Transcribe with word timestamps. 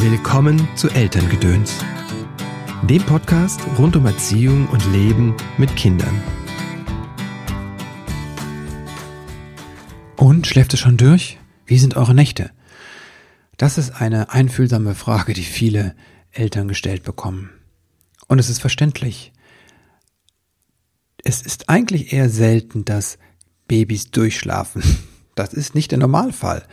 Willkommen 0.00 0.68
zu 0.76 0.88
Elterngedöns, 0.90 1.74
dem 2.84 3.02
Podcast 3.02 3.60
rund 3.78 3.96
um 3.96 4.06
Erziehung 4.06 4.68
und 4.68 4.86
Leben 4.92 5.36
mit 5.56 5.74
Kindern. 5.74 6.22
Und 10.14 10.46
schläft 10.46 10.72
es 10.72 10.78
schon 10.78 10.98
durch? 10.98 11.40
Wie 11.66 11.78
sind 11.78 11.96
eure 11.96 12.14
Nächte? 12.14 12.52
Das 13.56 13.76
ist 13.76 14.00
eine 14.00 14.30
einfühlsame 14.30 14.94
Frage, 14.94 15.32
die 15.32 15.42
viele 15.42 15.96
Eltern 16.30 16.68
gestellt 16.68 17.02
bekommen. 17.02 17.50
Und 18.28 18.38
es 18.38 18.48
ist 18.48 18.60
verständlich. 18.60 19.32
Es 21.24 21.42
ist 21.42 21.68
eigentlich 21.68 22.12
eher 22.12 22.30
selten, 22.30 22.84
dass 22.84 23.18
Babys 23.66 24.12
durchschlafen. 24.12 24.84
Das 25.34 25.52
ist 25.52 25.74
nicht 25.74 25.90
der 25.90 25.98
Normalfall. 25.98 26.64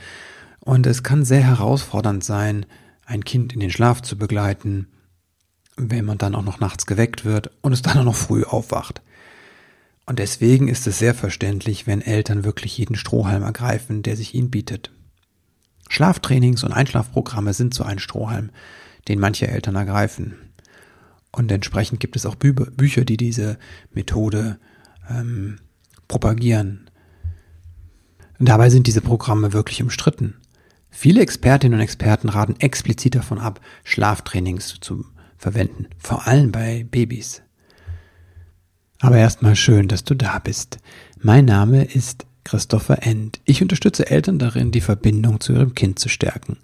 Und 0.60 0.86
es 0.86 1.02
kann 1.02 1.26
sehr 1.26 1.44
herausfordernd 1.44 2.24
sein, 2.24 2.68
ein 3.06 3.24
Kind 3.24 3.54
in 3.54 3.60
den 3.60 3.72
Schlaf 3.72 4.02
zu 4.02 4.18
begleiten, 4.18 4.88
wenn 5.78 6.06
man 6.06 6.18
dann 6.18 6.36
auch 6.36 6.44
noch 6.44 6.60
nachts 6.60 6.86
geweckt 6.86 7.26
wird 7.26 7.52
und 7.62 7.74
es 7.74 7.82
dann 7.82 7.98
auch 8.00 8.04
noch 8.04 8.16
früh 8.16 8.44
aufwacht. 8.44 9.02
Und 10.06 10.20
deswegen 10.20 10.68
ist 10.68 10.86
es 10.88 11.00
sehr 11.00 11.16
verständlich, 11.16 11.88
wenn 11.88 12.02
Eltern 12.02 12.44
wirklich 12.44 12.78
jeden 12.78 12.96
Strohhalm 12.96 13.44
ergreifen, 13.44 14.04
der 14.04 14.16
sich 14.16 14.34
ihnen 14.36 14.52
bietet. 14.52 14.92
Schlaftrainings 15.90 16.64
und 16.64 16.74
Einschlafprogramme 16.74 17.54
sind 17.54 17.74
so 17.74 17.84
ein 17.84 18.00
Strohhalm, 18.00 18.52
den 19.08 19.20
manche 19.20 19.48
Eltern 19.48 19.76
ergreifen. 19.76 20.36
Und 21.32 21.52
entsprechend 21.52 22.00
gibt 22.00 22.16
es 22.16 22.26
auch 22.26 22.36
Bü 22.36 22.54
Bücher, 22.54 23.04
die 23.04 23.18
diese 23.18 23.58
Methode 23.94 24.58
ähm, 25.10 25.58
propagieren. 26.08 26.90
Und 28.40 28.50
dabei 28.50 28.70
sind 28.70 28.88
diese 28.88 29.02
Programme 29.02 29.54
wirklich 29.54 29.82
umstritten. 29.82 30.36
Viele 30.98 31.20
Expertinnen 31.20 31.78
und 31.78 31.84
Experten 31.84 32.30
raten 32.30 32.56
explizit 32.60 33.16
davon 33.16 33.38
ab, 33.38 33.60
Schlaftrainings 33.84 34.78
zu 34.80 35.06
verwenden, 35.38 35.88
vor 35.98 36.26
allem 36.26 36.54
bei 36.54 36.86
Babys. 36.90 37.42
Aber 39.02 39.18
erstmal 39.18 39.58
schön, 39.58 39.90
dass 39.90 40.06
du 40.06 40.16
da 40.16 40.40
bist. 40.40 40.78
Mein 41.20 41.44
Name 41.44 41.84
ist 41.84 42.26
Christopher 42.46 43.04
End. 43.06 43.42
Ich 43.44 43.62
unterstütze 43.62 44.10
Eltern 44.10 44.40
darin, 44.40 44.72
die 44.72 44.80
Verbindung 44.80 45.42
zu 45.42 45.52
ihrem 45.52 45.76
Kind 45.76 46.00
zu 46.00 46.08
stärken 46.08 46.58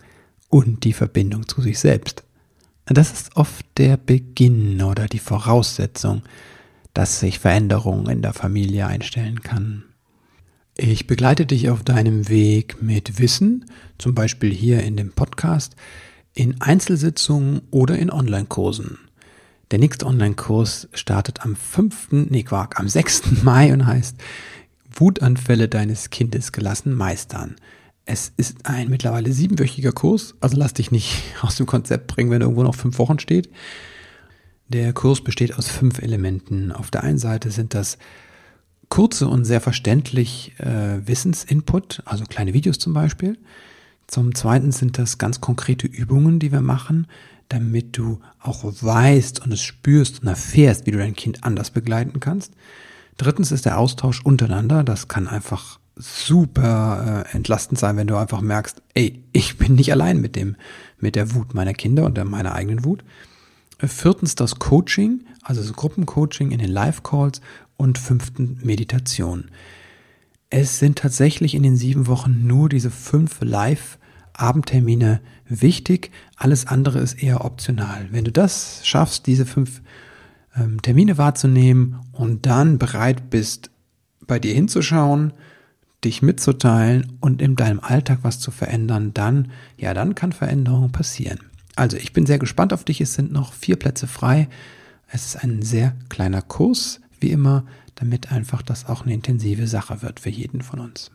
und 0.47 0.85
die 0.85 0.93
Verbindung 0.93 1.45
zu 1.45 1.61
sich 1.61 1.77
selbst. 1.77 2.23
Das 2.85 3.11
ist 3.11 3.35
oft 3.35 3.65
der 3.77 3.97
Beginn 3.97 4.81
oder 4.81 5.07
die 5.07 5.19
Voraussetzung, 5.19 6.21
dass 6.93 7.19
sich 7.19 7.39
Veränderungen 7.39 8.09
in 8.09 8.21
der 8.21 8.33
Familie 8.33 8.87
einstellen 8.87 9.41
kann. 9.41 9.83
Ich 10.83 11.05
begleite 11.05 11.45
dich 11.45 11.69
auf 11.69 11.83
deinem 11.83 12.27
Weg 12.27 12.81
mit 12.81 13.19
Wissen, 13.19 13.65
zum 13.99 14.15
Beispiel 14.15 14.51
hier 14.51 14.81
in 14.81 14.97
dem 14.97 15.11
Podcast, 15.11 15.75
in 16.33 16.59
Einzelsitzungen 16.59 17.61
oder 17.69 17.99
in 17.99 18.09
Online-Kursen. 18.09 18.97
Der 19.69 19.77
nächste 19.77 20.07
Online-Kurs 20.07 20.89
startet 20.93 21.45
am 21.45 21.55
5., 21.55 22.07
nee, 22.31 22.41
Quark, 22.41 22.79
am 22.79 22.89
6. 22.89 23.21
Mai 23.43 23.71
und 23.71 23.85
heißt 23.85 24.15
Wutanfälle 24.91 25.69
deines 25.69 26.09
Kindes 26.09 26.51
gelassen 26.51 26.95
meistern. 26.95 27.57
Es 28.05 28.33
ist 28.35 28.65
ein 28.65 28.89
mittlerweile 28.89 29.33
siebenwöchiger 29.33 29.91
Kurs, 29.91 30.33
also 30.39 30.57
lass 30.57 30.73
dich 30.73 30.89
nicht 30.89 31.21
aus 31.43 31.57
dem 31.57 31.67
Konzept 31.67 32.07
bringen, 32.07 32.31
wenn 32.31 32.41
irgendwo 32.41 32.63
noch 32.63 32.73
fünf 32.73 32.97
Wochen 32.97 33.19
steht. 33.19 33.51
Der 34.67 34.93
Kurs 34.93 35.21
besteht 35.21 35.59
aus 35.59 35.67
fünf 35.67 36.01
Elementen. 36.01 36.71
Auf 36.71 36.89
der 36.89 37.03
einen 37.03 37.19
Seite 37.19 37.51
sind 37.51 37.75
das 37.75 37.99
kurze 38.91 39.27
und 39.27 39.45
sehr 39.45 39.61
verständlich 39.61 40.53
äh, 40.59 40.99
Wissensinput, 41.07 42.03
also 42.05 42.25
kleine 42.25 42.53
Videos 42.53 42.77
zum 42.77 42.93
Beispiel. 42.93 43.39
Zum 44.05 44.35
Zweiten 44.35 44.71
sind 44.71 44.99
das 44.99 45.17
ganz 45.17 45.41
konkrete 45.41 45.87
Übungen, 45.87 46.37
die 46.39 46.51
wir 46.51 46.61
machen, 46.61 47.07
damit 47.47 47.97
du 47.97 48.19
auch 48.39 48.63
weißt 48.63 49.41
und 49.43 49.53
es 49.53 49.61
spürst 49.61 50.21
und 50.21 50.27
erfährst, 50.27 50.85
wie 50.85 50.91
du 50.91 50.97
dein 50.97 51.15
Kind 51.15 51.43
anders 51.43 51.71
begleiten 51.71 52.19
kannst. 52.19 52.53
Drittens 53.17 53.51
ist 53.51 53.65
der 53.65 53.79
Austausch 53.79 54.21
untereinander. 54.21 54.83
Das 54.83 55.07
kann 55.07 55.27
einfach 55.27 55.79
super 55.95 57.25
äh, 57.25 57.35
entlastend 57.35 57.79
sein, 57.79 57.95
wenn 57.95 58.07
du 58.07 58.17
einfach 58.17 58.41
merkst, 58.41 58.81
ey, 58.93 59.23
ich 59.31 59.57
bin 59.57 59.75
nicht 59.75 59.93
allein 59.93 60.19
mit 60.19 60.35
dem, 60.35 60.57
mit 60.99 61.15
der 61.15 61.33
Wut 61.33 61.53
meiner 61.53 61.73
Kinder 61.73 62.05
und 62.05 62.21
meiner 62.25 62.53
eigenen 62.53 62.83
Wut. 62.83 63.05
Viertens 63.79 64.35
das 64.35 64.59
Coaching, 64.59 65.23
also 65.43 65.61
das 65.61 65.73
Gruppencoaching 65.73 66.51
in 66.51 66.59
den 66.59 66.69
Live-Calls 66.69 67.41
und 67.81 67.97
fünften 67.97 68.59
Meditation. 68.61 69.45
Es 70.51 70.77
sind 70.77 70.99
tatsächlich 70.99 71.55
in 71.55 71.63
den 71.63 71.75
sieben 71.75 72.05
Wochen 72.05 72.45
nur 72.45 72.69
diese 72.69 72.91
fünf 72.91 73.39
Live-Abendtermine 73.41 75.19
wichtig. 75.47 76.11
Alles 76.35 76.67
andere 76.67 76.99
ist 76.99 77.23
eher 77.23 77.43
optional. 77.43 78.07
Wenn 78.11 78.23
du 78.23 78.31
das 78.31 78.81
schaffst, 78.83 79.25
diese 79.25 79.47
fünf 79.47 79.81
ähm, 80.55 80.79
Termine 80.83 81.17
wahrzunehmen 81.17 81.95
und 82.11 82.45
dann 82.45 82.77
bereit 82.77 83.31
bist, 83.31 83.71
bei 84.27 84.37
dir 84.37 84.53
hinzuschauen, 84.53 85.33
dich 86.03 86.21
mitzuteilen 86.21 87.17
und 87.19 87.41
in 87.41 87.55
deinem 87.55 87.79
Alltag 87.79 88.19
was 88.21 88.39
zu 88.39 88.51
verändern, 88.51 89.11
dann, 89.15 89.51
ja, 89.77 89.95
dann 89.95 90.13
kann 90.13 90.33
Veränderung 90.33 90.91
passieren. 90.91 91.39
Also 91.75 91.97
ich 91.97 92.13
bin 92.13 92.27
sehr 92.27 92.37
gespannt 92.37 92.73
auf 92.73 92.83
dich. 92.83 93.01
Es 93.01 93.15
sind 93.15 93.31
noch 93.31 93.53
vier 93.53 93.77
Plätze 93.77 94.05
frei. 94.05 94.49
Es 95.07 95.25
ist 95.25 95.43
ein 95.43 95.63
sehr 95.63 95.95
kleiner 96.09 96.43
Kurs 96.43 97.01
wie 97.21 97.31
immer, 97.31 97.65
damit 97.95 98.31
einfach 98.31 98.61
das 98.61 98.87
auch 98.87 99.03
eine 99.03 99.13
intensive 99.13 99.67
Sache 99.67 100.01
wird 100.01 100.19
für 100.19 100.29
jeden 100.29 100.61
von 100.61 100.79
uns. 100.79 101.11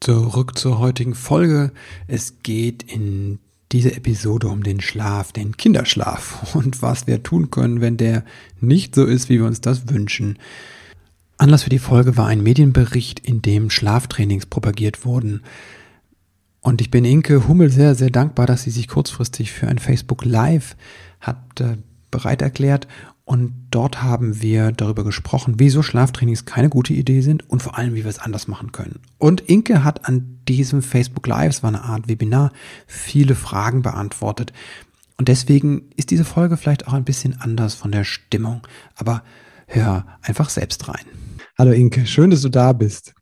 Zurück 0.00 0.58
zur 0.58 0.78
heutigen 0.78 1.14
Folge. 1.14 1.72
Es 2.06 2.42
geht 2.42 2.82
in 2.82 3.38
dieser 3.72 3.96
Episode 3.96 4.48
um 4.48 4.62
den 4.62 4.80
Schlaf, 4.80 5.32
den 5.32 5.56
Kinderschlaf 5.56 6.54
und 6.54 6.82
was 6.82 7.06
wir 7.06 7.22
tun 7.22 7.50
können, 7.50 7.80
wenn 7.80 7.96
der 7.96 8.24
nicht 8.60 8.94
so 8.94 9.04
ist, 9.04 9.28
wie 9.28 9.38
wir 9.38 9.46
uns 9.46 9.60
das 9.60 9.88
wünschen. 9.88 10.38
Anlass 11.36 11.64
für 11.64 11.70
die 11.70 11.78
Folge 11.78 12.16
war 12.16 12.28
ein 12.28 12.42
Medienbericht, 12.42 13.18
in 13.20 13.42
dem 13.42 13.70
Schlaftrainings 13.70 14.46
propagiert 14.46 15.04
wurden. 15.04 15.42
Und 16.60 16.80
ich 16.80 16.90
bin 16.90 17.04
Inke 17.04 17.48
Hummel 17.48 17.70
sehr, 17.70 17.94
sehr 17.94 18.10
dankbar, 18.10 18.46
dass 18.46 18.62
sie 18.62 18.70
sich 18.70 18.88
kurzfristig 18.88 19.52
für 19.52 19.68
ein 19.68 19.78
Facebook 19.78 20.24
Live 20.24 20.76
hat 21.20 21.60
äh, 21.60 21.76
bereit 22.10 22.42
erklärt 22.42 22.86
und 23.26 23.68
dort 23.70 24.02
haben 24.02 24.42
wir 24.42 24.72
darüber 24.72 25.02
gesprochen, 25.02 25.54
wieso 25.56 25.82
Schlaftrainings 25.82 26.44
keine 26.44 26.68
gute 26.68 26.92
Idee 26.92 27.22
sind 27.22 27.48
und 27.48 27.62
vor 27.62 27.78
allem, 27.78 27.94
wie 27.94 28.04
wir 28.04 28.10
es 28.10 28.18
anders 28.18 28.48
machen 28.48 28.70
können. 28.70 29.00
Und 29.18 29.40
Inke 29.40 29.82
hat 29.82 30.06
an 30.06 30.40
diesem 30.46 30.82
Facebook 30.82 31.26
Live, 31.26 31.56
es 31.56 31.62
war 31.62 31.68
eine 31.68 31.84
Art 31.84 32.06
Webinar, 32.06 32.52
viele 32.86 33.34
Fragen 33.34 33.80
beantwortet. 33.80 34.52
Und 35.16 35.28
deswegen 35.28 35.90
ist 35.96 36.10
diese 36.10 36.24
Folge 36.24 36.58
vielleicht 36.58 36.86
auch 36.86 36.92
ein 36.92 37.04
bisschen 37.04 37.40
anders 37.40 37.74
von 37.74 37.92
der 37.92 38.04
Stimmung. 38.04 38.66
Aber 38.94 39.22
hör 39.66 40.04
einfach 40.20 40.50
selbst 40.50 40.86
rein. 40.88 41.04
Hallo 41.56 41.70
Inke, 41.70 42.04
schön, 42.06 42.30
dass 42.30 42.42
du 42.42 42.50
da 42.50 42.72
bist. 42.72 43.14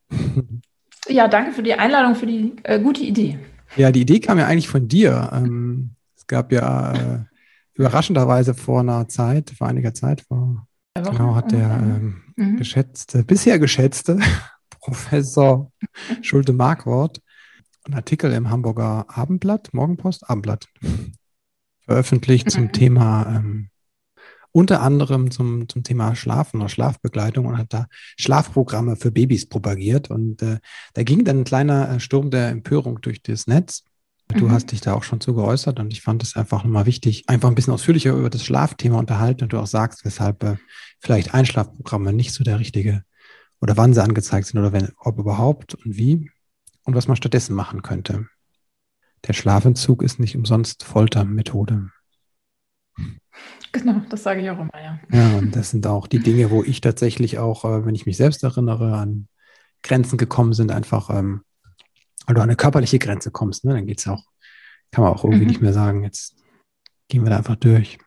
Ja, 1.08 1.28
danke 1.28 1.52
für 1.52 1.62
die 1.62 1.74
Einladung, 1.74 2.14
für 2.14 2.26
die 2.26 2.54
äh, 2.62 2.80
gute 2.80 3.02
Idee. 3.02 3.38
Ja, 3.76 3.90
die 3.90 4.02
Idee 4.02 4.20
kam 4.20 4.38
ja 4.38 4.46
eigentlich 4.46 4.68
von 4.68 4.88
dir. 4.88 5.30
Ähm, 5.32 5.96
es 6.16 6.26
gab 6.26 6.52
ja 6.52 6.92
äh, 6.92 7.24
überraschenderweise 7.74 8.54
vor 8.54 8.80
einer 8.80 9.08
Zeit, 9.08 9.50
vor 9.50 9.66
einiger 9.66 9.94
Zeit, 9.94 10.22
vor, 10.22 10.66
genau, 10.94 11.34
hat 11.34 11.52
der 11.52 11.70
ähm, 11.70 12.22
mhm. 12.36 12.56
geschätzte, 12.56 13.24
bisher 13.24 13.58
geschätzte 13.58 14.18
Professor 14.70 15.70
Schulte 16.22 16.52
Markwort 16.52 17.20
einen 17.84 17.94
Artikel 17.94 18.32
im 18.32 18.50
Hamburger 18.50 19.06
Abendblatt, 19.08 19.72
Morgenpost, 19.72 20.28
Abendblatt, 20.28 20.68
veröffentlicht 21.80 22.50
zum 22.50 22.64
mhm. 22.64 22.72
Thema, 22.72 23.26
ähm, 23.36 23.68
unter 24.52 24.82
anderem 24.82 25.30
zum, 25.30 25.68
zum 25.68 25.82
Thema 25.82 26.14
Schlafen 26.14 26.60
oder 26.60 26.68
Schlafbegleitung 26.68 27.46
und 27.46 27.58
hat 27.58 27.72
da 27.72 27.86
Schlafprogramme 28.18 28.96
für 28.96 29.10
Babys 29.10 29.48
propagiert. 29.48 30.10
Und 30.10 30.42
äh, 30.42 30.58
da 30.94 31.02
ging 31.02 31.24
dann 31.24 31.40
ein 31.40 31.44
kleiner 31.44 31.90
äh, 31.90 32.00
Sturm 32.00 32.30
der 32.30 32.50
Empörung 32.50 33.00
durch 33.00 33.22
das 33.22 33.46
Netz. 33.46 33.84
Du 34.32 34.46
mhm. 34.46 34.52
hast 34.52 34.72
dich 34.72 34.80
da 34.80 34.94
auch 34.94 35.02
schon 35.02 35.20
zu 35.20 35.34
geäußert 35.34 35.80
und 35.80 35.92
ich 35.92 36.02
fand 36.02 36.22
es 36.22 36.36
einfach 36.36 36.64
nochmal 36.64 36.86
wichtig, 36.86 37.24
einfach 37.28 37.48
ein 37.48 37.54
bisschen 37.54 37.72
ausführlicher 37.72 38.12
über 38.12 38.30
das 38.30 38.44
Schlafthema 38.44 38.98
unterhalten 38.98 39.44
und 39.44 39.52
du 39.52 39.58
auch 39.58 39.66
sagst, 39.66 40.04
weshalb 40.04 40.42
äh, 40.44 40.56
vielleicht 41.00 41.34
Einschlafprogramme 41.34 42.12
nicht 42.12 42.32
so 42.32 42.44
der 42.44 42.58
richtige 42.58 43.04
oder 43.60 43.76
wann 43.76 43.94
sie 43.94 44.02
angezeigt 44.02 44.46
sind 44.46 44.58
oder 44.58 44.72
wenn, 44.72 44.90
ob 44.98 45.18
überhaupt 45.18 45.74
und 45.74 45.96
wie 45.96 46.30
und 46.84 46.94
was 46.94 47.08
man 47.08 47.16
stattdessen 47.16 47.54
machen 47.54 47.82
könnte. 47.82 48.26
Der 49.26 49.34
Schlafentzug 49.34 50.02
ist 50.02 50.18
nicht 50.18 50.36
umsonst 50.36 50.82
Foltermethode. 50.82 51.90
Genau, 53.70 54.02
das 54.10 54.22
sage 54.22 54.42
ich 54.42 54.50
auch 54.50 54.58
immer, 54.58 54.82
ja. 54.82 55.00
Ja, 55.10 55.38
und 55.38 55.56
das 55.56 55.70
sind 55.70 55.86
auch 55.86 56.06
die 56.06 56.18
Dinge, 56.18 56.50
wo 56.50 56.62
ich 56.62 56.80
tatsächlich 56.80 57.38
auch, 57.38 57.64
äh, 57.64 57.86
wenn 57.86 57.94
ich 57.94 58.04
mich 58.04 58.16
selbst 58.16 58.42
erinnere, 58.42 58.96
an 58.96 59.28
Grenzen 59.82 60.18
gekommen 60.18 60.52
sind, 60.52 60.70
einfach 60.70 61.08
ähm, 61.10 61.42
weil 62.26 62.34
du 62.34 62.40
an 62.40 62.48
eine 62.48 62.56
körperliche 62.56 62.98
Grenze 62.98 63.30
kommst, 63.30 63.64
ne, 63.64 63.74
dann 63.74 63.88
es 63.88 64.08
auch, 64.08 64.24
kann 64.90 65.04
man 65.04 65.12
auch 65.12 65.24
irgendwie 65.24 65.44
mhm. 65.44 65.48
nicht 65.48 65.62
mehr 65.62 65.72
sagen, 65.72 66.04
jetzt 66.04 66.36
gehen 67.08 67.24
wir 67.24 67.30
da 67.30 67.38
einfach 67.38 67.56
durch. 67.56 67.98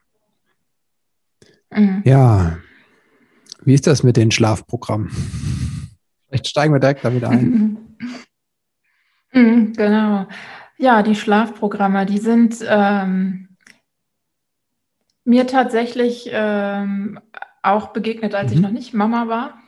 Mhm. 1.72 2.02
Ja, 2.06 2.58
wie 3.64 3.74
ist 3.74 3.88
das 3.88 4.04
mit 4.04 4.18
den 4.18 4.32
Schlafprogrammen? 4.32 5.12
Vielleicht 6.28 6.48
steigen 6.48 6.74
wir 6.74 6.80
direkt 6.80 7.04
damit 7.06 7.24
ein. 7.24 7.78
Mhm, 9.36 9.74
genau. 9.74 10.28
Ja, 10.78 11.04
die 11.04 11.16
Schlafprogramme, 11.16 12.06
die 12.06 12.20
sind 12.20 12.64
ähm, 12.66 13.50
mir 15.26 15.46
tatsächlich 15.46 16.30
ähm, 16.32 17.20
auch 17.62 17.90
begegnet, 17.90 18.34
als 18.34 18.52
mhm. 18.52 18.56
ich 18.56 18.64
noch 18.64 18.72
nicht 18.72 18.94
Mama 18.94 19.28
war. 19.28 19.60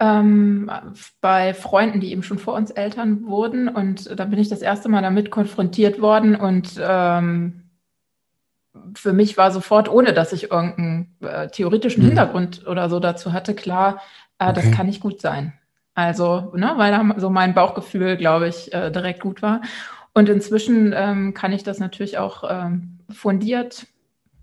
Ähm, 0.00 0.70
bei 1.20 1.54
Freunden, 1.54 2.00
die 2.00 2.12
eben 2.12 2.22
schon 2.22 2.38
vor 2.38 2.54
uns 2.54 2.70
Eltern 2.70 3.26
wurden. 3.26 3.68
Und 3.68 4.18
da 4.18 4.24
bin 4.26 4.38
ich 4.38 4.48
das 4.48 4.62
erste 4.62 4.88
Mal 4.88 5.02
damit 5.02 5.30
konfrontiert 5.30 6.00
worden. 6.00 6.36
Und 6.36 6.80
ähm, 6.80 7.64
für 8.94 9.12
mich 9.12 9.36
war 9.36 9.50
sofort, 9.50 9.90
ohne 9.90 10.12
dass 10.12 10.32
ich 10.32 10.50
irgendeinen 10.50 11.16
äh, 11.20 11.48
theoretischen 11.48 12.02
mhm. 12.02 12.08
Hintergrund 12.08 12.66
oder 12.66 12.88
so 12.88 13.00
dazu 13.00 13.32
hatte, 13.32 13.54
klar, 13.54 14.00
äh, 14.38 14.50
okay. 14.50 14.52
das 14.54 14.70
kann 14.70 14.86
nicht 14.86 15.00
gut 15.00 15.20
sein. 15.20 15.52
Also, 15.94 16.52
ne, 16.54 16.74
weil 16.76 16.92
da 16.92 17.18
so 17.18 17.28
mein 17.28 17.54
Bauchgefühl, 17.54 18.16
glaube 18.16 18.46
ich, 18.46 18.72
äh, 18.72 18.92
direkt 18.92 19.20
gut 19.20 19.42
war. 19.42 19.62
Und 20.14 20.28
inzwischen 20.28 20.94
ähm, 20.96 21.34
kann 21.34 21.52
ich 21.52 21.64
das 21.64 21.80
natürlich 21.80 22.18
auch 22.18 22.44
ähm, 22.48 23.00
fundiert 23.10 23.86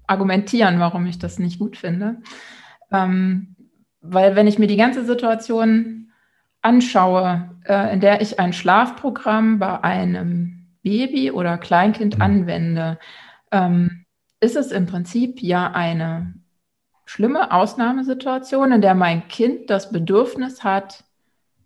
argumentieren, 0.08 0.80
warum 0.80 1.06
ich 1.06 1.20
das 1.20 1.40
nicht 1.40 1.60
gut 1.60 1.78
finde. 1.78 2.18
Ähm, 2.92 3.55
weil 4.08 4.36
wenn 4.36 4.48
ich 4.48 4.60
mir 4.60 4.68
die 4.68 4.78
ganze 4.78 5.06
Situation 5.06 6.12
anschaue, 6.62 7.50
äh, 7.66 7.94
in 7.94 8.00
der 8.00 8.22
ich 8.22 8.40
ein 8.40 8.54
Schlafprogramm 8.54 9.60
bei 9.60 9.84
einem 9.84 10.68
Baby 10.84 11.32
oder 11.32 11.58
Kleinkind 11.58 12.18
mhm. 12.18 12.22
anwende, 12.22 13.00
ähm, 13.52 14.06
ist 14.40 14.56
es 14.56 14.72
im 14.72 14.86
Prinzip 14.86 15.42
ja 15.42 15.72
eine 15.72 16.34
schlimme 17.06 17.52
Ausnahmesituation, 17.52 18.72
in 18.72 18.82
der 18.82 18.96
mein 18.96 19.28
Kind 19.28 19.70
das 19.70 19.92
Bedürfnis 19.92 20.64
hat 20.64 21.04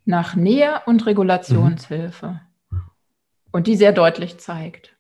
nach 0.06 0.36
Nähe 0.36 0.82
und 0.86 1.06
Regulationshilfe. 1.06 2.28
Mhm 2.28 2.40
und 3.52 3.68
die 3.68 3.76
sehr 3.76 3.92
deutlich 3.92 4.38
zeigt. 4.38 4.96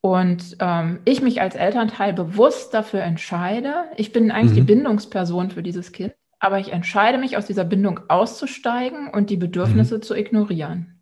Und 0.00 0.56
ähm, 0.58 1.00
ich 1.04 1.22
mich 1.22 1.40
als 1.40 1.54
Elternteil 1.54 2.12
bewusst 2.12 2.74
dafür 2.74 3.02
entscheide, 3.02 3.84
ich 3.96 4.12
bin 4.12 4.30
eigentlich 4.30 4.52
mhm. 4.52 4.56
die 4.56 4.74
Bindungsperson 4.74 5.50
für 5.50 5.62
dieses 5.62 5.92
Kind, 5.92 6.14
aber 6.42 6.58
ich 6.58 6.72
entscheide 6.72 7.18
mich, 7.18 7.36
aus 7.36 7.46
dieser 7.46 7.64
Bindung 7.64 8.00
auszusteigen 8.08 9.08
und 9.08 9.30
die 9.30 9.36
Bedürfnisse 9.36 9.98
mhm. 9.98 10.02
zu 10.02 10.16
ignorieren. 10.16 11.00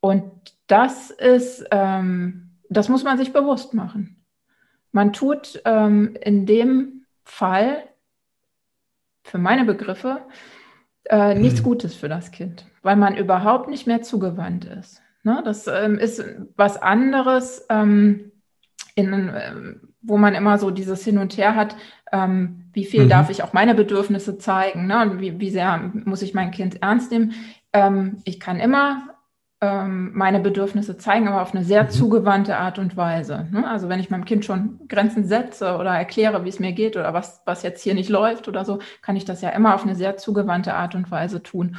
Und 0.00 0.24
das 0.66 1.10
ist, 1.10 1.64
ähm, 1.70 2.50
das 2.68 2.88
muss 2.88 3.04
man 3.04 3.18
sich 3.18 3.32
bewusst 3.32 3.72
machen. 3.72 4.24
Man 4.90 5.12
tut 5.12 5.62
ähm, 5.64 6.16
in 6.20 6.44
dem 6.44 7.06
Fall, 7.22 7.84
für 9.22 9.38
meine 9.38 9.64
Begriffe, 9.64 10.22
äh, 11.04 11.36
nichts 11.36 11.60
mhm. 11.60 11.64
Gutes 11.64 11.94
für 11.94 12.08
das 12.08 12.32
Kind, 12.32 12.66
weil 12.82 12.96
man 12.96 13.16
überhaupt 13.16 13.68
nicht 13.68 13.86
mehr 13.86 14.02
zugewandt 14.02 14.64
ist. 14.64 15.00
Ne? 15.22 15.40
Das 15.44 15.68
ähm, 15.68 16.00
ist 16.00 16.20
was 16.56 16.82
anderes, 16.82 17.64
ähm, 17.68 18.32
in, 18.96 19.12
ähm, 19.12 19.91
wo 20.02 20.16
man 20.16 20.34
immer 20.34 20.58
so 20.58 20.70
dieses 20.70 21.04
Hin 21.04 21.18
und 21.18 21.36
Her 21.36 21.54
hat, 21.54 21.76
ähm, 22.12 22.66
wie 22.72 22.84
viel 22.84 23.04
mhm. 23.04 23.08
darf 23.08 23.30
ich 23.30 23.42
auch 23.42 23.52
meine 23.52 23.74
Bedürfnisse 23.74 24.38
zeigen, 24.38 24.86
ne? 24.86 25.14
wie, 25.18 25.40
wie 25.40 25.50
sehr 25.50 25.90
muss 26.04 26.22
ich 26.22 26.34
mein 26.34 26.50
Kind 26.50 26.82
ernst 26.82 27.10
nehmen. 27.10 27.32
Ähm, 27.72 28.18
ich 28.24 28.40
kann 28.40 28.60
immer 28.60 29.12
ähm, 29.62 30.10
meine 30.12 30.40
Bedürfnisse 30.40 30.96
zeigen, 30.96 31.28
aber 31.28 31.40
auf 31.40 31.54
eine 31.54 31.64
sehr 31.64 31.84
mhm. 31.84 31.90
zugewandte 31.90 32.56
Art 32.56 32.78
und 32.78 32.96
Weise. 32.96 33.46
Ne? 33.52 33.66
Also 33.66 33.88
wenn 33.88 34.00
ich 34.00 34.10
meinem 34.10 34.24
Kind 34.24 34.44
schon 34.44 34.80
Grenzen 34.88 35.24
setze 35.24 35.76
oder 35.76 35.90
erkläre, 35.90 36.44
wie 36.44 36.48
es 36.48 36.58
mir 36.58 36.72
geht 36.72 36.96
oder 36.96 37.14
was, 37.14 37.42
was 37.46 37.62
jetzt 37.62 37.82
hier 37.82 37.94
nicht 37.94 38.10
läuft 38.10 38.48
oder 38.48 38.64
so, 38.64 38.80
kann 39.00 39.16
ich 39.16 39.24
das 39.24 39.40
ja 39.40 39.50
immer 39.50 39.74
auf 39.74 39.84
eine 39.84 39.94
sehr 39.94 40.16
zugewandte 40.16 40.74
Art 40.74 40.94
und 40.94 41.10
Weise 41.10 41.42
tun. 41.42 41.76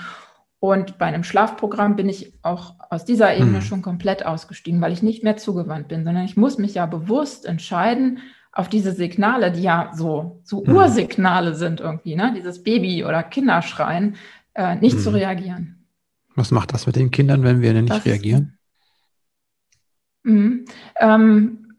Und 0.63 0.97
bei 0.97 1.07
einem 1.07 1.25
Schlafprogramm 1.25 1.97
bin 1.97 2.07
ich 2.07 2.31
auch 2.41 2.75
aus 2.89 3.03
dieser 3.03 3.35
Ebene 3.35 3.57
mhm. 3.57 3.63
schon 3.63 3.81
komplett 3.81 4.25
ausgestiegen, 4.25 4.79
weil 4.79 4.93
ich 4.93 5.03
nicht 5.03 5.21
mehr 5.21 5.35
zugewandt 5.35 5.89
bin, 5.89 6.05
sondern 6.05 6.23
ich 6.23 6.37
muss 6.37 6.57
mich 6.57 6.75
ja 6.75 6.85
bewusst 6.85 7.45
entscheiden, 7.45 8.19
auf 8.53 8.69
diese 8.69 8.93
Signale, 8.93 9.51
die 9.51 9.63
ja 9.63 9.91
so, 9.93 10.39
so 10.45 10.63
mhm. 10.63 10.73
Ursignale 10.73 11.53
sind 11.55 11.81
irgendwie, 11.81 12.15
ne? 12.15 12.33
dieses 12.33 12.63
Baby- 12.63 13.03
oder 13.03 13.23
Kinderschreien, 13.23 14.15
äh, 14.53 14.77
nicht 14.77 14.95
mhm. 14.95 15.01
zu 15.01 15.09
reagieren. 15.09 15.85
Was 16.33 16.51
macht 16.51 16.73
das 16.73 16.87
mit 16.87 16.95
den 16.95 17.11
Kindern, 17.11 17.43
wenn 17.43 17.61
wir 17.61 17.73
nicht 17.73 17.89
das, 17.89 18.05
reagieren? 18.05 18.57
Mhm. 20.23 20.63
Ähm, 20.97 21.75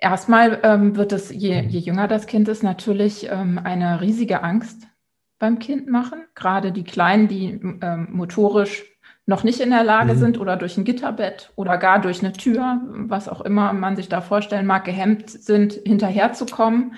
erstmal 0.00 0.58
ähm, 0.64 0.96
wird 0.96 1.12
es, 1.12 1.30
je, 1.30 1.60
je, 1.60 1.78
jünger 1.78 2.08
das 2.08 2.26
Kind 2.26 2.48
ist, 2.48 2.64
natürlich 2.64 3.28
ähm, 3.30 3.60
eine 3.62 4.00
riesige 4.00 4.42
Angst 4.42 4.88
beim 5.38 5.58
Kind 5.58 5.88
machen. 5.88 6.24
Gerade 6.34 6.72
die 6.72 6.84
Kleinen, 6.84 7.28
die 7.28 7.60
ähm, 7.82 8.08
motorisch 8.10 8.84
noch 9.26 9.42
nicht 9.42 9.60
in 9.60 9.70
der 9.70 9.84
Lage 9.84 10.14
mhm. 10.14 10.18
sind 10.18 10.40
oder 10.40 10.56
durch 10.56 10.76
ein 10.76 10.84
Gitterbett 10.84 11.52
oder 11.56 11.78
gar 11.78 12.00
durch 12.00 12.22
eine 12.22 12.32
Tür, 12.32 12.80
was 12.88 13.28
auch 13.28 13.40
immer 13.40 13.72
man 13.72 13.96
sich 13.96 14.08
da 14.08 14.20
vorstellen 14.20 14.66
mag, 14.66 14.84
gehemmt 14.84 15.30
sind, 15.30 15.74
hinterherzukommen 15.84 16.94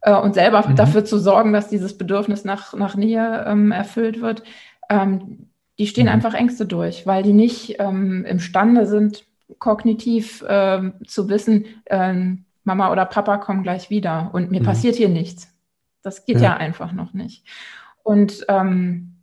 äh, 0.00 0.14
und 0.14 0.34
selber 0.34 0.66
mhm. 0.66 0.76
dafür 0.76 1.04
zu 1.04 1.18
sorgen, 1.18 1.52
dass 1.52 1.68
dieses 1.68 1.98
Bedürfnis 1.98 2.44
nach, 2.44 2.72
nach 2.74 2.96
Nähe 2.96 3.44
ähm, 3.46 3.70
erfüllt 3.70 4.20
wird. 4.20 4.42
Ähm, 4.88 5.50
die 5.78 5.86
stehen 5.86 6.06
mhm. 6.06 6.12
einfach 6.12 6.34
Ängste 6.34 6.66
durch, 6.66 7.06
weil 7.06 7.22
die 7.22 7.34
nicht 7.34 7.76
ähm, 7.78 8.24
imstande 8.24 8.86
sind, 8.86 9.24
kognitiv 9.58 10.42
äh, 10.42 10.90
zu 11.06 11.28
wissen, 11.28 11.66
äh, 11.84 12.14
Mama 12.64 12.90
oder 12.90 13.04
Papa 13.06 13.38
kommen 13.38 13.62
gleich 13.62 13.90
wieder 13.90 14.30
und 14.32 14.50
mir 14.50 14.60
mhm. 14.60 14.64
passiert 14.64 14.96
hier 14.96 15.08
nichts. 15.08 15.48
Das 16.02 16.24
geht 16.24 16.36
ja, 16.36 16.50
ja 16.50 16.56
einfach 16.56 16.92
noch 16.92 17.12
nicht. 17.12 17.44
Und 18.02 18.44
ähm, 18.48 19.18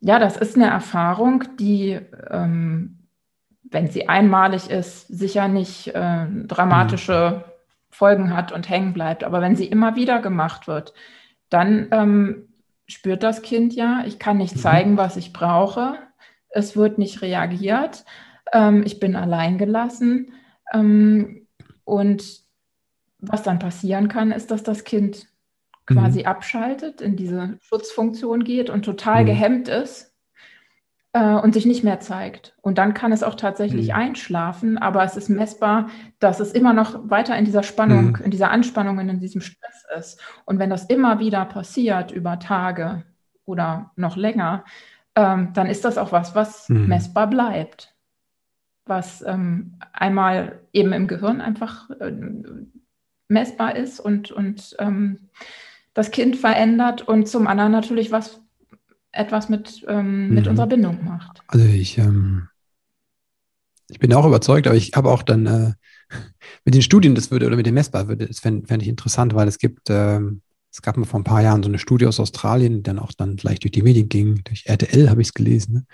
ja, 0.00 0.18
das 0.18 0.36
ist 0.36 0.56
eine 0.56 0.66
Erfahrung, 0.66 1.44
die, 1.58 1.98
ähm, 2.30 2.98
wenn 3.62 3.90
sie 3.90 4.08
einmalig 4.08 4.68
ist, 4.68 5.08
sicher 5.08 5.48
nicht 5.48 5.88
äh, 5.88 6.26
dramatische 6.46 7.44
mhm. 7.46 7.50
Folgen 7.90 8.36
hat 8.36 8.52
und 8.52 8.68
hängen 8.68 8.92
bleibt. 8.92 9.24
Aber 9.24 9.40
wenn 9.40 9.56
sie 9.56 9.66
immer 9.66 9.96
wieder 9.96 10.20
gemacht 10.20 10.66
wird, 10.66 10.92
dann 11.48 11.88
ähm, 11.90 12.48
spürt 12.86 13.22
das 13.22 13.42
Kind 13.42 13.74
ja, 13.74 14.02
ich 14.06 14.18
kann 14.18 14.36
nicht 14.36 14.56
mhm. 14.56 14.60
zeigen, 14.60 14.96
was 14.96 15.16
ich 15.16 15.32
brauche. 15.32 15.94
Es 16.50 16.76
wird 16.76 16.98
nicht 16.98 17.22
reagiert. 17.22 18.04
Ähm, 18.52 18.82
ich 18.84 19.00
bin 19.00 19.16
allein 19.16 19.56
gelassen. 19.56 20.32
Ähm, 20.72 21.46
und 21.84 22.42
was 23.18 23.42
dann 23.42 23.58
passieren 23.58 24.08
kann, 24.08 24.32
ist, 24.32 24.50
dass 24.50 24.62
das 24.62 24.84
Kind 24.84 25.28
quasi 25.86 26.20
mhm. 26.20 26.26
abschaltet, 26.26 27.00
in 27.00 27.16
diese 27.16 27.58
Schutzfunktion 27.62 28.44
geht 28.44 28.70
und 28.70 28.84
total 28.84 29.22
mhm. 29.22 29.26
gehemmt 29.26 29.68
ist 29.68 30.14
äh, 31.12 31.34
und 31.34 31.54
sich 31.54 31.66
nicht 31.66 31.84
mehr 31.84 32.00
zeigt. 32.00 32.56
Und 32.60 32.78
dann 32.78 32.94
kann 32.94 33.12
es 33.12 33.22
auch 33.22 33.34
tatsächlich 33.34 33.88
mhm. 33.88 33.94
einschlafen, 33.94 34.78
aber 34.78 35.04
es 35.04 35.16
ist 35.16 35.28
messbar, 35.28 35.88
dass 36.18 36.40
es 36.40 36.52
immer 36.52 36.72
noch 36.72 37.08
weiter 37.08 37.36
in 37.38 37.44
dieser 37.44 37.62
Spannung, 37.62 38.12
mhm. 38.18 38.24
in 38.24 38.30
dieser 38.30 38.50
Anspannung, 38.50 38.98
in 38.98 39.20
diesem 39.20 39.40
Stress 39.40 39.84
ist. 39.98 40.20
Und 40.44 40.58
wenn 40.58 40.70
das 40.70 40.86
immer 40.86 41.18
wieder 41.20 41.44
passiert 41.44 42.12
über 42.12 42.38
Tage 42.38 43.04
oder 43.44 43.92
noch 43.96 44.16
länger, 44.16 44.64
ähm, 45.14 45.52
dann 45.54 45.68
ist 45.68 45.84
das 45.84 45.98
auch 45.98 46.12
was, 46.12 46.34
was 46.34 46.68
mhm. 46.68 46.88
messbar 46.88 47.28
bleibt. 47.28 47.94
Was 48.86 49.22
ähm, 49.22 49.78
einmal 49.92 50.60
eben 50.72 50.92
im 50.92 51.06
Gehirn 51.06 51.40
einfach 51.40 51.88
äh, 52.00 52.12
messbar 53.28 53.76
ist 53.76 54.00
und, 54.00 54.30
und 54.30 54.76
ähm, 54.78 55.30
das 55.94 56.10
Kind 56.10 56.36
verändert 56.36 57.02
und 57.02 57.28
zum 57.28 57.46
anderen 57.46 57.72
natürlich 57.72 58.10
was 58.10 58.40
etwas 59.12 59.48
mit, 59.48 59.84
ähm, 59.88 60.30
mit 60.30 60.44
mhm. 60.44 60.50
unserer 60.50 60.66
Bindung 60.66 61.04
macht. 61.04 61.40
Also 61.46 61.64
ich, 61.64 61.98
ähm, 61.98 62.48
ich 63.88 64.00
bin 64.00 64.12
auch 64.12 64.26
überzeugt, 64.26 64.66
aber 64.66 64.76
ich 64.76 64.92
habe 64.94 65.10
auch 65.10 65.22
dann 65.22 65.46
äh, 65.46 65.72
mit 66.64 66.74
den 66.74 66.82
Studien, 66.82 67.14
das 67.14 67.30
würde 67.30 67.46
oder 67.46 67.56
mit 67.56 67.66
dem 67.66 67.74
Messbar 67.74 68.08
würde, 68.08 68.26
das 68.26 68.40
fände 68.40 68.66
fänd 68.66 68.82
ich 68.82 68.88
interessant, 68.88 69.34
weil 69.34 69.48
es 69.48 69.58
gibt, 69.58 69.88
ähm, 69.88 70.42
es 70.70 70.82
gab 70.82 70.96
mal 70.96 71.04
vor 71.04 71.20
ein 71.20 71.24
paar 71.24 71.42
Jahren 71.42 71.62
so 71.62 71.68
eine 71.68 71.78
Studie 71.78 72.06
aus 72.06 72.18
Australien, 72.18 72.74
die 72.74 72.82
dann 72.82 72.98
auch 72.98 73.12
dann 73.12 73.36
gleich 73.36 73.60
durch 73.60 73.72
die 73.72 73.82
Medien 73.82 74.08
ging, 74.08 74.42
durch 74.44 74.66
RTL 74.66 75.08
habe 75.08 75.22
ich 75.22 75.28
es 75.28 75.34
gelesen. 75.34 75.74
Ne? 75.74 75.86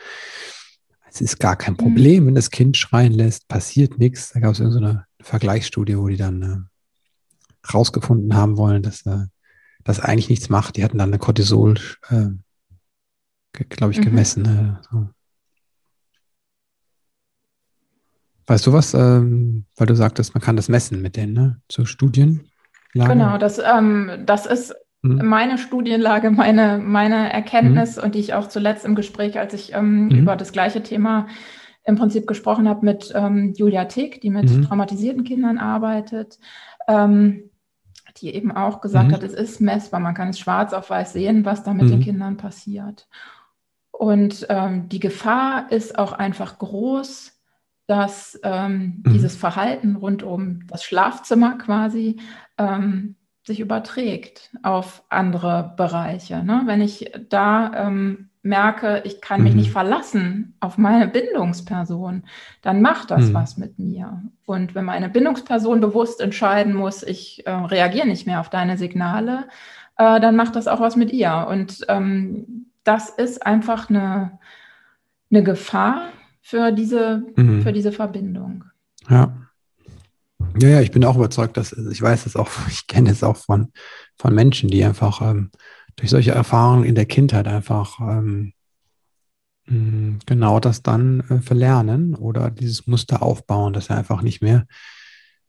Es 1.13 1.21
ist 1.21 1.39
gar 1.39 1.57
kein 1.57 1.75
mhm. 1.75 1.79
Problem, 1.79 2.23
mhm. 2.23 2.29
wenn 2.29 2.35
das 2.35 2.51
Kind 2.51 2.77
schreien 2.77 3.13
lässt, 3.13 3.49
passiert 3.49 3.99
nichts. 3.99 4.31
Da 4.33 4.41
gab 4.41 4.55
es 4.55 4.61
irgendeine 4.61 5.05
so 5.19 5.27
Vergleichsstudie, 5.27 5.99
wo 5.99 6.09
die 6.09 6.17
dann 6.17 6.43
äh, 6.43 7.71
rausgefunden 7.73 8.35
haben 8.35 8.57
wollen, 8.57 8.83
dass 8.83 9.05
äh, 9.05 9.27
das 9.91 10.01
eigentlich 10.01 10.31
nichts 10.31 10.49
macht. 10.49 10.77
Die 10.77 10.85
hatten 10.85 10.99
dann 10.99 11.11
eine 11.11 11.19
Cortisol, 11.19 11.79
äh, 12.09 12.31
glaube 13.53 13.93
ich, 13.93 13.99
mhm. 13.99 14.05
gemessen. 14.05 14.43
Mhm. 14.43 14.49
Äh, 14.49 14.83
so. 14.91 15.09
Weißt 18.47 18.67
du 18.67 18.73
was? 18.73 18.95
Ähm, 18.95 19.67
weil 19.77 19.87
du 19.87 19.95
sagtest, 19.95 20.35
man 20.35 20.43
kann 20.43 20.57
das 20.57 20.69
messen 20.69 21.03
mit 21.03 21.17
denen, 21.17 21.35
ne? 21.35 21.61
Zu 21.69 21.85
Studien. 21.85 22.51
Genau, 22.95 23.39
das, 23.39 23.59
ähm, 23.59 24.23
das 24.27 24.47
ist 24.47 24.75
mhm. 25.03 25.25
meine 25.27 25.59
Studienlage, 25.59 26.31
meine, 26.31 26.79
meine 26.79 27.33
Erkenntnis 27.33 27.97
mhm. 27.97 28.03
und 28.03 28.15
die 28.15 28.19
ich 28.19 28.35
auch 28.35 28.49
zuletzt 28.49 28.85
im 28.85 28.97
Gespräch, 28.97 29.39
als 29.39 29.55
ich 29.55 29.73
ähm, 29.73 30.07
mhm. 30.07 30.11
über 30.11 30.37
das 30.37 30.53
gleiche 30.53 30.83
Thema 30.83 31.29
im 31.85 31.97
Prinzip 31.97 32.27
gesprochen 32.27 32.69
habe 32.69 32.85
mit 32.85 33.13
ähm, 33.15 33.55
Julia 33.57 33.85
Tick, 33.85 34.21
die 34.21 34.31
mit 34.31 34.51
mhm. 34.51 34.63
traumatisierten 34.63 35.25
Kindern 35.25 35.59
arbeitet. 35.59 36.39
Ähm, 36.89 37.50
die 38.19 38.35
eben 38.35 38.53
auch 38.53 38.81
gesagt 38.81 39.09
mhm. 39.09 39.15
hat, 39.15 39.23
es 39.23 39.35
ist 39.35 39.61
messbar, 39.61 40.01
man 40.01 40.15
kann 40.15 40.29
es 40.29 40.39
schwarz 40.39 40.73
auf 40.73 40.91
weiß 40.91 41.13
sehen, 41.13 41.45
was 41.45 41.63
da 41.63 41.75
mit 41.75 41.87
mhm. 41.87 41.91
den 41.91 42.01
Kindern 42.01 42.37
passiert. 42.37 43.09
Und 43.91 44.47
ähm, 44.49 44.89
die 44.89 45.01
Gefahr 45.01 45.71
ist 45.71 45.99
auch 45.99 46.13
einfach 46.13 46.59
groß, 46.59 47.39
dass 47.87 48.39
ähm, 48.45 49.03
mhm. 49.05 49.13
dieses 49.13 49.37
Verhalten 49.37 49.97
rund 49.97 50.23
um 50.23 50.67
das 50.69 50.85
Schlafzimmer 50.85 51.59
quasi 51.59 52.21
ähm, 52.57 53.17
sich 53.43 53.61
überträgt 53.61 54.51
auf 54.63 55.03
andere 55.09 55.75
Bereiche. 55.77 56.45
Ne? 56.45 56.63
Wenn 56.67 56.81
ich 56.81 57.13
da 57.29 57.89
ähm, 57.89 58.30
merke, 58.43 59.03
ich 59.05 59.21
kann 59.21 59.43
mich 59.43 59.53
mhm. 59.53 59.61
nicht 59.61 59.71
verlassen 59.71 60.55
auf 60.61 60.79
meine 60.79 61.09
Bindungsperson, 61.09 62.25
dann 62.63 62.81
macht 62.81 63.11
das 63.11 63.29
mhm. 63.29 63.35
was 63.35 63.59
mit 63.59 63.79
mir. 63.79 64.23
Und 64.47 64.75
wenn 64.75 64.85
meine 64.85 65.11
Bindungsperson 65.11 65.81
bewusst 65.81 66.21
entscheiden 66.21 66.75
muss, 66.75 67.03
ich 67.03 67.47
äh, 67.47 67.51
reagiere 67.51 68.07
nicht 68.07 68.27
mehr 68.27 68.41
auf 68.41 68.49
deine 68.49 68.79
Signale, 68.79 69.49
äh, 69.97 70.21
dann 70.21 70.37
macht 70.37 70.57
das 70.57 70.69
auch 70.69 70.81
was 70.81 70.97
mit 70.97 71.13
ihr. 71.13 71.47
Und 71.49 71.85
ähm, 71.89 72.67
das 72.85 73.11
ist 73.11 73.45
einfach 73.47 73.91
eine, 73.91 74.39
eine 75.31 75.43
Gefahr 75.43 76.09
für 76.41 76.73
diese, 76.73 77.25
mhm. 77.37 77.63
für 77.63 77.73
diese 77.73 77.93
Verbindung. 77.93 78.65
Ja. 79.09 79.37
Ja, 80.59 80.69
ja, 80.69 80.81
ich 80.81 80.91
bin 80.91 81.05
auch 81.05 81.17
überzeugt, 81.17 81.59
dass 81.59 81.73
ich 81.73 82.01
weiß 82.01 82.25
es 82.25 82.35
auch, 82.35 82.49
ich 82.69 82.87
kenne 82.87 83.11
es 83.11 83.23
auch 83.23 83.37
von, 83.37 83.73
von 84.17 84.35
Menschen, 84.35 84.71
die 84.71 84.83
einfach 84.85 85.21
ähm, 85.21 85.51
durch 86.01 86.11
solche 86.11 86.33
Erfahrungen 86.33 86.85
in 86.85 86.95
der 86.95 87.05
Kindheit 87.05 87.47
einfach 87.47 88.01
ähm, 88.01 88.55
mm, 89.67 90.19
genau 90.27 90.59
das 90.59 90.83
dann 90.83 91.21
äh, 91.29 91.41
verlernen 91.41 92.15
oder 92.15 92.51
dieses 92.51 92.87
Muster 92.87 93.23
aufbauen, 93.23 93.75
dass 93.75 93.87
sie 93.87 93.95
einfach 93.95 94.23
nicht 94.23 94.41
mehr 94.41 94.67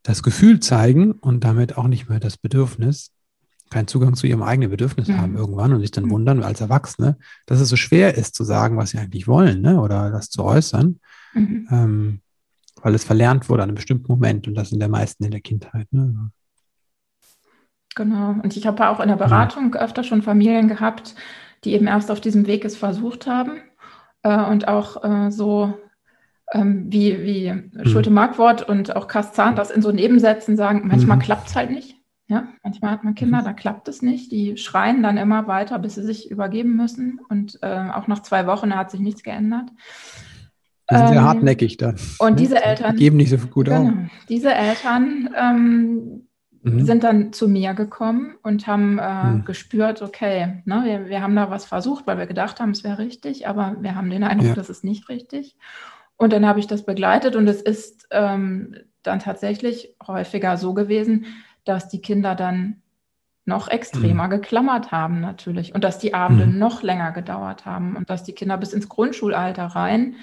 das 0.04 0.24
Gefühl 0.24 0.60
zeigen 0.60 1.14
und 1.14 1.44
damit 1.44 1.78
auch 1.78 1.88
nicht 1.88 2.10
mehr 2.10 2.20
das 2.20 2.38
Bedürfnis, 2.38 3.12
keinen 3.70 3.88
Zugang 3.88 4.16
zu 4.16 4.28
ihrem 4.28 4.44
eigenen 4.44 4.70
Bedürfnis 4.70 5.08
mhm. 5.08 5.18
haben 5.18 5.36
irgendwann 5.38 5.74
und 5.74 5.80
sich 5.80 5.92
dann 5.92 6.06
mhm. 6.06 6.12
wundern 6.12 6.44
als 6.44 6.60
Erwachsene, 6.60 7.18
dass 7.46 7.62
es 7.62 7.70
so 7.70 7.78
schwer 7.78 8.16
ist 8.18 8.36
zu 8.36 8.44
sagen, 8.44 8.76
was 8.78 8.90
sie 8.90 8.98
eigentlich 8.98 9.28
wollen 9.28 9.62
ne? 9.62 9.80
oder 9.80 10.12
das 10.12 10.30
zu 10.30 10.44
äußern. 10.44 11.00
Mhm. 11.34 11.68
Ähm, 11.72 12.22
weil 12.84 12.96
es 12.96 13.04
verlernt 13.04 13.48
wurde 13.48 13.64
an 13.64 13.70
einem 13.70 13.76
bestimmten 13.76 14.12
Moment 14.12 14.48
und 14.48 14.56
das 14.56 14.70
sind 14.70 14.80
der 14.80 14.90
meisten 14.90 15.24
in 15.24 15.32
der 15.32 15.42
Kindheit. 15.42 15.88
Ne? 15.92 16.32
Genau. 17.96 18.36
Und 18.42 18.56
ich 18.56 18.66
habe 18.66 18.90
auch 18.90 19.00
in 19.00 19.10
der 19.10 19.16
Beratung 19.18 19.74
ja. 19.74 19.82
öfter 19.82 20.04
schon 20.04 20.22
Familien 20.22 20.68
gehabt, 20.68 21.16
die 21.64 21.74
eben 21.74 21.88
erst 21.88 22.10
auf 22.10 22.22
diesem 22.22 22.48
Weg 22.48 22.66
es 22.66 22.78
versucht 22.78 23.28
haben 23.28 23.62
äh, 24.24 24.44
und 24.46 24.68
auch 24.68 25.04
äh, 25.04 25.32
so 25.32 25.74
ähm, 26.54 26.86
wie, 26.90 27.22
wie 27.24 27.52
mhm. 27.52 27.86
Schulte-Markwort 27.86 28.68
und 28.68 28.96
auch 28.96 29.08
Kastan 29.08 29.56
das 29.56 29.72
in 29.72 29.82
so 29.82 29.92
Nebensätzen 29.92 30.56
sagen, 30.56 30.88
manchmal 30.88 31.18
mhm. 31.18 31.22
klappt 31.22 31.50
es 31.50 31.56
halt 31.56 31.72
nicht. 31.72 31.96
Ja, 32.28 32.48
manchmal 32.64 32.92
hat 32.92 33.04
man 33.04 33.14
Kinder, 33.14 33.42
mhm. 33.42 33.46
da 33.46 33.54
klappt 33.54 33.90
es 33.90 34.02
nicht. 34.02 34.32
Die 34.32 34.56
schreien 34.56 35.04
dann 35.04 35.18
immer 35.18 35.48
weiter, 35.48 35.78
bis 35.80 35.96
sie 35.96 36.04
sich 36.04 36.32
übergeben 36.32 36.78
müssen. 36.78 37.20
Und 37.28 37.60
äh, 37.62 37.90
auch 37.94 38.08
nach 38.08 38.22
zwei 38.22 38.48
Wochen 38.48 38.74
hat 38.74 38.90
sich 38.90 39.02
nichts 39.02 39.22
geändert. 39.22 39.70
Die 40.90 40.96
sind 40.96 41.08
sehr 41.10 41.18
ähm, 41.18 41.24
hartnäckig 41.24 41.76
dann. 41.76 41.98
Und 42.20 42.40
diese 42.40 42.56
ne? 42.56 42.64
Eltern. 42.64 42.96
Die 42.96 43.04
geben 43.04 43.18
nicht 43.18 43.32
so 43.32 43.38
gut 43.38 43.66
genau, 43.66 43.88
auf. 43.88 43.94
Diese 44.30 44.54
Eltern 44.54 45.30
ähm, 45.38 46.28
mhm. 46.62 46.86
sind 46.86 47.04
dann 47.04 47.34
zu 47.34 47.48
mir 47.48 47.74
gekommen 47.74 48.36
und 48.44 48.68
haben 48.68 49.00
äh, 49.00 49.24
mhm. 49.24 49.46
gespürt, 49.46 50.02
okay, 50.02 50.62
ne, 50.66 50.82
wir, 50.86 51.10
wir 51.10 51.22
haben 51.22 51.36
da 51.36 51.50
was 51.50 51.66
versucht, 51.66 52.08
weil 52.08 52.18
wir 52.18 52.28
gedacht 52.28 52.60
haben, 52.60 52.72
es 52.72 52.84
wäre 52.84 53.00
richtig, 53.00 53.48
aber 53.48 53.76
wir 53.80 53.96
haben 53.96 54.10
den 54.10 54.24
Eindruck, 54.24 54.50
ja. 54.50 54.56
das 54.56 54.70
ist 54.70 54.84
nicht 54.84 55.10
richtig. 55.10 55.56
Und 56.18 56.34
dann 56.34 56.46
habe 56.46 56.60
ich 56.60 56.68
das 56.68 56.86
begleitet 56.86 57.36
und 57.36 57.48
es 57.48 57.62
ist 57.62 58.08
ähm, 58.12 58.76
dann 59.02 59.20
tatsächlich 59.20 59.96
häufiger 60.06 60.58
so 60.58 60.74
gewesen, 60.74 61.26
dass 61.64 61.90
die 61.90 62.02
Kinder 62.02 62.36
dann 62.36 62.82
noch 63.46 63.68
extremer 63.68 64.28
mhm. 64.28 64.32
geklammert 64.32 64.92
haben 64.92 65.20
natürlich 65.20 65.74
und 65.74 65.84
dass 65.84 65.98
die 65.98 66.14
Abende 66.14 66.46
mhm. 66.46 66.60
noch 66.60 66.84
länger 66.84 67.12
gedauert 67.12 67.66
haben 67.66 67.96
und 67.96 68.10
dass 68.10 68.24
die 68.24 68.34
Kinder 68.34 68.58
bis 68.58 68.74
ins 68.74 68.88
Grundschulalter 68.88 69.66
rein 69.66 70.16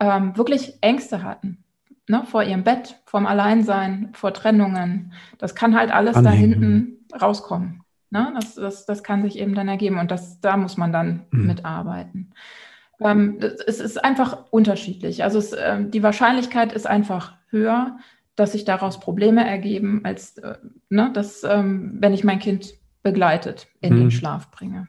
ähm, 0.00 0.36
wirklich 0.36 0.74
Ängste 0.80 1.22
hatten. 1.22 1.64
Ne, 2.10 2.24
vor 2.24 2.42
ihrem 2.42 2.64
Bett, 2.64 2.96
vorm 3.04 3.26
Alleinsein, 3.26 4.08
vor 4.14 4.32
Trennungen. 4.32 5.12
Das 5.36 5.54
kann 5.54 5.76
halt 5.76 5.92
alles 5.92 6.16
Anhängen. 6.16 6.50
da 6.50 6.56
hinten 6.58 7.06
rauskommen. 7.20 7.82
Ne? 8.10 8.32
Das, 8.34 8.54
das, 8.54 8.86
das 8.86 9.02
kann 9.02 9.22
sich 9.22 9.38
eben 9.38 9.54
dann 9.54 9.68
ergeben 9.68 9.98
und 9.98 10.10
das, 10.10 10.40
da 10.40 10.56
muss 10.56 10.78
man 10.78 10.90
dann 10.90 11.26
mhm. 11.30 11.46
mitarbeiten. 11.46 12.32
Ähm, 13.00 13.38
es 13.40 13.80
ist 13.80 14.02
einfach 14.02 14.46
unterschiedlich. 14.50 15.22
Also 15.22 15.38
es, 15.38 15.52
äh, 15.52 15.84
die 15.84 16.02
Wahrscheinlichkeit 16.02 16.72
ist 16.72 16.86
einfach 16.86 17.34
höher, 17.50 17.98
dass 18.36 18.52
sich 18.52 18.64
daraus 18.64 19.00
Probleme 19.00 19.46
ergeben, 19.46 20.00
als 20.04 20.38
äh, 20.38 20.56
ne, 20.88 21.10
dass, 21.12 21.44
ähm, 21.44 21.98
wenn 22.00 22.14
ich 22.14 22.24
mein 22.24 22.38
Kind 22.38 22.72
begleitet 23.02 23.68
in 23.80 23.94
mhm. 23.94 23.98
den 23.98 24.10
Schlaf 24.10 24.50
bringe. 24.50 24.88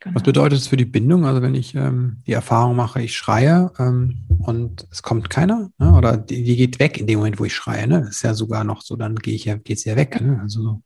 Genau. 0.00 0.14
Was 0.14 0.22
bedeutet 0.22 0.58
es 0.58 0.68
für 0.68 0.76
die 0.76 0.84
Bindung? 0.84 1.24
Also 1.24 1.40
wenn 1.42 1.54
ich 1.54 1.74
ähm, 1.74 2.18
die 2.26 2.32
Erfahrung 2.32 2.76
mache, 2.76 3.00
ich 3.00 3.16
schreie 3.16 3.70
ähm, 3.78 4.26
und 4.38 4.86
es 4.90 5.02
kommt 5.02 5.30
keiner, 5.30 5.70
ne? 5.78 5.94
oder 5.94 6.16
die, 6.16 6.42
die, 6.42 6.56
geht 6.56 6.78
weg 6.78 6.98
in 6.98 7.06
dem 7.06 7.18
Moment, 7.18 7.40
wo 7.40 7.44
ich 7.44 7.54
schreie. 7.54 7.86
Ne? 7.86 8.00
Das 8.00 8.10
ist 8.10 8.22
ja 8.22 8.34
sogar 8.34 8.64
noch 8.64 8.82
so, 8.82 8.96
dann 8.96 9.16
gehe 9.16 9.34
ich 9.34 9.46
ja, 9.46 9.56
geht 9.56 9.78
es 9.78 9.84
ja 9.84 9.96
weg. 9.96 10.20
Ne? 10.20 10.38
Also 10.42 10.82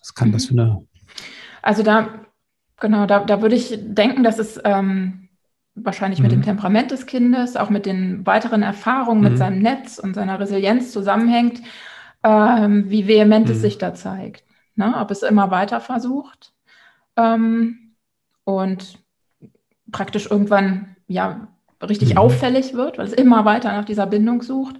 was 0.00 0.14
kann 0.14 0.28
mhm. 0.28 0.32
das 0.32 0.46
für 0.46 0.54
eine? 0.54 0.86
Also 1.62 1.82
da, 1.82 2.26
genau, 2.80 3.06
da, 3.06 3.24
da 3.24 3.42
würde 3.42 3.54
ich 3.54 3.78
denken, 3.80 4.24
dass 4.24 4.38
es 4.38 4.60
ähm, 4.64 5.28
wahrscheinlich 5.76 6.18
mhm. 6.18 6.24
mit 6.24 6.32
dem 6.32 6.38
mhm. 6.40 6.44
Temperament 6.44 6.90
des 6.90 7.06
Kindes, 7.06 7.56
auch 7.56 7.70
mit 7.70 7.86
den 7.86 8.26
weiteren 8.26 8.62
Erfahrungen, 8.62 9.20
mhm. 9.20 9.28
mit 9.28 9.38
seinem 9.38 9.60
Netz 9.60 9.98
und 9.98 10.14
seiner 10.14 10.40
Resilienz 10.40 10.90
zusammenhängt, 10.90 11.62
ähm, 12.24 12.90
wie 12.90 13.06
vehement 13.06 13.48
es 13.48 13.58
mhm. 13.58 13.62
sich 13.62 13.78
da 13.78 13.94
zeigt. 13.94 14.44
Ne? 14.74 14.94
Ob 14.96 15.10
es 15.10 15.22
immer 15.22 15.50
weiter 15.50 15.80
versucht. 15.80 16.52
Ähm, 17.16 17.85
und 18.46 18.98
praktisch 19.90 20.30
irgendwann 20.30 20.96
ja 21.08 21.48
richtig 21.82 22.14
mhm. 22.14 22.18
auffällig 22.18 22.74
wird, 22.74 22.96
weil 22.96 23.06
es 23.06 23.12
immer 23.12 23.44
weiter 23.44 23.72
nach 23.72 23.84
dieser 23.84 24.06
Bindung 24.06 24.40
sucht, 24.40 24.76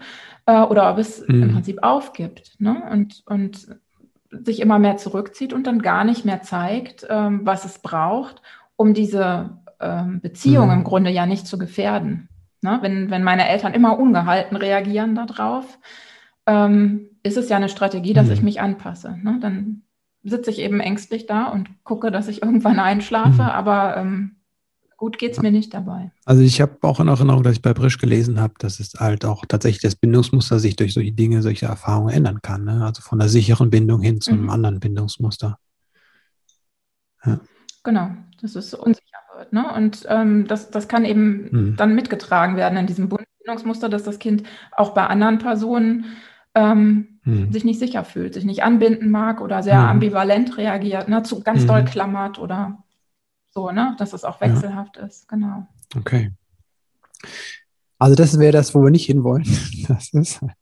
äh, 0.47 0.61
oder 0.61 0.91
ob 0.91 0.99
es 0.99 1.27
mhm. 1.29 1.43
im 1.43 1.53
Prinzip 1.53 1.83
aufgibt 1.83 2.55
ne? 2.59 2.83
und, 2.91 3.23
und 3.27 3.69
sich 4.31 4.61
immer 4.61 4.79
mehr 4.79 4.97
zurückzieht 4.97 5.53
und 5.53 5.67
dann 5.67 5.83
gar 5.83 6.05
nicht 6.05 6.25
mehr 6.25 6.43
zeigt, 6.43 7.07
ähm, 7.11 7.41
was 7.45 7.65
es 7.65 7.81
braucht, 7.81 8.41
um 8.77 8.95
diese 8.95 9.59
ähm, 9.81 10.21
Beziehung 10.21 10.69
mhm. 10.69 10.75
im 10.75 10.85
Grunde 10.85 11.11
ja 11.11 11.27
nicht 11.27 11.47
zu 11.47 11.59
gefährden. 11.59 12.29
Ne? 12.63 12.79
Wenn, 12.83 13.11
wenn 13.11 13.25
meine 13.25 13.49
Eltern 13.49 13.75
immer 13.75 13.99
ungehalten 13.99 14.57
reagieren 14.57 15.15
darauf, 15.15 15.79
ähm, 16.47 17.11
ist 17.23 17.37
es 17.37 17.49
ja 17.49 17.57
eine 17.57 17.69
Strategie, 17.69 18.13
dass 18.13 18.31
ich 18.31 18.41
mhm. 18.41 18.45
mich 18.45 18.61
anpasse. 18.61 19.19
Ne? 19.23 19.39
Dann 19.41 19.83
sitze 20.29 20.51
ich 20.51 20.59
eben 20.59 20.81
ängstlich 20.81 21.27
da 21.27 21.47
und 21.47 21.69
gucke, 21.85 22.11
dass 22.11 22.29
ich 22.29 22.43
irgendwann 22.43 22.79
einschlafe, 22.79 23.43
mhm. 23.43 23.49
aber 23.49 23.97
ähm, 23.97 24.37
gut 24.97 25.19
geht 25.19 25.33
es 25.33 25.43
mir 25.43 25.53
nicht 25.53 25.75
dabei. 25.75 26.11
Also 26.25 26.43
ich 26.43 26.61
habe 26.61 26.77
auch 26.83 27.01
in 27.01 27.09
Erinnerung, 27.09 27.43
dass 27.43 27.55
ich 27.55 27.63
bei 27.63 27.75
Brisch 27.75 27.99
gelesen 27.99 28.41
habe, 28.41 28.55
dass 28.59 28.81
es 28.81 28.95
halt 28.99 29.25
auch 29.25 29.45
tatsächlich 29.47 29.83
das 29.83 29.97
Bindungsmuster 29.97 30.59
sich 30.59 30.77
durch 30.77 30.95
solche 30.95 31.13
Dinge, 31.13 31.43
solche 31.43 31.67
Erfahrungen 31.67 32.15
ändern 32.15 32.41
kann. 32.43 32.65
Ne? 32.65 32.85
Also 32.85 33.03
von 33.03 33.19
der 33.19 33.29
sicheren 33.29 33.71
Bindung 33.71 34.01
hin 34.01 34.21
zu 34.21 34.31
einem 34.31 34.45
mhm. 34.45 34.51
anderen 34.51 34.81
Bindungsmuster. 34.81 35.59
Ja. 37.25 37.41
Genau, 37.85 38.11
dass 38.41 38.57
es 38.57 38.75
unsicher 38.75 39.19
wird. 39.37 39.53
Ne? 39.53 39.73
Und 39.75 40.07
ähm, 40.09 40.47
das, 40.47 40.71
das 40.71 40.89
kann 40.89 41.05
eben 41.05 41.49
mhm. 41.51 41.77
dann 41.77 41.95
mitgetragen 41.95 42.57
werden 42.57 42.79
in 42.79 42.87
diesem 42.87 43.09
Bindungsmuster, 43.09 43.89
dass 43.89 44.05
das 44.05 44.19
Kind 44.19 44.45
auch 44.73 44.95
bei 44.95 45.07
anderen 45.07 45.39
Personen 45.39 46.07
ähm, 46.55 47.16
hm. 47.27 47.53
sich 47.53 47.65
nicht 47.65 47.81
sicher 47.81 48.05
fühlt, 48.05 48.35
sich 48.35 48.45
nicht 48.45 48.63
anbinden 48.63 49.11
mag 49.11 49.41
oder 49.41 49.63
sehr 49.63 49.83
hm. 49.83 49.89
ambivalent 49.89 50.57
reagiert, 50.57 51.09
ne, 51.09 51.23
zu 51.25 51.43
ganz 51.43 51.63
hm. 51.63 51.69
doll 51.69 51.85
klammert 51.85 52.39
oder 52.39 52.79
so, 53.51 53.71
ne, 53.71 53.97
dass 53.99 54.13
es 54.13 54.25
auch 54.25 54.41
wechselhaft 54.41 54.97
ja. 54.97 55.05
ist, 55.05 55.29
genau. 55.29 55.67
Okay. 55.97 56.31
Also 57.99 58.15
das 58.15 58.39
wäre 58.39 58.53
das, 58.53 58.75
wo 58.75 58.83
wir 58.83 58.91
nicht 58.91 59.07
hinwollen. 59.07 59.45
Das 59.89 60.13
ist 60.15 60.41
halt. 60.41 60.53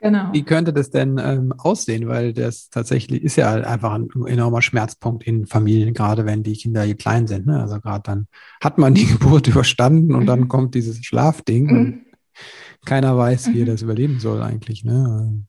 Genau. 0.00 0.32
Wie 0.32 0.42
könnte 0.42 0.74
das 0.74 0.90
denn 0.90 1.18
ähm, 1.18 1.54
aussehen? 1.56 2.06
Weil 2.06 2.34
das 2.34 2.68
tatsächlich 2.68 3.22
ist 3.22 3.36
ja 3.36 3.48
halt 3.48 3.64
einfach 3.64 3.94
ein 3.94 4.10
enormer 4.26 4.60
Schmerzpunkt 4.60 5.24
in 5.24 5.46
Familien, 5.46 5.94
gerade 5.94 6.26
wenn 6.26 6.42
die 6.42 6.52
Kinder 6.52 6.82
hier 6.82 6.96
klein 6.96 7.26
sind. 7.26 7.46
Ne? 7.46 7.58
Also 7.58 7.80
gerade 7.80 8.02
dann 8.02 8.26
hat 8.62 8.76
man 8.76 8.92
die 8.92 9.06
Geburt 9.12 9.48
überstanden 9.48 10.14
und 10.14 10.24
mhm. 10.24 10.26
dann 10.26 10.48
kommt 10.48 10.74
dieses 10.74 11.02
Schlafding. 11.02 12.03
Mhm 12.84 12.88
keiner 12.88 13.16
weiß, 13.16 13.48
wie 13.48 13.62
mhm. 13.62 13.66
er 13.68 13.72
das 13.72 13.82
überleben 13.82 14.20
soll 14.20 14.42
eigentlich. 14.42 14.84
Ne? 14.84 15.44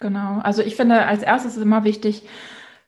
Genau. 0.00 0.40
Also 0.42 0.62
ich 0.62 0.76
finde, 0.76 1.06
als 1.06 1.22
erstes 1.22 1.56
ist 1.56 1.62
immer 1.62 1.84
wichtig, 1.84 2.22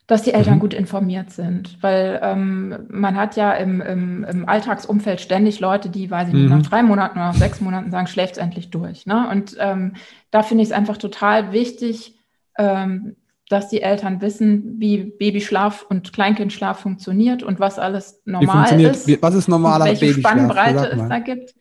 dass 0.06 0.22
die 0.22 0.34
Eltern 0.34 0.56
mhm. 0.56 0.60
gut 0.60 0.74
informiert 0.74 1.30
sind, 1.30 1.78
weil 1.82 2.20
ähm, 2.22 2.86
man 2.90 3.16
hat 3.16 3.36
ja 3.36 3.52
im, 3.52 3.80
im, 3.80 4.24
im, 4.24 4.46
Alltagsumfeld 4.46 5.20
ständig 5.20 5.60
Leute, 5.60 5.88
die, 5.88 6.10
weiß 6.10 6.28
ich 6.28 6.34
nicht, 6.34 6.50
mhm. 6.50 6.58
nach 6.58 6.66
drei 6.66 6.82
Monaten 6.82 7.18
oder 7.18 7.28
nach 7.28 7.34
sechs 7.34 7.62
Monaten 7.62 7.90
sagen, 7.90 8.06
schläft 8.06 8.32
es 8.32 8.38
endlich 8.38 8.70
durch. 8.70 9.06
Ne? 9.06 9.28
Und 9.30 9.56
ähm, 9.58 9.94
da 10.30 10.42
finde 10.42 10.62
ich 10.62 10.68
es 10.68 10.74
einfach 10.74 10.98
total 10.98 11.52
wichtig, 11.52 12.18
ähm, 12.58 13.16
dass 13.48 13.68
die 13.68 13.80
Eltern 13.80 14.20
wissen, 14.20 14.78
wie 14.78 15.04
Babyschlaf 15.04 15.86
und 15.88 16.12
Kleinkindschlaf 16.12 16.80
funktioniert 16.80 17.42
und 17.42 17.60
was 17.60 17.78
alles 17.78 18.20
normal 18.26 18.80
ist. 18.80 19.22
Was 19.22 19.34
ist 19.34 19.48
normaler 19.48 19.86
welche 19.86 20.06
Babyschlaf? 20.06 20.32
Spannbreite 20.32 20.90
es 20.92 21.08
da 21.08 21.18
gibt. 21.18 21.54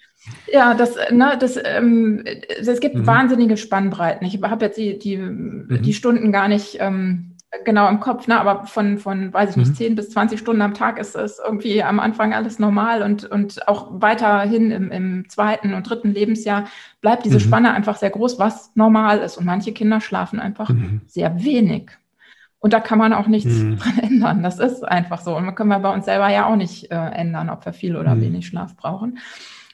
Ja, 0.52 0.74
das, 0.74 0.96
ne, 1.12 1.38
das, 1.40 1.58
ähm, 1.64 2.24
es 2.26 2.80
gibt 2.80 2.96
mhm. 2.96 3.08
wahnsinnige 3.08 3.58
Spannbreiten. 3.58 4.26
Ich 4.26 4.42
habe 4.42 4.66
jetzt 4.66 4.78
die, 4.78 4.98
die, 4.98 5.18
mhm. 5.18 5.82
die 5.82 5.94
Stunden 5.94 6.32
gar 6.32 6.48
nicht 6.48 6.78
ähm, 6.80 7.34
genau 7.66 7.88
im 7.90 8.00
Kopf, 8.00 8.28
ne? 8.28 8.40
aber 8.40 8.66
von, 8.66 8.98
von, 8.98 9.34
weiß 9.34 9.52
ich 9.52 9.58
nicht, 9.58 9.70
mhm. 9.70 9.76
10 9.76 9.96
bis 9.96 10.10
20 10.12 10.40
Stunden 10.40 10.62
am 10.62 10.74
Tag 10.74 11.00
ist 11.00 11.16
es 11.16 11.40
irgendwie 11.44 11.84
am 11.84 12.00
Anfang 12.00 12.34
alles 12.34 12.60
normal 12.60 13.04
und, 13.04 13.26
und 13.26 13.68
auch 13.68 13.90
weiterhin 13.92 14.72
im, 14.72 14.92
im 14.92 15.30
zweiten 15.30 15.74
und 15.74 15.88
dritten 15.90 16.14
Lebensjahr 16.14 16.66
bleibt 17.02 17.26
diese 17.26 17.38
mhm. 17.38 17.44
Spanne 17.44 17.74
einfach 17.74 17.98
sehr 17.98 18.10
groß, 18.10 18.40
was 18.40 18.72
normal 18.76 19.20
ist. 19.20 19.38
Und 19.38 19.46
manche 19.46 19.74
Kinder 19.74 20.02
schlafen 20.02 20.40
einfach 20.40 20.70
mhm. 20.70 21.02
sehr 21.06 21.44
wenig. 21.44 21.92
Und 22.60 22.72
da 22.72 22.80
kann 22.80 22.98
man 22.98 23.12
auch 23.12 23.28
nichts 23.28 23.52
mhm. 23.52 23.78
dran 23.78 24.00
ändern. 24.02 24.44
Das 24.44 24.60
ist 24.60 24.84
einfach 24.84 25.22
so. 25.22 25.36
Und 25.36 25.46
man 25.46 25.56
können 25.56 25.70
wir 25.70 25.80
bei 25.80 25.94
uns 25.94 26.06
selber 26.06 26.30
ja 26.30 26.48
auch 26.48 26.56
nicht 26.56 26.92
äh, 26.92 26.96
ändern, 26.96 27.50
ob 27.50 27.66
wir 27.66 27.74
viel 27.74 27.98
oder 27.98 28.16
mhm. 28.16 28.22
wenig 28.22 28.48
Schlaf 28.48 28.76
brauchen. 28.78 29.20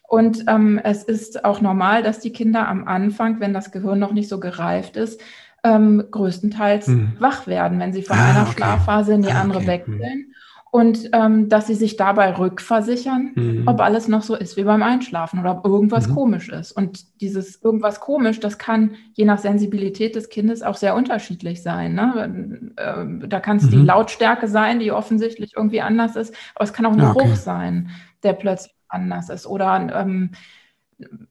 Und 0.09 0.45
ähm, 0.47 0.81
es 0.83 1.03
ist 1.03 1.45
auch 1.45 1.61
normal, 1.61 2.01
dass 2.01 2.19
die 2.19 2.31
Kinder 2.31 2.67
am 2.67 2.87
Anfang, 2.87 3.39
wenn 3.39 3.53
das 3.53 3.71
Gehirn 3.71 3.99
noch 3.99 4.11
nicht 4.11 4.27
so 4.27 4.39
gereift 4.39 4.97
ist, 4.97 5.21
ähm, 5.63 6.03
größtenteils 6.09 6.87
mhm. 6.87 7.13
wach 7.19 7.45
werden, 7.45 7.79
wenn 7.79 7.93
sie 7.93 8.01
von 8.01 8.17
ah, 8.17 8.29
einer 8.29 8.41
okay. 8.41 8.53
Schlafphase 8.57 9.13
in 9.13 9.21
die 9.21 9.31
ah, 9.31 9.39
andere 9.39 9.59
okay. 9.59 9.67
wechseln. 9.67 10.33
Und 10.71 11.09
ähm, 11.13 11.47
dass 11.47 11.67
sie 11.67 11.75
sich 11.75 11.95
dabei 11.95 12.35
rückversichern, 12.35 13.33
mhm. 13.35 13.63
ob 13.67 13.81
alles 13.81 14.07
noch 14.07 14.23
so 14.23 14.33
ist 14.35 14.57
wie 14.57 14.63
beim 14.63 14.81
Einschlafen 14.81 15.39
oder 15.39 15.59
ob 15.59 15.65
irgendwas 15.65 16.07
mhm. 16.07 16.15
komisch 16.15 16.49
ist. 16.49 16.71
Und 16.71 17.21
dieses 17.21 17.61
irgendwas 17.61 17.99
komisch, 17.99 18.39
das 18.39 18.57
kann 18.57 18.95
je 19.13 19.25
nach 19.25 19.37
Sensibilität 19.37 20.15
des 20.15 20.29
Kindes 20.29 20.63
auch 20.63 20.75
sehr 20.75 20.95
unterschiedlich 20.95 21.61
sein. 21.61 21.93
Ne? 21.93 22.71
Äh, 22.77 23.27
da 23.27 23.39
kann 23.39 23.57
es 23.57 23.69
die 23.69 23.77
mhm. 23.77 23.85
Lautstärke 23.85 24.47
sein, 24.47 24.79
die 24.79 24.91
offensichtlich 24.91 25.53
irgendwie 25.55 25.81
anders 25.81 26.15
ist, 26.15 26.33
aber 26.55 26.63
es 26.63 26.73
kann 26.73 26.87
auch 26.87 26.93
ein 26.93 27.01
okay. 27.01 27.19
Geruch 27.19 27.35
sein, 27.35 27.91
der 28.23 28.33
plötzlich 28.33 28.73
anders 28.89 29.29
ist. 29.29 29.45
Oder 29.45 29.89
ähm, 29.93 30.31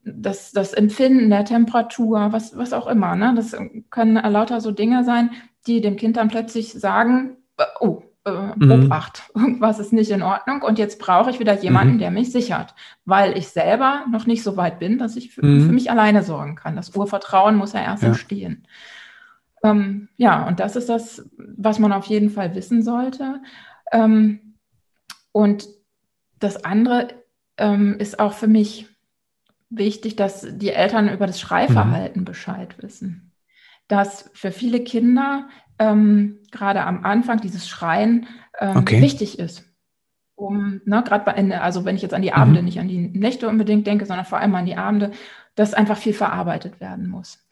das, 0.04 0.52
das 0.52 0.72
Empfinden 0.72 1.30
der 1.30 1.44
Temperatur, 1.44 2.32
was, 2.32 2.56
was 2.56 2.72
auch 2.72 2.86
immer. 2.86 3.16
Ne? 3.16 3.34
Das 3.36 3.56
können 3.90 4.14
lauter 4.14 4.60
so 4.60 4.70
Dinge 4.70 5.04
sein, 5.04 5.30
die 5.66 5.80
dem 5.80 5.96
Kind 5.96 6.16
dann 6.16 6.28
plötzlich 6.28 6.72
sagen, 6.72 7.36
äh, 7.58 7.64
oh, 7.80 8.02
äh, 8.24 8.54
mhm. 8.56 8.86
Obacht, 8.86 9.30
irgendwas 9.34 9.78
ist 9.78 9.92
nicht 9.92 10.10
in 10.10 10.22
Ordnung 10.22 10.62
und 10.62 10.78
jetzt 10.78 10.98
brauche 10.98 11.30
ich 11.30 11.40
wieder 11.40 11.54
jemanden, 11.60 11.94
mhm. 11.94 11.98
der 11.98 12.10
mich 12.10 12.32
sichert, 12.32 12.74
weil 13.04 13.36
ich 13.36 13.48
selber 13.48 14.04
noch 14.10 14.26
nicht 14.26 14.42
so 14.42 14.56
weit 14.56 14.78
bin, 14.78 14.98
dass 14.98 15.16
ich 15.16 15.32
für, 15.32 15.44
mhm. 15.44 15.66
für 15.66 15.72
mich 15.72 15.90
alleine 15.90 16.22
sorgen 16.22 16.56
kann. 16.56 16.76
Das 16.76 16.94
Urvertrauen 16.94 17.56
muss 17.56 17.72
ja 17.72 17.82
erst 17.82 18.02
ja. 18.02 18.10
entstehen. 18.10 18.66
Ähm, 19.62 20.08
ja, 20.16 20.46
und 20.46 20.60
das 20.60 20.76
ist 20.76 20.88
das, 20.88 21.28
was 21.36 21.78
man 21.78 21.92
auf 21.92 22.06
jeden 22.06 22.30
Fall 22.30 22.54
wissen 22.54 22.82
sollte. 22.82 23.40
Ähm, 23.92 24.54
und 25.32 25.68
das 26.38 26.64
andere 26.64 27.08
ähm, 27.58 27.96
ist 27.98 28.18
auch 28.18 28.32
für 28.32 28.46
mich 28.46 28.86
wichtig, 29.70 30.16
dass 30.16 30.46
die 30.50 30.70
Eltern 30.70 31.12
über 31.12 31.26
das 31.26 31.40
Schreiverhalten 31.40 32.22
mhm. 32.22 32.24
Bescheid 32.26 32.82
wissen. 32.82 33.32
Dass 33.86 34.30
für 34.34 34.50
viele 34.50 34.82
Kinder 34.82 35.48
ähm, 35.78 36.38
gerade 36.50 36.84
am 36.84 37.04
Anfang 37.04 37.40
dieses 37.40 37.68
Schreien 37.68 38.26
ähm, 38.58 38.76
okay. 38.76 39.02
wichtig 39.02 39.38
ist. 39.38 39.64
Um, 40.34 40.80
ne, 40.84 41.02
gerade 41.04 41.24
bei, 41.24 41.58
also 41.58 41.84
wenn 41.84 41.96
ich 41.96 42.02
jetzt 42.02 42.14
an 42.14 42.22
die 42.22 42.32
Abende, 42.32 42.60
mhm. 42.60 42.66
nicht 42.66 42.78
an 42.78 42.88
die 42.88 43.08
Nächte 43.08 43.48
unbedingt 43.48 43.86
denke, 43.86 44.06
sondern 44.06 44.24
vor 44.24 44.38
allem 44.38 44.54
an 44.54 44.66
die 44.66 44.76
Abende, 44.76 45.10
dass 45.56 45.74
einfach 45.74 45.96
viel 45.96 46.14
verarbeitet 46.14 46.80
werden 46.80 47.08
muss. 47.08 47.44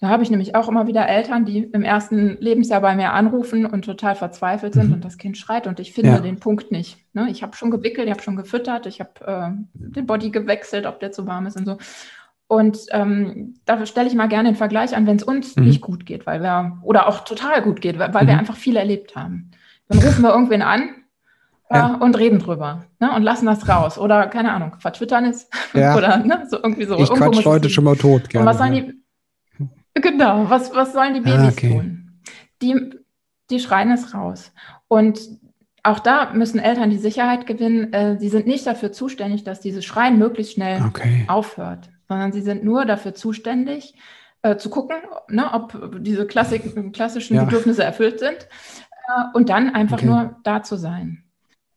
Da 0.00 0.08
habe 0.08 0.22
ich 0.22 0.30
nämlich 0.30 0.54
auch 0.54 0.66
immer 0.66 0.86
wieder 0.86 1.06
Eltern, 1.06 1.44
die 1.44 1.58
im 1.58 1.82
ersten 1.82 2.38
Lebensjahr 2.40 2.80
bei 2.80 2.96
mir 2.96 3.12
anrufen 3.12 3.66
und 3.66 3.84
total 3.84 4.14
verzweifelt 4.14 4.72
sind 4.72 4.88
mhm. 4.88 4.94
und 4.94 5.04
das 5.04 5.18
Kind 5.18 5.36
schreit 5.36 5.66
und 5.66 5.78
ich 5.78 5.92
finde 5.92 6.10
ja. 6.10 6.20
den 6.20 6.40
Punkt 6.40 6.72
nicht. 6.72 6.98
Ne? 7.12 7.28
Ich 7.30 7.42
habe 7.42 7.54
schon 7.54 7.70
gewickelt, 7.70 8.06
ich 8.06 8.12
habe 8.12 8.22
schon 8.22 8.36
gefüttert, 8.36 8.86
ich 8.86 9.00
habe 9.00 9.10
äh, 9.26 9.50
den 9.74 10.06
Body 10.06 10.30
gewechselt, 10.30 10.86
ob 10.86 11.00
der 11.00 11.12
zu 11.12 11.26
warm 11.26 11.46
ist 11.46 11.58
und 11.58 11.66
so. 11.66 11.76
Und 12.46 12.78
ähm, 12.92 13.60
da 13.66 13.84
stelle 13.84 14.08
ich 14.08 14.14
mal 14.14 14.26
gerne 14.26 14.48
den 14.48 14.56
Vergleich 14.56 14.96
an, 14.96 15.06
wenn 15.06 15.16
es 15.16 15.22
uns 15.22 15.54
mhm. 15.54 15.64
nicht 15.64 15.82
gut 15.82 16.06
geht, 16.06 16.26
weil 16.26 16.40
wir, 16.40 16.78
oder 16.82 17.06
auch 17.06 17.20
total 17.20 17.60
gut 17.60 17.82
geht, 17.82 17.98
weil, 17.98 18.14
weil 18.14 18.24
mhm. 18.24 18.28
wir 18.28 18.38
einfach 18.38 18.56
viel 18.56 18.76
erlebt 18.76 19.14
haben. 19.14 19.50
Dann 19.88 19.98
rufen 19.98 20.22
wir 20.22 20.30
irgendwen 20.30 20.62
an 20.62 20.94
äh, 21.68 21.76
ja. 21.76 21.94
und 22.00 22.18
reden 22.18 22.38
drüber 22.38 22.86
ne, 23.00 23.14
und 23.14 23.22
lassen 23.22 23.46
das 23.46 23.68
raus. 23.68 23.98
Oder, 23.98 24.28
keine 24.28 24.52
Ahnung, 24.52 24.76
vertwittern 24.78 25.26
es. 25.26 25.48
Ja. 25.74 25.94
oder 25.98 26.18
ne, 26.18 26.46
so 26.48 26.56
irgendwie 26.56 26.86
so. 26.86 26.98
Ich 26.98 27.10
quatsch 27.10 27.44
heute 27.44 27.68
schon 27.68 27.84
mal 27.84 27.96
tot. 27.96 28.28
Gerne, 28.30 28.44
und 28.44 28.50
was 28.50 28.58
sagen 28.58 28.74
die, 28.74 28.99
Genau, 29.94 30.48
was, 30.48 30.74
was 30.74 30.92
sollen 30.92 31.14
die 31.14 31.20
ah, 31.20 31.36
Babys 31.36 31.40
ah, 31.40 31.48
okay. 31.48 31.70
tun? 31.70 32.20
Die, 32.62 32.90
die 33.50 33.60
schreien 33.60 33.90
es 33.90 34.14
raus. 34.14 34.52
Und 34.88 35.20
auch 35.82 35.98
da 35.98 36.32
müssen 36.32 36.58
Eltern 36.58 36.90
die 36.90 36.98
Sicherheit 36.98 37.46
gewinnen. 37.46 37.92
Äh, 37.92 38.18
sie 38.18 38.28
sind 38.28 38.46
nicht 38.46 38.66
dafür 38.66 38.92
zuständig, 38.92 39.44
dass 39.44 39.60
dieses 39.60 39.84
Schreien 39.84 40.18
möglichst 40.18 40.54
schnell 40.54 40.82
okay. 40.86 41.24
aufhört, 41.28 41.90
sondern 42.08 42.32
sie 42.32 42.42
sind 42.42 42.64
nur 42.64 42.84
dafür 42.84 43.14
zuständig, 43.14 43.94
äh, 44.42 44.56
zu 44.56 44.70
gucken, 44.70 44.96
ne, 45.28 45.52
ob 45.52 45.96
diese 46.00 46.26
Klassik, 46.26 46.92
klassischen 46.92 47.36
ja. 47.36 47.44
Bedürfnisse 47.44 47.82
erfüllt 47.82 48.20
sind 48.20 48.48
äh, 49.08 49.22
und 49.34 49.48
dann 49.48 49.74
einfach 49.74 49.98
okay. 49.98 50.06
nur 50.06 50.36
da 50.44 50.62
zu 50.62 50.76
sein. 50.76 51.24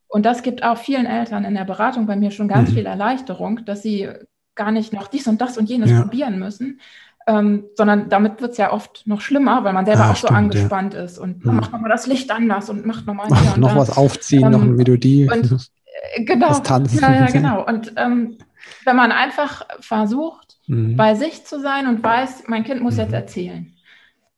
Und 0.08 0.26
das 0.26 0.44
gibt 0.44 0.64
auch 0.64 0.78
vielen 0.78 1.06
Eltern 1.06 1.44
in 1.44 1.56
der 1.56 1.66
Beratung 1.66 2.06
bei 2.06 2.16
mir 2.16 2.30
schon 2.32 2.48
ganz 2.48 2.70
mhm. 2.70 2.76
viel 2.76 2.86
Erleichterung, 2.86 3.66
dass 3.66 3.82
sie 3.82 4.10
gar 4.56 4.72
nicht 4.72 4.94
noch 4.94 5.08
dies 5.08 5.28
und 5.28 5.42
das 5.42 5.58
und 5.58 5.70
jenes 5.70 5.90
ja. 5.90 6.02
probieren 6.02 6.38
müssen, 6.38 6.80
ähm, 7.28 7.66
sondern 7.76 8.10
damit 8.10 8.42
wird 8.42 8.52
es 8.52 8.58
ja 8.58 8.72
oft 8.72 9.08
noch 9.08 9.22
schlimmer, 9.22 9.64
weil 9.64 9.74
man 9.74 9.86
selber 9.86 10.06
ah, 10.06 10.12
auch 10.12 10.16
stimmt, 10.16 10.30
so 10.30 10.36
angespannt 10.36 10.94
ja. 10.94 11.04
ist 11.04 11.18
und 11.18 11.44
hm. 11.44 11.56
macht 11.56 11.72
nochmal 11.72 11.90
das 11.90 12.08
Licht 12.08 12.32
anders 12.32 12.70
und 12.70 12.86
macht 12.86 13.06
nochmal 13.06 13.28
Ach, 13.32 13.58
noch 13.58 13.76
was 13.76 13.96
aufziehen, 13.96 14.46
ähm, 14.46 14.52
noch 14.52 14.62
eine 14.62 14.72
Melodie. 14.72 15.30
Und, 15.32 15.70
äh, 16.16 16.24
genau. 16.24 16.62
Ja, 16.62 17.14
ja, 17.14 17.26
genau. 17.28 17.66
Und 17.66 17.94
ähm, 17.96 18.38
wenn 18.86 18.96
man 18.96 19.12
einfach 19.12 19.66
versucht, 19.80 20.58
mhm. 20.68 20.96
bei 20.96 21.16
sich 21.16 21.46
zu 21.46 21.60
sein 21.60 21.88
und 21.88 22.04
weiß, 22.04 22.44
mein 22.48 22.64
Kind 22.64 22.82
muss 22.82 22.96
mhm. 22.96 23.02
jetzt 23.02 23.14
erzählen. 23.14 23.74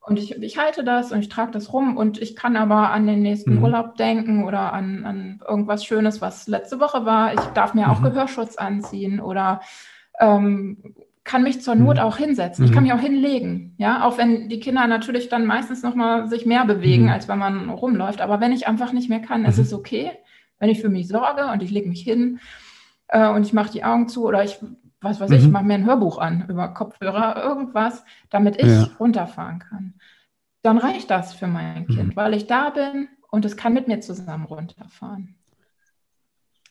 Und 0.01 0.19
ich, 0.19 0.39
ich 0.39 0.57
halte 0.59 0.83
das 0.83 1.11
und 1.11 1.19
ich 1.19 1.29
trage 1.29 1.51
das 1.51 1.73
rum 1.73 1.97
und 1.97 2.21
ich 2.21 2.35
kann 2.35 2.57
aber 2.57 2.91
an 2.91 3.07
den 3.07 3.23
nächsten 3.23 3.55
mhm. 3.55 3.63
Urlaub 3.63 3.95
denken 3.95 4.43
oder 4.43 4.71
an, 4.71 5.03
an 5.03 5.41
irgendwas 5.47 5.83
Schönes, 5.83 6.21
was 6.21 6.47
letzte 6.47 6.79
Woche 6.79 7.05
war. 7.05 7.33
Ich 7.33 7.39
darf 7.55 7.73
mir 7.73 7.89
auch 7.89 7.99
mhm. 8.01 8.05
Gehörschutz 8.05 8.55
anziehen 8.55 9.19
oder 9.19 9.61
ähm, 10.19 10.95
kann 11.25 11.41
mich 11.41 11.61
zur 11.61 11.75
Not 11.75 11.97
mhm. 11.97 12.03
auch 12.03 12.17
hinsetzen. 12.17 12.63
Ich 12.63 12.71
kann 12.71 12.83
mhm. 12.83 12.89
mich 12.89 12.97
auch 12.97 13.03
hinlegen, 13.03 13.73
ja, 13.77 14.05
auch 14.05 14.17
wenn 14.17 14.47
die 14.47 14.59
Kinder 14.59 14.85
natürlich 14.87 15.27
dann 15.27 15.45
meistens 15.45 15.81
noch 15.81 15.95
mal 15.95 16.29
sich 16.29 16.45
mehr 16.45 16.65
bewegen, 16.65 17.05
mhm. 17.05 17.09
als 17.09 17.27
wenn 17.27 17.39
man 17.39 17.69
rumläuft. 17.69 18.21
Aber 18.21 18.39
wenn 18.39 18.53
ich 18.53 18.67
einfach 18.67 18.93
nicht 18.93 19.09
mehr 19.09 19.19
kann, 19.19 19.41
mhm. 19.41 19.47
ist 19.47 19.57
es 19.57 19.73
okay, 19.73 20.11
wenn 20.59 20.69
ich 20.69 20.79
für 20.79 20.89
mich 20.89 21.07
sorge 21.07 21.47
und 21.51 21.63
ich 21.63 21.71
lege 21.71 21.89
mich 21.89 22.01
hin 22.01 22.39
äh, 23.07 23.27
und 23.27 23.43
ich 23.43 23.53
mache 23.53 23.71
die 23.71 23.83
Augen 23.83 24.07
zu 24.07 24.25
oder 24.25 24.43
ich, 24.43 24.59
was 25.01 25.19
weiß 25.19 25.31
ich, 25.31 25.45
mhm. 25.45 25.51
mache 25.51 25.65
mir 25.65 25.73
ein 25.73 25.85
Hörbuch 25.85 26.19
an 26.19 26.45
über 26.47 26.67
Kopfhörer, 26.69 27.43
irgendwas, 27.43 28.05
damit 28.29 28.61
ich 28.61 28.67
ja. 28.67 28.87
runterfahren 28.99 29.59
kann. 29.59 29.95
Dann 30.61 30.77
reicht 30.77 31.09
das 31.09 31.33
für 31.33 31.47
mein 31.47 31.87
Kind, 31.87 32.15
weil 32.15 32.35
ich 32.35 32.45
da 32.45 32.69
bin 32.69 33.07
und 33.31 33.45
es 33.45 33.57
kann 33.57 33.73
mit 33.73 33.87
mir 33.87 33.99
zusammen 33.99 34.45
runterfahren. 34.45 35.35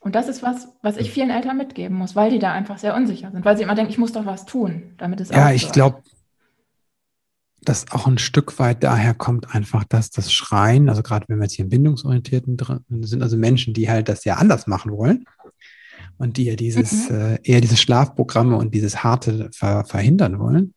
Und 0.04 0.14
das 0.14 0.28
ist 0.28 0.42
was, 0.42 0.68
was 0.82 0.98
ich 0.98 1.10
vielen 1.10 1.30
Eltern 1.30 1.56
mitgeben 1.56 1.96
muss, 1.96 2.14
weil 2.14 2.30
die 2.30 2.38
da 2.38 2.52
einfach 2.52 2.76
sehr 2.76 2.94
unsicher 2.94 3.30
sind, 3.32 3.42
weil 3.44 3.56
sie 3.56 3.62
immer 3.62 3.74
denken, 3.74 3.90
ich 3.90 3.96
muss 3.96 4.12
doch 4.12 4.26
was 4.26 4.44
tun, 4.44 4.92
damit 4.98 5.18
es 5.18 5.30
Ja, 5.30 5.50
ich 5.50 5.72
glaube, 5.72 6.02
dass 7.62 7.90
auch 7.90 8.06
ein 8.06 8.18
Stück 8.18 8.58
weit 8.58 8.84
daher 8.84 9.14
kommt 9.14 9.54
einfach, 9.54 9.82
dass 9.84 10.10
das 10.10 10.30
Schreien, 10.30 10.90
also 10.90 11.02
gerade 11.02 11.24
wenn 11.28 11.38
wir 11.38 11.44
jetzt 11.44 11.54
hier 11.54 11.64
in 11.64 11.70
Bindungsorientierten 11.70 12.58
drin 12.58 12.82
sind, 13.00 13.22
also 13.22 13.38
Menschen, 13.38 13.72
die 13.72 13.88
halt 13.88 14.10
das 14.10 14.26
ja 14.26 14.34
anders 14.34 14.66
machen 14.66 14.92
wollen 14.92 15.24
und 16.18 16.36
die 16.36 16.44
ja 16.44 16.56
dieses, 16.56 17.08
mhm. 17.08 17.16
äh, 17.16 17.38
eher 17.42 17.62
diese 17.62 17.78
Schlafprogramme 17.78 18.56
und 18.56 18.74
dieses 18.74 19.02
Harte 19.02 19.48
ver 19.54 19.86
verhindern 19.86 20.38
wollen, 20.38 20.74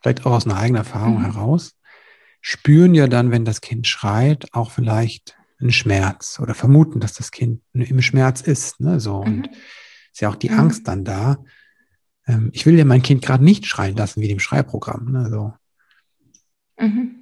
vielleicht 0.00 0.24
auch 0.24 0.30
aus 0.30 0.46
einer 0.46 0.56
eigenen 0.56 0.84
Erfahrung 0.84 1.18
mhm. 1.18 1.24
heraus, 1.24 1.72
spüren 2.40 2.94
ja 2.94 3.08
dann, 3.08 3.32
wenn 3.32 3.44
das 3.44 3.60
Kind 3.60 3.88
schreit, 3.88 4.46
auch 4.52 4.70
vielleicht 4.70 5.37
einen 5.60 5.72
Schmerz 5.72 6.38
oder 6.40 6.54
vermuten, 6.54 7.00
dass 7.00 7.14
das 7.14 7.30
Kind 7.30 7.62
im 7.72 8.02
Schmerz 8.02 8.40
ist. 8.40 8.80
Ne? 8.80 9.00
So, 9.00 9.22
mhm. 9.24 9.26
und 9.26 9.50
ist 10.12 10.20
ja 10.20 10.28
auch 10.28 10.36
die 10.36 10.50
mhm. 10.50 10.58
Angst 10.60 10.88
dann 10.88 11.04
da. 11.04 11.38
Ähm, 12.26 12.50
ich 12.52 12.66
will 12.66 12.78
ja 12.78 12.84
mein 12.84 13.02
Kind 13.02 13.22
gerade 13.22 13.44
nicht 13.44 13.66
schreien 13.66 13.96
lassen, 13.96 14.20
wie 14.20 14.28
dem 14.28 14.38
Schreiprogramm. 14.38 15.10
Ne? 15.10 15.28
So. 15.30 15.52
Mhm. 16.78 17.14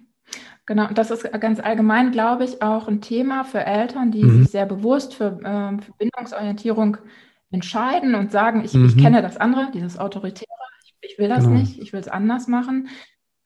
Genau, 0.67 0.89
das 0.89 1.13
ist 1.13 1.31
ganz 1.41 1.61
allgemein, 1.61 2.11
glaube 2.11 2.45
ich, 2.45 2.61
auch 2.61 2.89
ein 2.89 3.01
Thema 3.01 3.45
für 3.45 3.65
Eltern, 3.65 4.11
die 4.11 4.25
mhm. 4.25 4.43
sich 4.43 4.51
sehr 4.51 4.67
bewusst 4.67 5.15
für, 5.15 5.39
äh, 5.43 5.83
für, 5.83 5.93
Bindungsorientierung 5.99 6.97
entscheiden 7.53 8.17
und 8.17 8.33
sagen, 8.33 8.65
ich, 8.65 8.75
ich 8.75 8.97
mhm. 8.97 9.01
kenne 9.01 9.23
das 9.23 9.37
andere, 9.37 9.71
dieses 9.73 9.97
Autoritäre, 9.97 10.49
ich, 10.83 11.13
ich 11.13 11.19
will 11.19 11.29
das 11.29 11.45
genau. 11.45 11.59
nicht, 11.59 11.79
ich 11.79 11.93
will 11.93 12.01
es 12.01 12.09
anders 12.09 12.49
machen. 12.49 12.89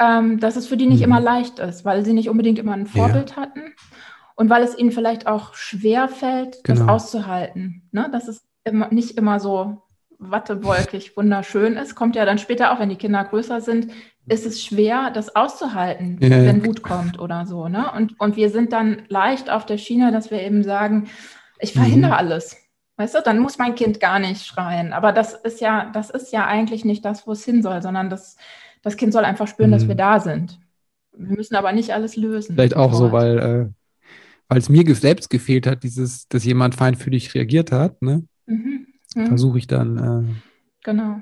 Ähm, 0.03 0.41
dass 0.41 0.57
es 0.57 0.67
für 0.67 0.79
die 0.79 0.87
nicht 0.87 1.01
mhm. 1.01 1.05
immer 1.05 1.21
leicht 1.21 1.59
ist, 1.59 1.85
weil 1.85 2.07
sie 2.07 2.15
nicht 2.15 2.31
unbedingt 2.31 2.59
immer 2.59 2.73
ein 2.73 2.87
Vorbild 2.87 3.31
ja. 3.31 3.37
hatten 3.37 3.75
und 4.41 4.49
weil 4.49 4.63
es 4.63 4.79
ihnen 4.79 4.91
vielleicht 4.91 5.27
auch 5.27 5.53
schwer 5.53 6.09
fällt, 6.09 6.65
genau. 6.65 6.81
das 6.81 6.89
auszuhalten. 6.89 7.83
Ne? 7.93 8.09
Dass 8.11 8.27
es 8.27 8.43
immer, 8.65 8.89
nicht 8.89 9.19
immer 9.19 9.39
so 9.39 9.83
wattewolkig 10.19 11.15
wunderschön 11.15 11.75
ist. 11.75 11.95
Kommt 11.95 12.17
ja 12.17 12.25
dann 12.25 12.39
später 12.39 12.73
auch, 12.73 12.81
wenn 12.81 12.89
die 12.89 12.97
Kinder 12.97 13.23
größer 13.23 13.61
sind, 13.61 13.93
ist 14.27 14.47
es 14.47 14.65
schwer, 14.65 15.11
das 15.11 15.37
auszuhalten, 15.37 16.17
ja, 16.23 16.31
wenn 16.31 16.65
Wut 16.65 16.83
kommt 16.83 17.19
oder 17.19 17.45
so. 17.45 17.69
Ne? 17.69 17.93
Und, 17.95 18.19
und 18.19 18.37
wir 18.37 18.49
sind 18.49 18.73
dann 18.73 19.03
leicht 19.09 19.51
auf 19.51 19.67
der 19.67 19.77
Schiene, 19.77 20.11
dass 20.11 20.31
wir 20.31 20.41
eben 20.41 20.63
sagen, 20.63 21.09
ich 21.59 21.75
verhindere 21.75 22.13
mhm. 22.13 22.17
alles. 22.17 22.57
Weißt 22.97 23.17
du, 23.17 23.19
dann 23.23 23.41
muss 23.41 23.59
mein 23.59 23.75
Kind 23.75 24.01
gar 24.01 24.21
nicht 24.21 24.47
schreien. 24.47 24.95
Aber 24.95 25.13
das 25.13 25.35
ist 25.35 25.61
ja, 25.61 25.91
das 25.93 26.09
ist 26.09 26.33
ja 26.33 26.47
eigentlich 26.47 26.87
nicht 26.87 27.05
das, 27.05 27.27
wo 27.27 27.33
es 27.33 27.45
hin 27.45 27.63
soll, 27.63 27.83
sondern 27.83 28.09
das, 28.09 28.39
das 28.81 28.97
Kind 28.97 29.13
soll 29.13 29.27
einfach 29.27 29.49
spüren, 29.49 29.69
mhm. 29.69 29.75
dass 29.75 29.87
wir 29.87 29.97
da 29.97 30.19
sind 30.19 30.59
wir 31.13 31.37
müssen 31.37 31.57
aber 31.57 31.73
nicht 31.73 31.93
alles 31.93 32.17
lösen. 32.17 32.55
Vielleicht 32.55 32.77
auch 32.77 32.95
so, 32.95 33.13
weil 33.13 33.39
äh, 33.39 33.80
weil 34.51 34.59
es 34.59 34.69
mir 34.69 34.95
selbst 34.97 35.31
gefehlt 35.31 35.67
hat, 35.67 35.85
dieses, 35.85 36.27
dass 36.29 36.45
jemand 36.45 36.75
feinfühlig 36.75 37.35
reagiert 37.35 37.71
hat, 37.71 38.03
ne? 38.03 38.25
Mhm. 38.47 38.89
Mhm. 39.15 39.27
Versuche 39.29 39.59
ich 39.59 39.69
dann. 39.69 39.97
Äh, 39.97 40.35
genau. 40.83 41.21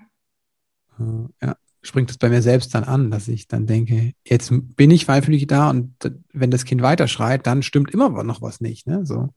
Äh, 0.98 1.46
ja, 1.46 1.56
springt 1.82 2.10
es 2.10 2.16
bei 2.16 2.30
mir 2.30 2.40
selbst 2.40 2.74
dann 2.74 2.84
an, 2.84 3.10
dass 3.10 3.28
ich 3.28 3.46
dann 3.46 3.66
denke, 3.66 4.14
jetzt 4.24 4.50
bin 4.50 4.90
ich 4.90 5.04
feinfühlig 5.04 5.46
da 5.46 5.68
und 5.68 5.94
wenn 6.32 6.50
das 6.50 6.64
Kind 6.64 6.80
weiterschreit, 6.80 7.46
dann 7.46 7.62
stimmt 7.62 7.90
immer 7.90 8.08
noch 8.24 8.40
was 8.40 8.62
nicht, 8.62 8.86
ne? 8.86 9.04
So. 9.04 9.28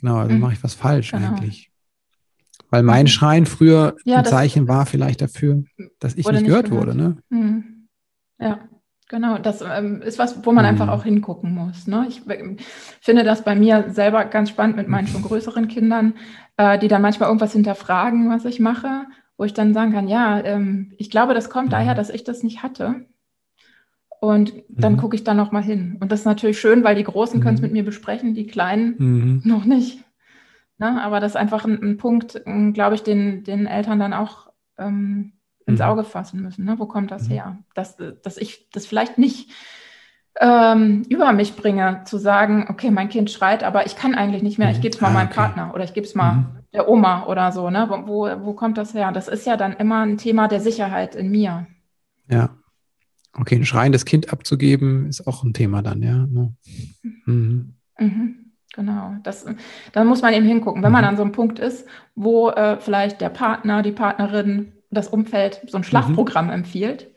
Genau, 0.00 0.16
also 0.16 0.34
mhm. 0.34 0.40
mache 0.40 0.54
ich 0.54 0.64
was 0.64 0.74
falsch 0.74 1.12
genau. 1.12 1.28
eigentlich. 1.28 1.70
Weil 2.70 2.82
mein 2.82 3.04
mhm. 3.04 3.10
Schreien 3.10 3.46
früher 3.46 3.96
ja, 4.04 4.18
ein 4.18 4.24
Zeichen 4.24 4.66
war 4.66 4.84
vielleicht 4.84 5.20
dafür, 5.20 5.62
dass 6.00 6.16
ich 6.16 6.26
nicht 6.26 6.44
gehört, 6.44 6.70
gehört, 6.70 6.70
wurde. 6.72 6.96
Ne? 6.96 7.18
Mhm. 7.30 7.88
Ja, 8.40 8.68
genau. 9.08 9.38
Das 9.38 9.62
ähm, 9.62 10.02
ist 10.02 10.18
was, 10.18 10.44
wo 10.44 10.52
man 10.52 10.64
mhm. 10.64 10.70
einfach 10.70 10.88
auch 10.88 11.04
hingucken 11.04 11.54
muss. 11.54 11.86
Ne? 11.86 12.06
Ich 12.08 12.26
äh, 12.28 12.56
finde 13.00 13.24
das 13.24 13.42
bei 13.42 13.54
mir 13.54 13.86
selber 13.88 14.24
ganz 14.24 14.50
spannend 14.50 14.76
mit 14.76 14.88
meinen 14.88 15.06
schon 15.06 15.22
größeren 15.22 15.68
Kindern, 15.68 16.14
äh, 16.56 16.78
die 16.78 16.88
dann 16.88 17.02
manchmal 17.02 17.28
irgendwas 17.28 17.52
hinterfragen, 17.52 18.30
was 18.30 18.44
ich 18.44 18.60
mache, 18.60 19.06
wo 19.36 19.44
ich 19.44 19.54
dann 19.54 19.74
sagen 19.74 19.92
kann, 19.92 20.08
ja, 20.08 20.42
ähm, 20.44 20.92
ich 20.98 21.10
glaube, 21.10 21.34
das 21.34 21.50
kommt 21.50 21.72
daher, 21.72 21.92
mhm. 21.92 21.96
dass 21.96 22.10
ich 22.10 22.24
das 22.24 22.42
nicht 22.42 22.62
hatte. 22.62 23.06
Und 24.20 24.54
dann 24.68 24.94
mhm. 24.94 24.96
gucke 24.96 25.14
ich 25.14 25.24
da 25.24 25.34
nochmal 25.34 25.62
hin. 25.62 25.98
Und 26.00 26.10
das 26.10 26.20
ist 26.20 26.26
natürlich 26.26 26.58
schön, 26.58 26.82
weil 26.84 26.96
die 26.96 27.04
Großen 27.04 27.40
können 27.40 27.56
es 27.56 27.60
mit 27.60 27.72
mir 27.72 27.84
besprechen, 27.84 28.34
die 28.34 28.46
Kleinen 28.46 29.42
noch 29.44 29.64
nicht. 29.66 30.02
Ne? 30.78 31.02
Aber 31.02 31.20
das 31.20 31.32
ist 31.32 31.36
einfach 31.36 31.64
ein, 31.64 31.82
ein 31.82 31.96
Punkt, 31.96 32.42
glaube 32.72 32.94
ich, 32.94 33.02
den, 33.02 33.44
den 33.44 33.66
Eltern 33.66 33.98
dann 33.98 34.14
auch 34.14 34.50
ähm, 34.78 35.32
ins 35.66 35.80
mhm. 35.80 35.86
Auge 35.86 36.04
fassen 36.04 36.42
müssen. 36.42 36.64
Ne? 36.64 36.78
Wo 36.78 36.86
kommt 36.86 37.10
das 37.10 37.24
mhm. 37.24 37.32
her? 37.32 37.58
Dass, 37.74 37.96
dass 37.96 38.36
ich 38.36 38.70
das 38.70 38.86
vielleicht 38.86 39.18
nicht 39.18 39.50
ähm, 40.40 41.02
über 41.08 41.32
mich 41.32 41.56
bringe, 41.56 42.02
zu 42.04 42.18
sagen, 42.18 42.66
okay, 42.68 42.90
mein 42.90 43.08
Kind 43.08 43.30
schreit, 43.30 43.64
aber 43.64 43.86
ich 43.86 43.96
kann 43.96 44.14
eigentlich 44.14 44.42
nicht 44.42 44.58
mehr, 44.58 44.70
ich 44.70 44.78
mhm. 44.78 44.82
gebe 44.82 44.94
es 44.94 45.00
mal 45.00 45.08
ah, 45.08 45.12
meinem 45.12 45.26
okay. 45.26 45.36
Partner 45.36 45.74
oder 45.74 45.84
ich 45.84 45.94
gebe 45.94 46.06
es 46.06 46.14
mal 46.14 46.32
mhm. 46.32 46.46
der 46.72 46.88
Oma 46.88 47.26
oder 47.26 47.52
so. 47.52 47.70
Ne? 47.70 47.86
Wo, 47.88 48.28
wo, 48.44 48.52
kommt 48.52 48.78
das 48.78 48.94
her? 48.94 49.12
Das 49.12 49.28
ist 49.28 49.46
ja 49.46 49.56
dann 49.56 49.72
immer 49.74 50.04
ein 50.04 50.18
Thema 50.18 50.48
der 50.48 50.60
Sicherheit 50.60 51.14
in 51.14 51.30
mir. 51.30 51.66
Ja. 52.28 52.50
Okay, 53.38 53.56
ein 53.56 53.66
schreiendes 53.66 54.04
Kind 54.04 54.32
abzugeben, 54.32 55.08
ist 55.08 55.26
auch 55.26 55.44
ein 55.44 55.52
Thema 55.52 55.82
dann, 55.82 56.02
ja. 56.02 56.26
Ne? 56.26 56.54
Mhm. 57.26 57.74
Mhm. 57.98 58.46
Genau, 58.74 59.14
das, 59.22 59.46
da 59.92 60.04
muss 60.04 60.20
man 60.20 60.34
eben 60.34 60.44
hingucken. 60.44 60.82
Wenn 60.82 60.92
man 60.92 61.04
an 61.04 61.16
so 61.16 61.22
einem 61.22 61.32
Punkt 61.32 61.58
ist, 61.58 61.86
wo 62.14 62.50
äh, 62.50 62.78
vielleicht 62.78 63.22
der 63.22 63.30
Partner, 63.30 63.82
die 63.82 63.92
Partnerin, 63.92 64.72
das 64.90 65.08
Umfeld 65.08 65.62
so 65.68 65.76
ein 65.76 65.84
Schlafprogramm 65.84 66.46
mhm. 66.46 66.52
empfiehlt, 66.52 67.10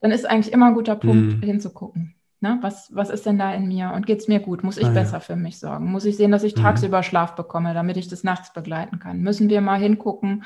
dann 0.00 0.10
ist 0.10 0.28
eigentlich 0.28 0.52
immer 0.52 0.66
ein 0.66 0.74
guter 0.74 0.96
Punkt, 0.96 1.38
mhm. 1.38 1.42
hinzugucken. 1.42 2.14
Ne? 2.40 2.58
Was, 2.60 2.94
was 2.94 3.10
ist 3.10 3.24
denn 3.24 3.38
da 3.38 3.52
in 3.54 3.66
mir 3.66 3.92
und 3.94 4.06
geht 4.06 4.20
es 4.20 4.28
mir 4.28 4.40
gut? 4.40 4.62
Muss 4.62 4.76
ich 4.76 4.86
ah, 4.86 4.90
besser 4.90 5.14
ja. 5.14 5.20
für 5.20 5.36
mich 5.36 5.58
sorgen? 5.58 5.90
Muss 5.90 6.04
ich 6.04 6.16
sehen, 6.16 6.32
dass 6.32 6.44
ich 6.44 6.54
mhm. 6.56 6.60
tagsüber 6.60 7.02
Schlaf 7.02 7.34
bekomme, 7.34 7.74
damit 7.74 7.96
ich 7.96 8.08
das 8.08 8.24
nachts 8.24 8.52
begleiten 8.52 8.98
kann? 8.98 9.20
Müssen 9.20 9.48
wir 9.48 9.60
mal 9.60 9.78
hingucken, 9.78 10.44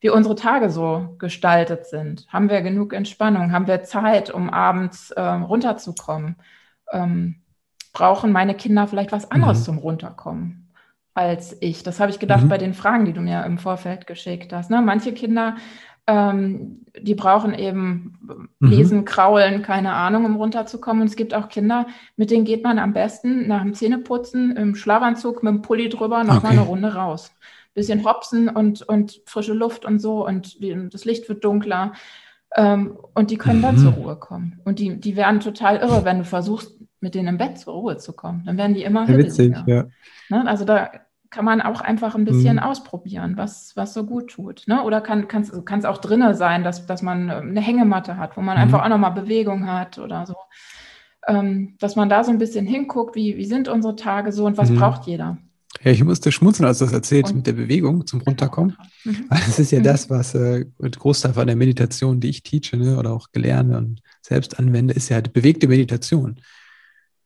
wie 0.00 0.10
unsere 0.10 0.34
Tage 0.34 0.70
so 0.70 1.14
gestaltet 1.18 1.86
sind? 1.86 2.26
Haben 2.28 2.50
wir 2.50 2.60
genug 2.62 2.92
Entspannung? 2.92 3.52
Haben 3.52 3.66
wir 3.66 3.82
Zeit, 3.82 4.30
um 4.30 4.50
abends 4.50 5.10
äh, 5.12 5.20
runterzukommen? 5.20 6.36
Ähm, 6.92 7.36
brauchen 7.92 8.32
meine 8.32 8.54
Kinder 8.54 8.86
vielleicht 8.86 9.12
was 9.12 9.30
anderes 9.30 9.60
mhm. 9.60 9.64
zum 9.64 9.78
Runterkommen 9.78 10.68
als 11.18 11.56
ich. 11.60 11.82
Das 11.82 11.98
habe 11.98 12.12
ich 12.12 12.20
gedacht 12.20 12.44
mhm. 12.44 12.48
bei 12.48 12.58
den 12.58 12.74
Fragen, 12.74 13.04
die 13.04 13.12
du 13.12 13.20
mir 13.20 13.44
im 13.44 13.58
Vorfeld 13.58 14.06
geschickt 14.06 14.52
hast. 14.52 14.70
Ne? 14.70 14.80
Manche 14.80 15.12
Kinder, 15.12 15.56
ähm, 16.08 16.86
die 16.98 17.14
brauchen 17.14 17.52
eben 17.52 18.48
mhm. 18.58 18.68
Lesen, 18.68 19.04
Kraulen, 19.04 19.62
keine 19.62 19.92
Ahnung, 19.92 20.24
um 20.24 20.36
runterzukommen. 20.36 21.02
Und 21.02 21.08
es 21.08 21.16
gibt 21.16 21.34
auch 21.34 21.50
Kinder, 21.50 21.86
mit 22.16 22.30
denen 22.30 22.46
geht 22.46 22.64
man 22.64 22.78
am 22.78 22.94
besten 22.94 23.46
nach 23.46 23.62
dem 23.62 23.74
Zähneputzen 23.74 24.56
im 24.56 24.74
Schlafanzug 24.74 25.42
mit 25.42 25.52
dem 25.52 25.62
Pulli 25.62 25.90
drüber 25.90 26.24
noch 26.24 26.38
okay. 26.38 26.46
mal 26.46 26.52
eine 26.52 26.62
Runde 26.62 26.94
raus. 26.94 27.30
Bisschen 27.74 28.04
Hopsen 28.04 28.48
und, 28.48 28.82
und 28.82 29.20
frische 29.26 29.52
Luft 29.52 29.84
und 29.84 30.00
so 30.00 30.26
und 30.26 30.58
das 30.92 31.04
Licht 31.04 31.28
wird 31.28 31.44
dunkler. 31.44 31.92
Ähm, 32.56 32.96
und 33.14 33.30
die 33.30 33.36
können 33.36 33.60
dann 33.60 33.76
mhm. 33.76 33.80
zur 33.80 33.92
Ruhe 33.92 34.16
kommen. 34.16 34.60
Und 34.64 34.78
die, 34.78 34.98
die 34.98 35.14
werden 35.14 35.40
total 35.40 35.76
irre, 35.76 36.06
wenn 36.06 36.18
du 36.18 36.24
versuchst, 36.24 36.74
mit 37.00 37.14
denen 37.14 37.28
im 37.28 37.38
Bett 37.38 37.58
zur 37.58 37.74
Ruhe 37.74 37.98
zu 37.98 38.14
kommen. 38.14 38.44
Dann 38.46 38.56
werden 38.56 38.74
die 38.74 38.82
immer 38.82 39.08
ja, 39.08 39.18
witzig, 39.18 39.54
ja. 39.66 39.84
Ne? 40.30 40.46
Also 40.46 40.64
da 40.64 40.90
kann 41.30 41.44
man 41.44 41.60
auch 41.60 41.80
einfach 41.80 42.14
ein 42.14 42.24
bisschen 42.24 42.56
mhm. 42.56 42.62
ausprobieren, 42.62 43.36
was, 43.36 43.72
was 43.76 43.92
so 43.92 44.04
gut 44.04 44.30
tut. 44.30 44.64
Ne? 44.66 44.82
Oder 44.82 45.00
kann 45.00 45.26
es 45.30 45.64
kann, 45.64 45.84
auch 45.84 45.98
drinnen 45.98 46.34
sein, 46.34 46.64
dass, 46.64 46.86
dass 46.86 47.02
man 47.02 47.28
ähm, 47.28 47.50
eine 47.50 47.60
Hängematte 47.60 48.16
hat, 48.16 48.36
wo 48.36 48.40
man 48.40 48.56
mhm. 48.56 48.62
einfach 48.62 48.84
auch 48.84 48.88
nochmal 48.88 49.12
Bewegung 49.12 49.70
hat 49.70 49.98
oder 49.98 50.26
so. 50.26 50.34
Ähm, 51.26 51.76
dass 51.78 51.96
man 51.96 52.08
da 52.08 52.24
so 52.24 52.30
ein 52.30 52.38
bisschen 52.38 52.66
hinguckt, 52.66 53.14
wie, 53.14 53.36
wie 53.36 53.44
sind 53.44 53.68
unsere 53.68 53.96
Tage 53.96 54.32
so 54.32 54.46
und 54.46 54.56
was 54.56 54.70
mhm. 54.70 54.76
braucht 54.76 55.06
jeder. 55.06 55.36
Ja, 55.82 55.92
ich 55.92 56.02
musste 56.02 56.32
schmunzeln, 56.32 56.66
als 56.66 56.78
du 56.78 56.86
das 56.86 56.94
erzählt 56.94 57.32
mit 57.34 57.46
der 57.46 57.52
Bewegung 57.52 58.06
zum 58.06 58.20
Runterkommen. 58.22 58.76
Mhm. 59.04 59.26
Das 59.28 59.58
ist 59.58 59.70
ja 59.70 59.80
mhm. 59.80 59.84
das, 59.84 60.08
was 60.08 60.34
äh, 60.34 60.64
Großteil 60.80 61.34
von 61.34 61.46
der 61.46 61.56
Meditation, 61.56 62.20
die 62.20 62.30
ich 62.30 62.42
teache 62.42 62.76
ne, 62.78 62.96
oder 62.98 63.12
auch 63.12 63.30
gelerne 63.32 63.76
und 63.76 64.00
selbst 64.22 64.58
anwende, 64.58 64.94
ist 64.94 65.10
ja 65.10 65.20
die 65.20 65.30
bewegte 65.30 65.68
Meditation 65.68 66.40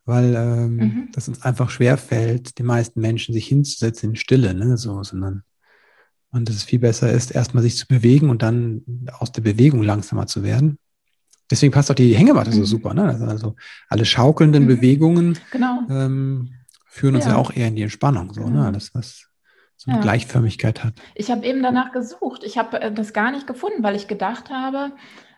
weil 0.05 0.35
ähm, 0.37 0.77
mhm. 0.77 1.09
das 1.13 1.29
uns 1.29 1.43
einfach 1.43 1.71
schwer 1.71 1.97
fällt, 1.97 2.59
die 2.59 2.63
meisten 2.63 3.01
Menschen 3.01 3.33
sich 3.33 3.47
hinzusetzen 3.47 4.11
in 4.11 4.17
Stille, 4.17 4.55
ne, 4.55 4.77
so, 4.77 5.03
sondern 5.03 5.43
und 6.33 6.49
dass 6.49 6.57
es 6.57 6.65
viel 6.65 6.79
besser 6.79 7.13
ist, 7.13 7.31
erstmal 7.31 7.63
sich 7.63 7.77
zu 7.77 7.87
bewegen 7.87 8.31
und 8.31 8.43
dann 8.43 8.83
aus 9.19 9.33
der 9.33 9.43
Bewegung 9.43 9.83
langsamer 9.83 10.27
zu 10.27 10.43
werden. 10.43 10.79
Deswegen 11.51 11.73
passt 11.73 11.91
auch 11.91 11.95
die 11.95 12.17
Hängematte 12.17 12.51
mhm. 12.51 12.55
so 12.55 12.65
super, 12.65 12.95
ne? 12.95 13.05
Also, 13.05 13.25
also 13.27 13.57
alle 13.89 14.07
schaukelnden 14.07 14.65
mhm. 14.65 14.69
Bewegungen 14.69 15.39
genau. 15.51 15.81
ähm, 15.91 16.55
führen 16.87 17.15
uns 17.15 17.27
ja. 17.27 17.33
ja. 17.33 17.37
auch 17.37 17.55
eher 17.55 17.69
in 17.69 17.77
die 17.77 17.83
Entspannung, 17.83 18.33
so, 18.33 18.41
ne? 18.41 18.47
genau. 18.47 18.63
ne? 18.65 18.73
Das, 18.73 18.95
was 18.95 19.29
so 19.77 19.91
eine 19.91 19.99
ja. 19.99 20.03
Gleichförmigkeit 20.03 20.83
hat. 20.85 20.95
Ich 21.15 21.31
habe 21.31 21.45
eben 21.45 21.63
danach 21.63 21.93
gesucht. 21.93 22.45
Ich 22.45 22.57
habe 22.57 22.81
äh, 22.81 22.93
das 22.93 23.13
gar 23.13 23.31
nicht 23.31 23.47
gefunden, 23.47 23.83
weil 23.83 23.97
ich 23.97 24.09
gedacht 24.09 24.49
habe, 24.49 24.93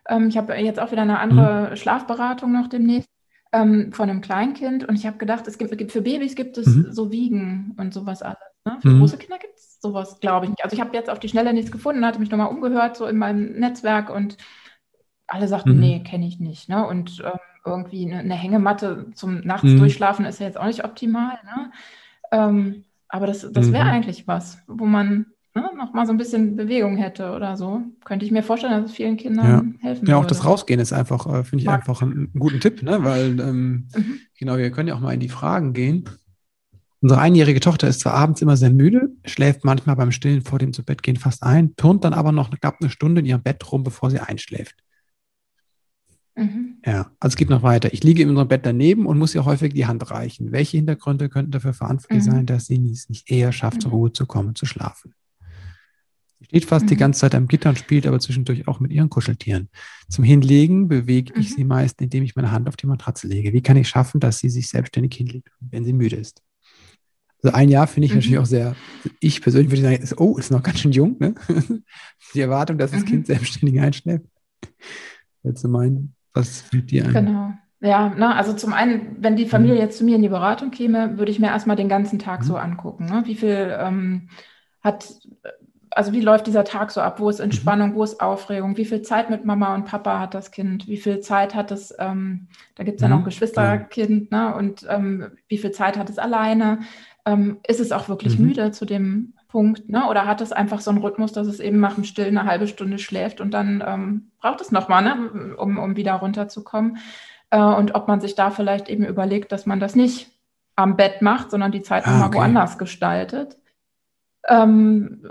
ähm, 0.09 0.29
ich 0.29 0.37
habe 0.37 0.55
jetzt 0.55 0.79
auch 0.79 0.93
wieder 0.93 1.03
eine 1.03 1.19
andere 1.19 1.71
mhm. 1.71 1.77
Schlafberatung 1.77 2.53
noch 2.53 2.69
demnächst 2.69 3.09
ähm, 3.55 3.93
von 3.93 4.11
einem 4.11 4.21
Kleinkind 4.21 4.87
und 4.89 4.97
ich 4.97 5.07
habe 5.07 5.17
gedacht, 5.17 5.47
es 5.47 5.59
gibt, 5.59 5.93
für 5.93 6.03
Babys 6.03 6.35
gibt 6.35 6.59
es 6.59 6.67
mhm. 6.67 6.89
so 6.91 7.13
Wiegen 7.13 7.75
und 7.79 7.95
sowas 7.95 8.21
alles. 8.21 8.39
Ne? 8.65 8.79
Für 8.83 8.89
mhm. 8.89 8.99
große 8.99 9.17
Kinder 9.17 9.39
gibt 9.39 9.57
es 9.57 9.81
sowas, 9.81 10.19
glaube 10.19 10.47
ich 10.47 10.51
nicht. 10.51 10.65
Also 10.65 10.75
ich 10.75 10.81
habe 10.81 10.95
jetzt 10.97 11.09
auf 11.09 11.21
die 11.21 11.29
Schnelle 11.29 11.53
nichts 11.53 11.71
gefunden, 11.71 12.05
hatte 12.05 12.19
mich 12.19 12.31
nochmal 12.31 12.49
umgehört, 12.49 12.97
so 12.97 13.07
in 13.07 13.17
meinem 13.17 13.53
Netzwerk 13.61 14.11
und 14.11 14.37
alle 15.29 15.47
sagten, 15.47 15.75
mhm. 15.75 15.81
nee, 15.81 16.03
kenne 16.03 16.27
ich 16.27 16.41
nicht. 16.41 16.69
Ne? 16.69 16.85
Und 16.85 17.23
ähm, 17.25 17.39
irgendwie 17.65 18.05
eine, 18.05 18.21
eine, 18.21 18.35
Hängematte 18.35 19.07
zum 19.15 19.41
Nachts 19.41 19.65
mhm. 19.65 19.79
durchschlafen 19.79 20.25
ist 20.25 20.41
ja 20.41 20.47
jetzt 20.47 20.59
auch 20.59 20.67
nicht 20.67 20.85
optimal. 20.85 21.39
Ne? 21.45 21.71
Ähm, 22.33 22.85
aber 23.09 23.29
das, 23.29 23.49
das 23.53 23.73
wäre 23.73 23.85
mhm. 23.85 23.91
eigentlich 23.91 24.27
was, 24.27 24.59
wo 24.67 24.85
man 24.85 25.27
ne, 25.55 25.71
noch 25.77 25.93
mal 25.93 26.07
so 26.07 26.13
ein 26.13 26.19
bisschen 26.19 26.57
Bewegung 26.57 26.97
hätte 26.97 27.33
oder 27.33 27.57
so, 27.57 27.83
könnte 28.05 28.25
ich 28.25 28.33
mir 28.33 28.43
vorstellen, 28.43 28.73
dass 28.73 28.91
es 28.91 28.97
vielen 28.97 29.17
Kindern 29.17 29.79
ja. 29.83 29.89
helfen 29.89 30.07
Ja, 30.07 30.17
auch 30.17 30.23
würde. 30.23 30.35
das 30.35 30.45
Rausgehen 30.45 30.81
ist 30.81 30.93
einfach, 30.93 31.27
äh, 31.27 31.45
finde 31.45 31.63
ich 31.63 31.67
Mag. 31.67 31.81
einfach 31.81 32.03
einen, 32.03 32.13
einen, 32.13 32.33
guten 32.39 32.61
Tipp, 32.61 32.83
ne? 32.83 33.05
weil 33.05 33.39
ähm, 33.41 33.89
mhm. 33.95 34.21
genau, 34.39 34.57
wir 34.57 34.71
können 34.71 34.89
ja 34.89 34.95
auch 34.95 35.01
mal 35.01 35.15
in 35.15 35.21
die 35.21 35.29
Fragen 35.29 35.73
gehen. 35.73 36.09
Unsere 37.01 37.21
einjährige 37.21 37.61
Tochter 37.61 37.87
ist 37.87 38.01
zwar 38.01 38.15
abends 38.15 38.41
immer 38.41 38.57
sehr 38.57 38.71
müde, 38.71 39.11
schläft 39.27 39.65
manchmal 39.65 39.97
beim 39.97 40.11
Stillen 40.11 40.43
vor 40.43 40.59
dem 40.59 40.73
zu 40.73 40.83
Bett 40.83 41.03
gehen 41.03 41.17
fast 41.17 41.43
ein, 41.43 41.77
turnt 41.77 42.05
dann 42.05 42.15
aber 42.15 42.33
noch 42.33 42.51
knapp 42.51 42.79
eine 42.81 42.89
Stunde 42.89 43.21
in 43.21 43.27
ihrem 43.27 43.43
Bett 43.43 43.71
rum, 43.71 43.85
bevor 43.85 44.11
sie 44.11 44.21
einschläft. 44.21 44.77
Mhm. 46.37 46.79
Ja, 46.85 47.11
also 47.21 47.35
es 47.35 47.37
geht 47.37 47.51
noch 47.51 47.63
weiter. 47.63 47.93
Ich 47.93 48.03
liege 48.03 48.23
in 48.23 48.31
unserem 48.31 48.49
Bett 48.49 48.67
daneben 48.67 49.07
und 49.07 49.19
muss 49.19 49.35
ihr 49.35 49.45
häufig 49.45 49.75
die 49.75 49.87
Hand 49.87 50.11
reichen. 50.11 50.51
Welche 50.51 50.79
Hintergründe 50.79 51.29
könnten 51.29 51.53
dafür 51.53 51.75
verantwortlich 51.75 52.25
mhm. 52.27 52.31
sein, 52.31 52.47
dass 52.47 52.67
sie 52.67 52.91
es 52.91 53.09
nicht 53.09 53.31
eher 53.31 53.53
schafft, 53.53 53.83
zur 53.83 53.91
mhm. 53.91 53.97
Ruhe 53.97 54.13
zu 54.13 54.27
kommen, 54.27 54.55
zu 54.55 54.67
schlafen? 54.67 55.15
Steht 56.45 56.65
fast 56.65 56.85
mhm. 56.85 56.89
die 56.89 56.97
ganze 56.97 57.21
Zeit 57.21 57.35
am 57.35 57.49
Gitter 57.49 57.71
und 57.71 57.79
spielt 57.79 58.07
aber 58.07 58.21
zwischendurch 58.21 58.69
auch 58.69 58.81
mit 58.81 58.93
ihren 58.93 59.11
Kuscheltieren. 59.11 59.69
Zum 60.09 60.25
Hinlegen 60.25 60.89
bewege 60.89 61.33
mhm. 61.35 61.41
ich 61.41 61.55
sie 61.55 61.65
meist, 61.65 62.01
indem 62.01 62.23
ich 62.25 62.37
meine 62.37 62.51
Hand 62.51 62.69
auf 62.69 62.77
die 62.77 62.87
Matratze 62.87 63.27
lege. 63.27 63.53
Wie 63.53 63.63
kann 63.63 63.77
ich 63.77 63.89
schaffen, 63.89 64.21
dass 64.21 64.39
sie 64.39 64.51
sich 64.51 64.69
selbstständig 64.69 65.15
hinlegt, 65.15 65.49
wenn 65.61 65.85
sie 65.85 65.93
müde 65.93 66.17
ist? 66.17 66.43
Also 67.43 67.57
ein 67.57 67.69
Jahr 67.69 67.87
finde 67.87 68.07
ich 68.07 68.13
mhm. 68.13 68.19
natürlich 68.19 68.39
auch 68.39 68.47
sehr, 68.47 68.75
ich 69.21 69.43
persönlich 69.43 69.71
würde 69.71 69.83
sagen, 69.83 70.03
ist, 70.03 70.19
oh, 70.19 70.39
ist 70.39 70.51
noch 70.51 70.63
ganz 70.63 70.81
schön 70.81 70.93
jung, 70.93 71.17
ne? 71.19 71.35
Die 72.35 72.41
Erwartung, 72.41 72.79
dass 72.79 72.91
das 72.91 73.05
Kind 73.05 73.21
mhm. 73.21 73.27
selbstständig 73.27 73.81
einschläft. 73.81 74.25
Jetzt 75.43 75.63
meinen, 75.65 76.15
was 76.33 76.63
fällt 76.63 76.91
dir 76.91 77.05
ein? 77.05 77.13
Genau. 77.13 77.53
Ja, 77.81 78.09
ne, 78.09 78.35
also 78.35 78.55
zum 78.55 78.73
einen, 78.73 79.17
wenn 79.23 79.37
die 79.37 79.45
Familie 79.45 79.75
mhm. 79.75 79.81
jetzt 79.83 79.99
zu 79.99 80.05
mir 80.05 80.17
in 80.17 80.23
die 80.23 80.31
Beratung 80.31 80.71
käme, 80.71 81.19
würde 81.19 81.31
ich 81.31 81.39
mir 81.39 81.49
erstmal 81.49 81.77
den 81.77 81.91
ganzen 81.91 82.19
Tag 82.19 82.41
mhm. 82.41 82.45
so 82.45 82.57
angucken. 82.57 83.05
Ne? 83.05 83.25
Wie 83.27 83.35
viel 83.35 83.77
ähm, 83.79 84.31
hat 84.81 85.15
also 85.95 86.13
wie 86.13 86.21
läuft 86.21 86.47
dieser 86.47 86.65
Tag 86.65 86.91
so 86.91 87.01
ab? 87.01 87.21
Wo 87.21 87.29
ist 87.29 87.41
Entspannung, 87.41 87.91
mhm. 87.91 87.95
wo 87.95 88.05
ist 88.05 88.21
Aufregung? 88.21 88.77
Wie 88.77 88.85
viel 88.85 89.03
Zeit 89.03 89.31
mit 89.31 89.45
Mama 89.45 89.75
und 89.75 89.85
Papa 89.85 90.19
hat 90.19 90.35
das 90.35 90.51
Kind? 90.51 90.89
Wie 90.89 90.97
viel 90.97 91.21
Zeit 91.21 91.55
hat 91.55 91.71
es, 91.71 91.95
ähm, 91.99 92.49
da 92.75 92.85
gibt 92.85 92.97
es 92.97 93.03
ja 93.03 93.09
noch 93.09 93.21
mhm. 93.21 93.25
Geschwisterkind, 93.25 94.31
ne? 94.31 94.55
Und 94.55 94.87
ähm, 94.89 95.29
wie 95.49 95.59
viel 95.59 95.71
Zeit 95.71 95.97
hat 95.97 96.11
es 96.11 96.19
alleine? 96.19 96.81
Ähm, 97.25 97.59
ist 97.67 97.81
es 97.81 97.93
auch 97.93 98.09
wirklich 98.09 98.39
mhm. 98.39 98.47
müde 98.47 98.71
zu 98.73 98.85
dem 98.85 99.35
Punkt, 99.49 99.89
ne? 99.89 100.09
Oder 100.09 100.27
hat 100.27 100.41
es 100.41 100.53
einfach 100.53 100.81
so 100.81 100.91
einen 100.91 101.01
Rhythmus, 101.01 101.33
dass 101.33 101.47
es 101.47 101.61
eben 101.61 101.81
nach 101.81 101.95
dem 101.95 102.05
Stillen 102.05 102.37
eine 102.37 102.49
halbe 102.49 102.67
Stunde 102.67 102.99
schläft 102.99 103.41
und 103.41 103.53
dann 103.53 103.83
ähm, 103.87 104.31
braucht 104.41 104.61
es 104.61 104.73
nochmal, 104.73 105.05
ne? 105.05 105.55
um, 105.57 105.79
um 105.79 105.97
wieder 105.97 106.15
runterzukommen? 106.15 106.99
Äh, 107.51 107.61
und 107.61 107.95
ob 107.95 108.09
man 108.09 108.21
sich 108.21 108.35
da 108.35 108.51
vielleicht 108.51 108.89
eben 108.89 109.05
überlegt, 109.05 109.53
dass 109.53 109.65
man 109.65 109.79
das 109.79 109.95
nicht 109.95 110.33
am 110.77 110.97
Bett 110.97 111.23
macht, 111.23 111.53
sondern 111.53 111.71
die 111.71 111.83
Zeit 111.83 112.05
ah, 112.05 112.11
nochmal 112.11 112.29
okay. 112.29 112.39
woanders 112.39 112.79
gestaltet. 112.79 113.57
Ähm, 114.49 115.29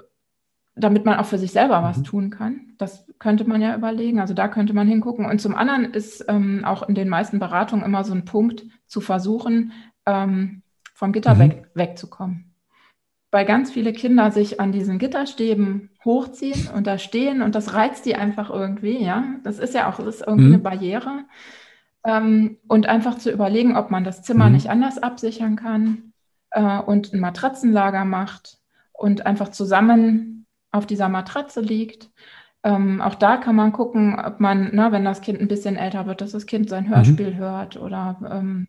damit 0.76 1.06
man 1.06 1.20
auch 1.20 1.26
für 1.26 1.38
sich 1.38 1.52
selber 1.52 1.82
mhm. 1.82 1.84
was 1.86 2.04
tun 2.04 2.30
kann. 2.30 2.74
Das 2.78 3.06
könnte 3.20 3.46
man 3.46 3.62
ja 3.62 3.76
überlegen. 3.76 4.20
Also 4.20 4.34
da 4.34 4.48
könnte 4.48 4.74
man 4.74 4.88
hingucken. 4.88 5.26
Und 5.26 5.40
zum 5.40 5.56
anderen 5.56 5.86
ist 5.86 6.26
ähm, 6.28 6.64
auch 6.66 6.88
in 6.88 6.96
den 6.96 7.10
meisten 7.10 7.40
Beratungen 7.40 7.86
immer 7.86 8.04
so 8.04 8.14
ein 8.14 8.26
Punkt 8.26 8.66
zu 8.88 9.00
versuchen, 9.00 9.72
ähm, 10.06 10.64
vom 10.94 11.12
Gitter 11.12 11.36
mhm. 11.36 11.40
weg, 11.40 11.70
wegzukommen. 11.76 12.56
Weil 13.32 13.46
ganz 13.46 13.72
viele 13.72 13.94
Kinder 13.94 14.32
sich 14.32 14.60
an 14.60 14.72
diesen 14.72 15.00
Gitterstäben 15.00 15.90
hochziehen 16.06 16.70
und 16.76 16.86
da 16.86 16.98
stehen 16.98 17.42
und 17.42 17.56
das 17.56 17.74
reizt 17.74 18.06
die 18.06 18.16
einfach 18.16 18.50
irgendwie, 18.50 19.04
ja. 19.04 19.24
Das 19.44 19.60
ist 19.60 19.74
ja 19.74 19.90
auch 19.90 19.98
das 19.98 20.16
ist 20.16 20.28
irgendwie 20.28 20.48
mhm. 20.48 20.54
eine 20.54 20.64
Barriere. 20.64 21.26
Ähm, 22.06 22.58
und 22.68 22.88
einfach 22.88 23.18
zu 23.18 23.32
überlegen, 23.32 23.78
ob 23.78 23.92
man 23.92 24.04
das 24.04 24.24
Zimmer 24.24 24.48
mhm. 24.48 24.54
nicht 24.54 24.70
anders 24.70 24.98
absichern 24.98 25.56
kann 25.56 26.14
äh, 26.52 26.80
und 26.80 27.14
ein 27.14 27.20
Matratzenlager 27.20 28.06
macht 28.06 28.58
und 28.92 29.26
einfach 29.26 29.50
zusammen 29.50 30.33
auf 30.74 30.86
dieser 30.86 31.08
Matratze 31.08 31.62
liegt. 31.62 32.10
Ähm, 32.64 33.02
auch 33.02 33.16
da 33.16 33.38
kann 33.38 33.56
man 33.56 33.72
gucken, 33.72 34.20
ob 34.20 34.40
man, 34.40 34.72
na, 34.74 34.92
wenn 34.92 35.06
das 35.06 35.22
Kind 35.22 35.40
ein 35.40 35.48
bisschen 35.48 35.76
älter 35.76 36.06
wird, 36.06 36.22
dass 36.22 36.32
das 36.32 36.46
Kind 36.46 36.70
sein 36.70 36.86
mhm. 36.86 36.96
Hörspiel 36.96 37.32
mhm. 37.32 37.38
hört 37.38 37.78
oder 37.78 38.20
ähm, 38.30 38.68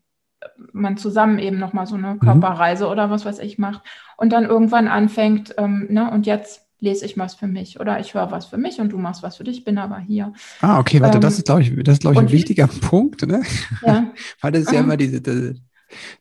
man 0.73 0.97
zusammen 0.97 1.39
eben 1.39 1.59
nochmal 1.59 1.87
so 1.87 1.95
eine 1.95 2.15
mhm. 2.15 2.21
Körperreise 2.21 2.85
mhm. 2.85 2.91
oder 2.91 3.11
was 3.11 3.25
weiß 3.25 3.39
ich 3.39 3.59
macht 3.59 3.83
und 4.17 4.33
dann 4.33 4.45
irgendwann 4.45 4.89
anfängt, 4.89 5.55
ähm, 5.59 5.87
ne, 5.91 6.11
und 6.11 6.27
jetzt 6.27 6.63
lese 6.81 7.07
ich 7.07 7.17
was 7.17 7.35
für 7.35 7.47
mich 7.47 7.81
oder 7.81 7.99
ich 7.99 8.13
höre 8.15 8.31
was 8.31 8.47
für 8.47 8.59
mich 8.59 8.81
und 8.81 8.91
du 8.91 8.99
machst 8.99 9.23
was 9.23 9.37
für 9.37 9.45
dich, 9.45 9.65
bin 9.65 9.79
aber 9.79 9.99
hier. 9.99 10.35
Ah, 10.61 10.79
okay, 10.81 11.01
warte, 11.01 11.19
ähm, 11.19 11.23
das 11.23 11.39
ist, 11.39 11.47
glaube 11.47 11.63
ich, 11.63 11.73
das 11.83 11.95
ist, 11.95 12.01
glaube 12.01 12.17
ich, 12.17 12.21
ein 12.21 12.33
wichtiger 12.33 12.67
Punkt, 12.81 13.27
ne? 13.27 13.43
Ja. 13.87 14.13
Weil 14.41 14.53
das 14.53 14.65
ist 14.65 14.73
ja 14.73 14.81
immer 14.81 14.97
diese, 14.97 15.23
diese, 15.23 15.55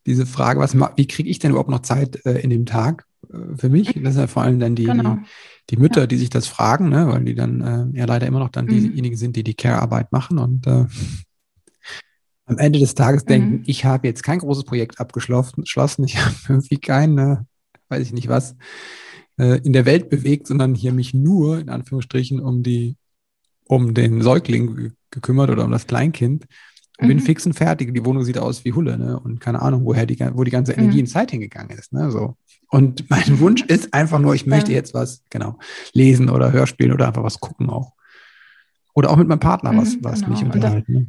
diese 0.06 0.26
Frage, 0.26 0.60
was, 0.60 0.78
wie 0.96 1.08
kriege 1.08 1.30
ich 1.30 1.40
denn 1.40 1.52
überhaupt 1.52 1.70
noch 1.70 1.82
Zeit 1.82 2.24
äh, 2.26 2.40
in 2.40 2.52
dem 2.52 2.66
Tag 2.66 3.06
für 3.56 3.70
mich? 3.70 3.94
Das 3.94 4.14
sind 4.14 4.22
ja 4.22 4.28
vor 4.28 4.44
allem 4.44 4.60
dann 4.60 4.76
die, 4.76 4.86
genau. 4.86 5.16
die, 5.16 5.76
die, 5.76 5.78
Mütter, 5.78 6.02
ja. 6.02 6.08
die 6.08 6.18
sich 6.18 6.30
das 6.30 6.48
fragen, 6.48 6.90
ne? 6.90 7.08
weil 7.08 7.24
die 7.24 7.36
dann 7.36 7.62
äh, 7.62 7.98
ja 7.98 8.06
leider 8.06 8.28
immer 8.28 8.40
noch 8.40 8.50
dann 8.50 8.66
mhm. 8.66 8.70
diejenigen 8.70 9.18
sind, 9.18 9.36
die 9.36 9.44
die 9.44 9.56
Care-Arbeit 9.56 10.12
machen 10.12 10.38
und 10.38 10.68
äh, 10.68 10.86
am 12.46 12.58
Ende 12.58 12.80
des 12.80 12.96
Tages 12.96 13.24
mhm. 13.24 13.28
denken, 13.28 13.64
ich 13.66 13.86
habe 13.86 14.08
jetzt 14.08 14.24
kein 14.24 14.40
großes 14.40 14.66
Projekt 14.66 15.00
abgeschlossen, 15.00 15.64
ich 16.04 16.18
habe 16.26 16.36
irgendwie 16.50 16.78
kein, 16.78 17.18
äh, 17.18 17.38
weiß 17.90 18.02
ich 18.02 18.14
nicht 18.14 18.28
was, 18.28 18.56
äh, 19.38 19.60
in 19.64 19.74
der 19.74 19.86
Welt 19.86 20.10
bewegt, 20.10 20.48
sondern 20.48 20.76
hier 20.76 20.94
mich 20.94 21.14
nur 21.14 21.60
in 21.60 21.70
Anführungsstrichen 21.70 22.40
um 22.40 22.64
die, 22.64 22.98
um 23.66 23.94
den 23.94 24.22
Säugling 24.22 24.94
gekümmert 25.10 25.50
oder 25.50 25.64
um 25.64 25.72
das 25.72 25.88
Kleinkind 25.88 26.46
und 27.00 27.06
mhm. 27.06 27.08
bin 27.08 27.20
fix 27.20 27.46
und 27.46 27.54
fertig. 27.54 27.94
Die 27.94 28.06
Wohnung 28.06 28.24
sieht 28.24 28.38
aus 28.38 28.66
wie 28.66 28.74
Hulle, 28.74 28.98
ne? 28.98 29.20
Und 29.20 29.40
keine 29.40 29.62
Ahnung, 29.62 29.86
woher 29.86 30.06
die, 30.06 30.20
wo 30.34 30.44
die 30.44 30.52
ganze 30.52 30.74
Energie 30.74 30.98
mhm. 30.98 31.04
und 31.04 31.08
Zeit 31.08 31.32
hingegangen 31.32 31.78
ist, 31.78 31.94
ne? 31.94 32.12
So. 32.12 32.36
Und 32.74 33.08
mein 33.08 33.22
Wunsch 33.40 33.62
ist 33.62 33.94
einfach 33.94 34.18
nur, 34.18 34.34
ich 34.34 34.48
möchte 34.48 34.74
jetzt 34.74 34.96
was, 34.96 35.24
genau, 35.30 35.60
lesen 35.94 36.30
oder 36.30 36.52
Hörspielen 36.52 36.92
oder 36.92 37.08
einfach 37.08 37.24
was 37.24 37.40
gucken 37.40 37.70
auch. 37.70 37.94
Oder 38.96 39.12
auch 39.12 39.16
mit 39.16 39.28
meinem 39.28 39.40
Partner 39.40 39.78
was, 39.78 39.96
mhm, 39.96 40.04
was 40.04 40.22
genau. 40.22 40.32
mich 40.32 40.44
unterhalten. 40.44 40.94
Ne? 40.94 41.08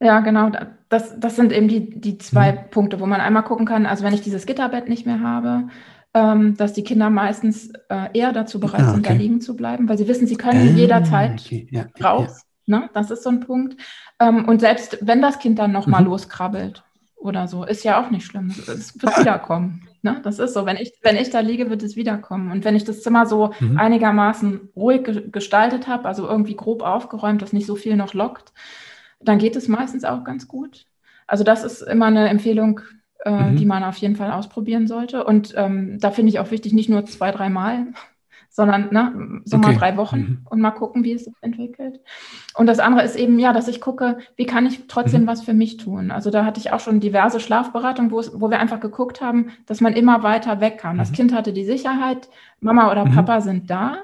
Ja, 0.00 0.20
genau. 0.20 0.50
Das, 0.88 1.20
das 1.20 1.36
sind 1.36 1.52
eben 1.52 1.68
die, 1.68 2.00
die 2.00 2.16
zwei 2.16 2.52
mhm. 2.52 2.70
Punkte, 2.70 2.98
wo 2.98 3.04
man 3.06 3.20
einmal 3.20 3.44
gucken 3.44 3.66
kann, 3.66 3.84
also 3.84 4.04
wenn 4.04 4.14
ich 4.14 4.22
dieses 4.22 4.46
Gitterbett 4.46 4.88
nicht 4.88 5.04
mehr 5.04 5.20
habe, 5.20 5.68
ähm, 6.14 6.56
dass 6.56 6.72
die 6.72 6.82
Kinder 6.82 7.10
meistens 7.10 7.72
äh, 7.90 8.08
eher 8.14 8.32
dazu 8.32 8.58
bereit 8.58 8.80
ah, 8.80 8.84
okay. 8.84 8.94
sind, 8.94 9.06
da 9.06 9.12
liegen 9.12 9.40
zu 9.42 9.54
bleiben, 9.54 9.90
weil 9.90 9.98
sie 9.98 10.08
wissen, 10.08 10.26
sie 10.26 10.36
können 10.36 10.68
ah, 10.68 10.78
jederzeit 10.78 11.40
okay. 11.40 11.68
ja, 11.70 11.86
raus. 12.02 12.42
Ja. 12.64 12.80
Ne? 12.80 12.90
Das 12.94 13.10
ist 13.10 13.22
so 13.22 13.28
ein 13.28 13.40
Punkt. 13.40 13.76
Ähm, 14.18 14.46
und 14.46 14.60
selbst 14.60 14.98
wenn 15.02 15.20
das 15.20 15.38
Kind 15.38 15.58
dann 15.58 15.72
nochmal 15.72 16.00
mhm. 16.00 16.08
loskrabbelt 16.08 16.84
oder 17.22 17.48
so, 17.48 17.64
ist 17.64 17.84
ja 17.84 18.02
auch 18.02 18.10
nicht 18.10 18.26
schlimm. 18.26 18.48
Es 18.48 19.00
wird 19.00 19.18
wiederkommen. 19.18 19.88
Ne? 20.02 20.20
Das 20.24 20.38
ist 20.38 20.54
so. 20.54 20.66
Wenn 20.66 20.76
ich, 20.76 20.92
wenn 21.02 21.16
ich 21.16 21.30
da 21.30 21.40
liege, 21.40 21.70
wird 21.70 21.82
es 21.82 21.96
wiederkommen. 21.96 22.50
Und 22.50 22.64
wenn 22.64 22.76
ich 22.76 22.84
das 22.84 23.02
Zimmer 23.02 23.26
so 23.26 23.52
mhm. 23.60 23.78
einigermaßen 23.78 24.70
ruhig 24.74 25.04
ge 25.04 25.30
gestaltet 25.30 25.86
habe, 25.86 26.06
also 26.06 26.26
irgendwie 26.26 26.56
grob 26.56 26.82
aufgeräumt, 26.82 27.40
dass 27.40 27.52
nicht 27.52 27.66
so 27.66 27.76
viel 27.76 27.96
noch 27.96 28.12
lockt, 28.12 28.52
dann 29.20 29.38
geht 29.38 29.56
es 29.56 29.68
meistens 29.68 30.04
auch 30.04 30.24
ganz 30.24 30.48
gut. 30.48 30.86
Also 31.26 31.44
das 31.44 31.64
ist 31.64 31.82
immer 31.82 32.06
eine 32.06 32.28
Empfehlung, 32.28 32.80
äh, 33.24 33.30
mhm. 33.30 33.56
die 33.56 33.66
man 33.66 33.84
auf 33.84 33.96
jeden 33.98 34.16
Fall 34.16 34.32
ausprobieren 34.32 34.88
sollte. 34.88 35.24
Und 35.24 35.54
ähm, 35.56 35.98
da 36.00 36.10
finde 36.10 36.30
ich 36.30 36.40
auch 36.40 36.50
wichtig, 36.50 36.72
nicht 36.72 36.88
nur 36.88 37.06
zwei, 37.06 37.30
dreimal, 37.30 37.86
sondern 38.52 38.92
ne, 38.92 39.40
so 39.46 39.56
okay. 39.56 39.66
mal 39.66 39.76
drei 39.76 39.96
Wochen 39.96 40.18
mhm. 40.18 40.46
und 40.50 40.60
mal 40.60 40.72
gucken, 40.72 41.04
wie 41.04 41.12
es 41.12 41.24
sich 41.24 41.34
entwickelt. 41.40 42.00
Und 42.54 42.66
das 42.66 42.80
andere 42.80 43.02
ist 43.02 43.16
eben, 43.16 43.38
ja, 43.38 43.54
dass 43.54 43.66
ich 43.66 43.80
gucke, 43.80 44.18
wie 44.36 44.44
kann 44.44 44.66
ich 44.66 44.86
trotzdem 44.88 45.22
mhm. 45.22 45.26
was 45.26 45.42
für 45.42 45.54
mich 45.54 45.78
tun. 45.78 46.10
Also 46.10 46.30
da 46.30 46.44
hatte 46.44 46.60
ich 46.60 46.70
auch 46.70 46.80
schon 46.80 47.00
diverse 47.00 47.40
Schlafberatungen, 47.40 48.10
wo, 48.10 48.20
es, 48.20 48.38
wo 48.38 48.50
wir 48.50 48.60
einfach 48.60 48.80
geguckt 48.80 49.22
haben, 49.22 49.52
dass 49.64 49.80
man 49.80 49.94
immer 49.94 50.22
weiter 50.22 50.60
weg 50.60 50.76
kann. 50.76 50.98
Das 50.98 51.10
mhm. 51.10 51.14
Kind 51.14 51.34
hatte 51.34 51.54
die 51.54 51.64
Sicherheit, 51.64 52.28
Mama 52.60 52.92
oder 52.92 53.06
mhm. 53.06 53.14
Papa 53.14 53.40
sind 53.40 53.70
da 53.70 53.96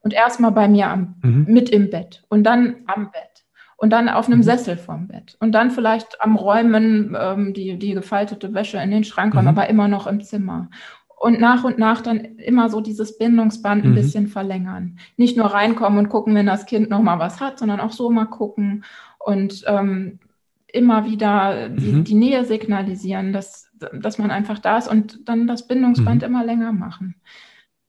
und 0.00 0.14
erstmal 0.14 0.52
bei 0.52 0.66
mir 0.66 0.88
am, 0.88 1.16
mhm. 1.22 1.44
mit 1.46 1.68
im 1.68 1.90
Bett 1.90 2.24
und 2.30 2.44
dann 2.44 2.76
am 2.86 3.10
Bett 3.10 3.44
und 3.76 3.90
dann 3.90 4.08
auf 4.08 4.28
einem 4.28 4.38
mhm. 4.38 4.44
Sessel 4.44 4.78
vorm 4.78 5.08
Bett 5.08 5.36
und 5.40 5.52
dann 5.52 5.70
vielleicht 5.70 6.22
am 6.22 6.36
Räumen 6.36 7.14
ähm, 7.20 7.52
die, 7.52 7.78
die 7.78 7.92
gefaltete 7.92 8.54
Wäsche 8.54 8.78
in 8.78 8.90
den 8.90 9.04
Schrank 9.04 9.34
räumen, 9.34 9.44
mhm. 9.52 9.58
aber 9.58 9.68
immer 9.68 9.88
noch 9.88 10.06
im 10.06 10.22
Zimmer. 10.22 10.70
Und 11.18 11.40
nach 11.40 11.64
und 11.64 11.78
nach 11.78 12.02
dann 12.02 12.18
immer 12.20 12.68
so 12.68 12.80
dieses 12.80 13.16
Bindungsband 13.16 13.84
ein 13.84 13.90
mhm. 13.90 13.94
bisschen 13.94 14.26
verlängern. 14.26 14.98
Nicht 15.16 15.36
nur 15.36 15.46
reinkommen 15.46 15.98
und 15.98 16.08
gucken, 16.08 16.34
wenn 16.34 16.46
das 16.46 16.66
Kind 16.66 16.90
nochmal 16.90 17.18
was 17.18 17.40
hat, 17.40 17.58
sondern 17.58 17.80
auch 17.80 17.92
so 17.92 18.10
mal 18.10 18.26
gucken 18.26 18.84
und 19.18 19.64
ähm, 19.66 20.18
immer 20.66 21.06
wieder 21.06 21.68
die, 21.68 21.92
mhm. 21.92 22.04
die, 22.04 22.14
Nähe 22.14 22.44
signalisieren, 22.44 23.32
dass, 23.32 23.70
dass 23.92 24.18
man 24.18 24.30
einfach 24.30 24.58
da 24.58 24.76
ist 24.76 24.88
und 24.88 25.28
dann 25.28 25.46
das 25.46 25.66
Bindungsband 25.68 26.22
mhm. 26.22 26.26
immer 26.26 26.44
länger 26.44 26.72
machen. 26.72 27.14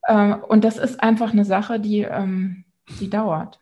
Äh, 0.02 0.34
und 0.34 0.64
das 0.64 0.78
ist 0.78 1.02
einfach 1.02 1.32
eine 1.32 1.44
Sache, 1.44 1.80
die, 1.80 2.02
ähm, 2.02 2.64
die 3.00 3.10
dauert. 3.10 3.58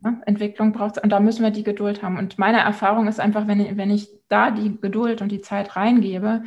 Ne? 0.00 0.20
Entwicklung 0.26 0.72
braucht 0.72 0.96
es 0.96 1.02
und 1.02 1.10
da 1.10 1.20
müssen 1.20 1.42
wir 1.42 1.50
die 1.50 1.62
Geduld 1.62 2.02
haben. 2.02 2.16
Und 2.16 2.38
meine 2.38 2.60
Erfahrung 2.60 3.06
ist 3.06 3.20
einfach, 3.20 3.46
wenn 3.46 3.60
ich, 3.60 3.76
wenn 3.76 3.90
ich 3.90 4.08
da 4.28 4.50
die 4.50 4.80
Geduld 4.80 5.20
und 5.20 5.30
die 5.30 5.42
Zeit 5.42 5.76
reingebe, 5.76 6.42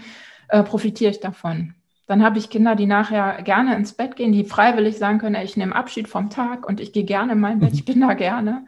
äh, 0.50 0.64
profitiere 0.64 1.12
ich 1.12 1.20
davon. 1.20 1.75
Dann 2.08 2.24
habe 2.24 2.38
ich 2.38 2.50
Kinder, 2.50 2.76
die 2.76 2.86
nachher 2.86 3.42
gerne 3.42 3.76
ins 3.76 3.94
Bett 3.94 4.16
gehen, 4.16 4.32
die 4.32 4.46
freiwillig 4.46 4.98
sagen 4.98 5.18
können, 5.18 5.42
ich 5.44 5.58
nehme 5.58 5.76
Abschied 5.76 6.08
vom 6.08 6.30
Tag 6.30 6.68
und 6.68 6.80
ich 6.80 6.94
gehe 6.94 7.04
gerne 7.04 7.34
in 7.34 7.40
mein 7.40 7.60
Bett, 7.60 7.74
ich 7.74 7.86
bin 7.86 8.02
da 8.02 8.14
gerne. 8.14 8.66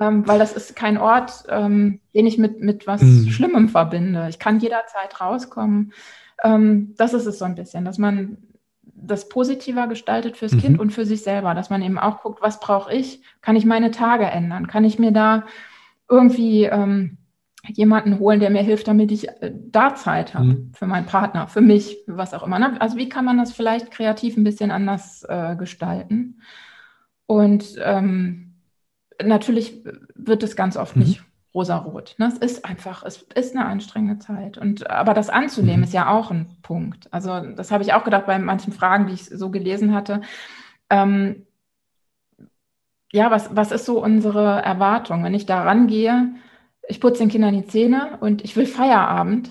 Ähm, 0.00 0.26
weil 0.26 0.40
das 0.40 0.54
ist 0.54 0.74
kein 0.74 0.98
Ort, 0.98 1.44
ähm, 1.48 2.00
den 2.14 2.26
ich 2.26 2.36
mit, 2.36 2.60
mit 2.60 2.86
was 2.86 3.00
mhm. 3.00 3.28
Schlimmem 3.28 3.68
verbinde. 3.68 4.26
Ich 4.28 4.40
kann 4.40 4.58
jederzeit 4.58 5.20
rauskommen. 5.20 5.92
Ähm, 6.42 6.94
das 6.96 7.14
ist 7.14 7.26
es 7.26 7.38
so 7.38 7.44
ein 7.44 7.54
bisschen, 7.54 7.84
dass 7.84 7.98
man 7.98 8.38
das 8.82 9.28
positiver 9.28 9.86
gestaltet 9.86 10.36
fürs 10.36 10.52
mhm. 10.52 10.60
Kind 10.60 10.80
und 10.80 10.92
für 10.92 11.06
sich 11.06 11.22
selber, 11.22 11.54
dass 11.54 11.70
man 11.70 11.82
eben 11.82 11.98
auch 11.98 12.22
guckt, 12.22 12.42
was 12.42 12.58
brauche 12.58 12.92
ich? 12.92 13.22
Kann 13.40 13.54
ich 13.54 13.64
meine 13.64 13.92
Tage 13.92 14.24
ändern? 14.24 14.66
Kann 14.66 14.84
ich 14.84 14.98
mir 14.98 15.12
da 15.12 15.44
irgendwie 16.08 16.64
ähm, 16.64 17.18
jemanden 17.72 18.18
holen, 18.18 18.40
der 18.40 18.50
mir 18.50 18.62
hilft, 18.62 18.88
damit 18.88 19.10
ich 19.12 19.28
äh, 19.28 19.52
da 19.54 19.94
Zeit 19.94 20.34
habe 20.34 20.46
mhm. 20.46 20.72
für 20.74 20.86
meinen 20.86 21.06
Partner, 21.06 21.48
für 21.48 21.60
mich, 21.60 21.98
für 22.04 22.16
was 22.16 22.34
auch 22.34 22.42
immer. 22.42 22.58
Ne? 22.58 22.80
Also 22.80 22.96
wie 22.96 23.08
kann 23.08 23.24
man 23.24 23.38
das 23.38 23.52
vielleicht 23.52 23.90
kreativ 23.90 24.36
ein 24.36 24.44
bisschen 24.44 24.70
anders 24.70 25.24
äh, 25.28 25.56
gestalten? 25.56 26.40
Und 27.26 27.76
ähm, 27.82 28.54
natürlich 29.22 29.84
wird 30.14 30.42
es 30.42 30.56
ganz 30.56 30.76
oft 30.76 30.96
mhm. 30.96 31.02
nicht 31.02 31.22
rosarot. 31.54 32.16
Ne? 32.18 32.26
Es 32.26 32.38
ist 32.38 32.64
einfach, 32.64 33.04
es 33.04 33.22
ist 33.34 33.56
eine 33.56 33.66
anstrengende 33.66 34.18
Zeit. 34.18 34.58
Und 34.58 34.90
aber 34.90 35.14
das 35.14 35.30
anzunehmen 35.30 35.78
mhm. 35.78 35.84
ist 35.84 35.94
ja 35.94 36.08
auch 36.10 36.30
ein 36.30 36.56
Punkt. 36.62 37.12
Also 37.12 37.40
das 37.40 37.70
habe 37.70 37.84
ich 37.84 37.92
auch 37.92 38.04
gedacht 38.04 38.26
bei 38.26 38.38
manchen 38.38 38.72
Fragen, 38.72 39.06
die 39.06 39.14
ich 39.14 39.26
so 39.26 39.50
gelesen 39.50 39.94
hatte. 39.94 40.20
Ähm, 40.90 41.46
ja, 43.12 43.30
was, 43.30 43.54
was 43.54 43.70
ist 43.70 43.86
so 43.86 44.02
unsere 44.02 44.60
Erwartung? 44.62 45.22
Wenn 45.22 45.34
ich 45.34 45.46
da 45.46 45.62
rangehe, 45.62 46.34
ich 46.88 47.00
putze 47.00 47.20
den 47.20 47.28
Kindern 47.28 47.54
die 47.54 47.66
Zähne 47.66 48.18
und 48.20 48.44
ich 48.44 48.56
will 48.56 48.66
Feierabend, 48.66 49.50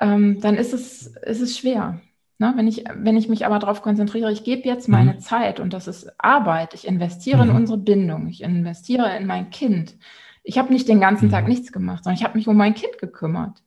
ähm, 0.00 0.40
dann 0.40 0.56
ist 0.56 0.72
es, 0.72 1.06
ist 1.06 1.40
es 1.40 1.58
schwer. 1.58 2.00
Ne? 2.38 2.52
Wenn, 2.56 2.66
ich, 2.66 2.84
wenn 2.94 3.16
ich 3.16 3.28
mich 3.28 3.46
aber 3.46 3.58
darauf 3.58 3.82
konzentriere, 3.82 4.32
ich 4.32 4.44
gebe 4.44 4.68
jetzt 4.68 4.88
meine 4.88 5.14
mhm. 5.14 5.20
Zeit 5.20 5.60
und 5.60 5.72
das 5.72 5.86
ist 5.86 6.12
Arbeit, 6.18 6.74
ich 6.74 6.86
investiere 6.86 7.44
mhm. 7.44 7.50
in 7.50 7.56
unsere 7.56 7.78
Bindung, 7.78 8.28
ich 8.28 8.42
investiere 8.42 9.16
in 9.16 9.26
mein 9.26 9.50
Kind, 9.50 9.96
ich 10.42 10.58
habe 10.58 10.72
nicht 10.72 10.88
den 10.88 11.00
ganzen 11.00 11.30
Tag 11.30 11.44
mhm. 11.44 11.50
nichts 11.50 11.72
gemacht, 11.72 12.04
sondern 12.04 12.18
ich 12.18 12.24
habe 12.24 12.36
mich 12.36 12.48
um 12.48 12.56
mein 12.56 12.74
Kind 12.74 12.98
gekümmert. 12.98 13.62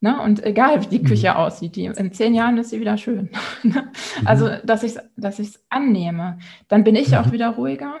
Ne? 0.00 0.20
Und 0.20 0.44
egal, 0.44 0.82
wie 0.82 0.86
die 0.86 0.98
mhm. 0.98 1.06
Küche 1.06 1.30
mhm. 1.30 1.36
aussieht, 1.36 1.76
die, 1.76 1.86
in 1.86 2.12
zehn 2.12 2.34
Jahren 2.34 2.58
ist 2.58 2.70
sie 2.70 2.80
wieder 2.80 2.98
schön. 2.98 3.30
Ne? 3.62 3.90
also, 4.24 4.48
dass 4.64 4.82
ich 4.82 4.96
es 4.96 5.02
dass 5.16 5.38
ich's 5.38 5.64
annehme, 5.70 6.38
dann 6.68 6.84
bin 6.84 6.96
ich 6.96 7.12
mhm. 7.12 7.14
auch 7.14 7.32
wieder 7.32 7.50
ruhiger 7.50 7.94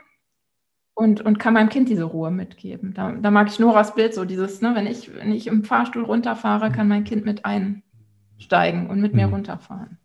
und, 0.94 1.20
und 1.20 1.38
kann 1.38 1.54
meinem 1.54 1.68
Kind 1.68 1.88
diese 1.88 2.04
Ruhe 2.04 2.30
mitgeben. 2.30 2.94
Da, 2.94 3.12
da 3.12 3.30
mag 3.30 3.48
ich 3.48 3.58
Noras 3.58 3.94
Bild 3.94 4.14
so, 4.14 4.24
dieses, 4.24 4.60
ne, 4.60 4.74
wenn, 4.74 4.86
ich, 4.86 5.14
wenn 5.14 5.32
ich 5.32 5.46
im 5.46 5.64
Fahrstuhl 5.64 6.04
runterfahre, 6.04 6.70
kann 6.70 6.88
mein 6.88 7.04
Kind 7.04 7.24
mit 7.24 7.44
einsteigen 7.44 8.90
und 8.90 9.00
mit 9.00 9.14
mir 9.14 9.26
runterfahren. 9.26 9.98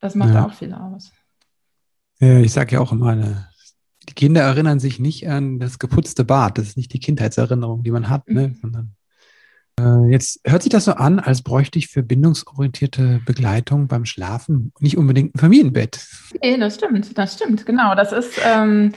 Das 0.00 0.14
macht 0.14 0.34
ja. 0.34 0.46
auch 0.46 0.52
viel 0.52 0.72
aus. 0.72 1.12
Ja, 2.20 2.38
ich 2.38 2.52
sage 2.52 2.74
ja 2.74 2.80
auch 2.80 2.92
immer, 2.92 3.10
eine, 3.10 3.48
die 4.08 4.14
Kinder 4.14 4.42
erinnern 4.42 4.80
sich 4.80 4.98
nicht 4.98 5.28
an 5.28 5.58
das 5.58 5.78
geputzte 5.78 6.24
Bad. 6.24 6.58
Das 6.58 6.68
ist 6.68 6.76
nicht 6.76 6.92
die 6.92 7.00
Kindheitserinnerung, 7.00 7.82
die 7.82 7.90
man 7.90 8.08
hat, 8.08 8.28
ne? 8.28 8.48
Mhm. 8.48 8.54
sondern 8.54 8.96
äh, 9.78 10.10
jetzt 10.10 10.40
hört 10.44 10.62
sich 10.62 10.70
das 10.70 10.86
so 10.86 10.92
an, 10.92 11.20
als 11.20 11.42
bräuchte 11.42 11.78
ich 11.78 11.88
für 11.88 12.02
bindungsorientierte 12.02 13.20
Begleitung 13.24 13.86
beim 13.86 14.04
Schlafen 14.04 14.72
nicht 14.80 14.96
unbedingt 14.96 15.34
ein 15.34 15.38
Familienbett. 15.38 16.04
Nee, 16.42 16.58
das 16.58 16.76
stimmt, 16.76 17.16
das 17.16 17.34
stimmt, 17.34 17.64
genau. 17.66 17.94
Das 17.94 18.12
ist, 18.12 18.40
ähm, 18.44 18.92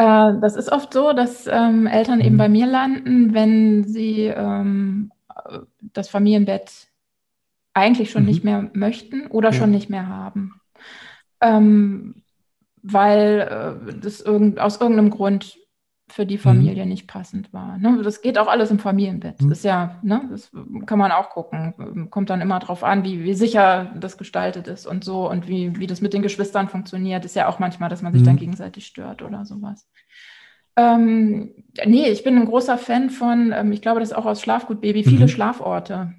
äh, 0.00 0.40
das 0.40 0.56
ist 0.56 0.72
oft 0.72 0.92
so, 0.92 1.12
dass 1.12 1.46
ähm, 1.46 1.86
Eltern 1.86 2.20
eben 2.20 2.34
Mhm. 2.34 2.38
bei 2.38 2.48
mir 2.48 2.66
landen, 2.66 3.34
wenn 3.34 3.84
sie 3.84 4.26
ähm, 4.26 5.12
das 5.80 6.08
Familienbett 6.08 6.88
eigentlich 7.74 8.10
schon 8.10 8.22
Mhm. 8.22 8.28
nicht 8.28 8.44
mehr 8.44 8.70
möchten 8.72 9.26
oder 9.28 9.52
Ja. 9.52 9.58
schon 9.58 9.70
nicht 9.70 9.90
mehr 9.90 10.08
haben. 10.08 10.54
Ähm, 11.40 12.22
weil 12.82 13.78
äh, 13.90 13.94
das 14.00 14.20
irgend, 14.20 14.58
aus 14.58 14.80
irgendeinem 14.80 15.10
Grund 15.10 15.56
für 16.10 16.26
die 16.26 16.38
Familie 16.38 16.86
nicht 16.86 17.06
passend 17.06 17.52
war. 17.52 17.78
Ne? 17.78 18.00
Das 18.02 18.20
geht 18.22 18.38
auch 18.38 18.48
alles 18.48 18.70
im 18.70 18.78
Familienbett. 18.78 19.40
Mhm. 19.40 19.52
Ist 19.52 19.64
ja, 19.64 19.98
ne, 20.02 20.22
das 20.30 20.50
kann 20.86 20.98
man 20.98 21.12
auch 21.12 21.30
gucken. 21.30 22.08
Kommt 22.10 22.30
dann 22.30 22.40
immer 22.40 22.58
drauf 22.58 22.84
an, 22.84 23.04
wie, 23.04 23.24
wie 23.24 23.34
sicher 23.34 23.92
das 23.98 24.18
gestaltet 24.18 24.66
ist 24.68 24.86
und 24.86 25.04
so 25.04 25.28
und 25.30 25.48
wie, 25.48 25.78
wie 25.78 25.86
das 25.86 26.00
mit 26.00 26.12
den 26.12 26.22
Geschwistern 26.22 26.68
funktioniert. 26.68 27.24
Ist 27.24 27.36
ja 27.36 27.48
auch 27.48 27.58
manchmal, 27.58 27.88
dass 27.90 28.02
man 28.02 28.12
sich 28.12 28.22
Mhm. 28.22 28.26
dann 28.26 28.36
gegenseitig 28.36 28.86
stört 28.86 29.22
oder 29.22 29.44
sowas. 29.44 29.88
Ähm, 30.76 31.52
nee, 31.84 32.08
ich 32.08 32.22
bin 32.24 32.36
ein 32.36 32.46
großer 32.46 32.78
Fan 32.78 33.10
von, 33.10 33.52
ähm, 33.52 33.72
ich 33.72 33.82
glaube, 33.82 34.00
das 34.00 34.10
ist 34.10 34.16
auch 34.16 34.26
aus 34.26 34.40
Schlafgut-Baby, 34.40 35.04
viele 35.04 35.24
Mhm. 35.24 35.28
Schlaforte. 35.28 36.14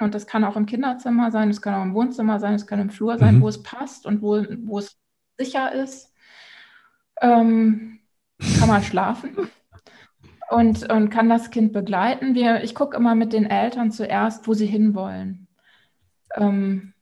Und 0.00 0.14
das 0.14 0.26
kann 0.26 0.42
auch 0.44 0.56
im 0.56 0.66
Kinderzimmer 0.66 1.30
sein, 1.30 1.50
es 1.50 1.62
kann 1.62 1.74
auch 1.74 1.82
im 1.84 1.94
Wohnzimmer 1.94 2.40
sein, 2.40 2.54
es 2.54 2.66
kann 2.66 2.80
im 2.80 2.90
Flur 2.90 3.16
sein, 3.18 3.36
Mhm. 3.36 3.40
wo 3.42 3.48
es 3.48 3.62
passt 3.62 4.06
und 4.06 4.22
wo, 4.22 4.42
wo 4.64 4.78
es 4.80 4.98
sicher 5.38 5.72
ist. 5.72 6.12
Ähm, 7.20 7.93
kann 8.58 8.68
man 8.68 8.82
schlafen 8.82 9.36
und, 10.50 10.90
und 10.90 11.10
kann 11.10 11.28
das 11.28 11.50
Kind 11.50 11.72
begleiten. 11.72 12.34
Wir, 12.34 12.62
ich 12.62 12.74
gucke 12.74 12.96
immer 12.96 13.14
mit 13.14 13.32
den 13.32 13.46
Eltern 13.46 13.90
zuerst, 13.90 14.46
wo 14.46 14.54
sie 14.54 14.66
hinwollen. 14.66 15.48
Ähm, 16.36 16.94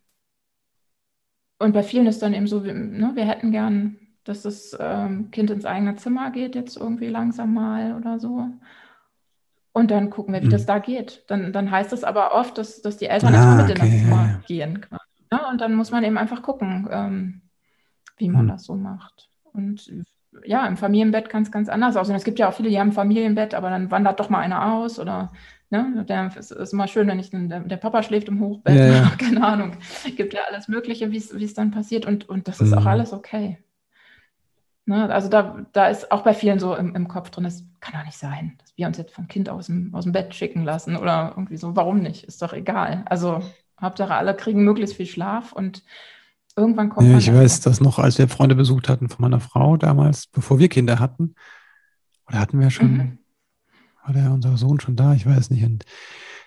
und 1.58 1.72
bei 1.72 1.82
vielen 1.82 2.06
ist 2.06 2.22
dann 2.22 2.34
eben 2.34 2.46
so, 2.46 2.64
wir, 2.64 2.74
ne, 2.74 3.12
wir 3.14 3.24
hätten 3.26 3.52
gern, 3.52 3.96
dass 4.24 4.42
das 4.42 4.76
ähm, 4.78 5.30
Kind 5.30 5.50
ins 5.50 5.64
eigene 5.64 5.96
Zimmer 5.96 6.30
geht, 6.30 6.54
jetzt 6.54 6.76
irgendwie 6.76 7.08
langsam 7.08 7.54
mal 7.54 7.94
oder 7.96 8.18
so. 8.18 8.48
Und 9.72 9.90
dann 9.90 10.10
gucken 10.10 10.34
wir, 10.34 10.42
wie 10.42 10.48
Mhm. 10.48 10.50
das 10.50 10.66
da 10.66 10.78
geht. 10.78 11.24
Dann, 11.28 11.52
dann 11.52 11.70
heißt 11.70 11.92
es 11.92 12.04
aber 12.04 12.34
oft, 12.34 12.58
dass, 12.58 12.82
dass 12.82 12.98
die 12.98 13.06
Eltern 13.06 13.34
Ah, 13.34 13.36
erstmal 13.36 13.56
mit 13.56 13.70
in 13.70 13.78
okay, 13.78 13.88
das 13.88 13.88
ja, 13.88 13.98
Zimmer 14.00 14.28
ja. 14.28 14.40
gehen. 14.46 14.80
quasi, 14.82 15.02
Ne? 15.32 15.40
Und 15.50 15.60
dann 15.60 15.74
muss 15.74 15.90
man 15.90 16.04
eben 16.04 16.18
einfach 16.18 16.42
gucken, 16.42 16.88
ähm, 16.90 17.42
wie 18.18 18.28
man 18.28 18.44
Mhm. 18.44 18.48
das 18.48 18.64
so 18.64 18.74
macht. 18.76 19.30
Und 19.52 19.88
ja, 20.44 20.66
im 20.66 20.76
Familienbett 20.76 21.28
kann 21.30 21.42
es 21.42 21.52
ganz 21.52 21.68
anders 21.68 21.96
aussehen. 21.96 22.16
Es 22.16 22.24
gibt 22.24 22.38
ja 22.38 22.48
auch 22.48 22.54
viele, 22.54 22.70
die 22.70 22.78
haben 22.80 22.88
ein 22.88 22.92
Familienbett, 22.92 23.54
aber 23.54 23.70
dann 23.70 23.90
wandert 23.90 24.20
doch 24.20 24.30
mal 24.30 24.40
einer 24.40 24.74
aus 24.74 24.98
oder 24.98 25.32
ne, 25.70 26.04
der, 26.08 26.30
es 26.36 26.50
ist 26.50 26.72
immer 26.72 26.88
schön, 26.88 27.08
wenn 27.08 27.18
ich 27.20 27.30
der, 27.30 27.60
der 27.60 27.76
Papa 27.76 28.02
schläft 28.02 28.28
im 28.28 28.40
Hochbett, 28.40 28.76
Ja, 28.76 28.86
ja. 28.86 29.12
keine 29.18 29.44
Ahnung. 29.46 29.72
Gibt 30.16 30.34
ja 30.34 30.42
alles 30.48 30.68
Mögliche, 30.68 31.10
wie 31.12 31.18
es 31.18 31.32
es 31.32 31.54
dann 31.54 31.70
passiert 31.70 32.06
und, 32.06 32.28
und 32.28 32.48
das 32.48 32.60
ist 32.60 32.70
Mhm. 32.72 32.78
auch 32.78 32.86
alles 32.86 33.12
okay. 33.12 33.58
Ne, 34.84 35.08
also 35.12 35.28
da, 35.28 35.64
da 35.72 35.86
ist 35.88 36.10
auch 36.10 36.22
bei 36.22 36.34
vielen 36.34 36.58
so 36.58 36.74
im, 36.74 36.96
im 36.96 37.06
Kopf 37.06 37.30
drin, 37.30 37.44
das 37.44 37.64
kann 37.80 37.94
doch 38.00 38.04
nicht 38.04 38.18
sein, 38.18 38.58
dass 38.58 38.76
wir 38.76 38.88
uns 38.88 38.98
jetzt 38.98 39.14
vom 39.14 39.28
Kind 39.28 39.48
aus 39.48 39.66
dem, 39.66 39.94
aus 39.94 40.04
dem 40.04 40.12
Bett 40.12 40.34
schicken 40.34 40.64
lassen 40.64 40.96
oder 40.96 41.28
irgendwie 41.36 41.56
so. 41.56 41.76
Warum 41.76 42.00
nicht? 42.00 42.24
Ist 42.24 42.42
doch 42.42 42.52
egal. 42.52 43.02
Also 43.08 43.40
Hauptsache 43.80 44.14
alle 44.14 44.34
kriegen 44.34 44.64
möglichst 44.64 44.96
viel 44.96 45.06
Schlaf 45.06 45.52
und 45.52 45.84
irgendwann 46.56 46.88
kommt 46.90 47.06
Ja, 47.06 47.12
man 47.12 47.18
ich 47.20 47.26
dazu. 47.26 47.38
weiß 47.38 47.60
das 47.60 47.80
noch, 47.80 47.98
als 47.98 48.18
wir 48.18 48.28
Freunde 48.28 48.54
besucht 48.54 48.88
hatten 48.88 49.08
von 49.08 49.22
meiner 49.22 49.40
Frau 49.40 49.76
damals, 49.76 50.26
bevor 50.26 50.58
wir 50.58 50.68
Kinder 50.68 50.98
hatten. 50.98 51.34
Oder 52.28 52.38
hatten 52.40 52.60
wir 52.60 52.70
schon, 52.70 52.92
Mhm. 52.96 53.18
war 54.04 54.12
der 54.14 54.32
unser 54.32 54.56
Sohn 54.56 54.80
schon 54.80 54.96
da? 54.96 55.14
Ich 55.14 55.26
weiß 55.26 55.50
nicht. 55.50 55.64
Und 55.64 55.84